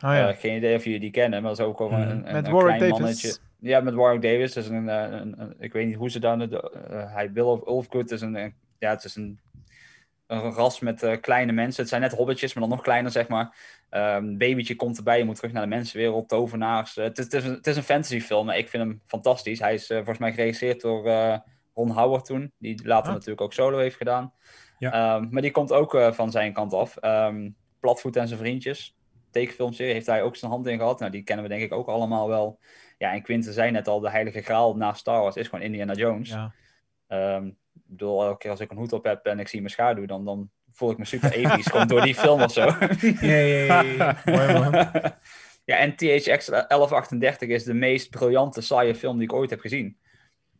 ja. 0.00 0.30
uh, 0.30 0.36
geen 0.36 0.56
idee 0.56 0.76
of 0.76 0.84
jullie 0.84 1.00
die 1.00 1.10
kennen, 1.10 1.42
maar 1.42 1.50
dat 1.50 1.60
is 1.60 1.66
ook 1.66 1.80
over 1.80 1.98
een, 1.98 2.10
een, 2.10 2.32
met 2.32 2.46
een 2.46 2.52
Warwick 2.52 2.76
klein 2.76 2.78
Davis. 2.78 2.98
mannetje. 2.98 3.36
Ja, 3.58 3.80
met 3.80 3.94
Warwick 3.94 4.22
Davis. 4.22 4.56
Is 4.56 4.68
een, 4.68 4.86
een, 4.86 5.40
een, 5.40 5.54
ik 5.58 5.72
weet 5.72 5.86
niet 5.86 5.96
hoe 5.96 6.10
ze 6.10 6.18
dan... 6.18 6.42
Uh, 6.42 6.58
hij 6.90 7.32
Will 7.32 7.42
of 7.44 7.66
Ulfgood 7.66 8.10
is 8.10 8.20
een... 8.20 8.54
ja, 8.78 8.90
het 8.90 9.04
is 9.04 9.16
een, 9.16 9.40
een 10.26 10.40
ras 10.40 10.80
met 10.80 11.02
uh, 11.02 11.12
kleine 11.20 11.52
mensen. 11.52 11.80
Het 11.80 11.90
zijn 11.90 12.00
net 12.02 12.14
hobbitjes, 12.14 12.54
maar 12.54 12.62
dan 12.62 12.72
nog 12.72 12.82
kleiner, 12.82 13.10
zeg 13.10 13.28
maar. 13.28 13.56
Um, 13.90 14.38
babytje 14.38 14.76
komt 14.76 14.96
erbij, 14.96 15.18
je 15.18 15.24
moet 15.24 15.36
terug 15.36 15.52
naar 15.52 15.62
de 15.62 15.68
mensenwereld, 15.68 16.28
tovenaars. 16.28 16.94
het, 16.94 17.18
is, 17.18 17.24
het, 17.24 17.34
is 17.34 17.44
een, 17.44 17.52
het 17.54 17.66
is 17.66 17.76
een 17.76 17.82
fantasyfilm, 17.82 18.46
maar 18.46 18.58
ik 18.58 18.68
vind 18.68 18.82
hem 18.82 19.00
fantastisch. 19.06 19.58
Hij 19.58 19.74
is 19.74 19.86
volgens 19.86 20.18
mij 20.18 20.32
geregisseerd 20.32 20.80
door 20.80 21.02
Ron 21.74 21.90
Howard 21.90 22.24
toen, 22.24 22.52
die 22.58 22.80
later 22.86 23.08
Ah. 23.08 23.12
natuurlijk 23.14 23.40
ook 23.40 23.52
solo 23.52 23.78
heeft 23.78 23.96
gedaan. 23.96 24.32
Ja. 24.78 24.92
Ehm, 24.92 25.26
maar 25.30 25.42
die 25.42 25.50
komt 25.50 25.72
ook 25.72 25.94
eh, 25.94 26.12
van 26.12 26.30
zijn 26.30 26.52
kant 26.52 26.72
af. 26.72 26.96
Ehm, 26.96 27.50
Platvoet 27.80 28.16
en 28.16 28.28
zijn 28.28 28.40
vriendjes, 28.40 28.96
tekenfilmserie, 29.30 29.92
heeft 29.92 30.06
hij 30.06 30.22
ook 30.22 30.36
zijn 30.36 30.50
hand 30.50 30.66
in 30.66 30.78
gehad. 30.78 30.98
Nou, 30.98 31.10
die 31.10 31.22
kennen 31.22 31.44
we 31.44 31.50
denk 31.50 31.62
ik 31.62 31.72
ook 31.72 31.88
allemaal 31.88 32.28
wel. 32.28 32.58
Ja, 32.98 33.12
en 33.12 33.22
Quinten 33.22 33.52
zei 33.52 33.70
net 33.70 33.88
al, 33.88 34.00
de 34.00 34.10
heilige 34.10 34.42
graal 34.42 34.76
naast 34.76 35.00
Star 35.00 35.20
Wars 35.20 35.36
is 35.36 35.48
gewoon 35.48 35.64
Indiana 35.64 35.92
Jones. 35.92 36.28
Ja. 36.28 36.52
Ehm, 37.06 37.46
ik 37.46 37.82
bedoel, 37.86 38.22
elke 38.24 38.38
keer 38.38 38.50
als 38.50 38.60
ik 38.60 38.70
een 38.70 38.76
hoed 38.76 38.92
op 38.92 39.04
heb 39.04 39.26
en 39.26 39.38
ik 39.38 39.48
zie 39.48 39.60
mijn 39.60 39.72
schaduw, 39.72 40.06
dan, 40.06 40.24
dan 40.24 40.50
voel 40.72 40.90
ik 40.90 40.98
me 40.98 41.04
super 41.04 41.32
episch. 41.32 41.70
Komt 41.70 41.88
door 41.88 42.00
die 42.02 42.14
film 42.14 42.42
of 42.42 42.52
zo. 42.52 42.60
Ja, 43.20 43.34
ja, 43.36 43.64
ja, 43.64 43.82
ja. 43.82 44.16
Mooi 44.24 44.52
man. 44.52 44.72
ja, 45.70 45.76
en 45.76 45.96
THX 45.96 46.46
1138 46.46 47.48
is 47.48 47.64
de 47.64 47.74
meest 47.74 48.10
briljante, 48.10 48.60
saaie 48.60 48.94
film 48.94 49.18
die 49.18 49.26
ik 49.28 49.32
ooit 49.32 49.50
heb 49.50 49.60
gezien. 49.60 49.96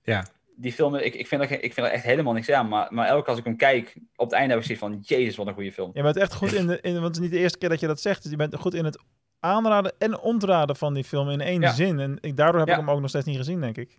Ja. 0.03 0.27
Die 0.57 0.73
film, 0.73 0.95
ik, 0.95 1.15
ik, 1.15 1.27
vind 1.27 1.43
er, 1.43 1.51
ik 1.63 1.73
vind 1.73 1.87
er 1.87 1.93
echt 1.93 2.05
helemaal 2.05 2.33
niks 2.33 2.51
aan. 2.51 2.69
Maar, 2.69 2.87
maar 2.91 3.07
elke 3.07 3.21
keer 3.21 3.31
als 3.31 3.39
ik 3.39 3.45
hem 3.45 3.57
kijk, 3.57 3.95
op 4.17 4.25
het 4.27 4.35
einde 4.35 4.51
heb 4.55 4.59
ik 4.59 4.65
zoiets 4.67 4.85
van... 4.85 5.17
Jezus, 5.17 5.37
wat 5.37 5.47
een 5.47 5.55
goede 5.55 5.73
film. 5.73 5.91
Je 5.95 6.03
bent 6.03 6.17
echt 6.17 6.35
goed 6.35 6.53
in, 6.53 6.67
de, 6.67 6.79
in 6.81 6.93
want 6.93 7.05
het 7.05 7.15
is 7.15 7.21
niet 7.21 7.31
de 7.31 7.39
eerste 7.39 7.59
keer 7.59 7.69
dat 7.69 7.81
je 7.81 7.87
dat 7.87 8.01
zegt. 8.01 8.23
Dus 8.23 8.31
je 8.31 8.37
bent 8.37 8.57
goed 8.57 8.75
in 8.75 8.85
het 8.85 9.03
aanraden 9.41 9.93
en 9.99 10.19
ontraden 10.21 10.77
van 10.77 10.95
die 10.95 11.05
film 11.05 11.29
in 11.31 11.41
één 11.41 11.61
Ja. 11.61 11.73
zin. 11.73 12.01
En 12.01 12.19
ik, 12.21 12.37
daardoor 12.37 12.59
heb 12.61 12.69
Ja. 12.69 12.75
ik 12.75 12.81
hem 12.81 12.91
ook 12.91 13.01
nog 13.01 13.09
steeds 13.09 13.25
niet 13.27 13.37
gezien, 13.37 13.61
denk 13.61 13.77
ik. 13.77 13.99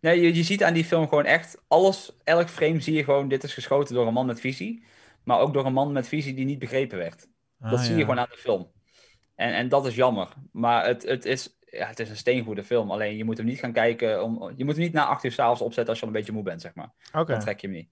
Nee, 0.00 0.20
je, 0.20 0.34
je 0.34 0.42
ziet 0.42 0.64
aan 0.64 0.74
die 0.74 0.84
film 0.84 1.08
gewoon 1.08 1.24
echt 1.24 1.62
alles, 1.68 2.12
elk 2.24 2.48
frame 2.48 2.80
zie 2.80 2.94
je 2.94 3.04
gewoon, 3.04 3.28
dit 3.28 3.44
is 3.44 3.54
geschoten 3.54 3.94
door 3.94 4.06
een 4.06 4.12
man 4.12 4.26
met 4.26 4.40
visie. 4.40 4.84
Maar 5.24 5.38
ook 5.38 5.52
door 5.52 5.66
een 5.66 5.72
man 5.72 5.92
met 5.92 6.08
visie 6.08 6.34
die 6.34 6.44
niet 6.44 6.58
begrepen 6.58 6.98
werd. 6.98 7.28
dat 7.58 7.72
Ah, 7.78 7.84
zie 7.84 7.94
je 7.94 8.00
gewoon 8.00 8.18
aan 8.18 8.26
de 8.30 8.36
film. 8.36 8.70
En, 9.34 9.54
en 9.54 9.68
dat 9.68 9.86
is 9.86 9.94
jammer. 9.94 10.28
Maar 10.52 10.86
het, 10.86 11.02
het, 11.02 11.24
is, 11.24 11.58
ja, 11.78 11.86
het 11.86 12.00
is 12.00 12.10
een 12.10 12.16
steengoede 12.16 12.64
film. 12.64 12.90
Alleen 12.90 13.16
je 13.16 13.24
moet 13.24 13.36
hem 13.36 13.46
niet 13.46 13.58
gaan 13.58 13.72
kijken. 13.72 14.22
Om, 14.22 14.52
je 14.56 14.64
moet 14.64 14.74
hem 14.74 14.84
niet 14.84 14.92
na 14.92 15.06
acht 15.06 15.24
uur 15.24 15.32
s'avonds 15.32 15.60
opzetten 15.60 15.88
als 15.88 15.98
je 15.98 16.02
al 16.02 16.10
een 16.10 16.18
beetje 16.18 16.32
moe 16.32 16.42
bent, 16.42 16.60
zeg 16.60 16.74
maar. 16.74 16.92
Oké. 17.12 17.32
Dan 17.32 17.40
trek 17.40 17.60
je 17.60 17.66
hem 17.66 17.76
niet. 17.76 17.88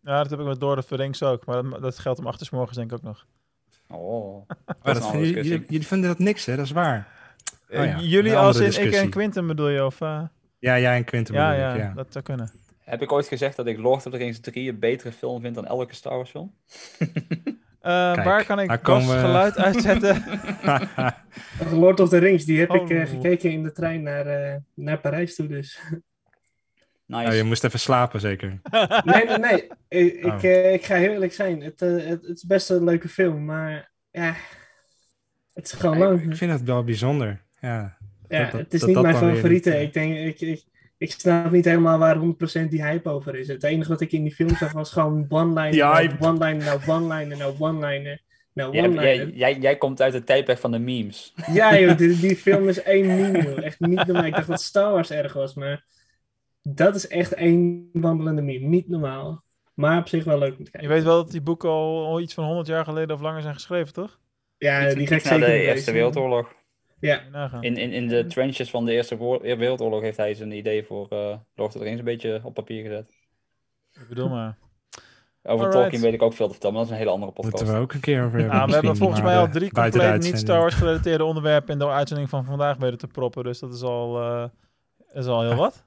Ja, 0.00 0.22
dat 0.22 0.30
heb 0.30 0.40
ik 0.40 0.46
met 0.46 0.60
Door 0.60 0.76
de 0.76 0.82
Verrinks 0.82 1.22
ook. 1.22 1.46
Maar 1.46 1.62
dat, 1.62 1.82
dat 1.82 1.98
geldt 1.98 2.18
om 2.18 2.26
achter 2.26 2.46
's 2.46 2.50
morgens 2.50 2.76
denk 2.76 2.90
ik 2.92 2.96
ook 2.96 3.02
nog. 3.02 3.26
Oh, 3.88 4.48
Oh, 4.82 4.94
dat 4.94 5.10
jullie, 5.12 5.86
vinden 5.86 6.08
dat 6.08 6.18
niks, 6.18 6.44
hè? 6.44 6.56
Dat 6.56 6.64
is 6.64 6.70
waar. 6.70 7.08
Eh, 7.68 7.80
Oh 7.80 7.86
ja, 7.86 7.98
Jullie 8.00 8.36
als 8.36 8.58
in 8.58 8.86
ik 8.86 8.92
en. 8.92 9.10
Quinten 9.10 9.46
bedoel 9.46 9.68
je? 9.68 9.84
Of, 9.84 10.00
eh? 10.00 10.22
Ja, 10.58 10.78
jij 10.78 10.96
en 10.96 11.04
Quinten 11.04 11.34
ja, 11.34 11.48
bedoel 11.50 11.64
ja, 11.64 11.72
ik, 11.74 11.80
ja. 11.80 11.92
dat 11.94 12.06
zou 12.10 12.24
kunnen. 12.24 12.50
Heb 12.78 13.02
ik 13.02 13.12
ooit 13.12 13.28
gezegd 13.28 13.56
dat 13.56 13.66
ik 13.66 13.78
Lord 13.78 14.06
of 14.06 14.12
the 14.12 14.18
Rings 14.18 14.40
3 14.40 14.68
een 14.68 14.78
betere 14.78 15.12
film 15.12 15.40
vind 15.40 15.54
dan 15.54 15.66
elke 15.66 15.94
Star 15.94 16.16
Wars 16.16 16.30
film? 16.30 16.54
Eh, 17.80 18.12
Kijk, 18.12 18.26
waar 18.26 18.44
kan 18.44 18.60
ik 18.60 18.82
Bas 18.82 19.06
we- 19.06 19.18
geluid 19.18 19.56
uitzetten? 19.66 20.22
Lord 21.70 22.00
of 22.00 22.08
the 22.08 22.18
Rings, 22.18 22.44
die 22.44 22.58
heb 22.58 22.70
ik 22.74 22.90
eh, 22.90 23.00
Oh. 23.00 23.08
gekeken 23.08 23.50
in 23.50 23.62
de 23.62 23.72
trein 23.72 24.02
naar, 24.02 24.26
eh, 24.26 24.56
naar 24.74 24.98
Parijs 24.98 25.34
toe 25.34 25.46
dus. 25.46 25.78
Nice. 27.06 27.28
Oh, 27.30 27.34
je 27.36 27.42
moest 27.44 27.64
even 27.64 27.78
slapen, 27.80 28.20
zeker. 28.20 28.60
Nee, 29.04 29.24
nee, 29.24 29.38
nee. 29.38 29.68
Ik, 29.88 30.14
ik, 30.14 30.24
Oh. 30.24 30.42
ik 30.72 30.84
ga 30.84 30.94
heel 30.94 31.12
eerlijk 31.12 31.32
zijn. 31.32 31.60
Het, 31.62 31.80
het, 31.80 32.08
het 32.08 32.36
is 32.36 32.44
best 32.46 32.70
een 32.70 32.84
leuke 32.84 33.08
film, 33.08 33.44
maar 33.44 33.90
ja, 34.10 34.34
het 35.54 35.64
is 35.64 35.72
gewoon 35.72 35.94
Ik, 35.96 36.02
lang. 36.02 36.22
ik 36.32 36.36
vind 36.36 36.52
het 36.52 36.62
wel 36.62 36.84
bijzonder. 36.84 37.40
Ja, 37.60 37.96
ja, 38.28 38.42
dat- 38.50 38.52
het 38.52 38.74
is 38.74 38.80
dat 38.80 38.88
niet 38.88 38.94
dat 38.98 39.04
mijn 39.04 39.16
favoriete. 39.34 39.80
Ik 39.80 39.92
denk, 39.92 40.16
ik, 40.16 40.40
ik, 40.40 40.64
ik 40.98 41.10
snap 41.10 41.50
niet 41.50 41.64
helemaal 41.64 41.98
waar 41.98 42.16
100% 42.16 42.68
die 42.68 42.84
hype 42.84 43.08
over 43.08 43.34
is. 43.36 43.48
Het 43.48 43.62
enige 43.62 43.88
wat 43.88 44.00
ik 44.00 44.12
in 44.12 44.22
die 44.22 44.34
film 44.34 44.56
zag 44.56 44.72
was 44.72 44.92
gewoon 44.92 45.26
one-liner, 45.28 45.76
nou 45.76 46.10
one-liner, 46.20 46.64
nou 46.64 46.80
one-liner, 46.86 47.36
nou 47.36 47.54
one-liner, 47.58 48.20
nou 48.52 48.72
Jij, 48.76 48.90
jij, 48.90 49.26
jij, 49.34 49.58
jij 49.58 49.76
komt 49.76 50.02
uit 50.02 50.12
het 50.12 50.26
tijdperk 50.26 50.58
van 50.58 50.70
de 50.70 50.78
memes. 50.78 51.34
Ja 51.52 51.78
joh, 51.78 51.96
die, 51.98 52.18
die 52.20 52.36
film 52.36 52.68
is 52.68 52.82
één 52.82 53.06
meme 53.06 53.42
joh. 53.42 53.64
Echt 53.64 53.80
niet 53.80 54.06
normaal. 54.06 54.24
Ik 54.24 54.34
dacht 54.34 54.48
dat 54.48 54.62
Star 54.62 54.92
Wars 54.92 55.10
erg 55.10 55.32
was, 55.32 55.54
maar 55.54 55.84
dat 56.62 56.94
is 56.94 57.08
echt 57.08 57.32
één 57.34 57.88
wandelende 57.92 58.42
meme. 58.42 58.66
Niet 58.66 58.88
normaal. 58.88 59.44
Maar 59.74 59.98
op 59.98 60.08
zich 60.08 60.24
wel 60.24 60.38
leuk 60.38 60.50
om 60.58 60.64
te 60.64 60.64
Je 60.64 60.70
kijken. 60.70 60.88
weet 60.90 61.02
wel 61.02 61.22
dat 61.22 61.30
die 61.30 61.40
boeken 61.40 61.68
al, 61.68 62.06
al 62.06 62.20
iets 62.20 62.34
van 62.34 62.44
100 62.44 62.66
jaar 62.66 62.84
geleden 62.84 63.16
of 63.16 63.22
langer 63.22 63.42
zijn 63.42 63.54
geschreven, 63.54 63.92
toch? 63.92 64.18
Ja, 64.56 64.86
Iets- 64.86 64.94
die 64.94 65.06
ga 65.06 65.14
ik 65.14 65.20
zeker 65.20 65.46
de 65.46 65.52
Eerste. 65.52 65.92
Wereldoorlog. 65.92 66.54
Ja. 67.00 67.22
In, 67.60 67.76
in, 67.76 67.92
in 67.92 68.08
de 68.08 68.26
trenches 68.26 68.70
van 68.70 68.84
de 68.84 68.92
Eerste 68.92 69.38
Wereldoorlog 69.40 70.00
heeft 70.00 70.16
hij 70.16 70.34
zijn 70.34 70.52
idee 70.52 70.84
voor 70.84 71.06
eh 71.08 71.18
Lord 71.54 71.68
of 71.68 71.72
the 71.72 71.78
Rings 71.78 71.98
een 71.98 72.04
beetje 72.04 72.40
op 72.42 72.54
papier 72.54 72.82
gezet. 72.82 73.10
Ik 73.92 74.08
bedoel 74.08 74.28
maar. 74.28 74.56
Over 75.42 75.64
Alright. 75.64 75.72
Tolkien 75.72 76.00
weet 76.00 76.12
ik 76.12 76.22
ook 76.22 76.32
veel 76.32 76.46
te 76.46 76.52
vertellen, 76.52 76.76
maar 76.76 76.84
dat 76.84 76.94
is 76.94 76.98
een 76.98 77.06
hele 77.06 77.16
andere 77.16 77.32
podcast. 77.32 77.54
moeten 77.56 77.74
we 77.74 77.80
ook 77.80 77.92
een 77.92 78.00
keer 78.00 78.24
over 78.24 78.38
hebben. 78.38 78.56
Nou, 78.56 78.68
we 78.68 78.74
hebben 78.74 78.96
volgens 78.96 79.22
mij 79.22 79.36
al 79.36 79.48
drie 79.48 79.70
compleet 79.70 79.92
niet 79.94 80.02
uitzending. 80.02 80.38
Star 80.38 80.58
Wars 80.60 80.74
gerelateerde 80.74 81.24
onderwerpen 81.24 81.72
in 81.72 81.78
de 81.78 81.88
uitzending 81.88 82.28
van 82.28 82.44
vandaag 82.44 82.76
weten 82.76 82.98
te 82.98 83.06
proppen. 83.06 83.44
Dus 83.44 83.58
dat 83.58 83.74
is 83.74 83.82
al, 83.82 84.20
eh, 84.20 84.40
dat 85.12 85.24
is 85.24 85.26
al 85.26 85.42
heel 85.42 85.54
wat. 85.66 85.86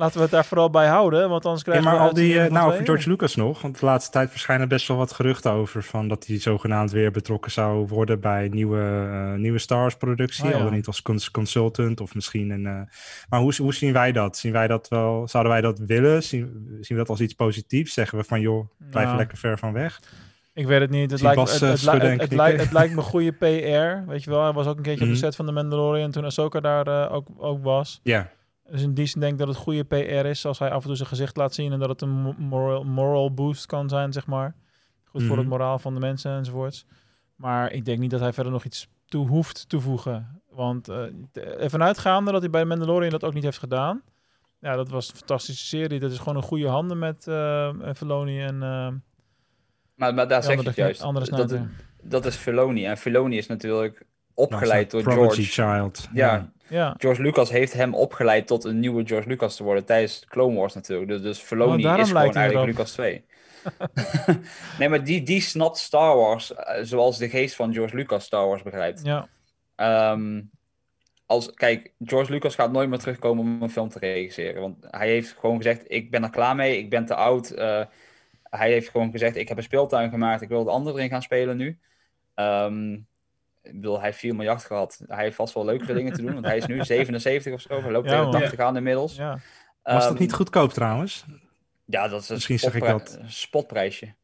Laten 0.00 0.16
we 0.16 0.22
het 0.22 0.30
daar 0.30 0.44
vooral 0.44 0.70
bij 0.70 0.86
houden, 0.86 1.28
want 1.28 1.44
anders 1.44 1.64
Ja, 1.64 1.70
krijgen 1.72 1.90
maar 1.92 2.00
we 2.02 2.08
al 2.08 2.14
die, 2.14 2.36
eh, 2.38 2.44
van 2.44 2.52
nou, 2.52 2.72
over 2.72 2.84
George 2.84 3.08
Lucas 3.08 3.36
nog. 3.36 3.62
Want 3.62 3.80
de 3.80 3.86
laatste 3.86 4.10
tijd 4.10 4.30
verschijnen 4.30 4.68
best 4.68 4.88
wel 4.88 4.96
wat 4.96 5.12
geruchten 5.12 5.52
over. 5.52 5.82
Van 5.82 6.08
dat 6.08 6.26
hij 6.26 6.38
zogenaamd 6.38 6.90
weer 6.90 7.10
betrokken 7.10 7.50
zou 7.50 7.86
worden 7.86 8.20
bij 8.20 8.48
nieuwe, 8.48 8.80
eh, 9.10 9.38
nieuwe 9.38 9.58
Star 9.58 9.78
Wars 9.80 9.96
productie. 9.96 10.44
Oh, 10.44 10.50
ja. 10.50 10.56
Al 10.56 10.62
dan 10.64 10.72
niet 10.72 10.86
als 10.86 11.02
cons- 11.02 11.30
consultant 11.30 12.00
of 12.00 12.14
misschien 12.14 12.50
een. 12.50 12.66
eh, 12.66 12.80
Maar 13.28 13.40
hoe, 13.40 13.54
hoe 13.58 13.74
zien 13.74 13.92
wij 13.92 14.12
dat? 14.12 14.36
Zien 14.36 14.52
wij 14.52 14.66
dat 14.66 14.88
wel? 14.88 15.28
Zouden 15.28 15.52
wij 15.52 15.60
dat 15.60 15.78
willen? 15.78 16.22
Zien, 16.22 16.66
zien 16.80 16.96
we 16.96 17.02
dat 17.02 17.08
als 17.08 17.20
iets 17.20 17.34
positiefs? 17.34 17.94
Zeggen 17.94 18.18
we 18.18 18.24
van 18.24 18.40
joh, 18.40 18.68
blijf 18.78 18.94
Nou. 18.94 19.10
er 19.10 19.16
lekker 19.16 19.38
ver 19.38 19.58
van 19.58 19.72
weg? 19.72 20.00
Ik 20.54 20.66
weet 20.66 20.80
het 20.80 20.90
niet. 20.90 21.10
Het 21.10 21.22
lijkt, 21.22 21.36
Bas, 21.36 21.52
het, 21.60 21.62
eh, 21.62 21.82
lijkt- 21.84 22.20
het, 22.20 22.32
lijkt, 22.32 22.60
het 22.60 22.72
lijkt 22.72 22.94
me 22.94 23.00
goede 23.02 23.32
PR. 23.32 24.10
Weet 24.10 24.24
je 24.24 24.30
wel, 24.30 24.42
hij 24.42 24.52
was 24.52 24.66
ook 24.66 24.76
een 24.76 24.82
keertje 24.82 25.04
op 25.04 25.10
Mhm. 25.10 25.18
de 25.20 25.24
set 25.24 25.36
van 25.36 25.46
de 25.46 25.52
Mandalorian 25.52 26.10
toen 26.10 26.24
Ahsoka 26.24 26.60
daar 26.60 26.86
eh, 26.86 27.12
ook, 27.14 27.26
ook 27.36 27.62
was. 27.64 28.00
Ja. 28.02 28.30
Dus 28.70 28.82
in 28.82 28.94
die 28.94 29.06
zin 29.06 29.20
denk 29.20 29.32
ik 29.32 29.38
dat 29.38 29.48
het 29.48 29.56
goede 29.56 29.84
PR 29.84 29.94
is 30.26 30.46
als 30.46 30.58
hij 30.58 30.70
af 30.70 30.80
en 30.82 30.86
toe 30.86 30.96
zijn 30.96 31.08
gezicht 31.08 31.36
laat 31.36 31.54
zien 31.54 31.72
en 31.72 31.78
dat 31.78 31.88
het 31.88 32.02
een 32.02 32.10
mo- 32.10 32.34
moral, 32.38 32.84
moral 32.84 33.34
boost 33.34 33.66
kan 33.66 33.88
zijn, 33.88 34.12
zeg 34.12 34.26
maar. 34.26 34.54
Goed 35.04 35.20
voor 35.22 35.30
Mhm. 35.30 35.38
het 35.38 35.48
moraal 35.48 35.78
van 35.78 35.94
de 35.94 36.00
mensen 36.00 36.32
enzovoorts. 36.36 36.86
Maar 37.36 37.72
ik 37.72 37.84
denk 37.84 37.98
niet 37.98 38.10
dat 38.10 38.20
hij 38.20 38.32
verder 38.32 38.52
nog 38.52 38.64
iets 38.64 38.88
toe 39.06 39.28
hoeft 39.28 39.68
te 39.68 39.80
voegen. 39.80 40.42
Want 40.50 40.88
eh, 40.88 41.02
t- 41.32 41.36
ervan 41.38 41.82
uitgaande 41.82 42.32
dat 42.32 42.40
hij 42.40 42.50
bij 42.50 42.64
Mandalorian 42.64 43.10
dat 43.10 43.24
ook 43.24 43.34
niet 43.34 43.42
heeft 43.44 43.58
gedaan. 43.58 44.02
Ja, 44.60 44.76
dat 44.76 44.88
was 44.88 45.08
een 45.10 45.16
fantastische 45.16 45.66
serie. 45.66 45.98
Dat 46.00 46.10
is 46.10 46.18
gewoon 46.18 46.36
een 46.36 46.42
goede 46.42 46.68
handen 46.68 46.98
met 46.98 47.26
eh 47.26 47.70
Filoni 47.94 48.40
en... 48.40 48.62
eh, 48.62 48.88
Maar, 49.94 50.14
maar 50.14 50.28
daar 50.28 50.42
zeg 50.42 50.62
je 50.64 50.72
juist. 50.74 51.02
andere 51.02 51.30
dat, 51.46 51.58
dat 52.02 52.24
is 52.26 52.36
Filoni. 52.36 52.84
En 52.86 52.96
Filoni 52.96 53.36
is 53.36 53.46
natuurlijk 53.46 54.06
opgeleid 54.40 54.90
door 54.90 55.02
Nou, 55.02 55.14
Prodigy 55.14 55.42
George. 55.42 55.80
Child. 55.80 56.08
Ja, 56.12 56.52
Ja. 56.68 56.94
George 56.98 57.22
Lucas 57.22 57.50
heeft 57.50 57.72
hem 57.72 57.94
opgeleid 57.94 58.46
tot 58.46 58.64
een 58.64 58.80
nieuwe 58.80 59.06
George 59.06 59.28
Lucas 59.28 59.56
te 59.56 59.62
worden 59.62 59.84
tijdens 59.84 60.24
Clone 60.28 60.58
Wars 60.58 60.74
natuurlijk. 60.74 61.08
Dus, 61.08 61.22
dus 61.22 61.38
Filoni 61.38 61.86
Oh, 61.86 61.98
is 61.98 62.08
gewoon 62.08 62.34
eigenlijk. 62.34 62.66
Lucas 62.66 62.92
2. 62.92 63.24
nee, 64.78 64.88
maar 64.88 65.04
die, 65.04 65.22
die 65.22 65.40
snapt 65.40 65.78
Star 65.78 66.16
Wars 66.16 66.54
eh, 66.54 66.82
zoals 66.82 67.18
de 67.18 67.28
geest 67.28 67.54
van 67.54 67.72
George 67.74 67.96
Lucas 67.96 68.24
Star 68.24 68.46
Wars 68.46 68.62
begrijpt. 68.62 69.00
Ja. 69.04 69.28
Ehm, 69.76 70.40
als, 71.26 71.54
kijk, 71.54 71.92
George 71.98 72.32
Lucas 72.32 72.54
gaat 72.54 72.72
nooit 72.72 72.88
meer 72.88 72.98
terugkomen 72.98 73.44
om 73.44 73.62
een 73.62 73.70
film 73.70 73.88
te 73.88 73.98
regisseren. 73.98 74.60
Want 74.60 74.76
hij 74.80 75.08
heeft 75.08 75.36
gewoon 75.38 75.56
gezegd, 75.56 75.84
ik 75.86 76.10
ben 76.10 76.22
er 76.22 76.30
klaar 76.30 76.54
mee, 76.56 76.78
ik 76.78 76.90
ben 76.90 77.04
te 77.06 77.14
oud. 77.14 77.50
Eh, 77.50 77.84
hij 78.42 78.70
heeft 78.70 78.88
gewoon 78.88 79.10
gezegd, 79.10 79.36
ik 79.36 79.48
heb 79.48 79.56
een 79.56 79.62
speeltuin 79.62 80.10
gemaakt, 80.10 80.42
ik 80.42 80.48
wil 80.48 80.64
de 80.64 80.70
andere 80.70 80.96
erin 80.96 81.10
gaan 81.10 81.22
spelen 81.22 81.56
nu. 81.56 81.78
Ehm, 82.34 82.98
ik 83.62 83.72
bedoel, 83.72 83.96
hij 83.96 84.04
heeft 84.04 84.18
4 84.18 84.34
miljard 84.34 84.64
gehad. 84.64 85.00
Hij 85.06 85.24
heeft 85.24 85.36
vast 85.36 85.54
wel 85.54 85.64
leukere 85.64 85.94
dingen 85.94 86.12
te 86.12 86.22
doen, 86.22 86.32
want 86.32 86.44
hij 86.46 86.56
is 86.56 86.66
nu 86.66 86.84
77 86.84 87.52
of 87.52 87.60
zo. 87.60 87.80
Hij 87.82 87.90
loopt 87.90 88.04
Ja, 88.06 88.10
tegen 88.12 88.26
de 88.26 88.32
man. 88.32 88.40
80 88.40 88.60
aan 88.60 88.76
inmiddels. 88.76 89.16
Ja. 89.16 89.38
Was 89.82 90.02
dat 90.02 90.12
Ehm, 90.12 90.20
niet 90.20 90.32
goedkoop 90.32 90.72
trouwens? 90.72 91.24
Ja, 91.84 92.08
dat 92.08 92.22
is 92.22 92.28
een 92.28 92.34
Misschien 92.34 92.58
zeg 92.58 92.74
ik 92.74 92.84
dat. 92.84 93.18
een 93.20 93.30
spotprijsje. 93.30 94.14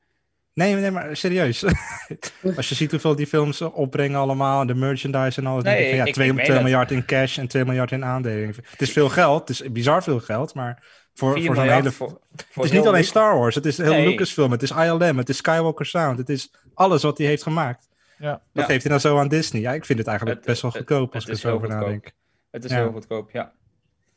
Nee, 0.54 0.74
nee, 0.74 0.90
maar 0.90 1.16
serieus. 1.16 1.64
Als 2.56 2.68
je 2.68 2.74
ziet 2.74 2.90
hoeveel 2.90 3.16
die 3.16 3.26
films 3.26 3.60
opbrengen 3.62 4.18
allemaal, 4.18 4.66
de 4.66 4.74
merchandise 4.74 5.40
en 5.40 5.46
alles. 5.46 5.62
Nee, 5.64 5.88
van, 5.88 5.96
ja, 5.96 6.04
ik- 6.04 6.12
2, 6.14 6.28
ik 6.28 6.34
meen 6.34 6.44
2 6.44 6.56
het. 6.56 6.64
miljard 6.66 6.90
in 6.90 7.04
cash 7.04 7.38
en 7.38 7.48
2 7.48 7.64
miljard 7.64 7.92
in 7.92 8.04
aandelen. 8.04 8.54
Het 8.70 8.82
is 8.82 8.92
veel 8.92 9.08
geld, 9.08 9.48
het 9.48 9.60
is 9.60 9.72
bizar 9.72 10.02
veel 10.02 10.20
geld, 10.20 10.54
maar 10.54 10.84
voor, 11.14 11.32
4 11.32 11.46
voor 11.46 11.54
zo'n 11.54 11.68
hele... 11.68 11.92
voor- 11.92 12.20
het 12.54 12.64
is 12.64 12.70
niet 12.70 12.86
alleen 12.86 13.04
Star 13.04 13.38
Wars, 13.38 13.54
het 13.54 13.66
is 13.66 13.76
heel 13.78 13.90
Nee. 13.92 14.06
Lucasfilm, 14.06 14.50
het 14.50 14.62
is 14.62 14.70
ILM, 14.70 15.18
het 15.18 15.28
is 15.28 15.36
Skywalker 15.36 15.86
Sound, 15.86 16.18
het 16.18 16.28
is 16.28 16.54
alles 16.74 17.02
wat 17.02 17.18
hij 17.18 17.26
heeft 17.26 17.42
gemaakt. 17.42 17.88
Ja. 18.18 18.30
Dat 18.30 18.40
Ja. 18.52 18.62
geeft 18.64 18.80
hij 18.82 18.90
nou 18.90 19.00
zo 19.00 19.18
aan 19.18 19.28
Disney. 19.28 19.60
Ja, 19.62 19.72
ik 19.72 19.84
vind 19.84 19.98
het 19.98 20.08
eigenlijk 20.08 20.38
Het- 20.38 20.46
best 20.48 20.62
wel 20.62 20.70
het- 20.70 20.80
goedkoop 20.80 21.14
als 21.14 21.24
het 21.24 21.36
ik 21.36 21.42
er 21.42 21.48
zo 21.50 21.54
over 21.56 21.68
nadenk. 21.68 22.12
Het 22.50 22.64
is 22.64 22.70
Ja. 22.70 22.76
heel 22.76 22.92
goedkoop, 22.92 23.30
ja. 23.30 23.52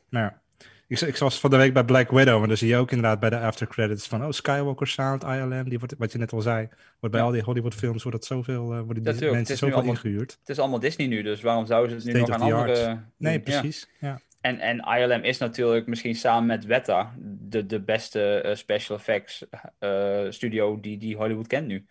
Nou 0.08 0.24
ja. 0.24 0.40
Ik, 0.86 1.00
ik 1.00 1.16
was 1.16 1.40
van 1.40 1.50
de 1.50 1.56
week 1.56 1.72
bij 1.72 1.84
Black 1.84 2.10
Widow, 2.10 2.42
en 2.42 2.48
dan 2.48 2.56
zie 2.56 2.68
je 2.68 2.76
ook 2.76 2.90
inderdaad 2.90 3.20
bij 3.20 3.30
de 3.30 3.38
after 3.38 3.66
credits 3.66 4.06
van, 4.08 4.24
oh, 4.24 4.30
Skywalker 4.30 4.86
Sound, 4.86 5.22
ILM, 5.22 5.68
die 5.68 5.78
wordt, 5.78 5.94
wat 5.98 6.12
je 6.12 6.18
net 6.18 6.32
al 6.32 6.40
zei, 6.40 6.68
wordt 7.00 7.10
bij 7.14 7.20
Ja. 7.20 7.26
al 7.26 7.32
die 7.32 7.42
Hollywood 7.42 7.74
films 7.74 8.02
wordt 8.02 8.18
het 8.18 8.26
zoveel, 8.26 8.72
eh, 8.72 8.80
worden 8.80 9.02
die 9.02 9.30
mensen 9.30 9.56
zoveel 9.56 9.74
allemaal- 9.76 9.92
ingehuurd. 9.94 10.36
Het 10.40 10.48
is 10.48 10.58
allemaal 10.58 10.78
Disney 10.78 11.06
nu, 11.06 11.22
dus 11.22 11.40
waarom 11.40 11.66
zouden 11.66 11.90
ze 11.90 11.96
het 11.96 12.16
nu 12.16 12.22
State 12.22 12.30
nog 12.40 12.40
aan 12.40 12.52
andere... 12.60 12.86
art. 12.88 12.98
Nee, 13.16 13.34
doen? 13.42 13.42
Precies. 13.60 13.88
Ja. 14.00 14.20
En, 14.40 14.58
en 14.58 14.78
ILM 14.78 15.22
is 15.22 15.38
natuurlijk 15.38 15.86
misschien 15.86 16.14
samen 16.14 16.46
met 16.46 16.64
Weta 16.64 17.14
de, 17.24 17.66
de 17.66 17.80
beste 17.80 18.40
eh, 18.40 18.54
special 18.54 18.96
effects 18.98 19.44
eh, 19.78 20.20
studio 20.28 20.80
die, 20.80 20.98
die 20.98 21.16
Hollywood 21.16 21.46
kent 21.46 21.66
nu. 21.66 21.86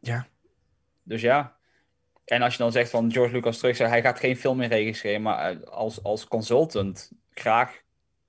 Ja. 0.00 0.26
Dus 1.04 1.20
ja. 1.20 1.56
En 2.24 2.42
als 2.42 2.52
je 2.52 2.58
dan 2.58 2.72
zegt 2.72 2.90
van 2.90 3.12
George 3.12 3.34
Lucas 3.34 3.58
terug, 3.58 3.78
hij 3.78 4.02
gaat 4.02 4.18
geen 4.18 4.36
film 4.36 4.56
meer 4.56 4.68
regisseren, 4.68 5.22
maar 5.22 5.50
eh, 5.50 5.62
als, 5.62 6.02
als 6.02 6.28
consultant 6.28 7.10
graag. 7.30 7.82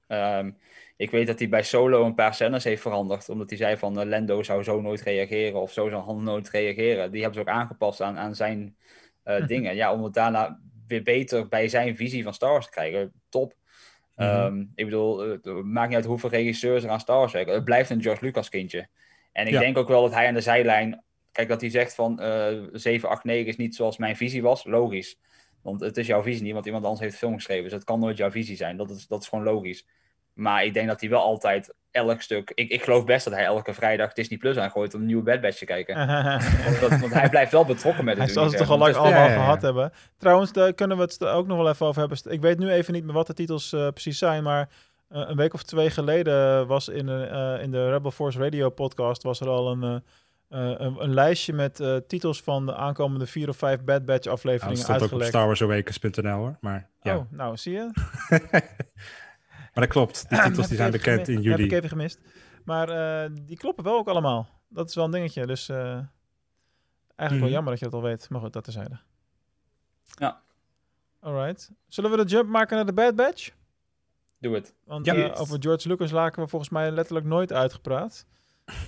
Ehm, 0.07 0.51
Ik 0.97 1.11
weet 1.11 1.28
dat 1.28 1.39
hij 1.39 1.49
bij 1.49 1.63
Solo 1.63 2.05
een 2.05 2.15
paar 2.15 2.34
scènes 2.34 2.63
heeft 2.63 2.82
veranderd. 2.82 3.30
Omdat 3.30 3.49
hij 3.49 3.57
zei 3.57 3.78
van 3.78 3.99
uh, 3.99 4.05
Lando 4.05 4.43
zou 4.43 4.63
zo 4.63 4.82
nooit 4.82 5.01
reageren 5.01 5.61
of 5.61 5.71
zo 5.71 5.89
zou 5.89 6.03
Han 6.03 6.23
nooit 6.23 6.49
reageren. 6.49 7.11
Die 7.11 7.21
hebben 7.21 7.43
ze 7.43 7.49
ook 7.49 7.55
aangepast 7.55 8.01
aan, 8.01 8.17
aan 8.17 8.36
zijn 8.36 8.78
uh, 9.26 9.47
dingen. 9.47 9.76
Ja, 9.76 9.93
om 9.93 10.03
het 10.03 10.13
daarna 10.13 10.59
weer 10.88 11.03
beter 11.03 11.47
bij 11.47 11.67
zijn 11.67 11.95
visie 11.95 12.23
van 12.23 12.34
Star 12.34 12.51
Wars 12.51 12.65
te 12.65 12.71
krijgen. 12.71 13.11
Top. 13.30 13.53
Mm 14.15 14.28
-hmm. 14.28 14.45
um, 14.45 14.71
ik 14.76 14.86
bedoel, 14.86 15.19
het 15.19 15.45
maakt 15.63 15.88
niet 15.88 15.97
uit 15.97 16.05
hoeveel 16.05 16.30
regisseurs 16.30 16.84
er 16.84 16.89
aan 16.89 16.99
Star 16.99 17.17
Wars 17.17 17.34
werken. 17.34 17.53
Het 17.53 17.63
blijft 17.63 17.89
een 17.89 18.01
George 18.01 18.26
Lucas 18.26 18.49
kindje. 18.49 18.88
En 19.32 19.47
ik 19.47 19.53
ja. 19.53 19.59
denk 19.59 19.78
ook 19.78 19.88
wel 19.88 20.01
dat 20.01 20.13
hij 20.13 20.28
aan 20.28 20.34
de 20.34 20.41
zijlijn... 20.41 21.03
Kijk, 21.36 21.48
dat 21.48 21.62
hij 21.62 21.70
zegt 21.70 21.96
van 21.96 22.20
uh, 22.22 22.64
7, 22.72 23.10
8, 23.10 23.24
9 23.24 23.48
is 23.48 23.58
niet 23.58 23.76
zoals 23.76 23.98
mijn 23.98 24.16
visie 24.16 24.42
was. 24.42 24.66
Logisch. 24.66 25.20
Want 25.62 25.80
het 25.82 25.98
is 25.98 26.08
jouw 26.08 26.22
visie 26.22 26.44
niet, 26.44 26.54
want 26.54 26.66
iemand 26.66 26.84
anders 26.84 27.02
heeft 27.02 27.18
film 27.18 27.34
geschreven. 27.34 27.64
Dus 27.64 27.74
het 27.74 27.84
kan 27.84 28.00
nooit 28.00 28.18
jouw 28.18 28.32
visie 28.32 28.56
zijn. 28.56 28.78
Dat 28.78 28.90
is, 28.90 29.08
dat 29.08 29.22
is 29.22 29.28
gewoon 29.28 29.44
logisch. 29.44 29.86
Maar 30.34 30.66
ik 30.66 30.74
denk 30.74 30.88
dat 30.88 31.02
hij 31.02 31.10
wel 31.10 31.22
altijd 31.22 31.74
elk 31.92 32.22
stuk... 32.22 32.52
Ik, 32.54 32.70
ik 32.70 32.84
geloof 32.84 33.06
best 33.06 33.26
dat 33.26 33.34
hij 33.34 33.44
elke 33.44 33.74
vrijdag 33.74 34.14
Disney 34.14 34.38
Plus 34.38 34.58
aangooit 34.58 34.94
om 34.94 35.00
een 35.00 35.06
nieuwe 35.06 35.24
Bad 35.24 35.42
Batch 35.42 35.58
te 35.58 35.66
kijken. 35.66 35.96
want, 36.66 36.80
dat, 36.80 37.00
want, 37.00 37.14
hij 37.14 37.30
blijft 37.30 37.52
wel 37.52 37.66
betrokken 37.66 38.06
met 38.06 38.18
het 38.18 38.26
Hij 38.26 38.34
zal 38.34 38.46
het 38.46 38.58
toch 38.58 38.70
al 38.70 38.78
lang 38.78 38.96
allemaal 38.96 39.20
ja, 39.20 39.26
ja, 39.26 39.34
ja. 39.34 39.40
gehad 39.40 39.62
hebben. 39.62 39.92
Trouwens, 40.18 40.52
daar 40.52 40.74
kunnen 40.74 40.98
we 40.98 41.04
het 41.04 41.26
ook 41.26 41.48
nog 41.48 41.58
wel 41.58 41.70
even 41.70 41.86
over 41.86 42.00
hebben. 42.00 42.32
Ik 42.32 42.42
weet 42.42 42.60
nu 42.60 42.70
even 42.70 42.94
niet 42.94 43.04
meer 43.04 43.14
wat 43.14 43.28
de 43.28 43.34
titels 43.34 43.74
uh, 43.74 43.88
precies 43.88 44.18
zijn, 44.18 44.44
maar... 44.44 44.70
Uh, 45.12 45.24
een 45.28 45.36
week 45.36 45.54
of 45.54 45.64
twee 45.64 45.90
geleden 45.90 46.68
was 46.68 46.88
in, 46.88 47.08
uh, 47.08 47.62
in 47.62 47.72
de 47.72 47.90
Rebel 47.90 48.12
Force 48.12 48.40
Radio 48.40 48.70
podcast... 48.70 49.24
was 49.24 49.40
er 49.40 49.48
al 49.48 49.72
een... 49.72 50.04
Uh, 50.50 50.60
een, 50.60 51.04
een, 51.04 51.14
lijstje 51.14 51.54
met 51.54 51.80
uh, 51.80 51.98
titels 52.08 52.41
van 52.41 52.66
de 52.66 52.76
aankomende 52.76 53.28
vier 53.28 53.50
of 53.50 53.58
vijf 53.58 53.84
Bad 53.84 54.06
Batch 54.06 54.28
afleveringen 54.28 54.78
nou, 54.78 54.91
dat 54.91 55.02
uitgelekt. 55.02 55.36
ook 55.36 55.41
op 55.43 55.56
StarWarsAwakens.nl 55.56 56.38
hoor, 56.38 56.58
maar 56.62 56.89
ja. 57.02 57.18
Oh, 57.18 57.32
nou, 57.32 57.58
zie 57.58 57.74
je? 57.74 57.89
maar 59.74 59.84
dat 59.84 59.88
klopt, 59.88 60.30
die 60.30 60.41
titels 60.48 60.68
die 60.68 60.78
zijn 60.78 60.91
bekend 60.91 61.28
in 61.28 61.41
juli. 61.41 61.50
heb 61.50 61.60
ik 61.60 61.72
even 61.72 61.89
gemist. 61.89 62.20
Maar 62.64 62.89
uh, 62.89 63.36
die 63.41 63.58
kloppen 63.58 63.84
wel 63.84 63.98
ook 63.98 64.08
allemaal. 64.08 64.50
Dat 64.70 64.89
is 64.89 64.96
wel 64.96 65.06
een 65.06 65.12
dingetje, 65.12 65.46
dus 65.46 65.70
eigenlijk 65.70 66.10
mm. 67.16 67.39
wel 67.39 67.50
jammer 67.50 67.72
dat 67.72 67.80
je 67.80 67.86
dat 67.86 67.93
al 67.93 68.02
weet. 68.02 68.30
Maar 68.30 68.41
goed, 68.41 68.54
dat 68.54 68.64
terzijde. 68.64 69.00
Ja. 70.04 70.41
Alright. 71.20 71.72
Zullen 71.88 72.12
we 72.12 72.18
de 72.18 72.24
jump 72.24 72.50
maken 72.50 72.76
naar 72.76 72.86
de 72.86 72.93
Bad 72.93 73.16
Batch? 73.16 73.52
Doe 74.39 74.56
het. 74.56 74.74
Want 74.84 75.06
ja. 75.06 75.34
over 75.34 75.58
George 75.62 75.88
Lucas 75.88 76.12
laken 76.12 76.43
we 76.43 76.50
volgens 76.50 76.72
mij 76.72 76.91
letterlijk 76.91 77.26
nooit 77.26 77.54
uitgepraat. 77.54 78.26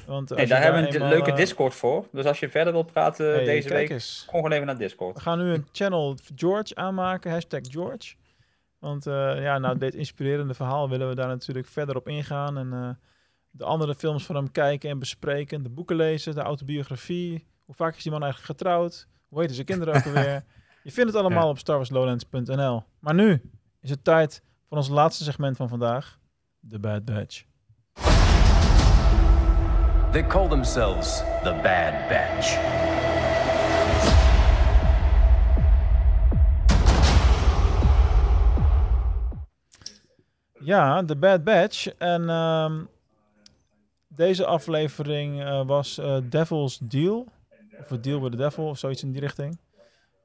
Want 0.05 0.29
nee, 0.29 0.47
daar 0.47 0.61
hebben 0.61 0.83
we 0.83 0.99
een 0.99 1.09
leuke 1.09 1.33
Discord 1.33 1.75
voor. 1.75 2.07
Dus 2.11 2.25
als 2.25 2.39
je 2.39 2.49
verder 2.49 2.73
wilt 2.73 2.91
praten 2.91 3.25
hey, 3.25 3.45
deze 3.45 3.69
week, 3.69 3.89
eens. 3.89 4.23
kom 4.27 4.35
gewoon 4.35 4.51
even 4.51 4.65
naar 4.65 4.77
Discord. 4.77 5.15
We 5.15 5.21
gaan 5.21 5.37
nu 5.37 5.53
een 5.53 5.67
channel 5.71 6.17
George 6.35 6.75
aanmaken, 6.75 7.31
hashtag 7.31 7.61
George. 7.61 8.15
Want 8.79 9.07
uh, 9.07 9.41
ja, 9.41 9.57
nou, 9.57 9.77
dit 9.77 9.95
inspirerende 9.95 10.53
verhaal 10.53 10.89
willen 10.89 11.09
we 11.09 11.15
daar 11.15 11.27
natuurlijk 11.27 11.67
verder 11.67 11.95
op 11.95 12.07
ingaan. 12.07 12.57
En 12.57 12.67
uh, 12.73 12.89
de 13.51 13.63
andere 13.63 13.95
films 13.95 14.25
van 14.25 14.35
hem 14.35 14.51
kijken 14.51 14.89
en 14.89 14.99
bespreken. 14.99 15.63
De 15.63 15.69
boeken 15.69 15.95
lezen, 15.95 16.35
de 16.35 16.41
autobiografie. 16.41 17.47
Hoe 17.65 17.75
vaak 17.75 17.95
is 17.95 18.03
die 18.03 18.11
man 18.11 18.23
eigenlijk 18.23 18.51
getrouwd? 18.51 19.07
Hoe 19.27 19.39
heten 19.39 19.55
zijn 19.55 19.67
kinderen 19.67 19.95
ook 19.95 20.05
alweer? 20.15 20.43
Je 20.83 20.91
vindt 20.91 21.13
het 21.13 21.21
allemaal 21.21 21.43
ja. 21.43 21.49
op 21.49 21.57
starwarslowlands.nl. 21.57 22.83
Maar 22.99 23.13
nu 23.13 23.41
is 23.81 23.89
het 23.89 24.03
tijd 24.03 24.43
voor 24.67 24.77
ons 24.77 24.87
laatste 24.87 25.23
segment 25.23 25.57
van 25.57 25.69
vandaag. 25.69 26.19
The 26.69 26.79
Bad 26.79 27.05
Batch. 27.05 27.43
They 30.11 30.23
call 30.23 30.47
themselves 30.47 31.23
the 31.43 31.59
Bad 31.63 32.09
Batch. 32.09 32.55
Ja, 40.59 41.01
de 41.01 41.15
Bad 41.15 41.43
Batch. 41.43 41.87
En 41.87 42.29
um, 42.29 42.87
deze 44.07 44.45
aflevering 44.45 45.43
uh, 45.43 45.65
was 45.65 45.99
uh, 45.99 46.17
Devil's 46.23 46.79
Deal. 46.81 47.27
Of 47.79 47.91
A 47.91 47.97
Deal 47.97 48.21
with 48.21 48.31
the 48.31 48.37
Devil, 48.37 48.67
of 48.67 48.77
zoiets 48.77 49.03
in 49.03 49.11
die 49.11 49.21
richting. 49.21 49.59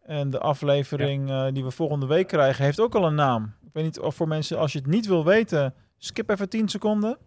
En 0.03 0.31
de 0.31 0.39
aflevering 0.39 1.29
ja. 1.29 1.47
uh, 1.47 1.53
die 1.53 1.65
we 1.65 1.71
volgende 1.71 2.07
week 2.07 2.27
krijgen, 2.27 2.65
heeft 2.65 2.81
ook 2.81 2.95
al 2.95 3.07
een 3.07 3.15
naam. 3.15 3.55
Ik 3.63 3.71
weet 3.73 3.85
niet 3.85 4.01
of 4.01 4.15
voor 4.15 4.29
mensen, 4.29 4.59
als 4.59 4.73
je 4.73 4.79
het 4.79 4.87
niet 4.87 5.07
wil 5.07 5.25
weten, 5.25 5.75
skip 5.99 6.31
even 6.31 6.49
10 6.49 6.69
seconden. 6.69 7.19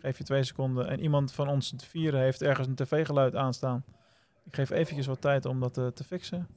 Geef 0.00 0.18
je 0.18 0.24
twee 0.24 0.44
seconden. 0.44 0.88
En 0.88 1.00
iemand 1.00 1.32
van 1.32 1.48
ons 1.48 1.74
vieren 1.76 2.20
heeft 2.20 2.42
ergens 2.42 2.66
een 2.66 2.74
tv-geluid 2.74 3.34
aanstaan. 3.34 3.84
Ik 4.44 4.54
geef 4.54 4.70
eventjes 4.70 5.06
wat 5.06 5.20
tijd 5.20 5.44
om 5.44 5.60
dat 5.60 5.78
uh, 5.78 5.86
te 5.86 6.04
fixen. 6.04 6.48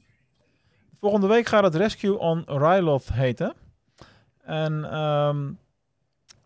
Volgende 0.93 1.27
week 1.27 1.45
gaat 1.45 1.63
het 1.63 1.75
Rescue 1.75 2.17
on 2.17 2.43
Ryloth 2.45 3.13
heten. 3.13 3.53
En 4.43 4.97
um, 4.99 5.59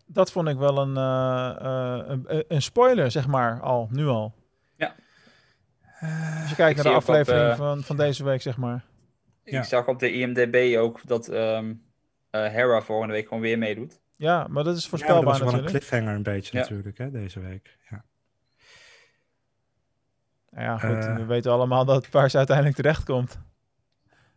dat 0.06 0.32
vond 0.32 0.48
ik 0.48 0.56
wel 0.56 0.78
een, 0.78 0.96
uh, 0.96 1.56
uh, 1.62 2.08
een, 2.26 2.44
een, 2.48 2.62
spoiler, 2.62 3.10
zeg 3.10 3.26
maar, 3.26 3.60
al, 3.60 3.88
nu 3.90 4.06
al. 4.06 4.34
Ja. 4.76 4.94
Als 6.40 6.50
je 6.50 6.56
kijkt 6.56 6.76
naar 6.76 6.92
de 6.92 6.98
aflevering 6.98 7.50
op, 7.50 7.56
van, 7.56 7.82
van 7.82 7.96
deze 7.96 8.24
week, 8.24 8.42
zeg 8.42 8.56
maar. 8.56 8.84
Ik 9.44 9.52
ja. 9.52 9.62
zag 9.62 9.86
op 9.86 9.98
de 9.98 10.12
IMDB 10.12 10.76
ook 10.78 11.00
dat 11.04 11.28
um, 11.28 11.82
Hera 12.30 12.82
volgende 12.82 13.12
week 13.12 13.28
gewoon 13.28 13.42
weer 13.42 13.58
meedoet. 13.58 14.00
Ja, 14.16 14.46
maar 14.50 14.64
dat 14.64 14.76
is 14.76 14.88
voorspelbaar 14.88 15.32
ja, 15.32 15.38
dat 15.38 15.40
was 15.40 15.52
wel 15.52 15.60
een 15.60 15.66
cliffhanger 15.66 16.14
een 16.14 16.22
beetje 16.22 16.56
ja. 16.56 16.62
natuurlijk, 16.62 16.98
hè, 16.98 17.10
deze 17.10 17.40
week. 17.40 17.78
Ja, 17.90 18.04
ja 20.50 20.78
goed. 20.78 21.04
Uh, 21.04 21.16
we 21.16 21.24
weten 21.24 21.52
allemaal 21.52 21.84
dat 21.84 22.10
waar 22.10 22.30
ze 22.30 22.36
uiteindelijk 22.36 22.76
terecht 22.76 23.04
komt. 23.04 23.38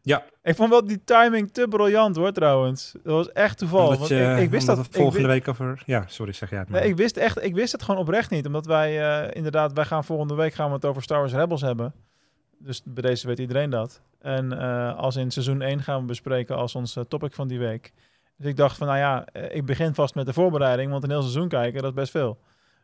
Ja. 0.02 0.24
Ik 0.44 0.56
vond 0.56 0.70
wel 0.70 0.86
die 0.86 1.04
timing 1.04 1.52
te 1.52 1.68
briljant 1.70 2.16
hoor, 2.16 2.32
trouwens. 2.32 2.92
Dat 3.04 3.14
was 3.14 3.32
echt 3.32 3.58
toeval. 3.58 3.88
Omdat 3.88 4.08
je, 4.08 4.24
want 4.24 4.38
ik, 4.38 4.44
ik 4.44 4.50
wist 4.50 4.68
dat... 4.68 4.78
Het 4.78 4.88
volgende 4.92 5.28
week 5.28 5.48
over... 5.48 5.84
Ja, 5.86 6.04
sorry, 6.08 6.34
zeg 6.34 6.50
jij 6.50 6.60
het 6.60 6.70
maar. 6.70 6.82
Nee, 6.82 6.90
ik 6.90 6.96
wist, 6.96 7.18
echt, 7.18 7.44
ik 7.44 7.54
wist 7.54 7.72
het 7.72 7.84
gewoon 7.84 8.00
oprecht 8.00 8.30
niet. 8.30 8.46
Omdat 8.46 8.66
wij 8.66 9.24
uh, 9.26 9.36
inderdaad... 9.36 9.74
Wij 9.74 9.86
gaan 9.86 10.04
volgende 10.04 10.36
week 10.36 10.54
gaan 10.54 10.68
we 10.68 10.74
het 10.74 10.86
over 10.86 11.02
Star 11.02 11.20
Wars 11.20 11.34
Rebels 11.34 11.62
hebben. 11.62 11.94
Dus 12.58 12.82
bij 12.86 13.04
deze 13.04 13.28
weet 13.28 13.40
iedereen 13.40 13.70
dat. 13.70 14.02
En 14.20 14.54
uh, 14.54 14.96
als 14.96 15.16
in 15.16 15.32
seizoen 15.32 15.62
1 15.62 15.82
gaan 15.82 16.00
we 16.00 16.06
bespreken 16.06 16.56
als 16.56 16.76
ons 16.76 16.96
uh, 16.96 17.04
topic 17.04 17.34
van 17.34 17.48
die 17.48 17.60
week. 17.60 17.94
Dus 18.40 18.50
ik 18.50 18.58
dacht 18.58 18.78
van, 18.78 18.88
nou 18.88 19.00
ja, 19.00 19.26
ik 19.50 19.66
begin 19.66 19.94
vast 19.94 20.16
met 20.16 20.26
de 20.26 20.34
voorbereiding, 20.34 20.92
want 20.92 21.04
een 21.04 21.10
heel 21.10 21.22
seizoen 21.22 21.48
kijken, 21.48 21.82
dat 21.82 21.90
is 21.90 21.96
best 21.96 22.12
veel. 22.12 22.40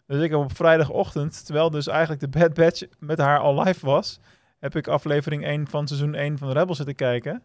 Dus 0.07 0.21
ik 0.21 0.29
heb 0.29 0.39
op 0.39 0.55
vrijdagochtend, 0.55 1.45
terwijl 1.45 1.69
dus 1.69 1.87
eigenlijk 1.87 2.21
de 2.21 2.39
Bad 2.39 2.53
Batch 2.53 2.83
met 2.99 3.17
haar 3.17 3.39
al 3.39 3.63
live 3.63 3.85
was, 3.85 4.19
heb 4.59 4.75
ik 4.75 4.87
aflevering 4.87 5.45
1 5.45 5.67
van 5.67 5.87
seizoen 5.87 6.15
1 6.15 6.37
van 6.37 6.51
Rebels 6.51 6.77
zitten 6.77 6.95
kijken. 6.95 7.43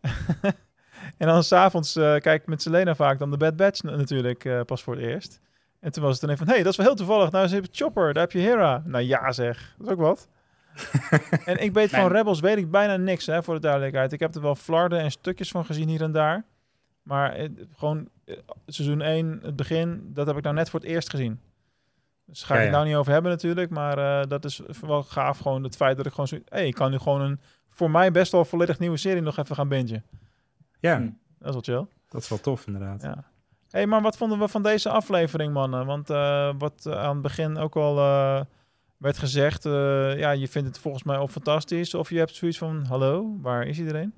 en 1.18 1.26
dan 1.26 1.42
s'avonds 1.42 1.96
uh, 1.96 2.16
kijk 2.16 2.42
ik 2.42 2.46
met 2.46 2.62
Selena 2.62 2.94
vaak 2.94 3.18
dan 3.18 3.30
de 3.30 3.36
Bad 3.36 3.56
Batch 3.56 3.82
natuurlijk 3.82 4.44
uh, 4.44 4.60
pas 4.60 4.82
voor 4.82 4.94
het 4.94 5.04
eerst. 5.04 5.40
En 5.80 5.92
toen 5.92 6.02
was 6.02 6.12
het 6.12 6.20
dan 6.20 6.30
even 6.30 6.44
van, 6.44 6.48
hé, 6.48 6.54
hey, 6.54 6.62
dat 6.62 6.72
is 6.72 6.78
wel 6.78 6.86
heel 6.86 6.96
toevallig. 6.96 7.30
Nou, 7.30 7.46
ze 7.46 7.52
hebben 7.52 7.70
Chopper, 7.74 8.12
daar 8.12 8.22
heb 8.22 8.32
je 8.32 8.38
Hera. 8.38 8.82
Nou 8.84 9.04
ja 9.04 9.32
zeg, 9.32 9.74
dat 9.78 9.86
is 9.86 9.92
ook 9.92 10.00
wat. 10.00 10.28
en 11.44 11.62
ik 11.62 11.72
weet 11.72 11.90
van 11.90 12.12
Rebels 12.12 12.40
weet 12.40 12.56
ik 12.56 12.70
bijna 12.70 12.96
niks, 12.96 13.26
hè, 13.26 13.42
voor 13.42 13.54
de 13.54 13.60
duidelijkheid. 13.60 14.12
Ik 14.12 14.20
heb 14.20 14.34
er 14.34 14.40
wel 14.40 14.54
flarden 14.54 15.00
en 15.00 15.10
stukjes 15.10 15.50
van 15.50 15.64
gezien 15.64 15.88
hier 15.88 16.02
en 16.02 16.12
daar. 16.12 16.44
Maar 17.08 17.36
het, 17.36 17.66
gewoon 17.76 18.08
seizoen 18.66 19.00
1, 19.00 19.38
het 19.42 19.56
begin, 19.56 20.10
dat 20.12 20.26
heb 20.26 20.36
ik 20.36 20.42
nou 20.42 20.54
net 20.54 20.70
voor 20.70 20.80
het 20.80 20.88
eerst 20.88 21.10
gezien. 21.10 21.40
Dus 22.24 22.42
ga 22.42 22.54
ik 22.54 22.58
ja, 22.58 22.66
het 22.66 22.74
nou 22.74 22.86
niet 22.86 22.94
over 22.94 23.12
hebben 23.12 23.30
natuurlijk. 23.30 23.70
Maar 23.70 23.98
uh, 23.98 24.28
dat 24.28 24.44
is 24.44 24.60
wel 24.80 25.02
gaaf 25.02 25.38
gewoon 25.38 25.62
het 25.62 25.76
feit 25.76 25.96
dat 25.96 26.06
ik 26.06 26.12
gewoon 26.12 26.28
zo... 26.28 26.36
Hé, 26.36 26.42
hey, 26.48 26.66
ik 26.66 26.74
kan 26.74 26.90
nu 26.90 26.98
gewoon 26.98 27.20
een 27.20 27.40
voor 27.68 27.90
mij 27.90 28.10
best 28.10 28.32
wel 28.32 28.44
volledig 28.44 28.78
nieuwe 28.78 28.96
serie 28.96 29.22
nog 29.22 29.36
even 29.36 29.56
gaan 29.56 29.68
bingen. 29.68 30.04
Ja. 30.80 30.96
Hm, 30.96 31.10
dat 31.38 31.48
is 31.48 31.52
wel 31.52 31.78
chill. 31.78 31.86
Dat 32.08 32.22
is 32.22 32.28
wel 32.28 32.40
tof 32.40 32.66
inderdaad. 32.66 33.02
Ja. 33.02 33.24
hey, 33.70 33.86
maar 33.86 34.02
wat 34.02 34.16
vonden 34.16 34.38
we 34.38 34.48
van 34.48 34.62
deze 34.62 34.90
aflevering, 34.90 35.52
mannen? 35.52 35.86
Want 35.86 36.10
uh, 36.10 36.50
wat 36.58 36.84
uh, 36.86 36.94
aan 36.94 37.12
het 37.12 37.22
begin 37.22 37.56
ook 37.56 37.76
al 37.76 37.98
uh, 37.98 38.40
werd 38.96 39.18
gezegd... 39.18 39.62
ja, 39.62 40.30
je 40.30 40.48
vindt 40.48 40.68
het 40.68 40.78
volgens 40.78 41.02
mij 41.02 41.18
ook 41.18 41.30
fantastisch. 41.30 41.94
Of 41.94 42.10
je 42.10 42.18
hebt 42.18 42.34
zoiets 42.34 42.58
van, 42.58 42.84
hallo, 42.84 43.36
waar 43.40 43.66
is 43.66 43.78
iedereen? 43.78 44.14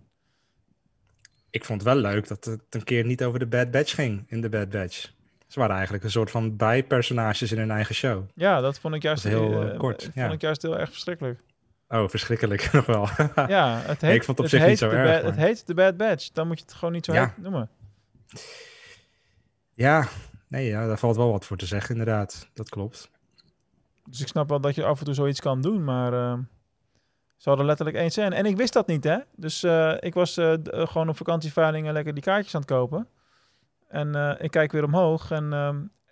Ik 1.51 1.65
vond 1.65 1.85
het 1.85 1.93
wel 1.93 2.03
leuk 2.03 2.29
dat 2.29 2.45
het 2.45 2.61
een 2.71 2.85
keer 2.85 3.05
niet 3.05 3.25
over 3.25 3.39
de 3.39 3.47
Bad 3.47 3.71
Batch 3.71 3.95
ging 3.95 4.25
in 4.29 4.41
de 4.41 4.49
Bad 4.49 4.71
Batch. 4.71 5.11
Ze 5.47 5.59
waren 5.59 5.75
eigenlijk 5.75 6.05
een 6.05 6.11
soort 6.11 6.31
van 6.31 6.57
bijpersonages 6.57 7.53
in 7.53 7.59
hun 7.59 7.71
eigen 7.71 7.95
show. 7.95 8.25
Ja, 8.35 8.61
dat 8.61 8.79
vond 8.79 8.95
ik 8.95 9.03
juist 9.03 9.23
heel 9.23 9.73
uh, 9.73 9.79
kort. 9.79 10.03
Vond 10.03 10.15
ja. 10.15 10.31
ik 10.31 10.41
juist 10.41 10.63
heel 10.63 10.79
erg 10.79 10.91
verschrikkelijk. 10.91 11.41
Oh, 11.89 12.09
verschrikkelijk 12.09 12.73
nog 12.73 12.87
wel. 12.87 13.09
ja, 13.49 13.77
het 13.79 13.87
heet, 13.87 14.01
nee, 14.01 14.15
ik 14.15 14.25
vond 14.25 14.39
het 14.39 14.47
op 14.47 14.53
zich 14.53 14.67
niet 14.67 14.79
zo 14.79 14.91
erg. 14.91 15.23
Bad, 15.23 15.23
het 15.23 15.37
heet 15.37 15.67
de 15.67 15.75
Bad 15.75 15.97
Batch. 15.97 16.31
Dan 16.33 16.47
moet 16.47 16.59
je 16.59 16.65
het 16.65 16.75
gewoon 16.75 16.95
niet 16.95 17.05
zo 17.05 17.13
ja. 17.13 17.35
noemen. 17.37 17.69
Ja, 19.75 20.09
nee, 20.49 20.67
ja, 20.67 20.87
daar 20.87 20.99
valt 20.99 21.17
wel 21.17 21.31
wat 21.31 21.45
voor 21.45 21.57
te 21.57 21.67
zeggen 21.67 21.91
inderdaad. 21.91 22.49
Dat 22.55 22.69
klopt. 22.69 23.11
Dus 24.05 24.21
ik 24.21 24.29
snap 24.29 24.49
wel 24.49 24.61
dat 24.61 24.75
je 24.75 24.85
af 24.85 24.99
en 24.99 25.05
toe 25.05 25.15
zoiets 25.15 25.41
kan 25.41 25.61
doen, 25.61 25.85
maar... 25.85 26.13
Uh... 26.13 26.39
Ze 27.41 27.49
hadden 27.49 27.67
letterlijk 27.67 27.97
één 27.97 28.11
scène. 28.11 28.35
En 28.35 28.47
ik 28.47 28.57
wist 28.57 28.73
dat 28.73 28.87
niet, 28.87 29.05
hè. 29.05 29.19
Dus 29.37 29.65
uh, 29.65 29.95
ik 30.01 30.15
was 30.15 30.39
uh, 30.39 30.55
gewoon 30.63 31.09
op 31.09 31.17
vakantieveilingen 31.17 31.93
lekker 31.93 32.15
die 32.15 32.23
kaartjes 32.23 32.55
aan 32.55 32.61
het 32.61 32.71
kopen. 32.71 33.09
En 33.89 34.09
uh, 34.17 34.33
ik 34.39 34.51
kijk 34.51 34.73
weer 34.73 34.85
omhoog. 34.85 35.31
En 35.31 35.45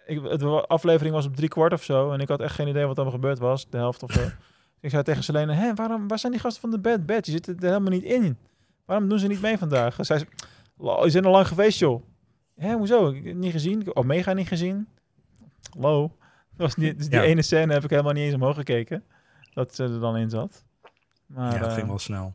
ik, 0.07 0.23
de 0.23 0.65
aflevering 0.67 1.15
was 1.15 1.27
op 1.27 1.37
drie 1.37 1.49
kwart 1.49 1.73
of 1.73 1.85
zo. 1.85 2.13
En 2.13 2.21
ik 2.21 2.29
had 2.29 2.41
echt 2.41 2.55
geen 2.55 2.69
idee 2.69 2.87
wat 2.87 2.99
er 2.99 3.05
gezgebeurd 3.05 3.39
was. 3.39 3.71
De 3.71 3.77
helft 3.77 4.03
of 4.03 4.13
zo. 4.13 4.21
ik 4.81 4.91
zei 4.91 5.03
tegen 5.03 5.23
Selene, 5.23 5.53
hé, 5.53 5.75
waarom, 5.75 6.09
waar 6.09 6.19
zijn 6.19 6.33
die 6.33 6.41
gasten 6.41 6.61
van 6.61 6.71
de 6.71 6.79
Bad 6.79 7.07
Batch? 7.07 7.21
Die 7.25 7.33
zitten 7.33 7.57
er 7.57 7.69
helemaal 7.69 7.91
niet 7.91 8.03
in. 8.03 8.39
Waarom 8.85 9.09
doen 9.09 9.19
ze 9.19 9.27
niet 9.27 9.41
mee 9.41 9.59
vandaag? 9.59 9.95
Zij 9.95 10.05
zei, 10.05 10.25
je 11.03 11.11
zijn 11.11 11.25
al 11.25 11.33
lang 11.33 11.49
geweest, 11.49 11.79
joh. 11.79 12.03
Hé, 12.57 12.73
hoezo? 12.73 13.09
Ik 13.09 13.25
heb 13.25 13.35
Niet 13.37 13.53
gezien? 13.53 13.97
Omega 13.97 14.33
niet 14.33 14.49
gezien? 14.49 14.89
Hallo? 15.73 16.17
Dat 16.57 16.67
was 16.67 16.75
die, 16.75 16.95
dus 16.95 17.09
die 17.09 17.19
Ja. 17.19 17.25
ene 17.25 17.43
scène 17.43 17.73
heb 17.73 17.85
ik 17.85 17.91
helemaal 17.91 18.13
niet 18.13 18.25
eens 18.25 18.35
omhoog 18.35 18.55
gekeken. 18.57 19.05
Dat 19.55 19.75
ze 19.75 19.83
er 19.83 20.01
dan 20.01 20.17
in 20.17 20.31
zat. 20.31 20.67
Maar, 21.29 21.53
ja, 21.53 21.59
dat 21.59 21.69
eh, 21.69 21.75
ging 21.75 21.87
wel 21.89 21.99
snel. 21.99 22.35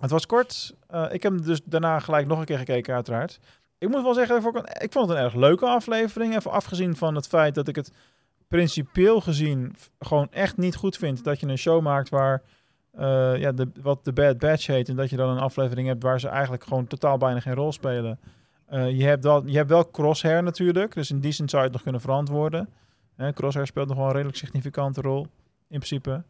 Het 0.00 0.10
was 0.10 0.26
kort. 0.26 0.74
Eh, 0.86 1.04
ik 1.10 1.22
heb 1.22 1.42
dus 1.44 1.60
daarna 1.64 1.98
gelijk 1.98 2.26
nog 2.26 2.38
een 2.38 2.44
keer 2.44 2.58
gekeken, 2.58 2.94
uiteraard. 2.94 3.38
Ik 3.78 3.88
moet 3.88 4.02
wel 4.02 4.14
zeggen, 4.14 4.36
ik 4.36 4.42
vond 4.42 4.54
het- 4.56 4.82
ik 4.82 4.92
vond 4.92 5.08
het 5.08 5.18
een 5.18 5.24
erg 5.24 5.34
leuke 5.34 5.66
aflevering. 5.66 6.36
Even 6.36 6.50
afgezien 6.50 6.96
van 6.96 7.14
het 7.14 7.26
feit 7.26 7.54
dat 7.54 7.68
ik 7.68 7.76
het 7.76 7.92
principieel 8.48 9.20
gezien 9.20 9.76
gewoon 9.98 10.28
echt 10.30 10.56
niet 10.56 10.76
goed 10.76 10.96
vind 10.96 11.24
dat 11.24 11.40
je 11.40 11.46
een 11.46 11.58
show 11.58 11.82
maakt 11.82 12.08
waar 12.08 12.42
eh, 12.92 13.36
ja, 13.36 13.52
de, 13.52 13.70
wat 13.82 14.04
de 14.04 14.12
Bad 14.12 14.38
Batch 14.38 14.66
heet. 14.66 14.88
En 14.88 14.96
dat 14.96 15.10
je 15.10 15.16
dan 15.16 15.28
een 15.28 15.38
aflevering 15.42 15.88
hebt 15.88 16.02
waar 16.02 16.20
ze 16.20 16.28
eigenlijk 16.28 16.64
gewoon 16.64 16.86
totaal 16.86 17.18
bijna 17.18 17.40
geen 17.40 17.54
rol 17.54 17.72
spelen. 17.72 18.20
Je, 18.70 19.04
hebt 19.04 19.22
dat, 19.22 19.42
je 19.46 19.56
hebt 19.56 19.68
wel 19.68 19.90
Crosshair 19.90 20.42
natuurlijk, 20.42 20.94
dus 20.94 21.10
in 21.10 21.20
die 21.20 21.32
zin 21.32 21.48
zou 21.48 21.58
je 21.62 21.66
het 21.66 21.72
nog 21.76 21.82
kunnen 21.82 22.00
verantwoorden. 22.00 22.68
Crosshair 23.34 23.66
speelt 23.66 23.88
nog 23.88 23.96
wel 23.96 24.06
een 24.06 24.12
redelijk 24.12 24.36
significante 24.38 25.00
rol, 25.00 25.20
in 25.68 25.78
principe. 25.78 26.22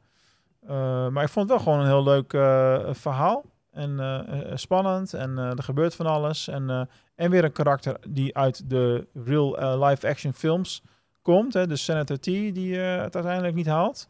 Eh, 0.66 1.08
maar 1.08 1.22
ik 1.22 1.28
vond 1.28 1.48
het 1.50 1.58
wel 1.58 1.58
gewoon 1.58 1.80
een 1.80 1.92
heel 1.92 2.02
leuk 2.02 2.32
eh, 2.32 2.94
verhaal. 2.94 3.44
En 3.70 4.00
eh, 4.00 4.56
spannend. 4.56 5.14
En 5.14 5.38
eh, 5.38 5.50
er 5.50 5.62
gebeurt 5.62 5.94
van 5.94 6.06
alles. 6.06 6.48
En, 6.48 6.70
eh, 6.70 6.82
en 7.14 7.30
weer 7.30 7.44
een 7.44 7.52
karakter 7.52 7.96
die 8.08 8.36
uit 8.36 8.70
de 8.70 9.06
real 9.24 9.84
live-action 9.84 10.32
films 10.32 10.82
komt. 11.22 11.54
Hè? 11.54 11.66
Dus 11.66 11.84
Senator 11.84 12.18
T, 12.18 12.24
die 12.24 12.80
eh, 12.80 13.02
het 13.02 13.14
uiteindelijk 13.14 13.54
niet 13.54 13.66
haalt. 13.66 14.08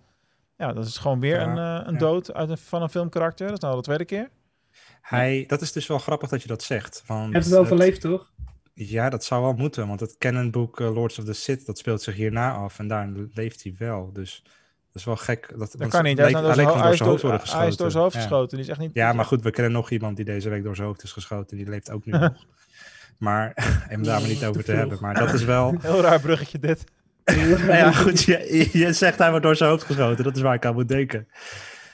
Ja, 0.56 0.72
dat 0.72 0.86
is 0.86 0.96
gewoon 0.98 1.20
weer 1.20 1.40
Ja, 1.40 1.46
een, 1.46 1.86
een 1.86 1.92
ja. 1.92 1.98
dood 1.98 2.34
uit 2.34 2.50
een, 2.50 2.58
van 2.58 2.82
een 2.82 2.88
filmkarakter. 2.90 3.46
Dat 3.46 3.56
is 3.56 3.62
nou 3.62 3.76
de 3.76 3.82
tweede 3.82 4.04
keer. 4.04 4.28
Hij, 5.00 5.44
dat 5.46 5.60
is 5.60 5.72
dus 5.72 5.86
wel 5.86 5.98
grappig 5.98 6.28
dat 6.28 6.42
je 6.42 6.48
dat 6.48 6.62
zegt. 6.62 7.02
Want 7.06 7.32
heeft 7.32 7.44
het 7.44 7.54
wel 7.54 7.62
overleefd, 7.62 8.00
toch? 8.00 8.32
Ja, 8.74 9.08
dat 9.10 9.24
zou 9.24 9.42
wel 9.42 9.52
moeten, 9.52 9.88
want 9.88 10.00
het 10.00 10.18
canonboek 10.18 10.78
Lords 10.78 11.18
of 11.18 11.24
the 11.24 11.32
Sith, 11.32 11.66
dat 11.66 11.78
speelt 11.78 12.02
zich 12.02 12.14
hierna 12.14 12.52
af 12.52 12.78
en 12.78 12.88
daar 12.88 13.08
leeft 13.34 13.62
hij 13.62 13.74
wel. 13.78 14.12
Dus 14.12 14.44
dat 14.92 14.96
is 14.96 15.04
wel 15.04 15.16
gek. 15.16 15.48
Dat, 15.56 15.74
Dat 15.78 15.88
kan 15.88 16.04
niet. 16.04 16.18
Hij 16.18 16.32
door 16.32 16.44
hij 16.44 16.54
zijn, 16.54 16.68
hij 16.68 16.92
is 16.92 16.98
door 16.98 17.08
hoofd 17.08 17.22
worden 17.22 17.40
hij 17.50 17.66
is 17.66 17.76
door 17.76 17.90
zijn 17.90 18.02
hoofd 18.02 18.14
Ja. 18.14 18.20
geschoten. 18.20 18.56
Die 18.56 18.64
is 18.66 18.70
echt 18.70 18.80
niet... 18.80 18.90
Ja, 18.92 19.12
maar 19.12 19.24
goed, 19.24 19.42
we 19.42 19.50
kennen 19.50 19.72
nog 19.72 19.90
iemand 19.90 20.16
die 20.16 20.24
deze 20.24 20.48
week 20.48 20.62
door 20.62 20.74
zijn 20.76 20.86
hoofd 20.88 21.02
is 21.02 21.12
geschoten. 21.12 21.56
Die 21.56 21.68
leeft 21.68 21.90
ook 21.90 22.04
nu 22.04 22.12
nog. 22.18 22.44
Maar, 23.18 23.54
om 23.94 24.02
daar 24.02 24.20
maar 24.20 24.28
niet 24.28 24.44
over 24.44 24.64
te 24.64 24.72
hebben. 24.72 24.98
Maar 25.00 25.14
dat 25.14 25.32
is 25.32 25.44
wel... 25.44 25.74
Heel 25.80 26.00
raar 26.00 26.20
bruggetje 26.20 26.58
dit. 26.58 26.84
Nou 27.24 27.72
ja, 27.72 27.92
goed, 27.92 28.22
je, 28.22 28.68
je 28.72 28.92
zegt 28.92 29.18
hij 29.18 29.30
wordt 29.30 29.44
door 29.44 29.56
zijn 29.56 29.70
hoofd 29.70 29.84
geschoten. 29.84 30.24
Dat 30.24 30.36
is 30.36 30.42
waar 30.42 30.54
ik 30.54 30.64
aan 30.64 30.74
moet 30.74 30.88
denken. 30.88 31.28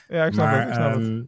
Ja, 0.07 0.25
ik 0.25 0.33
snap 0.33 0.45
maar, 0.45 0.59
het. 0.59 0.67
Ik 0.67 0.73
snap 0.73 0.93
het. 0.95 1.25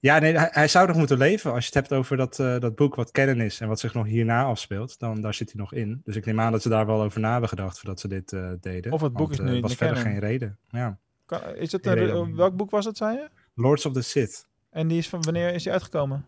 Ja, 0.00 0.18
nee, 0.18 0.36
hij, 0.38 0.48
hij 0.52 0.68
zou 0.68 0.86
nog 0.86 0.96
moeten 0.96 1.18
leven. 1.18 1.50
Als 1.52 1.60
je 1.60 1.66
het 1.66 1.74
hebt 1.88 1.92
over 2.00 2.16
dat, 2.16 2.38
eh, 2.38 2.58
dat 2.58 2.74
boek 2.74 2.94
wat 2.94 3.10
canon 3.10 3.40
is 3.40 3.60
en 3.60 3.68
wat 3.68 3.80
zich 3.80 3.94
nog 3.94 4.06
hierna 4.06 4.44
afspeelt, 4.44 4.98
dan 4.98 5.20
daar 5.20 5.34
zit 5.34 5.52
hij 5.52 5.60
nog 5.60 5.72
in. 5.72 6.00
Dus 6.04 6.16
ik 6.16 6.26
neem 6.26 6.40
aan 6.40 6.52
dat 6.52 6.62
ze 6.62 6.68
daar 6.68 6.86
wel 6.86 7.02
over 7.02 7.20
na 7.20 7.30
hebben 7.30 7.48
gedacht 7.48 7.78
voordat 7.78 8.00
ze 8.00 8.08
dit 8.08 8.32
eh, 8.32 8.50
deden. 8.60 8.92
Of 8.92 9.00
het 9.00 9.12
boek 9.12 9.20
Want, 9.28 9.32
is 9.32 9.38
eh, 9.38 9.44
nu 9.44 9.54
in 9.54 9.60
was 9.60 9.70
de 9.70 9.76
verder 9.76 9.96
canon. 9.96 10.10
geen 10.12 10.20
reden. 10.20 10.58
Ja. 10.68 10.98
Kan- 11.26 11.54
is 11.56 11.72
het 11.72 11.86
een, 11.86 12.36
welk 12.36 12.56
boek 12.56 12.70
was 12.70 12.84
dat, 12.84 12.96
zei 12.96 13.16
je? 13.16 13.28
Lords 13.54 13.86
of 13.86 13.92
the 13.92 14.02
Sith. 14.02 14.48
En 14.70 14.88
die 14.88 14.98
is 14.98 15.08
van 15.08 15.22
wanneer 15.22 15.54
is 15.54 15.62
die 15.62 15.72
uitgekomen? 15.72 16.26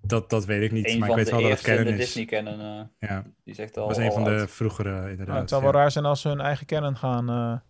Dat, 0.00 0.30
dat 0.30 0.44
weet 0.44 0.62
ik 0.62 0.72
niet, 0.72 0.88
Een 0.88 0.98
maar 0.98 1.08
ik 1.08 1.14
weet 1.14 1.30
wel 1.30 1.40
dat 1.40 1.50
het 1.50 1.60
canon 1.60 1.86
is. 1.86 1.96
Disney 1.98 2.24
canon. 2.24 2.60
eh, 2.60 3.08
Ja. 3.08 3.24
Die 3.44 3.54
zegt 3.54 3.76
al. 3.76 3.86
Dat 3.88 3.96
was 3.96 4.04
een 4.06 4.10
al 4.12 4.24
van 4.24 4.36
de 4.36 4.48
vroegere, 4.48 5.00
inderdaad. 5.00 5.26
Nou, 5.26 5.40
het 5.40 5.48
zou 5.48 5.64
ja. 5.64 5.70
wel 5.70 5.80
raar 5.80 5.90
zijn 5.90 6.04
als 6.04 6.20
ze 6.20 6.28
hun 6.28 6.40
eigen 6.40 6.66
canon 6.66 6.96
gaan. 6.96 7.62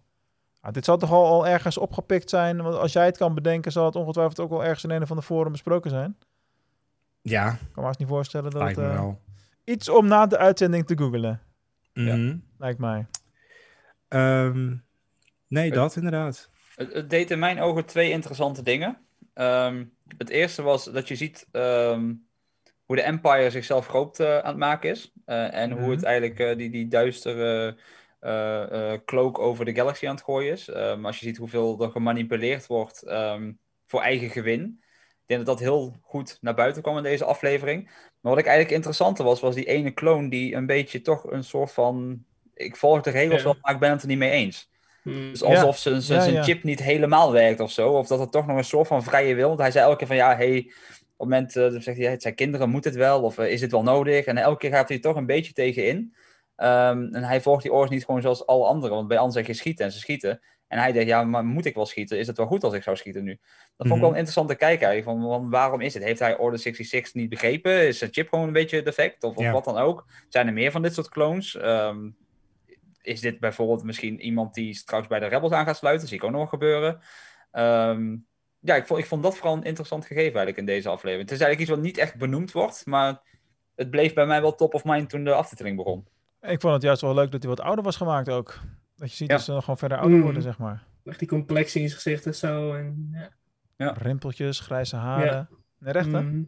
Ah, 0.66 0.72
dit 0.72 0.84
zal 0.84 0.96
toch 0.96 1.10
al, 1.12 1.26
al 1.26 1.46
ergens 1.46 1.78
opgepikt 1.78 2.30
zijn? 2.30 2.62
Want 2.62 2.74
als 2.74 2.92
jij 2.92 3.04
het 3.04 3.16
kan 3.16 3.34
bedenken, 3.34 3.72
zal 3.72 3.84
het 3.84 3.96
ongetwijfeld 3.96 4.40
ook 4.40 4.50
wel 4.50 4.64
ergens 4.64 4.84
in 4.84 4.90
een 4.90 5.06
van 5.06 5.16
de 5.16 5.22
forum 5.22 5.52
besproken 5.52 5.90
zijn. 5.90 6.16
Ja, 7.20 7.52
Ik 7.52 7.58
kan 7.58 7.68
me 7.74 7.82
haast 7.82 7.98
niet 7.98 8.08
voorstellen 8.08 8.50
dat 8.50 8.62
lijkt 8.62 8.76
het, 8.76 8.84
me 8.86 8.92
eh, 8.92 8.98
wel. 8.98 9.20
iets 9.64 9.88
om 9.88 10.06
na 10.06 10.26
de 10.26 10.38
uitzending 10.38 10.86
te 10.86 10.98
googelen, 10.98 11.40
Mhm. 11.94 12.36
lijkt 12.58 12.78
mij. 12.78 13.06
Ehm, 14.08 14.74
nee, 15.48 15.70
dat 15.70 15.96
inderdaad. 15.96 16.50
Het, 16.74 16.92
het 16.92 17.10
deed 17.10 17.30
in 17.30 17.38
mijn 17.38 17.60
ogen 17.60 17.84
twee 17.84 18.10
interessante 18.10 18.62
dingen. 18.62 18.98
Ehm, 19.34 19.84
het 20.18 20.28
eerste 20.28 20.62
was 20.62 20.84
dat 20.84 21.08
je 21.08 21.16
ziet 21.16 21.46
ehm, 21.52 22.12
hoe 22.84 22.96
de 22.96 23.02
Empire 23.02 23.50
zichzelf 23.50 23.86
groot 23.86 24.20
eh, 24.20 24.38
aan 24.38 24.46
het 24.50 24.56
maken 24.56 24.90
is. 24.90 25.12
Eh, 25.24 25.54
en 25.54 25.70
hoe 25.70 25.90
het 25.90 26.02
eigenlijk 26.02 26.58
die, 26.58 26.70
die 26.70 26.88
duistere 26.88 27.76
cloak 29.04 29.38
over 29.38 29.64
de 29.64 29.74
galaxy 29.74 30.06
aan 30.06 30.14
het 30.14 30.24
gooien 30.24 30.52
is. 30.52 30.68
Ehm, 30.68 31.06
als 31.06 31.18
je 31.18 31.26
ziet 31.26 31.36
hoeveel 31.36 31.82
er 31.82 31.90
gemanipuleerd 31.90 32.66
wordt 32.66 33.02
ehm, 33.02 33.52
voor 33.86 34.00
eigen 34.00 34.30
gewin. 34.30 34.80
Ik 35.26 35.36
denk 35.36 35.46
dat 35.46 35.58
dat 35.58 35.66
heel 35.66 35.96
goed 36.02 36.38
naar 36.40 36.54
buiten 36.54 36.82
kwam 36.82 36.96
in 36.96 37.02
deze 37.02 37.24
aflevering. 37.24 37.84
Maar 38.20 38.32
wat 38.32 38.38
ik 38.38 38.46
eigenlijk 38.46 38.76
interessanter 38.76 39.24
was, 39.24 39.40
was 39.40 39.54
die 39.54 39.64
ene 39.64 39.94
clone 39.94 40.28
die 40.28 40.54
een 40.54 40.66
beetje 40.66 41.00
toch 41.00 41.30
een 41.30 41.44
soort 41.44 41.72
van... 41.72 42.24
Ik 42.54 42.76
volg 42.76 43.00
de 43.00 43.10
regels 43.10 43.42
wel, 43.42 43.56
maar 43.60 43.74
ik 43.74 43.80
ben 43.80 43.90
het 43.90 44.02
er 44.02 44.08
niet 44.08 44.18
mee 44.18 44.30
eens. 44.30 44.70
Hmm. 45.02 45.30
Dus 45.30 45.42
alsof 45.42 45.78
zijn, 45.78 46.02
zijn, 46.02 46.18
Ja, 46.18 46.24
zijn 46.24 46.36
ja. 46.36 46.42
chip 46.42 46.62
niet 46.62 46.82
helemaal 46.82 47.32
werkt 47.32 47.60
of 47.60 47.70
zo. 47.70 47.90
Of 47.90 48.06
dat 48.06 48.20
er 48.20 48.30
toch 48.30 48.46
nog 48.46 48.56
een 48.56 48.64
soort 48.64 48.86
van 48.86 49.02
vrije 49.02 49.34
wil. 49.34 49.48
Want 49.48 49.60
hij 49.60 49.70
zei 49.70 49.84
elke 49.84 49.96
keer 49.96 50.06
van 50.06 50.16
ja, 50.16 50.36
hey, 50.36 50.58
op 50.58 51.28
het 51.28 51.28
moment 51.28 51.56
eh, 51.56 51.62
dan 51.62 51.82
zegt 51.82 51.98
hij, 51.98 52.10
het 52.10 52.22
zijn 52.22 52.34
kinderen, 52.34 52.70
moet 52.70 52.84
het 52.84 52.94
wel? 52.94 53.22
Of 53.22 53.38
eh, 53.38 53.52
is 53.52 53.60
het 53.60 53.70
wel 53.70 53.82
nodig? 53.82 54.24
En 54.24 54.36
elke 54.36 54.58
keer 54.58 54.70
gaat 54.70 54.88
hij 54.88 54.96
er 54.96 55.02
toch 55.02 55.16
een 55.16 55.26
beetje 55.26 55.52
tegenin. 55.52 56.14
Ehm 56.56 57.14
en 57.14 57.24
hij 57.24 57.40
volgt 57.40 57.62
die 57.62 57.72
orders 57.72 57.90
niet 57.90 58.04
gewoon 58.04 58.20
zoals 58.22 58.46
alle 58.46 58.66
anderen. 58.66 58.96
Want 58.96 59.08
bij 59.08 59.18
anderen 59.18 59.44
zeg 59.44 59.46
je 59.46 59.60
schieten 59.62 59.84
en 59.84 59.92
ze 59.92 59.98
schieten. 59.98 60.40
En 60.68 60.78
hij 60.78 60.92
denkt, 60.92 61.08
ja, 61.08 61.24
maar 61.24 61.44
moet 61.44 61.64
ik 61.64 61.74
wel 61.74 61.86
schieten? 61.86 62.18
Is 62.18 62.26
het 62.26 62.36
wel 62.36 62.46
goed 62.46 62.64
als 62.64 62.74
ik 62.74 62.82
zou 62.82 62.96
schieten 62.96 63.24
nu? 63.24 63.38
Dat 63.76 63.86
vond 63.86 63.88
ik 63.88 63.88
wel 63.88 63.96
Mhm. 63.98 64.04
een 64.06 64.14
interessante 64.14 64.54
kijk 64.54 64.82
eigenlijk. 64.82 65.20
Van, 65.20 65.30
van 65.30 65.50
waarom 65.50 65.80
is 65.80 65.94
het? 65.94 66.02
Heeft 66.02 66.20
hij 66.20 66.38
Order 66.38 66.58
66 66.58 67.14
niet 67.14 67.28
begrepen? 67.28 67.86
Is 67.86 67.98
zijn 67.98 68.12
chip 68.12 68.28
gewoon 68.28 68.46
een 68.46 68.52
beetje 68.52 68.82
defect? 68.82 69.24
Of, 69.24 69.36
of 69.36 69.42
Ja. 69.42 69.52
wat 69.52 69.64
dan 69.64 69.76
ook? 69.76 70.04
Zijn 70.28 70.46
er 70.46 70.52
meer 70.52 70.70
van 70.70 70.82
dit 70.82 70.94
soort 70.94 71.08
clones? 71.08 71.56
Ehm, 71.56 72.10
is 73.02 73.20
dit 73.20 73.40
bijvoorbeeld 73.40 73.82
misschien 73.82 74.20
iemand 74.20 74.54
die 74.54 74.74
straks 74.74 75.06
bij 75.06 75.18
de 75.18 75.26
Rebels 75.26 75.52
aan 75.52 75.64
gaat 75.66 75.76
sluiten? 75.76 76.08
Zie 76.08 76.16
ik 76.16 76.24
ook 76.24 76.30
nog 76.30 76.38
wel 76.40 76.48
gebeuren. 76.48 77.00
Ehm, 77.50 78.16
ja, 78.60 78.74
ik 78.74 78.86
vond, 78.86 79.00
ik 79.00 79.06
vond 79.06 79.22
dat 79.22 79.36
vooral 79.36 79.56
een 79.56 79.62
interessant 79.62 80.02
gegeven 80.06 80.24
eigenlijk 80.36 80.58
in 80.58 80.66
deze 80.66 80.88
aflevering. 80.88 81.28
Het 81.28 81.38
is 81.40 81.44
eigenlijk 81.44 81.60
iets 81.60 81.78
wat 81.80 81.86
niet 81.88 81.98
echt 81.98 82.16
benoemd 82.18 82.52
wordt, 82.52 82.86
maar 82.86 83.20
het 83.74 83.90
bleef 83.90 84.14
bij 84.14 84.26
mij 84.26 84.40
wel 84.40 84.54
top 84.54 84.74
of 84.74 84.84
mind 84.84 85.08
toen 85.08 85.24
de 85.24 85.32
aftiteling 85.34 85.76
begon. 85.76 86.06
Ik 86.46 86.60
vond 86.60 86.72
het 86.74 86.82
juist 86.82 87.00
wel 87.00 87.14
leuk 87.14 87.30
dat 87.30 87.40
hij 87.42 87.50
wat 87.50 87.60
ouder 87.60 87.84
was 87.84 87.96
gemaakt 87.96 88.28
ook. 88.30 88.58
Dat 88.96 89.10
je 89.10 89.16
ziet 89.16 89.28
Ja. 89.28 89.34
dat 89.34 89.44
ze 89.44 89.52
nog 89.52 89.60
gewoon 89.60 89.78
verder 89.78 89.98
ouder 89.98 90.16
Mm. 90.16 90.22
worden, 90.24 90.42
zeg 90.42 90.58
maar. 90.58 90.84
Echt 91.04 91.18
die 91.18 91.28
complexie 91.28 91.82
in 91.82 91.88
zijn 91.88 92.00
gezicht 92.00 92.26
en 92.26 92.34
zo. 92.34 92.74
En, 92.74 93.08
ja. 93.12 93.28
Ja. 93.76 93.94
Rimpeltjes, 93.98 94.60
grijze 94.60 94.96
haren. 94.96 95.26
Ja. 95.26 95.48
Nee, 95.78 95.92
recht 95.92 96.12
hè? 96.12 96.22
Mhm. 96.22 96.42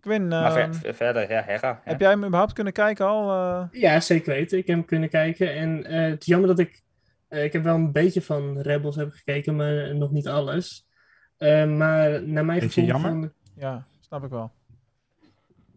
Quinn, 0.00 0.28
maar 0.28 0.56
ehm, 0.56 0.72
ver- 0.72 0.80
ver- 0.80 0.94
verder, 0.94 1.30
ja, 1.30 1.42
Hera. 1.42 1.80
heb 1.84 2.00
jij 2.00 2.10
hem 2.10 2.24
überhaupt 2.24 2.52
kunnen 2.52 2.72
kijken 2.72 3.06
al? 3.06 3.30
eh? 3.30 3.80
Ja, 3.80 4.00
zeker 4.00 4.32
weten. 4.32 4.58
Ik 4.58 4.66
heb 4.66 4.76
hem 4.76 4.84
kunnen 4.84 5.08
kijken. 5.08 5.54
En 5.54 5.84
eh, 5.84 6.10
het 6.10 6.20
is 6.20 6.26
jammer 6.26 6.48
dat 6.48 6.58
ik... 6.58 6.82
eh, 7.28 7.44
ik 7.44 7.52
heb 7.52 7.62
wel 7.62 7.74
een 7.74 7.92
beetje 7.92 8.22
van 8.22 8.58
Rebels 8.60 8.96
heb 8.96 9.12
gekeken, 9.12 9.56
maar 9.56 9.94
nog 9.96 10.10
niet 10.10 10.28
alles. 10.28 10.88
Eh, 11.36 11.66
maar 11.66 12.22
naar 12.28 12.44
mijn 12.44 12.60
Vind 12.60 12.74
je 12.74 12.80
gevoel... 12.80 13.00
jammer? 13.02 13.24
ik- 13.24 13.32
Ja, 13.62 13.86
snap 14.00 14.24
ik 14.24 14.30
wel. 14.30 14.52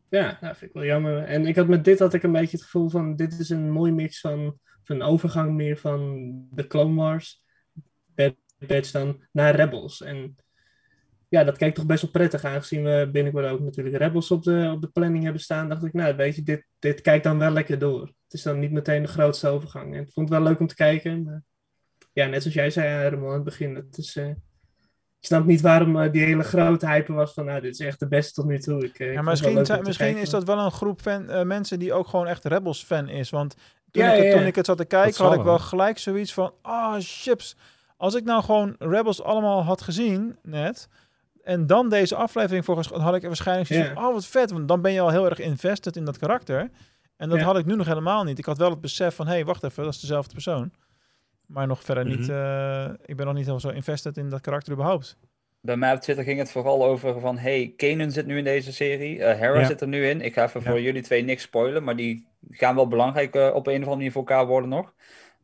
Ja, 0.10 0.38
nou, 0.41 0.55
vind 0.55 0.70
ik 0.70 0.74
wel 0.74 0.86
jammer. 0.86 1.24
En 1.24 1.45
ik 1.45 1.55
had 1.55 1.68
met 1.68 1.86
dit 1.86 1.99
had 1.99 2.14
ik 2.14 2.24
een 2.24 2.32
beetje 2.32 2.57
het 2.57 2.66
gevoel 2.66 2.89
van... 2.89 3.16
Dit 3.16 3.39
is 3.39 3.49
een 3.49 3.72
mooi 3.72 3.91
mix 3.91 4.20
van... 4.20 4.60
van 4.84 4.95
een 4.95 5.01
overgang 5.01 5.53
meer 5.53 5.78
van 5.78 6.32
de 6.51 6.68
Clone 6.68 6.95
Wars... 6.95 7.43
Bad 8.68 8.91
dan 8.91 9.24
naar 9.32 9.55
Rebels. 9.55 10.01
En 10.01 10.36
ja, 11.30 11.43
dat 11.43 11.57
kijkt 11.57 11.76
toch 11.76 11.86
best 11.86 12.01
wel 12.01 12.12
prettig. 12.12 12.43
Aangezien 12.43 12.84
we 12.84 13.10
binnenkort 13.12 13.45
ook 13.45 13.60
natuurlijk 13.60 13.97
Rebels 13.97 14.32
op 14.32 14.43
de, 14.43 14.70
op 14.74 14.82
de 14.82 14.88
planning 14.88 15.24
hebben 15.24 15.41
staan... 15.41 15.70
dacht 15.70 15.84
ik, 15.84 15.93
nou 15.93 16.16
weet 16.16 16.36
je, 16.36 16.43
dit, 16.43 16.66
dit 16.80 17.01
kijkt 17.01 17.24
dan 17.24 17.38
wel 17.38 17.51
lekker 17.51 17.80
door. 17.80 18.01
Het 18.01 18.34
is 18.34 18.43
dan 18.43 18.60
niet 18.60 18.72
meteen 18.72 19.01
de 19.01 19.07
grootste 19.07 19.47
overgang. 19.47 19.95
En 19.95 20.01
ik 20.01 20.12
vond 20.12 20.30
het 20.30 20.38
wel 20.38 20.47
leuk 20.47 20.60
om 20.60 20.68
te 20.68 20.76
kijken. 20.76 21.24
Maar 21.24 21.43
ja, 22.14 22.26
net 22.26 22.41
zoals 22.41 22.55
jij 22.55 22.70
zei, 22.70 23.10
Ramon, 23.10 23.28
aan 23.28 23.34
het 23.34 23.43
begin. 23.43 23.76
Het 23.76 23.97
is... 23.97 24.16
eh, 24.16 24.32
ik 25.20 25.26
snap 25.26 25.45
niet 25.45 25.61
waarom 25.61 25.99
eh, 26.01 26.11
die 26.11 26.24
hele 26.24 26.43
grote 26.43 26.88
hype 26.88 27.13
was 27.13 27.34
van, 27.34 27.45
nou, 27.45 27.61
dit 27.61 27.74
is 27.74 27.80
echt 27.80 27.99
de 27.99 28.07
beste 28.07 28.34
tot 28.34 28.45
nu 28.45 28.59
toe. 28.59 28.86
Ik, 28.86 28.99
eh, 28.99 29.13
Ja, 29.13 29.22
maar 29.22 29.24
misschien, 29.32 29.65
zijn, 29.65 29.84
misschien 29.84 30.17
is 30.17 30.30
dat 30.30 30.43
wel 30.43 30.59
een 30.59 30.72
groep 30.72 31.01
fan, 31.01 31.30
eh, 31.30 31.43
mensen 31.43 31.80
die 31.80 31.93
ook 31.93 32.07
gewoon 32.07 32.28
echt 32.28 32.45
Rebels 32.45 32.84
fan 32.84 33.07
is. 33.09 33.30
Want 33.30 33.55
toen, 33.91 34.03
Ja, 34.03 34.09
ik, 34.11 34.15
het, 34.15 34.24
ja, 34.26 34.30
ja. 34.32 34.38
toen 34.38 34.47
ik 34.47 34.55
het 34.55 34.65
zat 34.65 34.78
te 34.78 34.86
kijken, 34.86 35.24
had 35.26 35.34
ik 35.34 35.43
wel 35.43 35.59
gelijk 35.59 35.97
zoiets 35.97 36.34
van... 36.34 36.53
Ah, 36.61 36.95
chips. 36.99 37.55
Als 37.97 38.15
ik 38.15 38.24
nou 38.24 38.43
gewoon 38.43 38.76
Rebels 38.80 39.24
allemaal 39.24 39.63
had 39.63 39.82
gezien 39.82 40.38
net... 40.43 40.88
En 41.43 41.67
dan 41.67 41.89
deze 41.89 42.15
aflevering 42.15 42.65
volgens 42.65 42.88
had 42.88 43.15
ik 43.15 43.22
waarschijnlijk 43.22 43.67
zoiets 43.67 43.89
van... 43.93 44.05
Oh, 44.05 44.13
wat 44.13 44.26
vet. 44.26 44.51
Want 44.51 44.67
dan 44.67 44.82
ben 44.82 44.91
je 44.91 45.01
al 45.01 45.09
heel 45.09 45.30
erg 45.30 45.39
invested 45.39 45.95
in 45.95 46.05
dat 46.05 46.17
karakter. 46.17 46.70
En 47.17 47.30
dat 47.30 47.39
Ja. 47.39 47.45
had 47.45 47.57
ik 47.57 47.65
nu 47.65 47.76
nog 47.76 47.88
helemaal 47.88 48.24
niet. 48.24 48.38
Ik 48.38 48.45
had 48.45 48.57
wel 48.57 48.70
het 48.70 48.82
besef 48.82 49.15
van... 49.15 49.28
Hé, 49.28 49.34
hey, 49.34 49.45
wacht 49.45 49.63
even. 49.63 49.84
Dat 49.84 49.93
is 49.93 49.99
dezelfde 49.99 50.34
persoon. 50.34 50.72
Maar 51.50 51.68
nog 51.68 51.84
verder 51.84 52.06
niet... 52.06 52.28
Mhm. 52.28 52.32
eh, 52.32 52.89
ik 53.06 53.16
ben 53.16 53.26
nog 53.26 53.36
niet 53.36 53.45
helemaal 53.45 53.60
zo 53.60 53.70
invested 53.70 54.18
in 54.18 54.30
dat 54.30 54.41
karakter 54.41 54.74
überhaupt. 54.74 55.18
Bij 55.62 55.78
mij 55.78 55.93
op 55.93 56.00
Twitter 56.00 56.26
ging 56.26 56.39
het 56.39 56.52
vooral 56.52 56.86
over 56.86 57.20
van, 57.20 57.38
hey, 57.38 57.74
Kanan 57.78 58.12
zit 58.12 58.26
nu 58.26 58.38
in 58.38 58.43
deze 58.43 58.74
serie, 58.74 59.24
eh 59.24 59.39
Hera 59.39 59.60
Ja. 59.60 59.66
zit 59.66 59.82
er 59.82 59.88
nu 59.88 60.08
in. 60.08 60.22
Ik 60.22 60.34
ga 60.34 60.43
even 60.43 60.62
Ja. 60.64 60.70
voor 60.70 60.82
jullie 60.82 61.02
twee 61.02 61.24
niks 61.24 61.43
spoilen, 61.43 61.84
maar 61.84 61.95
die 61.95 62.28
gaan 62.50 62.76
wel 62.76 62.88
belangrijk 62.88 63.36
eh, 63.36 63.41
op 63.41 63.68
een 63.68 63.74
of 63.74 63.74
andere 63.74 63.95
manier 63.95 64.12
voor 64.12 64.22
elkaar 64.28 64.47
worden 64.47 64.70
nog. 64.70 64.93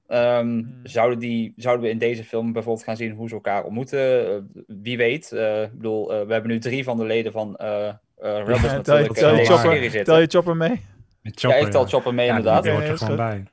Ehm, 0.07 0.45
Hmm. 0.47 0.79
zouden, 0.83 1.19
die, 1.19 1.53
zouden 1.55 1.85
we 1.85 1.91
in 1.91 1.97
deze 1.97 2.23
film 2.23 2.53
bijvoorbeeld 2.53 2.85
gaan 2.85 2.97
zien 2.97 3.11
hoe 3.11 3.27
ze 3.27 3.35
elkaar 3.35 3.63
ontmoeten? 3.63 4.49
Wie 4.67 4.97
weet. 4.97 5.31
Eh, 5.31 5.61
ik 5.61 5.71
bedoel, 5.71 6.07
we 6.07 6.33
hebben 6.33 6.47
nu 6.47 6.59
drie 6.59 6.83
van 6.83 6.97
de 6.97 7.05
leden 7.05 7.31
van 7.31 7.55
eh, 7.55 7.87
eh, 7.87 7.95
Rebels 8.17 8.47
Ja, 8.47 8.81
tel, 8.81 8.97
je, 8.97 9.01
natuurlijk 9.01 9.13
tel, 9.13 9.25
je 9.27 9.31
in 9.31 9.37
deze 9.37 9.51
chopper, 9.51 9.71
serie 9.71 9.89
zitten. 9.89 10.13
tel 10.13 10.19
je 10.19 10.27
chopper 10.27 10.55
mee? 10.57 10.85
Met 11.21 11.41
ja, 11.41 11.55
ik 11.55 11.71
tel 11.71 11.85
Chopper 11.85 12.13
mee 12.13 12.25
Ja, 12.25 12.35
inderdaad. 12.35 12.63
Die 12.63 12.71
hoort 12.71 12.83
Oké, 12.83 12.91
er 12.91 12.97
gewoon 12.97 13.15
bij. 13.15 13.43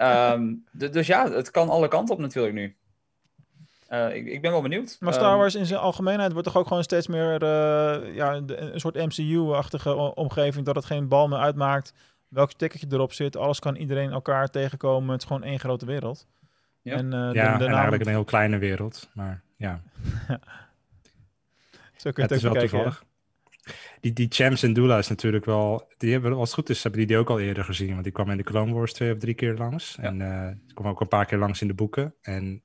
Ehm, 0.00 0.52
d- 0.78 0.92
dus 0.92 1.06
ja, 1.06 1.30
het 1.30 1.50
kan 1.50 1.68
alle 1.68 1.88
kanten 1.88 2.14
op 2.14 2.20
natuurlijk 2.20 2.54
nu. 2.54 2.76
Eh, 3.88 4.14
ik, 4.14 4.26
ik 4.26 4.40
ben 4.42 4.50
wel 4.50 4.62
benieuwd. 4.62 4.96
Maar 5.00 5.12
Ehm, 5.12 5.18
Star 5.22 5.36
Wars 5.38 5.54
in 5.54 5.66
zijn 5.66 5.80
algemeenheid 5.80 6.32
wordt 6.32 6.46
toch 6.46 6.56
ook 6.56 6.66
gewoon 6.66 6.82
steeds 6.82 7.06
meer 7.06 7.42
eh, 7.42 8.14
ja, 8.14 8.34
een 8.34 8.80
soort 8.80 8.94
MCU-achtige 8.94 10.14
omgeving. 10.14 10.66
Dat 10.66 10.74
het 10.74 10.84
geen 10.84 11.08
bal 11.08 11.28
meer 11.28 11.38
uitmaakt 11.38 11.92
welk 12.28 12.50
stickertje 12.50 12.86
erop 12.90 13.12
zit. 13.12 13.36
Alles 13.36 13.58
kan 13.58 13.76
iedereen 13.76 14.10
elkaar 14.12 14.48
tegenkomen. 14.50 15.10
Het 15.12 15.20
is 15.20 15.26
gewoon 15.26 15.42
één 15.42 15.60
grote 15.60 15.86
wereld. 15.86 16.26
Ja. 16.82 16.96
En, 16.96 17.12
eh, 17.12 17.18
Ja, 17.18 17.28
de, 17.32 17.40
en 17.40 17.58
naam- 17.58 17.72
eigenlijk 17.72 18.02
een 18.04 18.10
heel 18.10 18.24
kleine 18.24 18.58
wereld. 18.58 19.08
Maar 19.14 19.42
ja, 19.56 19.80
Zo 21.96 22.10
kun 22.12 22.12
je 22.14 22.22
het 22.22 22.30
is 22.30 22.36
ook 22.36 22.42
wel 22.42 22.52
bekijken, 22.52 22.68
toevallig. 22.68 23.04
Die, 24.06 24.14
die 24.14 24.26
Champs 24.30 24.62
en 24.62 24.72
Dula 24.72 24.98
is 24.98 25.08
natuurlijk 25.08 25.44
wel... 25.44 25.88
Die 25.96 26.12
hebben, 26.12 26.32
als 26.32 26.48
het 26.48 26.58
goed 26.58 26.68
is, 26.68 26.82
hebben 26.82 27.00
die 27.00 27.08
die 27.08 27.18
ook 27.18 27.30
al 27.30 27.40
eerder 27.40 27.64
gezien. 27.64 27.90
Want 27.90 28.02
die 28.02 28.12
kwam 28.12 28.30
in 28.30 28.36
de 28.36 28.42
Clone 28.42 28.72
Wars 28.72 28.92
twee 28.92 29.12
of 29.12 29.18
drie 29.18 29.34
keer 29.34 29.54
langs. 29.54 29.96
En 30.00 30.18
die 30.64 30.74
kwam 30.74 30.86
ook 30.86 31.00
een 31.00 31.08
paar 31.08 31.26
keer 31.26 31.38
langs 31.38 31.60
in 31.60 31.66
de 31.66 31.74
boeken. 31.74 32.14
En 32.20 32.62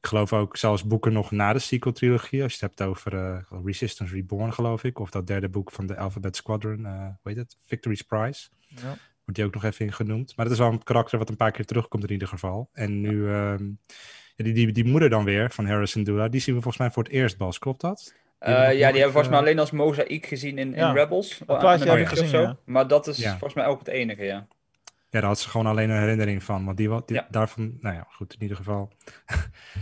ik 0.00 0.06
geloof 0.06 0.32
ook 0.32 0.56
zelfs 0.56 0.86
boeken 0.86 1.12
nog 1.12 1.30
na 1.30 1.52
de 1.52 1.58
sequel-trilogie. 1.58 2.42
Als 2.42 2.52
je 2.52 2.64
het 2.64 2.78
hebt 2.78 2.90
over 2.90 3.14
eh, 3.14 3.42
Resistance 3.64 4.14
Reborn, 4.14 4.52
geloof 4.52 4.84
ik. 4.84 4.98
Of 4.98 5.10
dat 5.10 5.26
derde 5.26 5.48
boek 5.48 5.70
van 5.72 5.86
de 5.86 5.96
Alphabet 5.96 6.36
Squadron. 6.36 6.86
eh 6.86 7.00
hoe 7.00 7.32
heet 7.32 7.36
het? 7.36 7.58
Victory's 7.64 8.02
Prize. 8.02 8.48
Ja. 8.68 8.96
Wordt 9.24 9.34
die 9.34 9.44
ook 9.44 9.54
nog 9.54 9.64
even 9.64 9.86
in 9.86 9.92
genoemd. 9.92 10.36
Maar 10.36 10.44
dat 10.44 10.54
is 10.54 10.60
wel 10.60 10.72
een 10.72 10.82
karakter 10.82 11.18
wat 11.18 11.28
een 11.28 11.36
paar 11.36 11.52
keer 11.52 11.64
terugkomt 11.64 12.04
in 12.04 12.12
ieder 12.12 12.28
geval. 12.28 12.68
En 12.72 13.00
nu... 13.00 13.28
ehm, 13.28 13.64
ja, 14.36 14.44
die, 14.44 14.52
die, 14.52 14.72
die 14.72 14.84
moeder 14.84 15.10
dan 15.10 15.24
weer, 15.24 15.50
van 15.50 15.66
Harrison 15.66 16.02
Dula, 16.02 16.28
die 16.28 16.40
zien 16.40 16.54
we 16.54 16.60
volgens 16.60 16.82
mij 16.82 16.92
voor 16.92 17.02
het 17.02 17.12
eerst, 17.12 17.36
Bas. 17.36 17.58
Klopt 17.58 17.80
dat? 17.80 18.14
Eh, 18.38 18.54
we 18.54 18.60
ja, 18.60 18.66
die 18.68 18.76
hebben 18.76 18.92
nooit, 18.92 19.02
volgens 19.02 19.28
mij 19.28 19.36
eh, 19.38 19.44
alleen 19.44 19.58
als 19.58 19.70
mozaïek 19.70 20.26
gezien 20.26 20.58
in, 20.58 20.68
in 20.74 20.76
Ja, 20.78 20.92
Rebels. 20.92 21.38
dat 21.46 21.58
plaatje 21.58 21.84
Een 21.84 21.90
heb 21.90 21.98
ik 21.98 22.06
filmpje 22.06 22.06
gezien, 22.06 22.24
of 22.24 22.30
zo. 22.30 22.40
ja. 22.42 22.56
Maar 22.64 22.88
dat 22.88 23.06
is 23.06 23.16
Ja. 23.18 23.30
volgens 23.30 23.54
mij 23.54 23.66
ook 23.66 23.78
het 23.78 23.88
enige, 23.88 24.24
ja. 24.24 24.46
Ja, 25.10 25.20
daar 25.20 25.28
had 25.28 25.38
ze 25.38 25.48
gewoon 25.48 25.66
alleen 25.66 25.90
een 25.90 26.00
herinnering 26.00 26.42
van. 26.42 26.64
Want 26.64 26.76
die, 26.76 26.88
wat, 26.88 27.08
die 27.08 27.16
Ja. 27.16 27.26
daarvan, 27.30 27.76
nou 27.80 27.94
ja, 27.94 28.06
goed, 28.10 28.32
in 28.34 28.42
ieder 28.42 28.56
geval. 28.56 28.90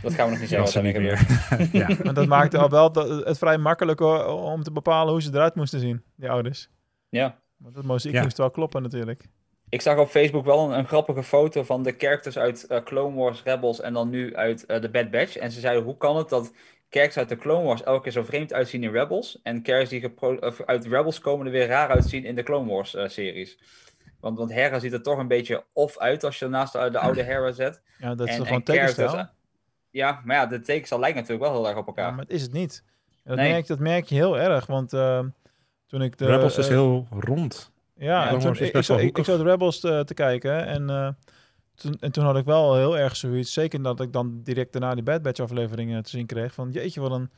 Dat 0.02 0.14
gaan 0.14 0.24
we 0.26 0.30
nog 0.30 0.40
niet 0.40 0.48
zeggen. 0.72 0.82
niet 0.84 0.94
gebeurt. 0.94 1.28
meer. 1.50 1.68
ja. 1.88 1.96
Maar 2.04 2.14
dat 2.14 2.26
maakte 2.26 2.58
al 2.58 2.70
wel 2.70 2.92
dat- 2.92 3.24
het 3.24 3.38
vrij 3.38 3.58
makkelijk 3.58 4.00
om 4.26 4.62
te 4.62 4.72
bepalen 4.72 5.12
hoe 5.12 5.22
ze 5.22 5.30
eruit 5.32 5.54
moesten 5.54 5.80
zien, 5.80 6.02
die 6.16 6.30
ouders. 6.30 6.68
Ja. 7.08 7.38
Want 7.56 7.74
dat 7.74 7.84
mozaïek 7.84 8.16
Ja. 8.16 8.22
moest 8.22 8.36
wel 8.38 8.50
kloppen 8.50 8.82
natuurlijk. 8.82 9.24
Ik 9.68 9.80
zag 9.80 9.98
op 9.98 10.08
Facebook 10.08 10.44
wel 10.44 10.70
een, 10.70 10.78
een 10.78 10.86
grappige 10.86 11.22
foto 11.22 11.62
van 11.62 11.82
de 11.82 11.94
characters 11.98 12.38
uit 12.38 12.64
eh, 12.66 12.82
Clone 12.84 13.16
Wars, 13.16 13.42
Rebels 13.42 13.80
en 13.80 13.92
dan 13.92 14.10
nu 14.10 14.36
uit 14.36 14.66
de 14.66 14.88
Bad 14.92 15.10
Batch. 15.10 15.36
En 15.36 15.50
ze 15.52 15.60
zeiden, 15.60 15.82
hoe 15.84 15.96
kan 15.96 16.16
het 16.16 16.28
dat 16.28 16.52
characters 16.96 17.16
uit 17.16 17.28
de 17.28 17.36
Clone 17.36 17.64
Wars 17.64 17.82
elke 17.82 18.02
keer 18.02 18.12
zo 18.12 18.22
vreemd 18.22 18.52
uitzien 18.52 18.82
in 18.82 18.90
Rebels. 18.90 19.38
En 19.42 19.60
characters 19.62 19.88
die 19.90 20.12
uit 20.66 20.86
Rebels 20.86 21.20
komen 21.20 21.46
er 21.46 21.52
weer 21.52 21.66
raar 21.66 21.88
uitzien 21.88 22.24
in 22.24 22.34
de 22.34 22.42
Clone 22.42 22.72
Wars 22.72 22.94
eh, 22.94 23.08
series. 23.08 23.58
Want, 24.20 24.38
want 24.38 24.52
Hera 24.52 24.78
ziet 24.78 24.92
er 24.92 25.02
toch 25.02 25.18
een 25.18 25.28
beetje 25.28 25.64
off 25.72 25.98
uit 25.98 26.24
als 26.24 26.38
je 26.38 26.44
er 26.44 26.50
naast 26.50 26.72
de, 26.72 26.90
de 26.90 26.98
oude 26.98 27.22
Hera 27.22 27.52
zet. 27.52 27.82
Ja, 27.98 28.14
dat 28.14 28.28
is 28.28 28.36
En- 28.36 28.46
gewoon 28.46 28.62
tekenstijl? 28.62 29.28
Ja, 29.90 30.20
maar 30.24 30.36
ja, 30.36 30.46
de 30.46 30.60
tekenstijl 30.60 31.00
lijkt 31.00 31.16
natuurlijk 31.16 31.44
wel 31.44 31.52
heel 31.52 31.68
erg 31.68 31.76
op 31.76 31.86
elkaar. 31.86 32.04
Ja, 32.04 32.10
maar 32.10 32.24
het 32.24 32.32
is 32.32 32.42
het 32.42 32.52
niet. 32.52 32.84
Dat, 33.24 33.36
Nee. 33.36 33.50
merk, 33.52 33.66
dat 33.66 33.78
merk 33.78 34.04
je 34.04 34.14
heel 34.14 34.38
erg, 34.38 34.66
want 34.66 34.92
eh, 34.92 35.20
toen 35.86 36.02
ik 36.02 36.18
de... 36.18 36.26
Rebels 36.26 36.58
is 36.58 36.64
eh, 36.66 36.72
heel 36.72 37.06
rond. 37.10 37.70
Ja, 37.94 38.28
en 38.28 38.38
toen, 38.38 38.52
ik, 38.52 38.60
ik, 38.60 39.16
ik, 39.18 39.24
zat 39.24 39.40
Rebels 39.40 39.80
te, 39.80 40.02
te 40.06 40.14
kijken 40.14 40.66
en, 40.66 40.90
eh, 40.90 41.08
toen, 41.76 41.96
en 42.00 42.12
toen 42.12 42.24
had 42.24 42.36
ik 42.36 42.44
wel 42.44 42.74
heel 42.74 42.98
erg 42.98 43.16
zoiets, 43.16 43.52
zeker 43.52 43.82
dat 43.82 44.00
ik 44.00 44.12
dan 44.12 44.42
direct 44.42 44.72
daarna 44.72 44.94
die 44.94 45.02
Bad 45.02 45.22
Batch 45.22 45.40
afleveringen 45.40 46.02
te 46.02 46.10
zien 46.10 46.26
kreeg, 46.26 46.54
van 46.54 46.70
jeetje, 46.70 47.00
wat 47.00 47.10
een, 47.10 47.30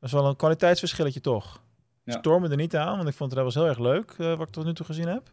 dat 0.00 0.08
is 0.08 0.12
wel 0.12 0.26
een 0.26 0.36
kwaliteitsverschilletje 0.36 1.20
toch. 1.20 1.62
Ja. 2.04 2.18
Stoor 2.18 2.40
me 2.40 2.48
er 2.48 2.56
niet 2.56 2.76
aan, 2.76 2.96
want 2.96 3.08
ik 3.08 3.14
vond 3.14 3.32
Rebels 3.32 3.54
heel 3.54 3.66
erg 3.66 3.78
leuk, 3.78 4.14
eh, 4.18 4.36
wat 4.36 4.46
ik 4.46 4.52
tot 4.52 4.64
nu 4.64 4.74
toe 4.74 4.86
gezien 4.86 5.08
heb. 5.08 5.30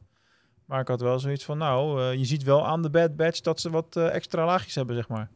Maar 0.65 0.79
ik 0.79 0.87
had 0.87 1.01
wel 1.01 1.19
zoiets 1.19 1.45
van, 1.45 1.57
nou, 1.57 2.01
eh, 2.01 2.13
je 2.13 2.25
ziet 2.25 2.43
wel 2.43 2.65
aan 2.65 2.81
de 2.81 2.89
Bad 2.89 3.15
Batch 3.15 3.41
dat 3.41 3.59
ze 3.59 3.69
wat 3.69 3.95
eh, 3.95 4.13
extra 4.13 4.45
laagjes 4.45 4.75
hebben, 4.75 4.95
zeg 4.95 5.07
maar. 5.07 5.29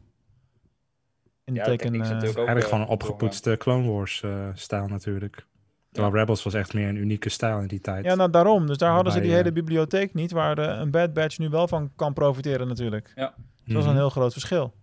In 1.44 1.54
de 1.54 1.60
Ja, 1.60 1.66
teken, 1.66 2.00
Eigenlijk 2.02 2.64
gewoon 2.64 2.80
een 2.80 2.86
opgepoetste 2.86 3.56
Clone 3.56 3.90
Wars 3.90 4.22
eh, 4.22 4.48
stijl 4.54 4.86
natuurlijk. 4.86 5.46
Terwijl 5.92 6.14
Rebels 6.14 6.42
was 6.42 6.54
echt 6.54 6.74
meer 6.74 6.88
een 6.88 6.96
unieke 6.96 7.28
stijl 7.28 7.60
in 7.60 7.66
die 7.66 7.80
tijd. 7.80 8.04
Ja, 8.04 8.14
nou 8.14 8.30
daarom. 8.30 8.66
Dus 8.66 8.76
daar 8.78 8.92
hadden 8.92 9.12
ze 9.12 9.18
die 9.20 9.28
Waarbij, 9.30 9.50
hele 9.52 9.62
bibliotheek 9.64 10.14
niet, 10.14 10.30
waar 10.30 10.58
eh, 10.58 10.78
een 10.80 10.90
Bad 10.90 11.12
Batch 11.12 11.38
nu 11.38 11.48
wel 11.48 11.68
van 11.68 11.90
kan 11.96 12.12
profiteren 12.12 12.68
natuurlijk. 12.68 13.12
Ja. 13.14 13.34
Dus 13.64 13.74
dat 13.74 13.82
is 13.82 13.88
een 13.88 13.96
heel 13.96 14.10
groot 14.10 14.32
verschil. 14.32 14.74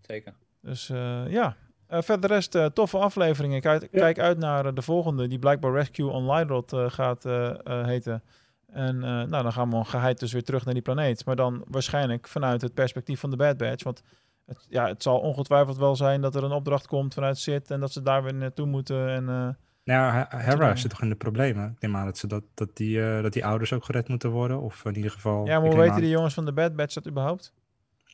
Zeker. 0.00 0.34
Dus 0.60 0.90
eh, 0.90 1.30
ja, 1.30 1.56
Eh 1.86 2.02
verder 2.02 2.28
de 2.28 2.34
rest 2.34 2.54
eh, 2.54 2.64
toffe 2.66 2.98
afleveringen. 2.98 3.56
Ik 3.56 3.66
uit- 3.66 3.88
kijk 3.90 4.18
uit 4.18 4.38
naar 4.38 4.66
eh, 4.66 4.74
de 4.74 4.82
volgende, 4.82 5.26
die 5.28 5.38
blijkbaar 5.38 5.72
Rescue 5.72 6.10
Online 6.10 6.48
Rod 6.50 6.72
eh, 6.72 6.90
gaat 6.90 7.24
eh, 7.24 7.48
eh, 7.64 7.86
heten. 7.86 8.22
En 8.66 8.94
eh, 8.96 9.08
nou, 9.08 9.42
dan 9.42 9.52
gaan 9.52 9.70
we 9.70 9.84
geheid 9.84 10.18
dus 10.20 10.32
weer 10.32 10.42
terug 10.44 10.64
naar 10.64 10.74
die 10.74 10.82
planeet. 10.82 11.24
Maar 11.24 11.36
dan 11.36 11.64
waarschijnlijk 11.68 12.28
vanuit 12.28 12.60
het 12.60 12.74
perspectief 12.74 13.20
van 13.20 13.30
de 13.30 13.36
Bad 13.36 13.56
Batch. 13.56 13.84
Want 13.84 14.02
het, 14.46 14.66
ja, 14.68 14.86
het 14.88 15.02
zal 15.02 15.18
ongetwijfeld 15.18 15.76
wel 15.76 15.96
zijn 15.96 16.20
dat 16.20 16.34
er 16.34 16.44
een 16.44 16.52
opdracht 16.52 16.86
komt 16.86 17.14
vanuit 17.14 17.38
SIT 17.38 17.70
en 17.70 17.80
dat 17.80 17.92
ze 17.92 18.02
daar 18.02 18.22
weer 18.22 18.34
naartoe 18.34 18.66
moeten. 18.66 19.08
En, 19.08 19.28
eh, 19.28 19.48
Nou, 19.86 20.24
Hera 20.28 20.76
zit 20.76 20.90
toch 20.90 21.02
in 21.02 21.08
de 21.08 21.14
problemen? 21.14 21.70
Ik 21.74 21.80
neem 21.80 21.96
aan 21.96 22.04
dat, 22.04 22.18
ze 22.18 22.26
dat, 22.26 22.42
dat, 22.54 22.76
die, 22.76 23.02
eh, 23.02 23.22
dat 23.22 23.32
die 23.32 23.44
ouders 23.46 23.72
ook 23.72 23.84
gered 23.84 24.08
moeten 24.08 24.30
worden. 24.30 24.60
Of 24.60 24.84
in 24.84 24.96
ieder 24.96 25.10
geval... 25.10 25.46
ja, 25.46 25.58
maar 25.60 25.68
hoe 25.68 25.78
weten 25.78 25.92
aan- 25.94 26.00
die 26.00 26.10
jongens 26.10 26.34
van 26.34 26.44
de 26.44 26.52
Bad 26.52 26.76
Batch 26.76 26.94
dat 26.94 27.06
überhaupt? 27.08 27.52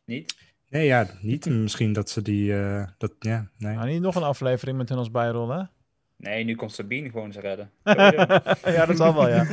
Niet? 0.05 0.35
Nee, 0.69 0.87
ja, 0.87 1.07
niet. 1.21 1.47
Misschien 1.47 1.93
dat 1.93 2.11
ze 2.11 2.23
die... 2.23 2.57
eh, 2.61 2.85
dat, 2.99 3.13
ja, 3.19 3.49
nee. 3.59 3.75
Nou, 3.75 3.89
niet 3.89 4.01
nog 4.03 4.15
een 4.15 4.23
aflevering 4.23 4.77
met 4.79 4.89
hun 4.89 4.99
als 4.99 5.11
bijrol, 5.11 5.49
hè? 5.49 5.63
Nee, 6.17 6.45
nu 6.45 6.55
komt 6.55 6.73
Sabine 6.73 7.11
gewoon 7.11 7.33
ze 7.33 7.41
redden. 7.41 7.71
ja, 8.77 8.87
dat 8.87 8.97
zal 8.97 9.15
wel, 9.15 9.29
ja. 9.29 9.45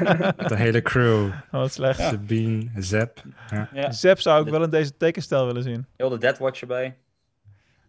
De 0.48 0.56
hele 0.56 0.82
crew. 0.82 1.26
Oh, 1.52 1.60
wat 1.60 1.72
slecht. 1.72 2.00
Sabine, 2.00 2.70
Zep. 2.76 3.22
Ja. 3.50 3.68
Ja. 3.72 3.90
Zep 3.90 4.20
zou 4.20 4.44
ik 4.44 4.50
wel 4.50 4.62
in 4.62 4.70
deze 4.70 4.96
tekenstijl 4.96 5.46
willen 5.46 5.62
zien. 5.62 5.86
Heel 5.96 6.08
de 6.08 6.18
Dead 6.18 6.38
Watch 6.38 6.60
erbij. 6.60 6.96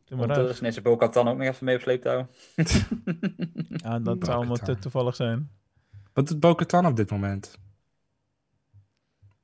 Ze 0.09 1.09
dan 1.11 1.27
ook 1.27 1.37
nog 1.37 1.47
even 1.47 1.65
mee 1.65 1.75
op 1.75 1.81
sleeptouw. 1.81 2.27
Ja, 3.83 3.99
dat 3.99 4.25
zou 4.25 4.37
allemaal 4.37 4.55
te 4.57 4.77
toevallig 4.79 5.15
zijn. 5.15 5.49
Wat 6.13 6.27
doet 6.27 6.39
Bo-Katan 6.39 6.85
op 6.85 6.95
dit 6.95 7.11
moment? 7.11 7.57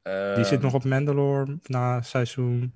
Die 0.04 0.44
zit 0.44 0.52
Ehm, 0.52 0.62
nog 0.62 0.74
op 0.74 0.84
Mandalore 0.84 1.58
na 1.64 2.02
seizoen 2.02 2.74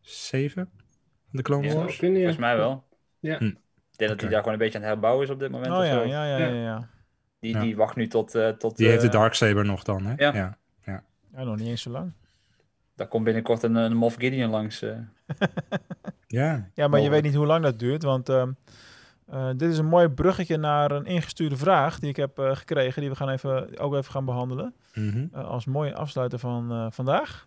7 0.00 0.70
van 0.74 1.30
de 1.30 1.42
Clone 1.42 1.66
Ja, 1.66 1.74
Wars. 1.74 1.96
volgens 1.96 2.36
mij 2.36 2.56
wel. 2.56 2.84
Ja. 3.18 3.38
Hm. 3.38 3.44
Ik 3.44 3.56
denk 4.00 4.10
dat 4.10 4.20
hij 4.20 4.30
daar 4.30 4.38
gewoon 4.38 4.52
een 4.52 4.58
beetje 4.58 4.78
aan 4.78 4.84
het 4.84 4.92
herbouwen 4.92 5.24
is 5.24 5.30
op 5.30 5.38
dit 5.38 5.50
moment. 5.50 5.72
Oh 5.72 5.78
of 5.78 5.84
ja, 5.84 5.92
zo. 5.92 6.02
ja, 6.04 6.26
ja, 6.26 6.36
ja, 6.38 6.48
ja. 6.48 6.88
Die, 7.38 7.54
Ja. 7.54 7.60
die 7.60 7.76
wacht 7.76 7.96
nu 7.96 8.08
tot... 8.08 8.34
eh, 8.34 8.48
tot 8.48 8.76
Die 8.76 8.88
heeft 8.88 9.00
de 9.00 9.06
eh, 9.06 9.12
Darksaber 9.12 9.64
nog 9.64 9.82
dan, 9.82 10.04
hè? 10.06 10.14
Ja. 10.16 10.34
ja. 10.34 10.58
ja. 10.84 11.04
Ja, 11.32 11.44
nog 11.44 11.56
niet 11.56 11.68
eens 11.68 11.82
zo 11.82 11.90
lang. 11.90 12.12
Daar 12.94 13.08
komt 13.08 13.24
binnenkort 13.24 13.62
een, 13.62 13.74
een 13.74 13.96
Moff 13.96 14.16
Gideon 14.16 14.50
langs. 14.50 14.82
eh. 14.82 14.98
Ja, 16.26 16.70
Ja, 16.74 16.88
maar 16.88 17.00
je 17.00 17.10
weet 17.10 17.22
niet 17.22 17.34
hoe 17.34 17.46
lang 17.46 17.62
dat 17.62 17.78
duurt, 17.78 18.02
want 18.02 18.28
ehm, 18.28 18.50
eh, 19.26 19.48
dit 19.56 19.70
is 19.70 19.78
een 19.78 19.86
mooi 19.86 20.08
bruggetje 20.08 20.56
naar 20.56 20.90
een 20.90 21.06
ingestuurde 21.06 21.56
vraag 21.56 21.98
die 21.98 22.08
ik 22.08 22.16
heb 22.16 22.38
eh, 22.38 22.56
gekregen, 22.56 23.00
die 23.00 23.10
we 23.10 23.16
gaan 23.16 23.28
even, 23.28 23.78
ook 23.78 23.94
even 23.94 24.12
gaan 24.12 24.24
behandelen. 24.24 24.74
Mhm. 24.94 25.26
Eh, 25.32 25.44
als 25.44 25.64
mooie 25.64 25.94
afsluiter 25.94 26.38
van 26.38 26.92
vandaag. 26.92 27.46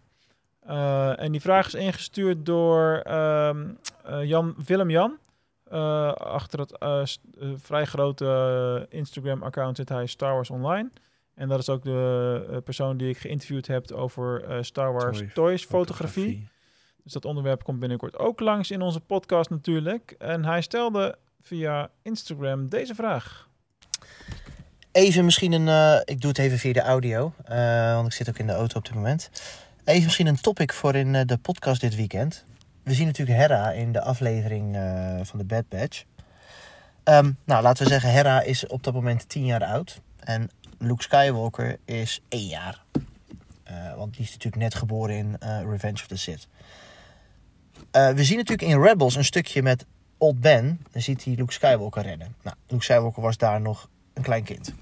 En 1.16 1.32
die 1.32 1.42
vraag 1.42 1.68
is 1.68 1.74
ingestuurd 1.74 2.46
door 2.46 3.02
ehm, 3.04 3.68
eh, 4.04 4.24
Jan, 4.24 4.56
Willem 4.66 4.90
Jan. 4.90 5.18
Achter 6.18 6.60
het 6.60 6.78
vrij 7.56 7.86
grote 7.86 8.86
Instagram-account 8.90 9.78
zit 9.78 9.90
hij 9.90 10.06
Star 10.06 10.34
Wars 10.34 10.50
Online. 10.50 10.90
En 11.34 11.48
dat 11.48 11.60
is 11.60 11.70
ook 11.70 11.84
de 11.84 12.62
persoon 12.64 12.98
die 12.98 13.10
ik 13.10 13.18
geïnterviewd 13.18 13.68
heb 13.68 13.92
over 13.92 14.44
Star 14.66 14.94
Wars 14.94 15.18
Toy 15.18 15.30
Toys 15.34 15.66
fotografie. 15.66 16.48
Dus 17.08 17.16
dat 17.16 17.26
onderwerp 17.26 17.64
komt 17.64 17.80
binnenkort 17.80 18.18
ook 18.18 18.40
langs 18.40 18.72
in 18.72 18.82
onze 18.82 19.00
podcast 19.00 19.50
natuurlijk. 19.50 20.16
En 20.18 20.46
hij 20.46 20.62
stelde 20.62 21.18
via 21.42 21.90
Instagram 22.02 22.70
deze 22.70 22.96
vraag. 22.96 23.48
Even 24.92 25.26
misschien 25.26 25.52
een. 25.52 25.68
eh, 25.68 26.02
ik 26.06 26.22
doe 26.22 26.30
het 26.30 26.40
even 26.40 26.58
via 26.58 26.74
de 26.74 26.82
audio, 26.82 27.34
eh, 27.44 27.94
want 27.94 28.08
ik 28.08 28.14
zit 28.14 28.30
ook 28.30 28.38
in 28.38 28.48
de 28.48 28.54
auto 28.54 28.78
op 28.78 28.86
dit 28.86 28.94
moment. 28.94 29.30
Even 29.84 30.04
misschien 30.04 30.28
een 30.28 30.42
topic 30.42 30.74
voor 30.74 30.96
in 30.96 31.16
eh, 31.16 31.26
de 31.26 31.38
podcast 31.38 31.82
dit 31.82 31.96
weekend. 31.96 32.46
We 32.84 32.94
zien 32.94 33.06
natuurlijk 33.06 33.40
Hera 33.40 33.72
in 33.72 33.92
de 33.92 34.02
aflevering 34.02 34.76
van 35.28 35.40
de 35.40 35.46
Bad 35.46 35.70
Batch. 35.70 36.04
Ehm, 37.04 37.32
nou, 37.46 37.64
laten 37.64 37.84
we 37.84 37.90
zeggen, 37.90 38.10
Hera 38.10 38.42
is 38.42 38.68
op 38.68 38.84
dat 38.84 38.94
moment 38.94 39.30
10 39.30 39.46
jaar 39.46 39.64
oud. 39.64 40.02
En 40.20 40.50
Luke 40.78 41.04
Skywalker 41.04 41.78
is 41.86 42.22
1 42.30 42.48
jaar. 42.48 42.84
Want 43.96 44.14
die 44.14 44.26
is 44.26 44.32
natuurlijk 44.32 44.64
net 44.64 44.76
geboren 44.76 45.16
in 45.16 45.38
Revenge 45.70 45.94
of 46.02 46.08
the 46.08 46.18
Sith. 46.18 46.48
Eh, 47.92 48.10
we 48.10 48.24
zien 48.24 48.38
natuurlijk 48.38 48.70
in 48.70 48.82
Rebels 48.82 49.16
een 49.16 49.26
stukje 49.26 49.62
met 49.62 49.86
Old 50.18 50.40
Ben. 50.40 50.86
Dan 50.92 51.02
ziet 51.02 51.24
hij 51.24 51.36
Luke 51.36 51.54
Skywalker 51.54 52.04
rennen. 52.04 52.36
Nou, 52.44 52.56
Luke 52.68 52.84
Skywalker 52.84 53.22
was 53.22 53.38
daar 53.38 53.62
nog 53.62 53.90
een 54.14 54.24
klein 54.24 54.44
kind. 54.44 54.74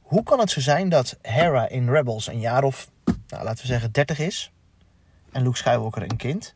Hoe 0.00 0.22
kan 0.22 0.38
het 0.38 0.50
zo 0.50 0.60
zijn 0.60 0.88
dat 0.88 1.18
Hera 1.22 1.68
in 1.68 1.90
Rebels 1.90 2.26
een 2.26 2.40
jaar 2.40 2.64
of, 2.64 2.90
nou, 3.04 3.44
laten 3.44 3.60
we 3.60 3.66
zeggen, 3.66 3.92
30 3.92 4.18
is? 4.18 4.52
En 5.32 5.42
Luke 5.42 5.56
Skywalker 5.56 6.02
een 6.02 6.16
kind. 6.16 6.54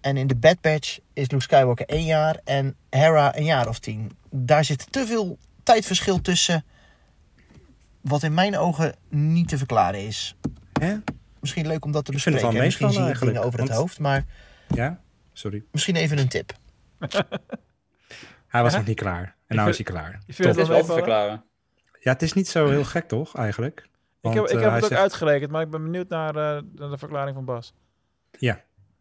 En 0.00 0.16
in 0.16 0.26
de 0.26 0.36
Bad 0.36 0.60
Batch 0.60 0.98
is 1.12 1.30
Luke 1.30 1.42
Skywalker 1.42 1.86
1 1.86 2.04
jaar 2.04 2.40
en 2.44 2.76
Hera 2.90 3.36
een 3.36 3.44
jaar 3.44 3.68
of 3.68 3.78
10. 3.78 4.16
Daar 4.30 4.64
zit 4.64 4.92
te 4.92 5.06
veel 5.06 5.38
tijdverschil 5.62 6.20
tussen 6.20 6.64
wat 8.00 8.22
in 8.22 8.34
mijn 8.34 8.58
ogen 8.58 8.94
niet 9.08 9.48
te 9.48 9.58
verklaren 9.58 10.06
is. 10.06 10.36
Hè? 10.80 10.96
Misschien 11.46 11.66
leuk 11.66 11.84
om 11.84 11.92
dat 11.92 12.04
te 12.04 12.12
Ik 12.12 12.18
vind 12.20 12.34
het 12.40 12.44
bespreken. 12.44 12.56
wel. 12.78 12.88
Misschien 12.88 13.04
zie 13.04 13.14
je 13.28 13.32
dingen 13.32 13.42
over 13.46 13.60
het 13.60 13.68
hoofd, 13.70 13.98
maar 13.98 14.24
Ja? 14.74 15.00
Sorry. 15.32 15.62
misschien 15.70 15.96
even 15.96 16.18
een 16.18 16.28
tip. 16.28 16.52
Hij 18.48 18.62
was 18.62 18.74
nog 18.74 18.86
niet 18.86 18.96
klaar. 19.00 19.22
En 19.22 19.32
Ik 19.46 19.56
nou 19.56 19.68
is 19.68 19.76
hij 19.76 19.84
klaar. 19.84 20.18
je 20.26 20.32
vindt 20.32 20.56
het 20.56 20.66
wel 20.66 20.76
meevallen? 20.76 21.02
verklaren. 21.02 21.44
Ja, 22.00 22.12
het 22.12 22.22
is 22.22 22.32
niet 22.32 22.48
zo 22.48 22.68
heel 22.68 22.84
gek 22.84 23.08
toch, 23.08 23.36
eigenlijk? 23.36 23.86
Ik 24.20 24.32
heb, 24.32 24.44
ik 24.44 24.50
eh, 24.50 24.60
heb 24.62 24.72
het 24.72 24.82
ook 24.82 24.88
zegt- 24.88 25.00
uitgerekend, 25.00 25.50
maar 25.50 25.62
ik 25.62 25.70
ben 25.70 25.82
benieuwd 25.82 26.08
naar, 26.08 26.28
eh, 26.28 26.62
naar 26.74 26.90
de 26.90 26.98
verklaring 26.98 27.34
van 27.34 27.44
Bas. 27.44 27.74
Ja. 28.38 28.60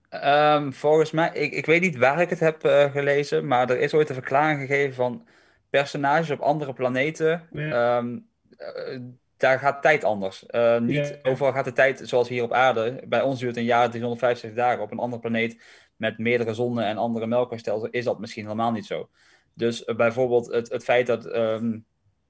Ehm, 0.10 0.72
volgens 0.72 1.12
mij, 1.12 1.30
ik, 1.34 1.52
ik 1.54 1.66
weet 1.66 1.82
niet 1.82 1.98
waar 1.98 2.22
ik 2.22 2.30
het 2.30 2.40
heb 2.40 2.64
eh, 2.64 2.92
gelezen, 2.92 3.48
maar 3.48 3.70
er 3.70 3.80
is 3.80 3.94
ooit 3.94 4.10
een 4.10 4.16
verklaring 4.16 4.60
gegeven 4.60 4.96
van 4.96 5.28
personages 5.70 6.30
op 6.32 6.40
andere 6.40 6.74
planeten. 6.74 7.48
ehm, 7.54 8.18
eh, 8.58 9.00
daar 9.38 9.60
gaat 9.60 9.82
tijd 9.82 10.04
anders. 10.04 10.46
Eh, 10.46 10.80
niet 10.80 11.20
overal 11.24 11.52
gaat 11.52 11.66
de 11.66 11.74
tijd 11.74 12.02
zoals 12.04 12.30
hier 12.30 12.44
op 12.44 12.54
aarde. 12.54 13.04
Bij 13.08 13.22
ons 13.22 13.40
duurt 13.40 13.58
een 13.58 13.64
jaar 13.64 13.90
365 13.90 14.54
dagen. 14.54 14.84
Op 14.84 14.92
een 14.92 15.00
andere 15.00 15.22
planeet 15.22 15.64
met 15.96 16.18
meerdere 16.18 16.54
zonnen 16.54 16.86
en 16.86 16.98
andere 16.98 17.28
melkwegstelsels 17.28 17.90
is 17.92 18.04
dat 18.04 18.20
misschien 18.20 18.44
helemaal 18.44 18.72
niet 18.72 18.86
zo. 18.86 19.10
Dus 19.54 19.84
eh, 19.84 19.96
bijvoorbeeld 19.96 20.52
het, 20.52 20.70
het 20.72 20.84
feit 20.84 21.08
dat 21.08 21.26
ehm, 21.26 21.80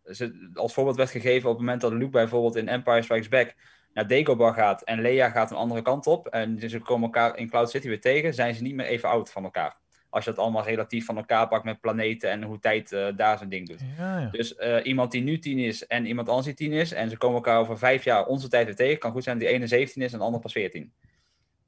ze, 0.03 0.49
als 0.53 0.73
voorbeeld 0.73 0.97
werd 0.97 1.09
gegeven 1.09 1.49
op 1.49 1.55
het 1.55 1.65
moment 1.65 1.81
dat 1.81 1.93
Luke 1.93 2.09
bijvoorbeeld 2.09 2.55
in 2.55 2.67
Empire 2.67 3.01
Strikes 3.01 3.29
Back 3.29 3.55
naar 3.93 4.07
Dagobah 4.07 4.53
gaat 4.53 4.81
en 4.83 5.01
Leia 5.01 5.29
gaat 5.29 5.51
een 5.51 5.57
andere 5.57 5.81
kant 5.81 6.07
op 6.07 6.27
en 6.27 6.69
ze 6.69 6.79
komen 6.79 7.03
elkaar 7.03 7.37
in 7.37 7.49
Cloud 7.49 7.69
City 7.69 7.87
weer 7.87 8.01
tegen, 8.01 8.33
zijn 8.33 8.55
ze 8.55 8.61
niet 8.61 8.75
meer 8.75 8.85
even 8.85 9.09
oud 9.09 9.31
van 9.31 9.43
elkaar. 9.43 9.77
Als 10.15 10.25
je 10.25 10.29
dat 10.29 10.39
allemaal 10.39 10.63
relatief 10.63 11.05
van 11.05 11.17
elkaar 11.17 11.47
pakt 11.47 11.63
met 11.63 11.79
planeten 11.81 12.29
en 12.29 12.43
hoe 12.43 12.59
tijd 12.59 12.91
eh, 12.91 13.07
daar 13.15 13.37
zijn 13.37 13.49
ding 13.49 13.67
doet. 13.67 13.79
Ja, 13.97 14.19
ja. 14.19 14.29
Dus 14.31 14.55
eh, 14.55 14.85
iemand 14.85 15.11
die 15.11 15.21
nu 15.21 15.39
10 15.39 15.57
is 15.59 15.87
en 15.87 16.05
iemand 16.05 16.27
anders 16.29 16.45
die 16.45 16.55
10 16.55 16.71
is 16.71 16.91
en 16.91 17.09
ze 17.09 17.17
komen 17.17 17.35
elkaar 17.35 17.59
over 17.59 17.77
vijf 17.77 18.03
jaar 18.03 18.25
onze 18.25 18.47
tijd 18.47 18.65
weer 18.65 18.75
tegen, 18.75 18.99
kan 18.99 19.11
goed 19.11 19.23
zijn 19.23 19.39
dat 19.39 19.47
die 19.47 19.55
ene 19.55 19.67
17 19.67 20.01
is 20.01 20.11
en 20.13 20.17
de 20.19 20.23
andere 20.25 20.41
pas 20.43 20.51
14. 20.51 20.91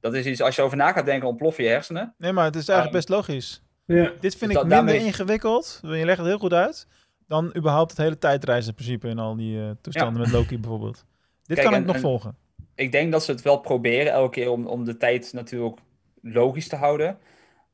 Dat 0.00 0.14
is 0.14 0.26
iets, 0.26 0.40
als 0.42 0.56
je 0.56 0.62
over 0.62 0.76
na 0.76 0.92
gaat 0.92 1.04
denken, 1.06 1.28
ontploffen 1.28 1.64
je 1.64 1.70
hersenen. 1.70 2.14
Nee, 2.18 2.32
maar 2.32 2.44
het 2.44 2.56
is 2.56 2.68
eigenlijk 2.68 2.96
best 2.98 3.08
logisch. 3.08 3.62
Ja. 3.84 4.12
Dit 4.20 4.36
vind 4.36 4.52
Da- 4.52 4.60
ik 4.60 4.66
minder 4.66 4.84
daarmee- 4.86 5.04
ingewikkeld, 5.06 5.80
je 5.82 6.04
legt 6.04 6.18
het 6.18 6.26
heel 6.26 6.38
goed 6.38 6.52
uit, 6.52 6.86
dan 7.26 7.52
überhaupt 7.56 7.90
het 7.90 8.00
hele 8.00 8.18
tijdreizenprincipe 8.18 9.08
in 9.08 9.18
al 9.18 9.36
die 9.36 9.60
eh, 9.60 9.70
toestanden 9.80 10.20
met 10.22 10.30
Loki 10.32 10.58
bijvoorbeeld. 10.58 11.04
Dit 11.44 11.56
Kijk, 11.58 11.70
kan 11.70 11.80
ik 11.80 11.86
nog 11.86 11.94
en- 11.94 12.00
volgen. 12.00 12.36
Ik 12.74 12.92
denk 12.92 13.12
dat 13.12 13.24
ze 13.24 13.30
het 13.30 13.42
wel 13.42 13.56
proberen 13.60 14.12
elke 14.12 14.30
keer 14.30 14.50
om, 14.50 14.66
om 14.66 14.84
de 14.84 14.96
tijd 14.96 15.32
natuurlijk 15.32 15.78
logisch 16.22 16.68
te 16.68 16.76
houden. 16.76 17.18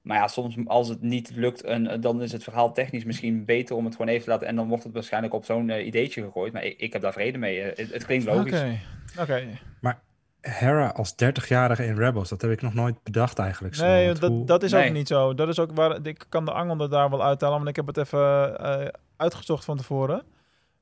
Maar 0.05 0.16
ja, 0.16 0.28
soms 0.28 0.56
als 0.66 0.89
het 0.89 1.02
niet 1.02 1.31
lukt, 1.35 1.62
en, 1.64 1.86
eh, 1.86 2.01
dan 2.01 2.22
is 2.22 2.32
het 2.32 2.43
verhaal 2.43 2.72
technisch 2.72 3.05
misschien 3.05 3.44
beter 3.44 3.76
om 3.76 3.85
het 3.85 3.94
gewoon 3.97 4.10
even 4.10 4.24
te 4.24 4.31
laten. 4.31 4.47
En 4.47 4.56
dan 4.56 4.68
wordt 4.68 4.85
het 4.85 4.93
waarschijnlijk 4.93 5.35
op 5.35 5.44
zo'n 5.44 5.70
eh, 5.70 5.86
ideetje 5.86 6.22
gegooid. 6.22 6.52
Maar 6.52 6.64
ik, 6.64 6.78
ik 6.78 6.93
heb 6.93 7.02
daar 7.02 7.12
vrede 7.12 7.39
mee. 7.39 7.60
Eh, 7.60 7.76
Het, 7.85 7.93
het 7.93 8.05
klinkt 8.06 8.24
logisch. 8.24 8.60
Oké, 8.60 8.78
oké. 9.20 9.47
Maar 9.81 10.01
Hera 10.40 10.89
als 10.89 11.12
30-jarige 11.24 11.85
in 11.86 11.97
Rebels, 11.97 12.28
dat 12.28 12.43
heb 12.43 12.51
ik 12.51 12.62
nog 12.62 12.74
nooit 12.74 13.02
bedacht 13.02 13.39
eigenlijk. 13.39 13.74
Zo. 13.74 13.85
Nee, 13.85 14.12
dat, 14.12 14.31
hoe- 14.31 14.44
dat 14.47 14.62
is 14.62 14.72
Nee. 14.72 14.86
ook 14.89 14.94
niet 14.94 15.09
zo. 15.09 15.35
Dat 15.35 15.48
is 15.48 15.59
ook 15.59 15.72
waar 15.74 16.06
ik 16.06 16.26
kan 16.28 16.44
de 16.44 16.52
angel 16.52 16.81
er 16.81 16.90
daar 16.90 17.10
wel 17.10 17.24
uithalen, 17.24 17.56
want 17.56 17.68
ik 17.68 17.76
heb 17.76 17.86
het 17.86 17.97
even 17.97 18.59
eh, 18.59 18.86
uitgezocht 19.16 19.64
van 19.64 19.76
tevoren. 19.76 20.22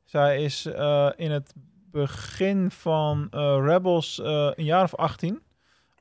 Zij 0.04 0.42
is 0.42 0.66
eh, 0.66 1.08
in 1.16 1.30
het 1.30 1.52
begin 1.90 2.70
van 2.70 3.26
eh, 3.30 3.58
Rebels 3.64 4.20
eh, 4.20 4.50
een 4.54 4.64
jaar 4.64 4.82
of 4.84 4.94
18. 4.94 5.40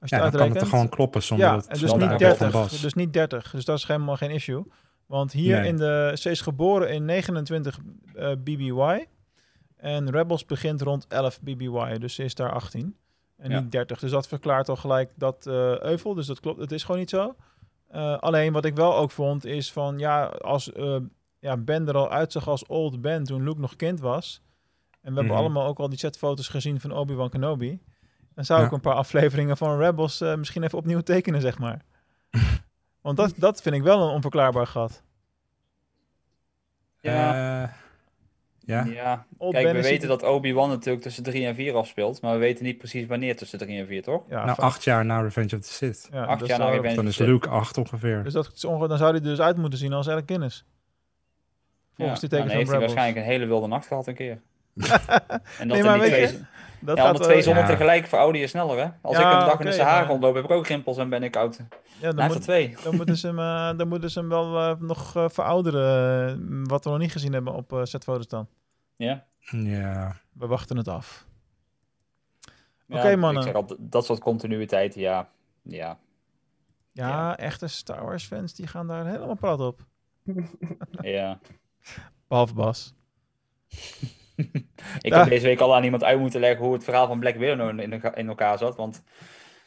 Als 0.01 0.09
je 0.09 0.15
Ja, 0.15 0.23
het 0.23 0.31
dan 0.33 0.47
kan 0.47 0.57
het 0.57 0.67
gewoon 0.67 0.89
kloppen 0.89 1.23
zonder 1.23 1.47
ja, 1.47 1.53
en 1.53 1.79
dus 1.79 1.89
zonder 1.89 2.09
niet 2.09 2.19
de 2.19 2.25
appel 2.25 2.37
van 2.37 2.49
30. 2.51 2.51
Bas. 2.71 2.81
Dus 2.81 2.93
niet 2.93 3.13
30. 3.13 3.51
Dus 3.51 3.65
dat 3.65 3.77
is 3.77 3.87
helemaal 3.87 4.15
geen 4.17 4.31
issue. 4.31 4.63
Want 5.05 5.31
hier 5.31 5.59
Nee. 5.59 5.67
in 5.67 5.77
de... 5.77 6.11
Ze 6.19 6.29
is 6.29 6.41
geboren 6.41 6.89
in 6.91 7.05
29 7.05 7.79
eh, 8.15 8.31
BBY. 8.43 9.05
En 9.77 10.11
Rebels 10.11 10.45
begint 10.45 10.81
rond 10.81 11.05
11 11.07 11.41
BBY. 11.41 11.97
Dus 11.97 12.15
ze 12.15 12.23
is 12.23 12.35
daar 12.35 12.51
18. 12.51 12.95
En 13.37 13.51
Ja. 13.51 13.59
niet 13.59 13.71
30. 13.71 13.99
Dus 13.99 14.11
dat 14.11 14.27
verklaart 14.27 14.69
al 14.69 14.75
gelijk 14.75 15.11
dat 15.15 15.45
eh, 15.47 15.79
euvel. 15.79 16.13
Dus 16.13 16.25
dat 16.27 16.39
klopt. 16.39 16.59
Het 16.59 16.71
is 16.71 16.83
gewoon 16.83 16.99
niet 16.99 17.09
zo. 17.09 17.35
Eh, 17.87 18.17
alleen 18.17 18.53
wat 18.53 18.65
ik 18.65 18.75
wel 18.75 18.95
ook 18.95 19.11
vond 19.11 19.45
is 19.45 19.71
van... 19.71 19.99
Ja, 19.99 20.25
als 20.25 20.71
ja, 21.39 21.57
Ben 21.57 21.87
er 21.87 21.95
al 21.97 22.11
uitzag 22.11 22.47
als 22.47 22.65
old 22.65 23.01
Ben 23.01 23.23
toen 23.23 23.43
Luke 23.43 23.59
nog 23.59 23.75
kind 23.75 23.99
was... 23.99 24.41
En 25.01 25.09
we 25.09 25.15
hebben 25.17 25.25
Mhm. 25.35 25.41
allemaal 25.43 25.67
ook 25.67 25.79
al 25.79 25.89
die 25.89 25.97
chatfoto's 25.99 26.47
gezien 26.47 26.79
van 26.79 26.91
Obi-Wan 26.91 27.29
Kenobi. 27.29 27.79
Dan 28.35 28.45
zou 28.45 28.59
Ja. 28.59 28.65
ik 28.65 28.71
een 28.71 28.79
paar 28.81 28.93
afleveringen 28.95 29.57
van 29.57 29.77
Rebels 29.79 30.21
eh, 30.21 30.35
misschien 30.35 30.63
even 30.63 30.77
opnieuw 30.77 30.99
tekenen, 31.01 31.41
zeg 31.41 31.59
maar. 31.59 31.81
Want 33.01 33.17
dat, 33.17 33.33
dat 33.35 33.61
vind 33.61 33.75
ik 33.75 33.83
wel 33.83 34.01
een 34.01 34.13
onverklaarbaar 34.13 34.67
gat. 34.67 35.03
Ja. 36.99 37.33
Eh, 37.63 37.69
ja. 38.59 38.83
Ja, 38.85 39.25
kijk, 39.39 39.51
Ben 39.63 39.73
we 39.73 39.79
is 39.79 39.85
weten 39.89 40.09
het- 40.09 40.19
dat 40.19 40.29
Obi-Wan 40.29 40.69
natuurlijk 40.69 41.03
tussen 41.03 41.23
3 41.23 41.45
en 41.45 41.55
4 41.55 41.75
afspeelt. 41.75 42.21
Maar 42.21 42.33
we 42.33 42.39
weten 42.39 42.65
niet 42.65 42.77
precies 42.77 43.05
wanneer 43.07 43.35
tussen 43.37 43.59
3 43.59 43.79
en 43.79 43.87
4, 43.87 44.01
toch? 44.03 44.23
Ja, 44.29 44.43
nou, 44.43 44.55
van- 44.55 44.63
acht 44.65 44.83
jaar 44.83 45.05
na 45.05 45.21
Revenge 45.21 45.55
of 45.55 45.61
the 45.61 45.73
Sith. 45.73 46.07
ja, 46.11 46.23
acht 46.23 46.39
dat 46.39 46.47
jaar 46.47 46.59
na 46.59 46.69
Revenge 46.69 46.95
Dan 46.95 47.03
of 47.03 47.09
is 47.09 47.17
the 47.17 47.23
Luke 47.23 47.49
acht 47.49 47.77
ongeveer. 47.77 48.23
Dus 48.23 48.33
dat 48.33 48.51
is 48.55 48.65
onge- 48.65 48.87
dan 48.87 48.97
zou 48.97 49.09
hij 49.11 49.19
er 49.19 49.25
dus 49.25 49.39
uit 49.41 49.57
moeten 49.57 49.79
zien 49.79 49.93
als 49.93 50.09
Alec 50.09 50.23
Guinness. 50.25 50.65
Volgens 51.95 52.21
Ja, 52.21 52.27
die 52.27 52.37
nou, 52.37 52.41
tekens 52.41 52.47
dan 52.47 52.57
heeft 52.57 52.69
van 52.69 52.77
hij 52.79 52.87
waarschijnlijk 52.87 53.25
een 53.25 53.31
hele 53.31 53.45
wilde 53.45 53.67
nacht 53.67 53.87
gehad 53.87 54.07
een 54.07 54.15
keer. 54.15 54.31
en 54.73 55.67
dat 55.67 55.67
Nee, 55.67 55.83
maar 55.83 55.99
niet 55.99 56.09
weet 56.09 56.27
twee, 56.27 56.37
je, 56.37 56.45
Dat 56.81 56.97
ja, 56.97 57.03
gaat 57.03 57.23
twee 57.23 57.41
zonnen 57.41 57.63
Ja. 57.63 57.69
tegelijk 57.69 58.07
verouder 58.07 58.41
je 58.41 58.47
sneller, 58.47 58.77
hè? 58.77 58.89
Als 59.01 59.17
Ja, 59.17 59.31
ik 59.33 59.39
een 59.41 59.45
dag 59.47 59.59
in 59.59 59.65
de 59.65 59.71
Sahara 59.71 60.07
rondloop, 60.07 60.35
heb 60.35 60.43
ik 60.43 60.51
ook 60.51 60.67
rimpels 60.67 60.97
en 60.97 61.09
ben 61.09 61.23
ik 61.23 61.35
oud. 61.35 61.59
Ja, 62.01 62.11
dan, 62.11 62.27
moet, 62.27 62.41
twee. 62.41 62.75
dan, 62.83 62.95
moeten 62.95 63.17
ze 63.17 63.27
hem, 63.27 63.39
eh, 63.71 63.77
dan 63.77 63.87
moeten 63.87 64.11
ze 64.11 64.19
hem 64.19 64.29
wel 64.29 64.57
eh, 64.59 64.75
nog 64.79 65.15
eh, 65.15 65.29
verouderen. 65.29 66.67
wat 66.67 66.83
we 66.83 66.89
nog 66.89 66.99
niet 66.99 67.11
gezien 67.11 67.33
hebben 67.33 67.53
op 67.53 67.79
setfoto's 67.83 68.27
dan. 68.27 68.47
Ja. 68.95 69.25
Ja. 69.39 70.15
We 70.33 70.47
wachten 70.47 70.77
het 70.77 70.87
af. 70.87 71.25
Ja, 72.85 72.97
Oké, 72.97 73.15
mannen. 73.15 73.41
Ik 73.41 73.47
zeg 73.47 73.55
al, 73.57 73.65
d- 73.65 73.75
dat 73.79 74.05
soort 74.05 74.19
continuïteit, 74.19 74.95
ja. 74.95 75.29
Ja. 75.61 75.97
Ja, 76.93 77.37
echte 77.37 77.67
Star 77.67 78.03
Wars 78.05 78.25
fans 78.25 78.53
die 78.53 78.67
gaan 78.67 78.87
daar 78.87 79.05
helemaal 79.05 79.35
prat 79.35 79.59
op. 79.59 79.79
ja. 81.01 81.39
Behalve 82.27 82.53
Bas. 82.53 82.93
Ik 85.01 85.11
Ja. 85.11 85.19
heb 85.19 85.29
deze 85.29 85.45
week 85.45 85.59
al 85.59 85.75
aan 85.75 85.83
iemand 85.83 86.03
uit 86.03 86.19
moeten 86.19 86.39
leggen 86.39 86.65
hoe 86.65 86.73
het 86.73 86.83
verhaal 86.83 87.07
van 87.07 87.19
Black 87.19 87.35
Widow 87.35 87.57
nou 87.57 87.69
in, 87.69 87.79
in, 87.93 88.01
in 88.13 88.27
elkaar 88.27 88.57
zat. 88.57 88.75
Want 88.75 89.03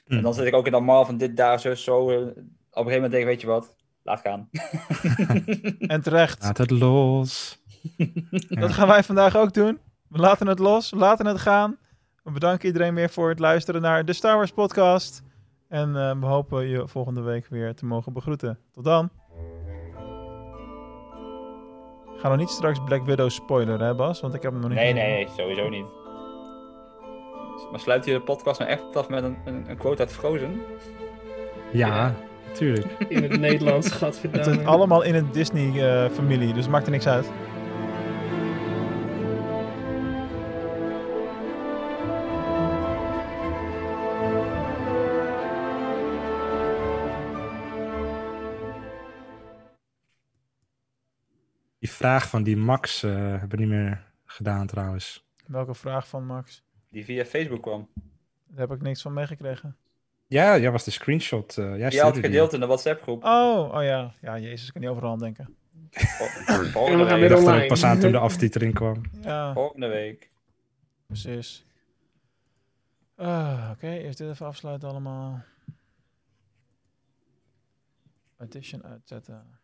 Hm. 0.06 0.14
en 0.14 0.22
dan 0.22 0.34
zit 0.34 0.46
ik 0.46 0.54
ook 0.54 0.66
in 0.66 0.72
dat 0.72 0.82
mal 0.82 1.04
van 1.04 1.16
dit, 1.16 1.36
daar, 1.36 1.60
zo, 1.60 1.74
zo. 1.74 2.10
eh, 2.10 2.16
op 2.16 2.26
een 2.26 2.34
gegeven 2.92 2.92
moment 2.92 3.10
denk 3.10 3.22
ik, 3.22 3.28
weet 3.28 3.40
je 3.40 3.46
wat, 3.46 3.74
laat 4.02 4.20
gaan. 4.20 4.48
En 5.94 6.02
terecht. 6.02 6.42
Laat 6.42 6.58
het 6.58 6.70
los. 6.70 7.62
Dat 8.48 8.72
gaan 8.72 8.88
wij 8.88 9.02
vandaag 9.02 9.36
ook 9.36 9.52
doen. 9.54 9.78
We 10.08 10.18
laten 10.18 10.46
het 10.46 10.58
los, 10.58 10.90
we 10.90 10.96
laten 10.96 11.26
het 11.26 11.38
gaan. 11.40 11.76
We 12.22 12.30
bedanken 12.30 12.66
iedereen 12.66 12.94
weer 12.94 13.10
voor 13.10 13.28
het 13.28 13.38
luisteren 13.38 13.80
naar 13.82 14.04
de 14.04 14.12
Star 14.12 14.36
Wars 14.36 14.50
podcast. 14.50 15.22
En 15.68 15.96
eh, 15.96 16.18
we 16.20 16.26
hopen 16.26 16.66
je 16.66 16.88
volgende 16.88 17.20
week 17.20 17.46
weer 17.46 17.74
te 17.74 17.84
mogen 17.86 18.12
begroeten. 18.12 18.58
Tot 18.72 18.84
dan. 18.84 19.10
Ga 22.24 22.30
nog 22.30 22.38
niet 22.38 22.50
straks 22.50 22.78
Black 22.84 23.04
Widow 23.04 23.30
spoileren, 23.30 23.86
hè 23.86 23.94
Bas? 23.94 24.20
Want 24.20 24.34
ik 24.34 24.42
heb 24.42 24.52
hem 24.52 24.60
nog 24.60 24.70
niet 24.70 24.78
Nee, 24.78 24.92
gezien. 24.92 25.08
nee, 25.08 25.24
nee, 25.24 25.28
sowieso 25.36 25.68
niet. 25.68 25.84
Maar 27.70 27.80
sluit 27.80 28.04
je 28.04 28.12
de 28.12 28.20
podcast 28.20 28.58
nou 28.58 28.70
echt 28.70 28.96
af 28.96 29.08
met 29.08 29.24
een, 29.24 29.36
een, 29.44 29.64
een 29.68 29.76
quote 29.76 30.02
uit 30.02 30.12
Frozen? 30.12 30.60
Ja, 31.72 32.14
natuurlijk. 32.46 32.86
In 33.08 33.22
het 33.22 33.40
Nederlands, 33.40 33.86
Het 33.90 33.94
gadverdamme. 33.96 34.60
is 34.60 34.66
allemaal 34.66 35.02
in 35.02 35.14
een 35.14 35.28
Disney-familie, 35.32 36.52
dus 36.52 36.62
het 36.62 36.70
maakt 36.72 36.84
er 36.86 36.92
niks 36.92 37.06
uit. 37.06 37.30
Vraag 52.04 52.28
van 52.28 52.42
die 52.42 52.56
Max 52.56 53.02
eh, 53.02 53.10
hebben 53.12 53.48
we 53.48 53.56
niet 53.56 53.68
meer 53.68 54.04
gedaan 54.24 54.66
trouwens. 54.66 55.26
Welke 55.46 55.74
vraag 55.74 56.08
van 56.08 56.26
Max? 56.26 56.64
Die 56.90 57.04
via 57.04 57.24
Facebook 57.24 57.62
kwam. 57.62 57.88
Daar 58.46 58.68
heb 58.68 58.76
ik 58.76 58.82
niks 58.82 59.02
van 59.02 59.12
meegekregen. 59.12 59.76
Ja, 60.26 60.58
jij 60.58 60.70
was 60.70 60.84
de 60.84 60.90
screenshot. 60.90 61.58
eh 61.58 61.76
jij 61.78 61.90
Die 61.90 62.00
had 62.00 62.18
gedeeld 62.18 62.52
in 62.52 62.60
de 62.60 62.66
WhatsApp 62.66 63.02
groep. 63.02 63.24
Oh, 63.24 63.72
oh 63.74 63.82
ja. 63.82 64.14
Ja, 64.20 64.38
jezus, 64.38 64.66
ik 64.66 64.72
kan 64.72 64.82
niet 64.82 64.90
overal 64.90 65.10
aan 65.12 65.18
denken. 65.18 65.56
Volgende 66.72 67.04
Ik 67.04 67.10
week. 67.20 67.28
dacht 67.28 67.40
online. 67.42 67.62
ook 67.62 67.68
pas 67.68 67.84
aan 67.84 67.98
toen 68.00 68.12
de 68.12 68.18
aftiteling 68.18 68.74
kwam. 68.74 69.00
Ja, 69.20 69.52
Volgende 69.52 69.86
week. 69.88 70.30
precies. 71.06 71.66
Ah, 73.16 73.70
Oké, 73.72 73.88
eerst 73.90 74.18
dit 74.18 74.28
even 74.30 74.46
afsluiten 74.46 74.88
allemaal. 74.88 75.42
Addition 78.36 78.84
uitzetten. 78.84 79.58